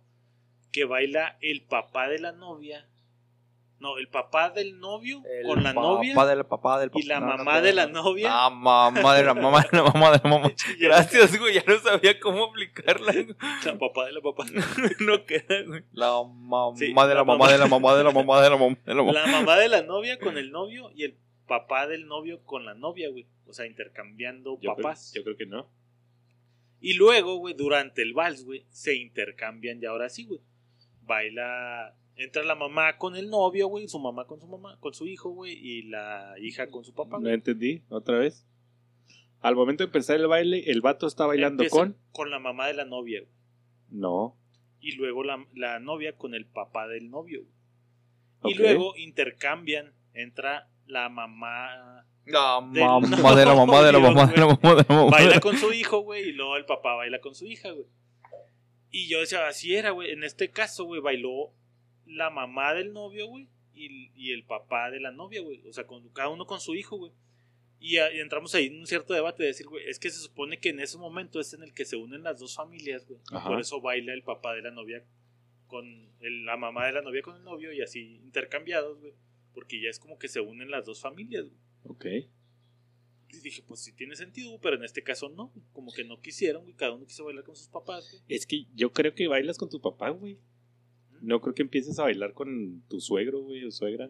que 0.71 0.85
baila 0.85 1.37
el 1.41 1.63
papá 1.63 2.07
de 2.07 2.19
la 2.19 2.31
novia 2.31 2.87
No, 3.81 3.97
el 3.97 4.07
papá 4.09 4.51
del 4.51 4.79
novio 4.79 5.23
El 5.25 5.45
con 5.47 5.63
la 5.63 5.73
papá 5.73 5.81
novia 5.87 6.25
del 6.25 6.45
papá 6.45 6.79
del 6.79 6.91
y 6.93 7.01
la 7.03 7.15
papá. 7.15 7.25
No, 7.25 7.31
no 7.31 7.37
mamá 7.39 7.51
puedo, 7.53 7.63
de 7.65 7.73
la 7.73 7.87
no. 7.87 8.03
novia. 8.03 8.29
La 8.29 8.49
mamá 8.51 9.15
de 9.15 9.23
la 9.23 9.33
mamá 9.33 9.61
de 9.61 9.77
la 9.77 9.83
mamá 9.83 10.11
de 10.11 10.21
la 10.23 10.29
mamá. 10.29 10.51
Gracias, 10.79 11.39
güey. 11.39 11.55
Ya 11.55 11.63
no 11.67 11.77
sabía 11.79 12.19
cómo 12.19 12.45
aplicarla. 12.45 13.11
güey. 13.11 13.35
La 13.65 13.77
papá 13.79 14.05
de 14.05 14.11
la 14.13 14.21
papá. 14.21 14.45
No 14.99 15.25
queda, 15.25 15.63
güey. 15.67 15.83
La 15.91 16.11
mamá 16.23 16.77
Sí, 16.77 16.87
de 16.87 16.93
la 16.93 17.05
la 17.07 17.23
mamá 17.23 17.37
mamá. 17.39 17.51
de 17.51 17.57
la 17.57 17.67
mamá 17.67 17.95
de 17.97 18.03
la 18.03 18.11
mamá 18.11 18.41
de 18.41 18.49
la 18.51 18.55
mamá 18.57 18.77
de 18.85 18.93
la 18.93 19.03
mamá. 19.03 19.11
La 19.13 19.25
mamá 19.27 19.57
de 19.57 19.67
la 19.69 19.81
novia 19.81 20.19
con 20.19 20.37
el 20.37 20.51
novio 20.51 20.91
y 20.95 21.03
el 21.03 21.17
papá 21.47 21.87
del 21.87 22.05
novio 22.07 22.43
con 22.45 22.65
la 22.65 22.75
novia, 22.75 23.09
güey. 23.09 23.27
O 23.47 23.53
sea, 23.53 23.65
intercambiando 23.65 24.53
Yo 24.61 24.73
creo, 24.73 24.75
papás. 24.75 25.11
yo 25.13 25.23
creo 25.23 25.35
que 25.35 25.45
no. 25.47 25.67
Y 26.79 26.93
luego, 26.93 27.35
güey, 27.37 27.53
durante 27.55 28.01
el 28.03 28.13
vals, 28.13 28.45
güey, 28.45 28.65
se 28.69 28.95
intercambian 28.95 29.81
y 29.81 29.85
ahora 29.87 30.07
sí, 30.09 30.25
güey. 30.25 30.39
Baila. 31.01 31.95
Entra 32.21 32.43
la 32.43 32.53
mamá 32.53 32.97
con 32.97 33.15
el 33.15 33.31
novio, 33.31 33.67
güey, 33.67 33.87
su 33.87 33.97
mamá 33.97 34.25
con 34.25 34.39
su 34.39 34.45
mamá, 34.45 34.77
con 34.79 34.93
su 34.93 35.07
hijo, 35.07 35.31
güey, 35.31 35.53
y 35.53 35.81
la 35.89 36.35
hija 36.39 36.67
con 36.67 36.85
su 36.85 36.93
papá. 36.93 37.17
No 37.17 37.21
güey. 37.21 37.33
entendí, 37.33 37.81
otra 37.89 38.19
vez. 38.19 38.45
Al 39.39 39.55
momento 39.55 39.83
de 39.83 39.87
empezar 39.87 40.17
el 40.17 40.27
baile, 40.27 40.69
el 40.69 40.81
vato 40.81 41.07
está 41.07 41.25
bailando 41.25 41.63
Empieza 41.63 41.75
con. 41.75 41.97
Con 42.11 42.29
la 42.29 42.37
mamá 42.37 42.67
de 42.67 42.75
la 42.75 42.85
novia, 42.85 43.21
güey. 43.21 43.33
No. 43.89 44.37
Y 44.79 44.91
luego 44.91 45.23
la, 45.23 45.43
la 45.55 45.79
novia 45.79 46.15
con 46.15 46.35
el 46.35 46.45
papá 46.45 46.87
del 46.87 47.09
novio, 47.09 47.41
güey. 47.41 48.53
Y 48.53 48.57
luego 48.57 48.93
intercambian, 48.97 49.91
entra 50.13 50.69
la 50.85 51.09
mamá, 51.09 52.05
La 52.25 52.61
Del 52.71 52.83
mamá 52.83 53.35
de 53.35 53.45
la 53.45 53.55
mamá 53.55 53.81
de 53.83 53.91
la 53.93 53.99
mamá 53.99 54.27
de 54.27 54.37
la 54.37 54.45
mamá 54.45 54.75
de 54.75 54.85
la 54.87 54.95
mamá. 54.95 55.09
baila 55.09 55.39
con 55.39 55.57
su 55.57 55.73
hijo, 55.73 56.01
güey, 56.01 56.29
y 56.29 56.31
luego 56.33 56.55
el 56.55 56.65
papá 56.65 56.93
baila 56.93 57.19
con 57.19 57.33
su 57.33 57.47
hija, 57.47 57.71
güey. 57.71 57.87
Y 58.91 59.07
yo 59.09 59.21
decía, 59.21 59.47
así 59.47 59.73
era, 59.73 59.89
güey. 59.89 60.11
En 60.11 60.23
este 60.23 60.51
caso, 60.51 60.83
güey, 60.83 61.01
bailó 61.01 61.51
la 62.05 62.29
mamá 62.29 62.73
del 62.73 62.93
novio, 62.93 63.27
güey, 63.27 63.47
y, 63.73 64.11
y 64.15 64.31
el 64.31 64.43
papá 64.43 64.89
de 64.91 64.99
la 64.99 65.11
novia, 65.11 65.41
güey. 65.41 65.65
O 65.67 65.73
sea, 65.73 65.85
con, 65.87 66.07
cada 66.09 66.29
uno 66.29 66.45
con 66.45 66.59
su 66.59 66.75
hijo, 66.75 66.97
güey. 66.97 67.11
Y, 67.79 67.97
a- 67.97 68.13
y 68.13 68.19
entramos 68.19 68.53
ahí 68.53 68.67
en 68.67 68.79
un 68.79 68.85
cierto 68.87 69.13
debate 69.13 69.43
de 69.43 69.47
decir, 69.47 69.65
güey, 69.67 69.87
es 69.89 69.97
que 69.97 70.09
se 70.11 70.19
supone 70.19 70.59
que 70.59 70.69
en 70.69 70.79
ese 70.79 70.97
momento 70.97 71.39
es 71.39 71.53
en 71.53 71.63
el 71.63 71.73
que 71.73 71.85
se 71.85 71.95
unen 71.95 72.21
las 72.23 72.39
dos 72.39 72.55
familias, 72.55 73.07
güey. 73.07 73.19
Por 73.49 73.59
eso 73.59 73.81
baila 73.81 74.13
el 74.13 74.23
papá 74.23 74.53
de 74.53 74.61
la 74.61 74.71
novia 74.71 75.03
con 75.67 75.85
el- 76.19 76.45
la 76.45 76.57
mamá 76.57 76.85
de 76.85 76.91
la 76.93 77.01
novia 77.01 77.21
con 77.21 77.37
el 77.37 77.43
novio 77.43 77.71
y 77.73 77.81
así 77.81 78.17
intercambiados, 78.23 78.99
güey. 78.99 79.13
Porque 79.53 79.81
ya 79.81 79.89
es 79.89 79.97
como 79.99 80.19
que 80.19 80.27
se 80.27 80.39
unen 80.41 80.69
las 80.69 80.85
dos 80.85 81.01
familias, 81.01 81.45
güey. 81.45 81.57
Ok. 81.85 82.05
Y 83.33 83.37
dije, 83.39 83.63
pues 83.65 83.79
sí 83.79 83.93
tiene 83.93 84.15
sentido, 84.17 84.59
pero 84.61 84.75
en 84.75 84.83
este 84.83 85.01
caso 85.03 85.29
no. 85.29 85.53
Como 85.73 85.91
que 85.93 86.03
no 86.03 86.19
quisieron, 86.19 86.63
güey. 86.63 86.75
Cada 86.75 86.93
uno 86.93 87.05
quiso 87.05 87.23
bailar 87.25 87.45
con 87.45 87.55
sus 87.55 87.69
papás, 87.69 88.09
güey. 88.11 88.21
Es 88.27 88.45
que 88.45 88.65
yo 88.75 88.91
creo 88.91 89.15
que 89.15 89.27
bailas 89.27 89.57
con 89.57 89.69
tu 89.69 89.79
papá, 89.81 90.09
güey. 90.09 90.37
No 91.21 91.39
creo 91.39 91.53
que 91.53 91.61
empieces 91.61 91.97
a 91.99 92.03
bailar 92.03 92.33
con 92.33 92.81
tu 92.89 92.99
suegro, 92.99 93.41
güey, 93.43 93.63
o 93.65 93.71
suegra. 93.71 94.09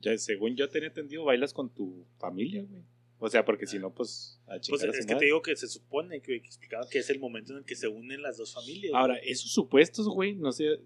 Ya, 0.00 0.16
según 0.18 0.56
yo 0.56 0.68
tenía 0.68 0.88
entendido, 0.88 1.24
bailas 1.24 1.52
con 1.52 1.68
tu 1.70 2.04
familia, 2.18 2.64
güey. 2.68 2.82
O 3.18 3.28
sea, 3.28 3.44
porque 3.44 3.66
si 3.66 3.78
no, 3.78 3.92
pues 3.92 4.40
a 4.46 4.58
Pues 4.66 4.82
a 4.82 4.86
es 4.88 5.04
que 5.04 5.14
te 5.14 5.24
digo 5.26 5.42
que 5.42 5.54
se 5.54 5.68
supone 5.68 6.20
que, 6.22 6.40
que 6.40 6.46
explicaba 6.46 6.86
que 6.88 7.00
es 7.00 7.10
el 7.10 7.18
momento 7.18 7.52
en 7.52 7.58
el 7.58 7.64
que 7.64 7.76
se 7.76 7.86
unen 7.88 8.22
las 8.22 8.38
dos 8.38 8.54
familias. 8.54 8.92
Ahora, 8.94 9.16
güey. 9.18 9.30
esos 9.30 9.52
supuestos, 9.52 10.08
güey, 10.08 10.34
no 10.34 10.52
sé, 10.52 10.80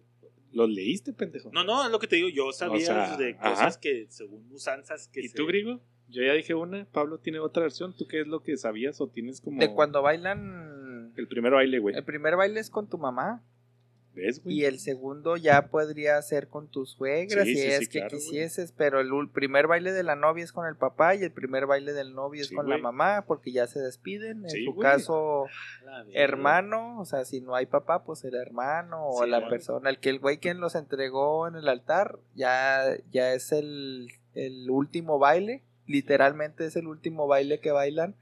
¿los 0.51 0.68
leíste, 0.68 1.12
pendejo? 1.12 1.51
No, 1.53 1.62
no, 1.62 1.84
es 1.84 1.92
lo 1.92 1.99
que 2.01 2.09
te 2.09 2.16
digo. 2.16 2.28
Yo 2.28 2.51
sabía 2.53 2.76
O 2.76 2.80
sea, 2.80 3.16
de 3.16 3.34
ajá. 3.38 3.51
cosas 3.51 3.78
que, 3.78 4.07
según 4.09 4.51
usanzas, 4.51 5.07
que 5.09 5.20
¿Y 5.20 5.28
se- 5.28 5.36
tú, 5.36 5.47
Grigo? 5.47 5.80
Yo 6.09 6.22
ya 6.22 6.32
dije 6.34 6.55
una, 6.55 6.86
Pablo 6.86 7.18
tiene 7.18 7.38
otra 7.38 7.62
versión. 7.62 7.95
¿Tú 7.97 8.07
qué 8.07 8.20
es 8.22 8.26
lo 8.26 8.42
que 8.42 8.57
sabías 8.57 9.01
o 9.01 9.09
tienes 9.09 9.40
como... 9.40 9.61
De 9.61 9.72
cuando 9.72 10.03
bailan. 10.03 11.12
El 11.16 11.28
primer 11.28 11.53
baile, 11.53 11.78
güey. 11.78 11.95
El 11.95 12.05
primer 12.05 12.36
baile 12.36 12.59
es 12.61 12.68
con 12.68 12.88
tu 12.88 12.99
mamá. 12.99 13.42
¿Ves, 14.15 14.43
güey? 14.43 14.57
Y 14.61 14.65
el 14.65 14.79
segundo 14.79 15.37
ya 15.37 15.69
podría 15.69 16.23
ser 16.23 16.49
con 16.49 16.69
tu 16.69 16.87
suegra 16.87 17.43
Sí, 17.45 17.55
si 17.57 17.62
sí, 17.62 17.67
es 17.69 17.79
sí, 17.81 17.87
que 17.89 17.99
claro, 17.99 18.11
güey. 18.11 18.23
quisieses, 18.23 18.73
pero 18.73 19.01
el 19.01 19.11
primer 19.31 19.67
baile 19.67 19.93
de 19.93 20.03
la 20.05 20.15
novia 20.15 20.45
es 20.45 20.53
con 20.53 20.67
el 20.67 20.77
papá 20.77 21.15
y 21.17 21.23
el 21.25 21.33
primer 21.33 21.67
baile 21.67 21.93
del 21.93 22.15
novio 22.15 22.43
es 22.43 22.49
Sí, 22.49 22.55
con 22.55 22.67
güey. 22.67 22.79
la 22.79 22.83
mamá 22.83 23.25
porque 23.27 23.51
ya 23.53 23.67
se 23.67 23.81
despiden. 23.81 24.45
En 24.45 24.51
Sí, 24.51 24.65
su 24.65 24.73
güey. 24.75 24.89
caso, 24.89 25.47
hermano, 26.12 27.01
o 27.01 27.05
sea, 27.05 27.25
si 27.25 27.41
no 27.41 27.55
hay 27.57 27.67
papá, 27.67 28.05
pues 28.05 28.25
el 28.25 28.35
hermano 28.37 29.05
o 29.09 29.27
la 29.27 29.49
persona, 29.49 29.91
el 29.91 29.99
que 29.99 30.11
el 30.11 30.19
güey 30.21 30.39
quien 30.39 30.61
los 30.61 30.75
entregó 30.77 31.49
en 31.49 31.57
el 31.57 31.69
altar, 31.69 32.19
ya, 32.35 32.85
ya 33.11 33.33
es 33.35 33.51
el, 33.53 34.09
el 34.35 34.71
último 34.71 35.19
baile, 35.19 35.62
literalmente 35.87 36.67
es 36.67 36.77
el 36.77 36.87
último 36.87 37.27
baile 37.27 37.59
que 37.61 37.73
bailan, 37.73 38.15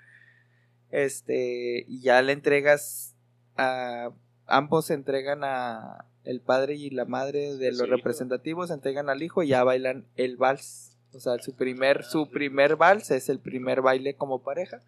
este, 0.90 1.84
y 1.88 2.00
ya 2.00 2.20
le 2.22 2.32
entregas 2.32 3.14
a, 3.56 4.10
ambos 4.52 4.86
se 4.86 4.94
entregan 4.94 5.42
a 5.44 6.04
el 6.24 6.40
padre 6.40 6.74
y 6.76 6.90
la 6.90 7.04
madre 7.04 7.56
de 7.56 7.72
los 7.72 7.88
representativos, 7.88 8.68
se 8.68 8.74
entregan 8.74 9.08
al 9.10 9.22
hijo 9.22 9.42
y 9.42 9.48
ya 9.48 9.64
bailan 9.64 10.06
el 10.16 10.36
vals, 10.36 10.96
o 11.12 11.18
sea, 11.20 11.38
su 11.40 11.56
primer, 11.56 12.04
su 12.04 12.30
primer 12.30 12.76
vals 12.76 13.10
es 13.10 13.28
el 13.28 13.40
primer 13.40 13.82
baile 13.82 14.14
como 14.14 14.42
pareja. 14.42 14.80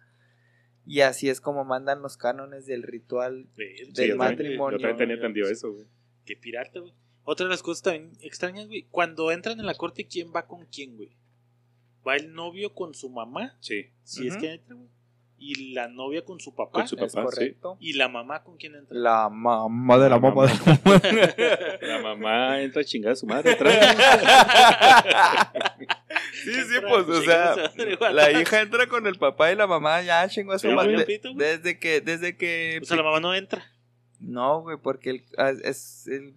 Y 0.87 1.01
así 1.01 1.29
es 1.29 1.41
como 1.41 1.65
mandan 1.65 2.01
los 2.01 2.15
cánones 2.15 2.67
del 2.67 2.83
ritual 2.83 3.47
del 3.55 3.85
yo 3.87 3.93
también- 3.95 4.17
matrimonio. 4.17 4.77
Yo 4.77 4.81
también 4.87 4.97
tenía 4.97 5.15
entendido 5.15 5.49
eso, 5.49 5.73
güey. 5.73 5.85
Qué 6.25 6.35
pirata, 6.35 6.79
güey. 6.79 6.93
Otra 7.23 7.47
de 7.47 7.49
las 7.49 7.63
cosas 7.63 7.81
también 7.81 8.11
extrañas, 8.21 8.67
güey. 8.67 8.83
Cuando 8.91 9.31
entran 9.31 9.59
en 9.59 9.65
la 9.65 9.73
corte, 9.73 10.05
¿quién 10.05 10.31
va 10.33 10.45
con 10.45 10.65
quién, 10.67 10.95
güey? 10.95 11.11
¿Va 12.07 12.15
el 12.15 12.33
novio 12.33 12.73
con 12.73 12.93
su 12.93 13.09
mamá? 13.09 13.57
Sí. 13.61 13.87
Si 14.03 14.27
es 14.27 14.37
que 14.37 14.53
entra, 14.53 14.75
güey. 14.75 14.89
Y 15.37 15.73
la 15.73 15.87
novia 15.87 16.23
con 16.23 16.39
su 16.39 16.55
papá. 16.55 16.71
Con 16.79 16.87
su 16.87 16.95
Es 16.95 17.13
papá, 17.13 17.29
sí. 17.29 17.35
correcto. 17.35 17.77
Y 17.79 17.93
la 17.93 18.07
mamá 18.07 18.41
con 18.43 18.55
quién 18.57 18.75
entra. 18.75 18.97
La 18.97 19.29
mamá 19.29 19.97
de 19.97 20.03
la 20.09 20.09
La 20.09 20.19
mamá 20.19 20.45
de 20.47 20.53
la 20.53 20.59
mamá. 20.65 21.01
La 21.81 21.99
mamá 22.01 22.61
entra 22.61 22.81
a 22.81 22.85
chingar 22.85 23.11
a 23.13 23.15
su 23.15 23.25
madre 23.27 23.51
atrás. 23.51 23.97
Sí, 26.43 26.51
sí, 26.53 26.75
Entra, 26.75 26.89
pues, 26.89 27.07
o 27.09 27.21
sea, 27.23 27.55
la 28.11 28.31
hija 28.31 28.61
entra 28.61 28.87
con 28.87 29.05
el 29.07 29.15
papá 29.17 29.51
y 29.51 29.55
la 29.55 29.67
mamá 29.67 30.01
ya 30.01 30.27
chingó 30.29 30.53
a 30.53 30.59
su 30.59 30.69
madre. 30.71 31.05
Desde 31.35 31.79
que, 31.79 32.01
desde 32.01 32.37
que. 32.37 32.79
O 32.81 32.85
sea, 32.85 32.97
la 32.97 33.03
mamá 33.03 33.19
no 33.19 33.33
entra. 33.33 33.65
No, 34.19 34.61
güey, 34.61 34.77
porque 34.81 35.09
el, 35.09 35.25
ah, 35.37 35.51
es 35.63 36.07
el. 36.07 36.35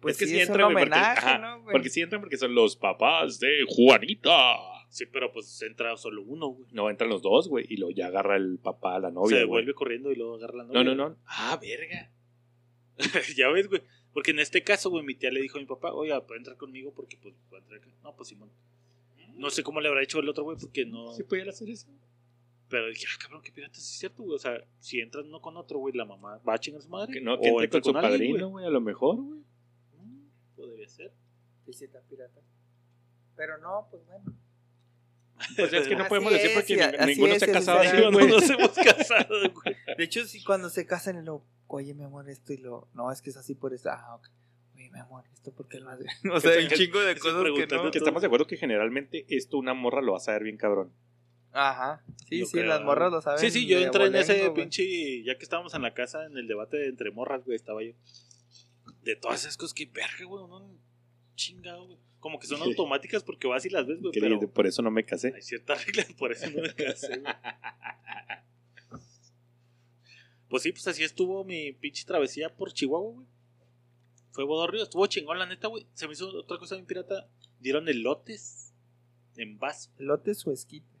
Pues 0.00 0.14
Es 0.14 0.18
que 0.18 0.26
sí, 0.26 0.40
es 0.40 0.48
entra, 0.48 0.66
un 0.66 0.72
porque- 0.74 0.82
homenaje, 0.86 1.38
¿no, 1.38 1.62
güey? 1.62 1.72
Porque 1.72 1.88
sí 1.88 2.00
entran 2.00 2.20
porque 2.20 2.36
son 2.36 2.54
los 2.54 2.76
papás 2.76 3.38
de 3.38 3.64
Juanita. 3.68 4.32
Sí, 4.94 5.06
pero 5.06 5.32
pues 5.32 5.60
entra 5.62 5.96
solo 5.96 6.22
uno, 6.22 6.46
güey. 6.50 6.68
No, 6.70 6.88
entran 6.88 7.10
los 7.10 7.20
dos, 7.20 7.48
güey. 7.48 7.66
Y 7.68 7.78
luego 7.78 7.90
ya 7.90 8.06
agarra 8.06 8.36
el 8.36 8.60
papá 8.60 8.94
a 8.94 9.00
la 9.00 9.10
novia, 9.10 9.30
Se 9.30 9.34
güey. 9.34 9.40
devuelve 9.40 9.74
corriendo 9.74 10.12
y 10.12 10.14
luego 10.14 10.36
agarra 10.36 10.58
la 10.58 10.64
novia. 10.66 10.84
No, 10.84 10.94
no, 10.94 11.08
no. 11.08 11.16
Ah, 11.26 11.58
verga. 11.60 12.12
ya 13.36 13.48
ves, 13.48 13.66
güey. 13.68 13.82
Porque 14.12 14.30
en 14.30 14.38
este 14.38 14.62
caso, 14.62 14.90
güey, 14.90 15.04
mi 15.04 15.16
tía 15.16 15.32
le 15.32 15.40
dijo 15.40 15.58
a 15.58 15.60
mi 15.60 15.66
papá, 15.66 15.92
oiga, 15.92 16.24
puede 16.24 16.38
entrar 16.38 16.56
conmigo 16.56 16.92
porque 16.94 17.16
pues 17.16 17.34
va 17.52 17.58
a 17.58 17.60
entrar 17.60 17.80
acá. 17.80 17.90
No, 18.04 18.14
pues 18.14 18.28
Simón. 18.28 18.52
No 19.34 19.50
sé 19.50 19.64
cómo 19.64 19.80
le 19.80 19.88
habrá 19.88 20.00
hecho 20.00 20.20
el 20.20 20.28
otro, 20.28 20.44
güey, 20.44 20.56
porque 20.60 20.86
no. 20.86 21.12
¿Sí 21.12 21.24
pudiera 21.24 21.50
hacer 21.50 21.68
eso? 21.70 21.88
Pero 22.68 22.86
dije, 22.86 23.06
ah, 23.12 23.18
cabrón, 23.20 23.42
qué 23.42 23.50
pirata, 23.50 23.74
sí 23.74 23.80
es 23.80 23.98
cierto, 23.98 24.22
güey. 24.22 24.36
O 24.36 24.38
sea, 24.38 24.64
si 24.78 25.00
entran 25.00 25.26
uno 25.26 25.40
con 25.40 25.56
otro, 25.56 25.80
güey, 25.80 25.92
la 25.92 26.04
mamá 26.04 26.40
va 26.48 26.54
a 26.54 26.58
chingar 26.58 26.78
a 26.78 26.84
su 26.84 26.88
madre. 26.88 27.12
Que 27.12 27.20
no, 27.20 27.34
o 27.34 27.40
que 27.40 27.48
entre 27.48 27.64
entra 27.64 27.80
con 27.80 27.92
su 27.94 27.98
alguien, 27.98 28.12
padrino, 28.30 28.48
güey, 28.50 28.64
a 28.64 28.70
lo 28.70 28.80
mejor, 28.80 29.16
güey. 29.16 29.40
güey. 29.90 30.06
Mm, 30.06 30.28
Podría 30.54 30.88
ser. 30.88 31.12
Visita 31.66 32.00
pirata. 32.08 32.40
Pero 33.34 33.58
no, 33.58 33.88
pues 33.90 34.06
bueno. 34.06 34.24
Pues 35.56 35.72
es 35.72 35.88
que 35.88 35.96
no 35.96 36.02
Así 36.02 36.08
podemos 36.08 36.32
decir 36.32 36.50
porque 36.54 37.06
ninguno 37.06 37.32
es, 37.34 37.40
se 37.40 37.50
ha 37.50 37.52
casado 37.52 37.80
así, 37.80 37.96
Sí, 37.96 38.02
no 38.02 38.10
nos 38.10 38.50
hemos 38.50 38.70
casado, 38.70 39.52
güey. 39.52 39.76
De 39.96 40.04
hecho, 40.04 40.24
sí, 40.26 40.42
cuando 40.42 40.70
se 40.70 40.86
casan, 40.86 41.24
lo, 41.24 41.44
oye, 41.66 41.94
mi 41.94 42.04
amor, 42.04 42.28
esto 42.30 42.52
y 42.52 42.58
lo. 42.58 42.88
No, 42.94 43.10
es 43.10 43.20
que 43.20 43.30
es 43.30 43.36
así 43.36 43.54
por 43.54 43.74
esto. 43.74 43.90
Ah, 43.90 44.14
ok. 44.16 44.28
Oye, 44.76 44.90
mi 44.90 44.98
amor, 44.98 45.24
esto 45.32 45.52
porque 45.52 45.80
lo 45.80 45.90
hace. 45.90 46.04
O 46.32 46.40
sea, 46.40 46.52
hay 46.52 46.64
un 46.64 46.70
chingo 46.70 47.00
de 47.00 47.18
cosas 47.18 47.42
que 47.42 47.66
no. 47.66 47.90
Que 47.90 47.98
estamos 47.98 48.22
de 48.22 48.26
acuerdo 48.26 48.46
que 48.46 48.56
generalmente 48.56 49.26
esto 49.28 49.58
una 49.58 49.74
morra 49.74 50.00
lo 50.00 50.12
va 50.12 50.18
a 50.18 50.20
saber 50.20 50.44
bien 50.44 50.56
cabrón. 50.56 50.92
Ajá. 51.52 52.02
Sí, 52.28 52.40
Yo 52.40 52.46
sí, 52.46 52.52
creo. 52.52 52.66
las 52.66 52.82
morras 52.82 53.12
lo 53.12 53.20
saben. 53.20 53.38
Sí, 53.38 53.50
sí, 53.50 53.66
yo 53.66 53.78
entré 53.78 54.06
en 54.06 54.16
ese 54.16 54.48
güey. 54.48 54.54
pinche. 54.54 55.22
Ya 55.22 55.36
que 55.36 55.44
estábamos 55.44 55.72
en 55.74 55.82
la 55.82 55.94
casa, 55.94 56.24
en 56.26 56.36
el 56.36 56.48
debate 56.48 56.76
de 56.76 56.88
entre 56.88 57.12
morras, 57.12 57.44
güey, 57.44 57.54
estaba 57.54 57.82
yo. 57.82 57.92
De 59.02 59.14
todas 59.16 59.42
esas 59.42 59.56
cosas 59.56 59.74
que 59.74 59.86
verga, 59.86 60.24
güey, 60.26 60.42
uno 60.42 60.76
chingado, 61.36 61.86
güey. 61.86 61.98
Como 62.24 62.38
que 62.38 62.46
son 62.46 62.62
automáticas 62.62 63.22
porque 63.22 63.46
vas 63.46 63.66
y 63.66 63.68
las 63.68 63.86
ves, 63.86 64.00
güey, 64.00 64.14
pero 64.18 64.40
Por 64.50 64.66
eso 64.66 64.80
no 64.80 64.90
me 64.90 65.04
casé. 65.04 65.34
hay 65.34 65.42
ciertas 65.42 65.84
reglas, 65.84 66.10
por 66.14 66.32
eso 66.32 66.48
no 66.48 66.62
me 66.62 66.74
casé, 66.74 67.18
güey. 67.18 67.34
Pues 70.48 70.62
sí, 70.62 70.72
pues 70.72 70.88
así 70.88 71.02
estuvo 71.02 71.44
mi 71.44 71.72
pinche 71.72 72.06
travesía 72.06 72.48
por 72.48 72.72
Chihuahua, 72.72 73.12
güey. 73.12 73.26
Fue 74.30 74.44
bodorrio, 74.44 74.84
estuvo 74.84 75.06
chingón, 75.06 75.38
la 75.38 75.44
neta, 75.44 75.68
güey. 75.68 75.86
Se 75.92 76.06
me 76.06 76.14
hizo 76.14 76.30
otra 76.34 76.56
cosa 76.56 76.76
bien 76.76 76.86
pirata. 76.86 77.28
Dieron 77.60 77.86
elotes 77.88 78.72
en 79.36 79.58
vaso. 79.58 79.90
Elotes 79.98 80.46
o 80.46 80.52
esquites. 80.52 80.93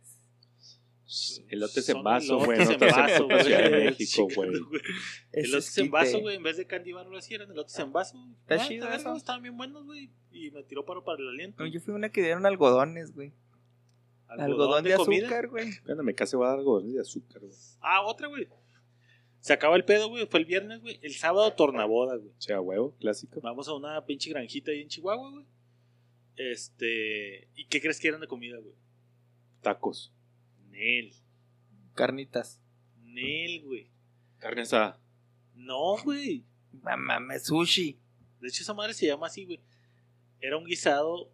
Elotes 1.48 1.88
en 1.90 2.02
vaso, 2.02 2.38
güey. 2.38 2.60
elotes 2.60 2.80
en 2.82 2.88
vaso, 2.88 3.28
Ciudad 3.42 3.62
de 3.62 3.68
güey. 3.70 3.84
México, 3.84 4.28
güey. 4.34 4.50
Es 5.32 5.44
Elotes 5.44 5.78
en 5.78 5.90
vaso, 5.90 6.20
güey. 6.20 6.36
En 6.36 6.42
vez 6.42 6.56
de 6.56 6.66
candy 6.66 6.92
bar, 6.92 7.06
lo 7.06 7.18
así 7.18 7.34
eran 7.34 7.50
elotes 7.50 7.78
en 7.78 7.92
vaso. 7.92 8.16
güey. 8.18 8.32
Está 8.40 8.54
Ah, 8.54 8.66
chido 8.68 8.88
eso. 8.88 9.04
güey, 9.04 9.16
Estaban 9.18 9.42
bien 9.42 9.56
buenos, 9.56 9.84
güey. 9.84 10.10
Y 10.32 10.50
me 10.50 10.62
tiró 10.62 10.84
paro 10.84 11.04
para 11.04 11.20
el 11.22 11.28
aliento. 11.28 11.62
No, 11.62 11.68
yo 11.70 11.80
fui 11.80 11.92
una 11.94 12.08
que 12.08 12.22
dieron 12.22 12.46
algodones, 12.46 13.12
güey. 13.14 13.32
Algodón, 14.28 14.82
de, 14.82 14.94
comida. 14.96 15.26
azúcar, 15.26 15.48
güey. 15.48 15.70
Cuando 15.84 16.02
me 16.02 16.14
case 16.14 16.36
voy 16.36 16.46
a 16.46 16.48
dar 16.50 16.58
algo 16.58 16.80
de 16.80 16.98
azúcar, 17.00 17.40
güey. 17.40 17.52
Ah, 17.80 18.02
otra, 18.02 18.26
güey. 18.28 18.48
Se 19.40 19.52
acaba 19.52 19.76
el 19.76 19.84
pedo, 19.84 20.08
güey. 20.08 20.26
Fue 20.26 20.40
el 20.40 20.46
viernes, 20.46 20.80
güey. 20.80 20.98
El 21.02 21.12
sábado, 21.14 21.52
tornaboda, 21.52 22.16
güey. 22.16 22.30
O 22.30 22.40
sea, 22.40 22.60
huevo, 22.60 22.96
clásico. 22.98 23.40
Vamos 23.42 23.68
a 23.68 23.74
una 23.74 24.04
pinche 24.06 24.30
granjita 24.30 24.70
ahí 24.70 24.80
en 24.80 24.88
Chihuahua, 24.88 25.30
güey. 25.30 25.44
Este. 26.36 27.48
¿Y 27.54 27.66
qué 27.66 27.80
crees 27.80 28.00
que 28.00 28.08
eran 28.08 28.20
de 28.22 28.26
comida, 28.26 28.56
güey? 28.58 28.74
Tacos. 29.60 30.12
Nel. 30.74 31.12
Carnitas. 31.94 32.60
Nel, 33.02 33.62
güey. 33.64 33.88
Carne 34.38 34.62
asada. 34.62 35.00
No, 35.54 35.96
güey. 36.02 36.44
Mames, 36.82 37.44
sushi. 37.46 37.98
De 38.40 38.48
hecho, 38.48 38.62
esa 38.62 38.74
madre 38.74 38.92
se 38.92 39.06
llama 39.06 39.28
así, 39.28 39.44
güey. 39.44 39.60
Era 40.40 40.56
un 40.58 40.64
guisado 40.64 41.30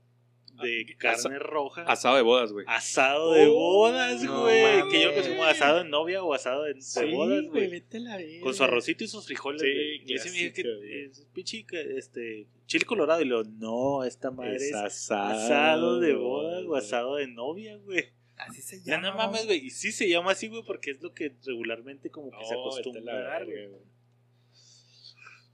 de 0.62 0.84
Ah, 0.90 0.94
carne 0.98 1.38
roja. 1.38 1.82
Asado 1.84 2.16
de 2.16 2.22
bodas, 2.22 2.52
güey. 2.52 2.66
Asado 2.68 3.32
de 3.32 3.46
Oh, 3.48 3.54
bodas, 3.54 4.24
güey. 4.26 4.88
que 4.90 5.00
yo 5.00 5.06
lo 5.08 5.12
conozco 5.14 5.32
como 5.32 5.44
asado 5.44 5.78
de 5.82 5.88
novia 5.88 6.22
o 6.22 6.34
asado 6.34 6.64
de, 6.64 6.74
de 6.74 7.12
bodas, 7.14 7.44
güey. 7.48 8.40
Con 8.40 8.54
su 8.54 8.62
arrocito 8.62 9.02
y 9.04 9.08
sus 9.08 9.24
frijoles, 9.26 9.62
Sí, 9.62 9.68
güey. 9.72 10.02
Y 10.06 10.14
ese 10.14 10.30
me 10.30 10.36
dijo 10.36 10.54
que 10.54 11.04
es 11.06 11.26
pinche, 11.32 11.64
este, 11.96 12.46
chile 12.66 12.84
colorado. 12.84 13.22
Y 13.22 13.24
lo, 13.24 13.42
no, 13.44 14.04
esta 14.04 14.30
madre 14.30 14.56
es, 14.56 14.62
Es 14.64 14.74
asado. 14.74 15.30
asado 15.30 16.00
de 16.00 16.14
bodas 16.14 16.64
o 16.66 16.76
asado 16.76 17.16
de 17.16 17.26
novia, 17.26 17.76
güey. 17.78 18.04
Así 18.48 18.62
se 18.62 18.82
Ya 18.82 18.96
llama. 18.96 19.10
no 19.10 19.16
mames, 19.16 19.46
güey. 19.46 19.66
Y 19.66 19.70
sí 19.70 19.92
se 19.92 20.08
llama 20.08 20.32
así, 20.32 20.48
güey, 20.48 20.62
porque 20.66 20.90
es 20.92 21.02
lo 21.02 21.12
que 21.14 21.34
regularmente 21.44 22.10
como 22.10 22.30
que 22.30 22.44
se 22.44 22.54
No, 22.54 22.60
a 22.60 22.68
acostumbra 22.68 23.02
la 23.02 23.12
a 23.20 23.22
dar, 23.24 23.46
verga, 23.46 23.68
güey. 23.68 23.82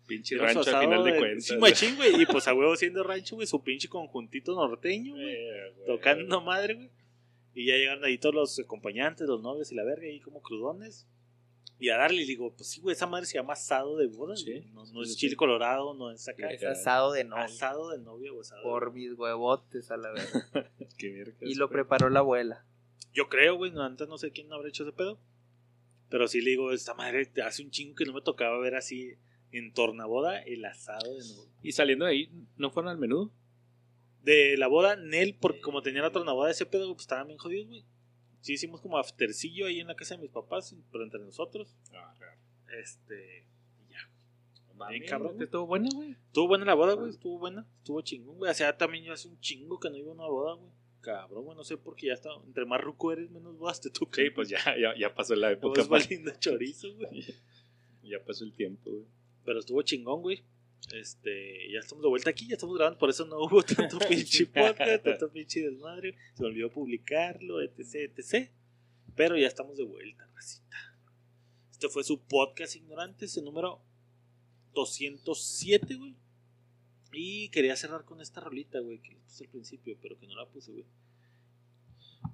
Pinche 0.06 0.38
rancho 0.38 0.60
al 0.60 0.84
final 0.84 1.02
de 1.04 1.12
de- 1.12 1.18
cuentas. 1.18 1.44
Sí, 1.44 1.56
machín, 1.56 1.96
güey. 1.96 2.22
Y 2.22 2.26
pues 2.26 2.46
a 2.46 2.54
huevo 2.54 2.76
siendo 2.76 3.02
rancho, 3.02 3.34
güey, 3.34 3.46
su 3.48 3.62
pinche 3.62 3.88
conjuntito 3.88 4.54
norteño, 4.54 5.14
güey. 5.14 5.34
Eh. 5.34 5.74
Tocando 5.86 6.40
madre, 6.40 6.74
güey. 6.74 6.90
Y 7.54 7.66
ya 7.66 7.74
llegan 7.76 8.04
ahí 8.04 8.18
todos 8.18 8.34
los 8.34 8.58
acompañantes, 8.60 9.26
los 9.26 9.40
novios 9.42 9.72
y 9.72 9.74
la 9.74 9.82
verga, 9.82 10.06
ahí 10.06 10.20
como 10.20 10.42
crudones. 10.42 11.08
Y 11.78 11.88
a 11.90 11.96
darle, 11.96 12.22
y 12.22 12.26
digo, 12.26 12.54
pues 12.54 12.68
sí, 12.70 12.80
güey, 12.80 12.92
esa 12.94 13.06
madre 13.06 13.26
se 13.26 13.34
llama 13.34 13.54
asado 13.54 13.96
de 13.96 14.06
boda, 14.06 14.36
Sí, 14.36 14.44
güey. 14.50 14.64
No, 14.72 14.84
no 14.84 15.02
sí, 15.04 15.10
es 15.10 15.14
sí. 15.14 15.16
chile 15.20 15.36
colorado, 15.36 15.94
no 15.94 16.10
es 16.12 16.26
acá. 16.28 16.50
Es 16.50 16.62
asado 16.62 17.12
de 17.12 17.24
novia. 17.24 17.44
Asado 17.44 17.90
de 17.90 17.98
novia 17.98 18.32
o 18.32 18.40
asado 18.42 18.60
de 18.60 18.64
Por 18.64 18.92
mis 18.92 19.12
huevotes 19.14 19.90
a 19.90 19.96
la 19.96 20.12
vez. 20.12 20.30
Qué 20.98 21.10
verga. 21.10 21.36
Y 21.40 21.54
lo 21.54 21.68
preparó 21.68 22.10
la 22.10 22.20
abuela. 22.20 22.64
Yo 23.12 23.28
creo, 23.28 23.56
güey, 23.56 23.72
antes 23.78 24.08
no 24.08 24.18
sé 24.18 24.30
quién 24.30 24.52
habrá 24.52 24.68
hecho 24.68 24.82
ese 24.82 24.92
pedo. 24.92 25.18
Pero 26.08 26.28
sí 26.28 26.40
le 26.40 26.50
digo, 26.50 26.72
esta 26.72 26.94
madre 26.94 27.30
hace 27.44 27.62
un 27.62 27.70
chingo 27.70 27.96
que 27.96 28.04
no 28.04 28.12
me 28.12 28.22
tocaba 28.22 28.58
ver 28.58 28.76
así 28.76 29.14
en 29.50 29.72
tornaboda 29.72 30.40
el 30.40 30.64
asado 30.64 31.14
de 31.14 31.24
novia. 31.24 31.52
Y 31.62 31.72
saliendo 31.72 32.04
de 32.04 32.12
ahí, 32.12 32.30
¿no 32.56 32.70
fueron 32.70 32.90
al 32.90 32.98
menú? 32.98 33.32
De 34.22 34.56
la 34.56 34.66
boda, 34.66 34.96
Nel, 34.96 35.36
porque 35.40 35.60
como 35.60 35.82
tenía 35.82 36.02
la 36.02 36.12
tornaboda 36.12 36.50
ese 36.50 36.66
pedo, 36.66 36.92
pues 36.92 37.02
estaban 37.02 37.28
bien 37.28 37.38
jodidos, 37.38 37.68
güey. 37.68 37.84
Sí 38.40 38.52
hicimos 38.52 38.80
como 38.80 38.98
aftercillo 38.98 39.66
ahí 39.66 39.80
en 39.80 39.88
la 39.88 39.96
casa 39.96 40.14
de 40.14 40.22
mis 40.22 40.30
papás, 40.30 40.76
pero 40.92 41.02
entre 41.02 41.20
nosotros. 41.20 41.76
Este. 42.80 43.46
y 43.88 43.92
ya. 43.92 44.88
Bien, 44.88 45.04
cabrón. 45.04 45.40
Estuvo 45.42 45.66
buena, 45.66 45.88
güey. 45.92 46.12
Estuvo 46.12 46.48
buena 46.48 46.64
la 46.64 46.74
boda, 46.74 46.94
güey. 46.94 47.10
Estuvo 47.10 47.38
buena. 47.38 47.66
Estuvo 47.78 48.00
chingón, 48.02 48.36
güey. 48.36 48.50
O 48.50 48.54
sea, 48.54 48.76
también 48.76 49.04
yo 49.04 49.12
hace 49.12 49.26
un 49.26 49.40
chingo 49.40 49.80
que 49.80 49.90
no 49.90 49.96
iba 49.96 50.10
a 50.10 50.14
una 50.14 50.26
boda, 50.26 50.54
güey. 50.54 50.70
Cabrón, 51.06 51.44
güey. 51.44 51.56
No 51.56 51.62
sé 51.62 51.76
por 51.76 51.94
qué 51.94 52.08
ya 52.08 52.14
está. 52.14 52.30
Entre 52.44 52.66
más 52.66 52.80
ruco 52.80 53.12
eres, 53.12 53.30
menos 53.30 53.56
bodas 53.56 53.80
te 53.80 53.90
tocan. 53.90 54.24
Sí, 54.24 54.30
pues 54.30 54.48
ya, 54.48 54.58
ya, 54.76 54.92
ya 54.98 55.14
pasó 55.14 55.36
la 55.36 55.52
época. 55.52 55.80
Vas 55.82 55.88
valiendo 55.88 56.32
chorizo, 56.40 56.94
güey. 56.96 57.24
Ya 58.02 58.22
pasó 58.24 58.44
el 58.44 58.52
tiempo, 58.52 58.88
güey. 58.88 59.04
Pero 59.44 59.58
estuvo 59.58 59.82
chingón, 59.82 60.22
güey. 60.22 60.44
Este, 60.94 61.72
ya 61.72 61.80
estamos 61.80 62.02
de 62.02 62.08
vuelta 62.08 62.30
aquí, 62.30 62.46
ya 62.46 62.54
estamos 62.54 62.76
grabando, 62.76 62.98
por 63.00 63.10
eso 63.10 63.26
no 63.26 63.40
hubo 63.40 63.64
tanto 63.64 63.98
pinche 64.08 64.46
podcast, 64.46 65.02
tanto 65.02 65.32
pinche 65.32 65.60
desmadre. 65.60 66.16
Se 66.34 66.42
me 66.42 66.50
olvidó 66.50 66.70
publicarlo, 66.70 67.60
etc, 67.60 68.12
etc. 68.16 68.50
Pero 69.16 69.36
ya 69.36 69.48
estamos 69.48 69.76
de 69.76 69.82
vuelta, 69.82 70.24
racita. 70.32 70.76
Este 71.72 71.88
fue 71.88 72.04
su 72.04 72.20
podcast 72.20 72.76
Ignorantes, 72.76 73.36
el 73.36 73.44
número 73.44 73.82
207, 74.74 75.96
güey. 75.96 76.14
Y 77.12 77.48
quería 77.50 77.76
cerrar 77.76 78.04
con 78.04 78.20
esta 78.20 78.40
rolita, 78.40 78.80
güey, 78.80 79.00
que 79.00 79.16
puse 79.16 79.44
al 79.44 79.50
principio, 79.50 79.96
pero 80.02 80.18
que 80.18 80.26
no 80.26 80.34
la 80.36 80.46
puse, 80.46 80.72
güey. 80.72 80.84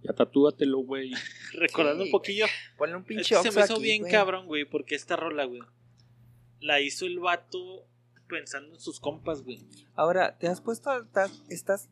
Ya 0.02 0.12
tatúatelo, 0.12 0.78
güey. 0.78 1.12
Recordando 1.52 2.02
Sí, 2.04 2.08
un 2.08 2.12
poquillo. 2.12 2.46
Ponle 2.76 2.96
un 2.96 3.02
Es 3.02 3.06
pinche 3.08 3.34
que 3.36 3.42
se 3.42 3.50
me 3.52 3.64
hizo 3.64 3.74
aquí, 3.74 3.82
bien 3.82 4.04
cabrón, 4.08 4.46
güey, 4.46 4.64
porque 4.64 4.94
esta 4.94 5.16
rola, 5.16 5.44
güey, 5.44 5.60
la 6.60 6.80
hizo 6.80 7.06
el 7.06 7.20
vato 7.20 7.86
pensando 8.28 8.74
en 8.74 8.80
sus 8.80 8.98
compas, 8.98 9.42
güey. 9.42 9.60
Ahora, 9.94 10.38
¿te 10.38 10.48
has 10.48 10.60
puesto. 10.60 10.90
a- 10.90 10.98
estás- 11.00 11.42
estás 11.50 11.88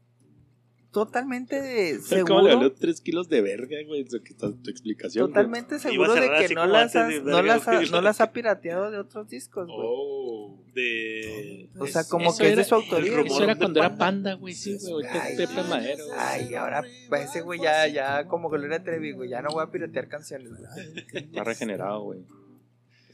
totalmente 0.90 1.56
¿Cómo 2.00 2.00
le 2.00 2.02
seguro? 2.16 2.44
valió 2.44 2.72
3 2.72 3.00
kilos 3.00 3.28
de 3.28 3.42
verga, 3.42 3.76
güey? 3.86 4.00
Eso 4.02 4.22
que 4.22 4.30
está 4.32 4.50
tu 4.50 4.70
explicación. 4.70 5.24
güey. 5.26 5.34
Totalmente 5.34 5.78
seguro 5.78 6.14
de 6.14 6.46
que 6.48 6.54
no 6.54 6.66
las, 6.66 6.96
has, 6.96 7.22
no, 7.22 7.42
las 7.42 7.68
ha, 7.68 7.80
no 7.82 8.00
las 8.00 8.20
ha 8.20 8.32
pirateado 8.32 8.90
de 8.90 8.98
otros 8.98 9.28
discos, 9.28 9.66
güey. 9.66 9.78
Oh. 9.82 10.29
De. 10.74 11.68
O 11.78 11.86
sea, 11.86 12.02
es- 12.02 12.08
como 12.08 12.36
que 12.36 12.44
es 12.44 12.52
era- 12.52 12.62
de 12.62 12.64
su 12.68 12.74
autoría. 12.74 13.20
Eso 13.22 13.42
era 13.44 13.56
cuando 13.56 13.80
era 13.80 13.96
Panda. 13.96 14.34
güey, 14.34 14.54
sí, 14.54 14.78
güey. 14.88 15.06
Ay, 15.06 15.32
es 15.32 15.48
Pepe 15.48 15.62
Madero, 15.68 16.06
güey. 16.06 16.18
Ay, 16.18 16.54
ahora 16.54 16.82
pues, 17.08 17.28
ese 17.30 17.40
güey 17.42 17.60
ya, 17.60 17.86
ya 17.88 18.24
como 18.26 18.48
Gloria 18.48 18.82
Trevi, 18.82 19.12
güey. 19.12 19.30
Ya 19.30 19.42
no 19.42 19.50
voy 19.50 19.62
a 19.64 19.70
piratear 19.70 20.08
canciones. 20.08 20.48
güey. 20.50 21.04
Está 21.24 21.44
regenerado, 21.44 22.02
güey. 22.02 22.20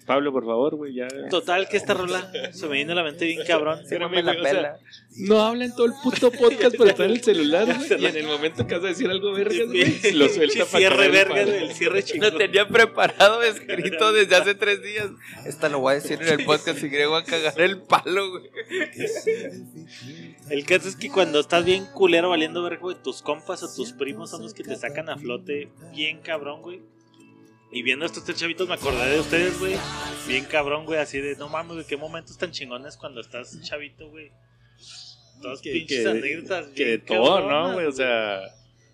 Pablo, 0.06 0.32
por 0.32 0.46
favor, 0.46 0.76
güey, 0.76 0.94
ya. 0.94 1.08
Total, 1.28 1.68
que 1.68 1.76
esta 1.76 1.92
rola 1.92 2.30
se 2.52 2.66
me 2.68 2.74
viene 2.74 2.92
a 2.92 2.94
la 2.94 3.02
mente 3.02 3.24
bien 3.24 3.40
cabrón. 3.44 3.80
Sí, 3.86 3.98
no 3.98 4.08
me 4.08 4.22
la 4.22 4.34
güey, 4.34 4.40
o 4.40 4.48
sea, 4.48 4.54
pela. 4.54 4.78
No 5.16 5.40
habla 5.40 5.64
en 5.64 5.74
todo 5.74 5.86
el 5.86 5.92
puto 6.02 6.30
podcast 6.30 6.76
por 6.76 6.86
estar 6.86 7.06
en 7.06 7.12
el 7.12 7.22
celular, 7.22 7.66
güey. 7.76 8.02
Y 8.02 8.06
en 8.06 8.16
el 8.16 8.26
momento 8.26 8.66
que 8.66 8.74
vas 8.76 8.84
a 8.84 8.88
decir 8.88 9.10
algo 9.10 9.32
vergas, 9.32 9.66
güey, 9.66 10.12
lo 10.12 10.28
suelta 10.28 10.64
para 10.64 10.78
Cierre 10.78 11.06
el 11.06 11.12
verga, 11.12 11.40
el 11.40 11.72
cierre 11.72 12.02
chingón. 12.04 12.32
Lo 12.32 12.38
tenía 12.38 12.68
preparado, 12.68 13.42
escrito 13.42 14.12
desde 14.12 14.36
hace 14.36 14.54
tres 14.54 14.80
días. 14.82 15.08
Esta 15.44 15.68
lo 15.68 15.80
voy 15.80 15.92
a 15.92 15.94
decir 15.96 16.22
en 16.22 16.40
el 16.40 16.44
podcast 16.46 16.82
y 16.82 16.88
voy 16.88 17.20
a 17.20 17.24
cagar 17.24 17.60
el 17.60 17.82
palo, 17.82 18.30
güey. 18.30 18.50
El 20.50 20.64
caso 20.64 20.88
es 20.88 20.94
que 20.94 21.10
cuando 21.10 21.40
estás 21.40 21.64
bien 21.64 21.84
culero 21.86 22.30
valiendo 22.30 22.62
verga, 22.62 22.80
güey, 22.80 22.96
tus 23.02 23.22
compas 23.22 23.62
o 23.64 23.74
tus 23.74 23.92
primos 23.92 24.30
son 24.30 24.42
los 24.42 24.54
que 24.54 24.62
te 24.62 24.76
sacan 24.76 25.08
a 25.08 25.16
flote 25.18 25.68
bien 25.92 26.20
cabrón, 26.20 26.62
güey. 26.62 26.82
Y 27.72 27.82
viendo 27.82 28.04
a 28.04 28.06
estos 28.06 28.24
tres 28.24 28.38
chavitos 28.38 28.68
me 28.68 28.74
acordé 28.74 29.10
de 29.10 29.20
ustedes, 29.20 29.58
güey. 29.58 29.74
Bien 30.28 30.44
cabrón, 30.44 30.86
güey, 30.86 31.00
así 31.00 31.18
de, 31.20 31.36
no 31.36 31.48
mames, 31.48 31.74
güey, 31.74 31.86
qué 31.86 31.96
momentos 31.96 32.38
tan 32.38 32.50
chingones 32.52 32.96
cuando 32.96 33.20
estás 33.20 33.60
chavito, 33.62 34.08
güey. 34.08 34.30
Todas 35.42 35.60
Que- 35.60 35.72
pinches 35.72 36.02
que- 36.04 36.08
anécdotas. 36.08 36.66
Que 36.68 36.84
de 36.86 36.98
todo, 36.98 37.48
¿no, 37.48 37.74
güey? 37.74 37.86
O 37.86 37.92
sea, 37.92 38.40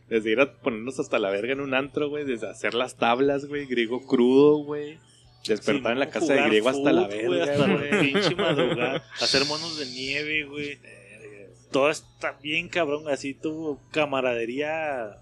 desde 0.08 0.30
ir 0.32 0.40
a 0.40 0.52
ponernos 0.58 0.98
hasta 0.98 1.18
la 1.18 1.30
verga 1.30 1.52
en 1.52 1.60
un 1.60 1.74
antro, 1.74 2.08
güey, 2.08 2.24
desde 2.24 2.48
hacer 2.48 2.74
las 2.74 2.96
tablas, 2.96 3.44
güey, 3.46 3.66
griego 3.66 4.04
crudo, 4.06 4.56
güey. 4.64 4.98
Despertar 5.46 5.86
Sí, 5.86 5.92
en 5.92 5.98
la 5.98 6.08
casa 6.10 6.34
de 6.34 6.42
griego 6.42 6.68
hasta 6.68 6.92
la 6.92 7.04
fútbol, 7.08 7.26
güey, 7.26 7.38
verga, 7.40 7.52
hasta 7.54 7.66
la 7.66 8.00
pinche 8.00 8.34
madrugada. 8.36 9.04
Hacer 9.20 9.44
monos 9.46 9.78
de 9.78 9.86
nieve, 9.86 10.44
güey. 10.44 10.78
Todo 11.70 11.90
está 11.90 12.32
bien 12.42 12.68
cabrón, 12.68 13.08
así 13.08 13.34
tu 13.34 13.78
camaradería. 13.90 15.16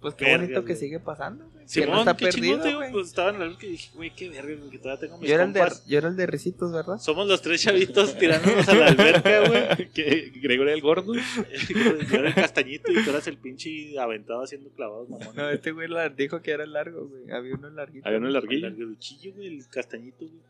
Pues 0.00 0.14
qué 0.14 0.24
Verga, 0.26 0.42
bonito 0.44 0.64
que 0.64 0.76
sigue 0.76 1.00
pasando, 1.00 1.48
güey. 1.50 1.55
Que 1.66 1.80
Simón, 1.80 1.90
no 1.90 1.98
está 2.00 2.16
qué 2.16 2.28
chingón, 2.28 2.60
perdido, 2.60 2.78
te 2.78 2.84
digo. 2.86 2.92
Pues 2.92 3.08
estaba 3.08 3.30
en 3.30 3.38
la 3.40 3.44
luz 3.46 3.58
que 3.58 3.66
dije, 3.66 3.90
güey, 3.94 4.14
qué 4.14 4.28
verga, 4.28 4.70
que 4.70 4.78
todavía 4.78 5.00
tengo 5.00 5.18
mis 5.18 5.28
Yo 5.28 5.34
era, 5.34 5.44
el 5.44 5.52
de, 5.52 5.60
compas. 5.60 5.86
yo 5.86 5.98
era 5.98 6.08
el 6.08 6.16
de 6.16 6.26
risitos, 6.26 6.72
¿verdad? 6.72 6.98
Somos 6.98 7.26
los 7.26 7.42
tres 7.42 7.62
chavitos 7.62 8.16
tirándonos 8.18 8.68
a 8.68 8.74
la 8.74 8.86
alberca, 8.86 9.48
güey. 9.48 9.88
Que 9.92 10.30
Gregorio 10.36 10.72
el 10.74 10.80
gordo. 10.80 11.14
Yo 12.10 12.18
era 12.18 12.28
el 12.28 12.34
castañito 12.34 12.92
y 12.92 13.02
tú 13.02 13.10
eras 13.10 13.26
el 13.26 13.36
pinche 13.38 13.98
aventado 13.98 14.42
haciendo 14.42 14.70
clavados, 14.70 15.08
mamón. 15.08 15.34
No, 15.34 15.50
este 15.50 15.72
güey 15.72 15.88
dijo 16.16 16.40
que 16.40 16.50
era 16.52 16.66
largo, 16.66 17.08
güey. 17.08 17.30
Había 17.32 17.54
uno 17.54 17.68
larguito. 17.70 18.06
Había 18.06 18.18
uno 18.18 18.28
El 18.28 18.34
larguillo. 18.34 18.68
larguiruchillo, 18.68 19.34
güey, 19.34 19.48
el 19.48 19.66
castañito, 19.68 20.26
güey. 20.26 20.40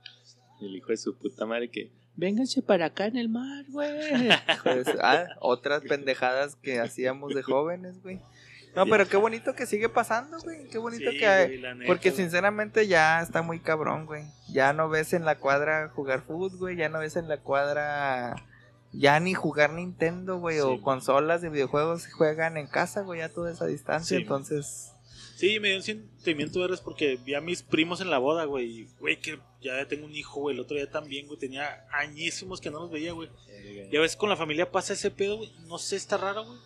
El 0.60 0.76
hijo 0.76 0.88
de 0.88 0.96
su 0.96 1.16
puta 1.16 1.46
madre 1.46 1.68
que. 1.70 1.90
Vénganse 2.18 2.62
para 2.62 2.86
acá 2.86 3.06
en 3.06 3.16
el 3.16 3.28
mar, 3.28 3.64
güey. 3.68 3.90
Su- 4.84 4.98
ah, 5.02 5.26
otras 5.40 5.82
pendejadas 5.82 6.56
que 6.56 6.78
hacíamos 6.80 7.34
de 7.34 7.42
jóvenes, 7.42 8.02
güey. 8.02 8.20
No, 8.76 8.86
pero 8.86 9.08
qué 9.08 9.16
bonito 9.16 9.54
que 9.54 9.66
sigue 9.66 9.88
pasando, 9.88 10.38
güey. 10.40 10.68
Qué 10.68 10.78
bonito 10.78 11.10
Sí, 11.10 11.18
que 11.18 11.26
hay. 11.26 11.58
güey, 11.58 11.74
neta, 11.74 11.86
Porque 11.86 12.10
güey. 12.10 12.22
sinceramente 12.22 12.86
ya 12.86 13.22
está 13.22 13.42
muy 13.42 13.58
cabrón, 13.58 14.06
güey. 14.06 14.24
Ya 14.50 14.72
no 14.72 14.88
ves 14.88 15.12
en 15.14 15.24
la 15.24 15.38
cuadra 15.38 15.88
jugar 15.88 16.22
fútbol, 16.22 16.56
güey. 16.58 16.76
Ya 16.76 16.88
no 16.88 16.98
ves 17.00 17.16
en 17.16 17.26
la 17.28 17.38
cuadra 17.38 18.36
ya 18.92 19.18
ni 19.20 19.34
jugar 19.34 19.72
Nintendo, 19.72 20.38
güey. 20.38 20.56
Sí, 20.56 20.62
o 20.62 20.68
güey. 20.68 20.80
consolas 20.80 21.42
de 21.42 21.48
videojuegos 21.48 22.02
se 22.02 22.10
juegan 22.10 22.56
en 22.56 22.66
casa, 22.66 23.00
güey. 23.02 23.20
Ya 23.20 23.28
toda 23.30 23.50
esa 23.50 23.66
distancia. 23.66 24.16
Sí, 24.16 24.22
entonces, 24.22 24.92
Sí, 25.36 25.60
me 25.60 25.68
dio 25.68 25.76
un 25.76 25.82
sentimiento 25.82 26.60
verles 26.60 26.80
porque 26.80 27.18
vi 27.22 27.34
a 27.34 27.42
mis 27.42 27.62
primos 27.62 28.00
en 28.00 28.08
la 28.10 28.16
boda, 28.16 28.44
güey. 28.46 28.64
y, 28.80 28.88
Güey, 28.98 29.20
que 29.20 29.38
ya 29.60 29.86
tengo 29.86 30.06
un 30.06 30.14
hijo, 30.14 30.40
güey. 30.40 30.54
El 30.54 30.60
otro 30.62 30.76
día 30.78 30.90
también, 30.90 31.26
güey. 31.26 31.38
Tenía 31.38 31.84
añísimos 31.92 32.58
que 32.60 32.70
no 32.70 32.80
los 32.80 32.90
veía, 32.90 33.12
güey. 33.12 33.28
Y 33.90 33.96
a 33.96 34.00
veces 34.00 34.16
con 34.16 34.30
la 34.30 34.36
familia 34.36 34.70
pasa 34.70 34.94
ese 34.94 35.10
pedo, 35.10 35.36
güey. 35.38 35.52
No 35.66 35.76
sé, 35.78 35.96
está 35.96 36.16
raro, 36.16 36.44
güey. 36.46 36.58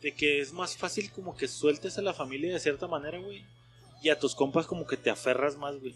De 0.00 0.14
que 0.14 0.40
es 0.40 0.52
más 0.52 0.76
fácil 0.76 1.10
como 1.12 1.36
que 1.36 1.48
sueltes 1.48 1.98
a 1.98 2.02
la 2.02 2.14
familia 2.14 2.52
de 2.52 2.60
cierta 2.60 2.86
manera, 2.86 3.18
güey. 3.18 3.44
Y 4.02 4.10
a 4.10 4.18
tus 4.18 4.34
compas 4.34 4.66
como 4.66 4.86
que 4.86 4.96
te 4.96 5.10
aferras 5.10 5.56
más, 5.56 5.78
güey. 5.80 5.94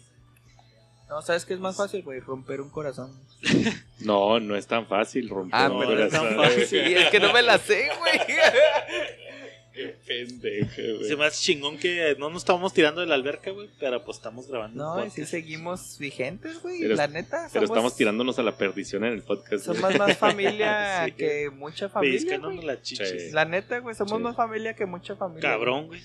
no, 1.09 1.21
¿sabes 1.21 1.45
qué 1.45 1.53
es 1.53 1.59
más 1.59 1.77
fácil, 1.77 2.03
güey? 2.03 2.19
Romper 2.19 2.61
un 2.61 2.69
corazón. 2.69 3.11
No, 3.99 4.37
no 4.41 4.57
es 4.57 4.67
tan 4.67 4.85
fácil 4.85 5.29
romper 5.29 5.57
Ah, 5.57 5.71
un 5.71 5.79
pero 5.79 6.03
es 6.03 6.11
tan 6.11 6.21
corazón. 6.35 6.43
fácil. 6.43 6.67
Sí, 6.67 6.77
es 6.93 7.09
que 7.09 7.21
no 7.21 7.31
me 7.31 7.41
la 7.41 7.57
sé, 7.57 7.89
güey. 7.99 8.19
Qué 9.73 9.95
pendejo, 10.05 10.97
güey. 10.97 11.03
Se 11.07 11.15
me 11.15 11.25
hace 11.25 11.41
chingón 11.41 11.77
que 11.79 12.15
no 12.19 12.29
nos 12.29 12.43
estábamos 12.43 12.73
tirando 12.73 13.01
de 13.01 13.07
la 13.07 13.15
alberca, 13.15 13.49
güey, 13.51 13.69
pero 13.79 14.03
pues 14.05 14.17
estamos 14.17 14.47
grabando. 14.47 14.83
No, 14.97 15.05
y 15.05 15.09
sí 15.09 15.25
seguimos 15.25 15.97
vigentes, 15.99 16.61
güey. 16.61 16.81
Pero- 16.81 16.95
La 16.95 17.07
neta, 17.07 17.49
Pero 17.51 17.65
somos, 17.65 17.77
estamos 17.77 17.95
tirándonos 17.95 18.37
a 18.37 18.43
la 18.43 18.55
perdición 18.55 19.03
en 19.03 19.13
el 19.13 19.23
podcast. 19.23 19.65
güey. 19.65 19.77
somos 19.79 19.97
más 19.97 20.17
familia 20.19 21.05
Sí. 21.05 21.11
que 21.13 21.49
mucha 21.49 21.89
familia. 21.89 22.17
Pellizcándonos 22.19 22.63
güey. 22.63 22.81
chichis. 22.83 23.09
Sí. 23.09 23.31
La 23.31 23.45
neta, 23.45 23.79
güey, 23.79 23.95
somos 23.95 24.17
Sí. 24.17 24.23
más 24.23 24.35
familia 24.35 24.75
que 24.75 24.85
mucha 24.85 25.15
familia. 25.15 25.49
Cabrón, 25.49 25.87
güey. 25.87 26.01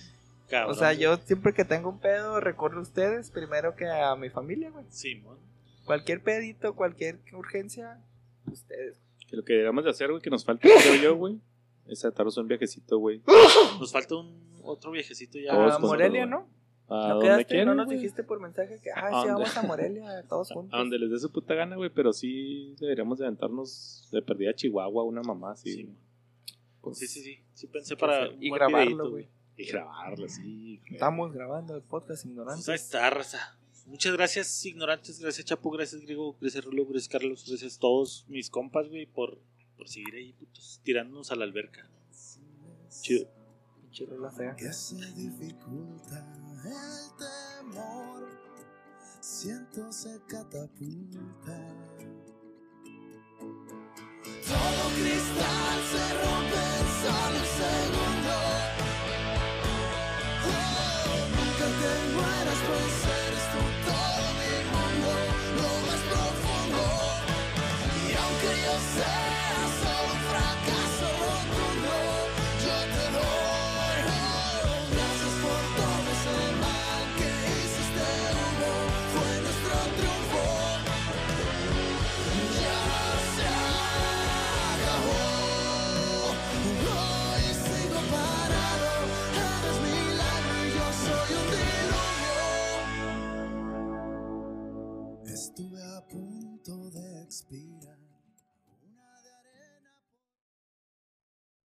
Cabrón. 0.48 0.74
O 0.74 0.78
sea, 0.78 0.88
güey. 0.88 1.00
yo 1.00 1.16
siempre 1.18 1.52
que 1.52 1.64
tengo 1.66 1.90
un 1.90 2.00
pedo 2.00 2.40
recurro 2.40 2.78
a 2.78 2.82
ustedes 2.82 3.30
primero 3.30 3.76
que 3.76 3.86
a 3.86 4.16
mi 4.16 4.30
familia, 4.30 4.70
güey. 4.70 4.86
Simón. 4.88 5.36
Cualquier 5.84 6.22
pedito, 6.22 6.74
cualquier 6.74 7.18
urgencia, 7.34 7.98
ustedes. 8.46 8.96
Que 9.28 9.36
lo 9.36 9.44
que 9.44 9.52
deberíamos 9.52 9.84
de 9.84 9.90
hacer, 9.90 10.08
güey, 10.10 10.22
que 10.22 10.30
nos 10.30 10.42
falta, 10.44 10.66
creo 10.66 10.94
yo, 11.02 11.16
güey, 11.16 11.38
es 11.88 12.04
atarnos 12.04 12.36
un 12.36 12.48
viajecito, 12.48 12.98
güey. 12.98 13.22
Nos 13.80 13.92
falta 13.92 14.16
un 14.16 14.58
otro 14.62 14.90
viejecito 14.90 15.38
ya. 15.38 15.52
A 15.52 15.78
Morelia, 15.78 16.26
¿no? 16.26 16.48
A 16.88 17.08
¿No 17.14 17.20
quedaste? 17.20 17.44
quieran, 17.46 17.66
¿No 17.66 17.74
nos 17.74 17.88
dijiste 17.88 18.22
por 18.24 18.40
mensaje 18.40 18.80
que, 18.82 18.90
¿A 18.90 18.94
ah, 18.96 19.08
sí, 19.22 19.28
dónde? 19.28 19.32
vamos 19.32 19.56
a 19.56 19.62
Morelia 19.62 20.22
todos 20.28 20.50
juntos? 20.52 20.72
A 20.74 20.78
donde 20.78 20.98
les 20.98 21.10
dé 21.10 21.18
su 21.18 21.30
puta 21.30 21.54
gana, 21.54 21.76
güey, 21.76 21.90
pero 21.90 22.12
sí 22.12 22.74
deberíamos 22.80 23.18
de 23.18 23.26
aventarnos 23.26 24.08
de 24.10 24.22
perdida 24.22 24.50
a 24.50 24.54
Chihuahua, 24.54 25.04
una 25.04 25.20
mamá 25.22 25.52
así. 25.52 25.72
Sí, 25.72 25.94
Pues, 26.80 26.98
Sí, 26.98 27.06
sí, 27.06 27.20
sí. 27.22 27.38
Sí 27.52 27.66
pensé 27.66 27.96
para. 27.96 28.28
y 28.40 28.50
grabarlo, 28.50 29.10
güey. 29.10 29.28
Y 29.56 29.64
grabarla, 29.66 30.28
sí. 30.28 30.80
Estamos 30.90 31.32
grabando 31.32 31.74
el 31.76 31.82
podcast 31.82 32.22
Pues 32.22 32.24
ignorante. 32.26 32.70
ahí 32.70 32.76
está, 32.76 33.10
raza. 33.10 33.58
Muchas 33.86 34.12
gracias, 34.12 34.64
ignorantes. 34.66 35.18
Gracias, 35.18 35.46
Chapo. 35.46 35.70
Gracias, 35.70 36.02
Griego. 36.02 36.36
Gracias, 36.40 36.64
Rulo. 36.64 36.84
Gracias, 36.86 37.08
Carlos. 37.08 37.44
Gracias 37.48 37.76
a 37.76 37.80
todos 37.80 38.24
mis 38.28 38.50
compas, 38.50 38.88
güey, 38.88 39.06
por, 39.06 39.38
por 39.78 39.88
seguir 39.88 40.14
ahí, 40.16 40.32
putos, 40.32 40.80
tirándonos 40.82 41.30
a 41.30 41.36
la 41.36 41.44
alberca. 41.44 41.88
Chido. 42.90 43.30
Pinche 43.80 44.04
rola 44.04 44.30
fea. 44.30 44.56
que 44.56 44.72
se 44.72 44.96
dificulta 45.12 46.18
el 46.64 47.16
temor, 47.16 48.28
siento 49.20 49.90
se 49.92 50.20
catapulta. 50.26 51.58
Todo 54.48 54.82
cristal 55.00 55.78
se 55.90 56.04
rompe 56.24 56.64
solo 57.00 57.38
un 57.38 57.46
segundo. 57.56 58.07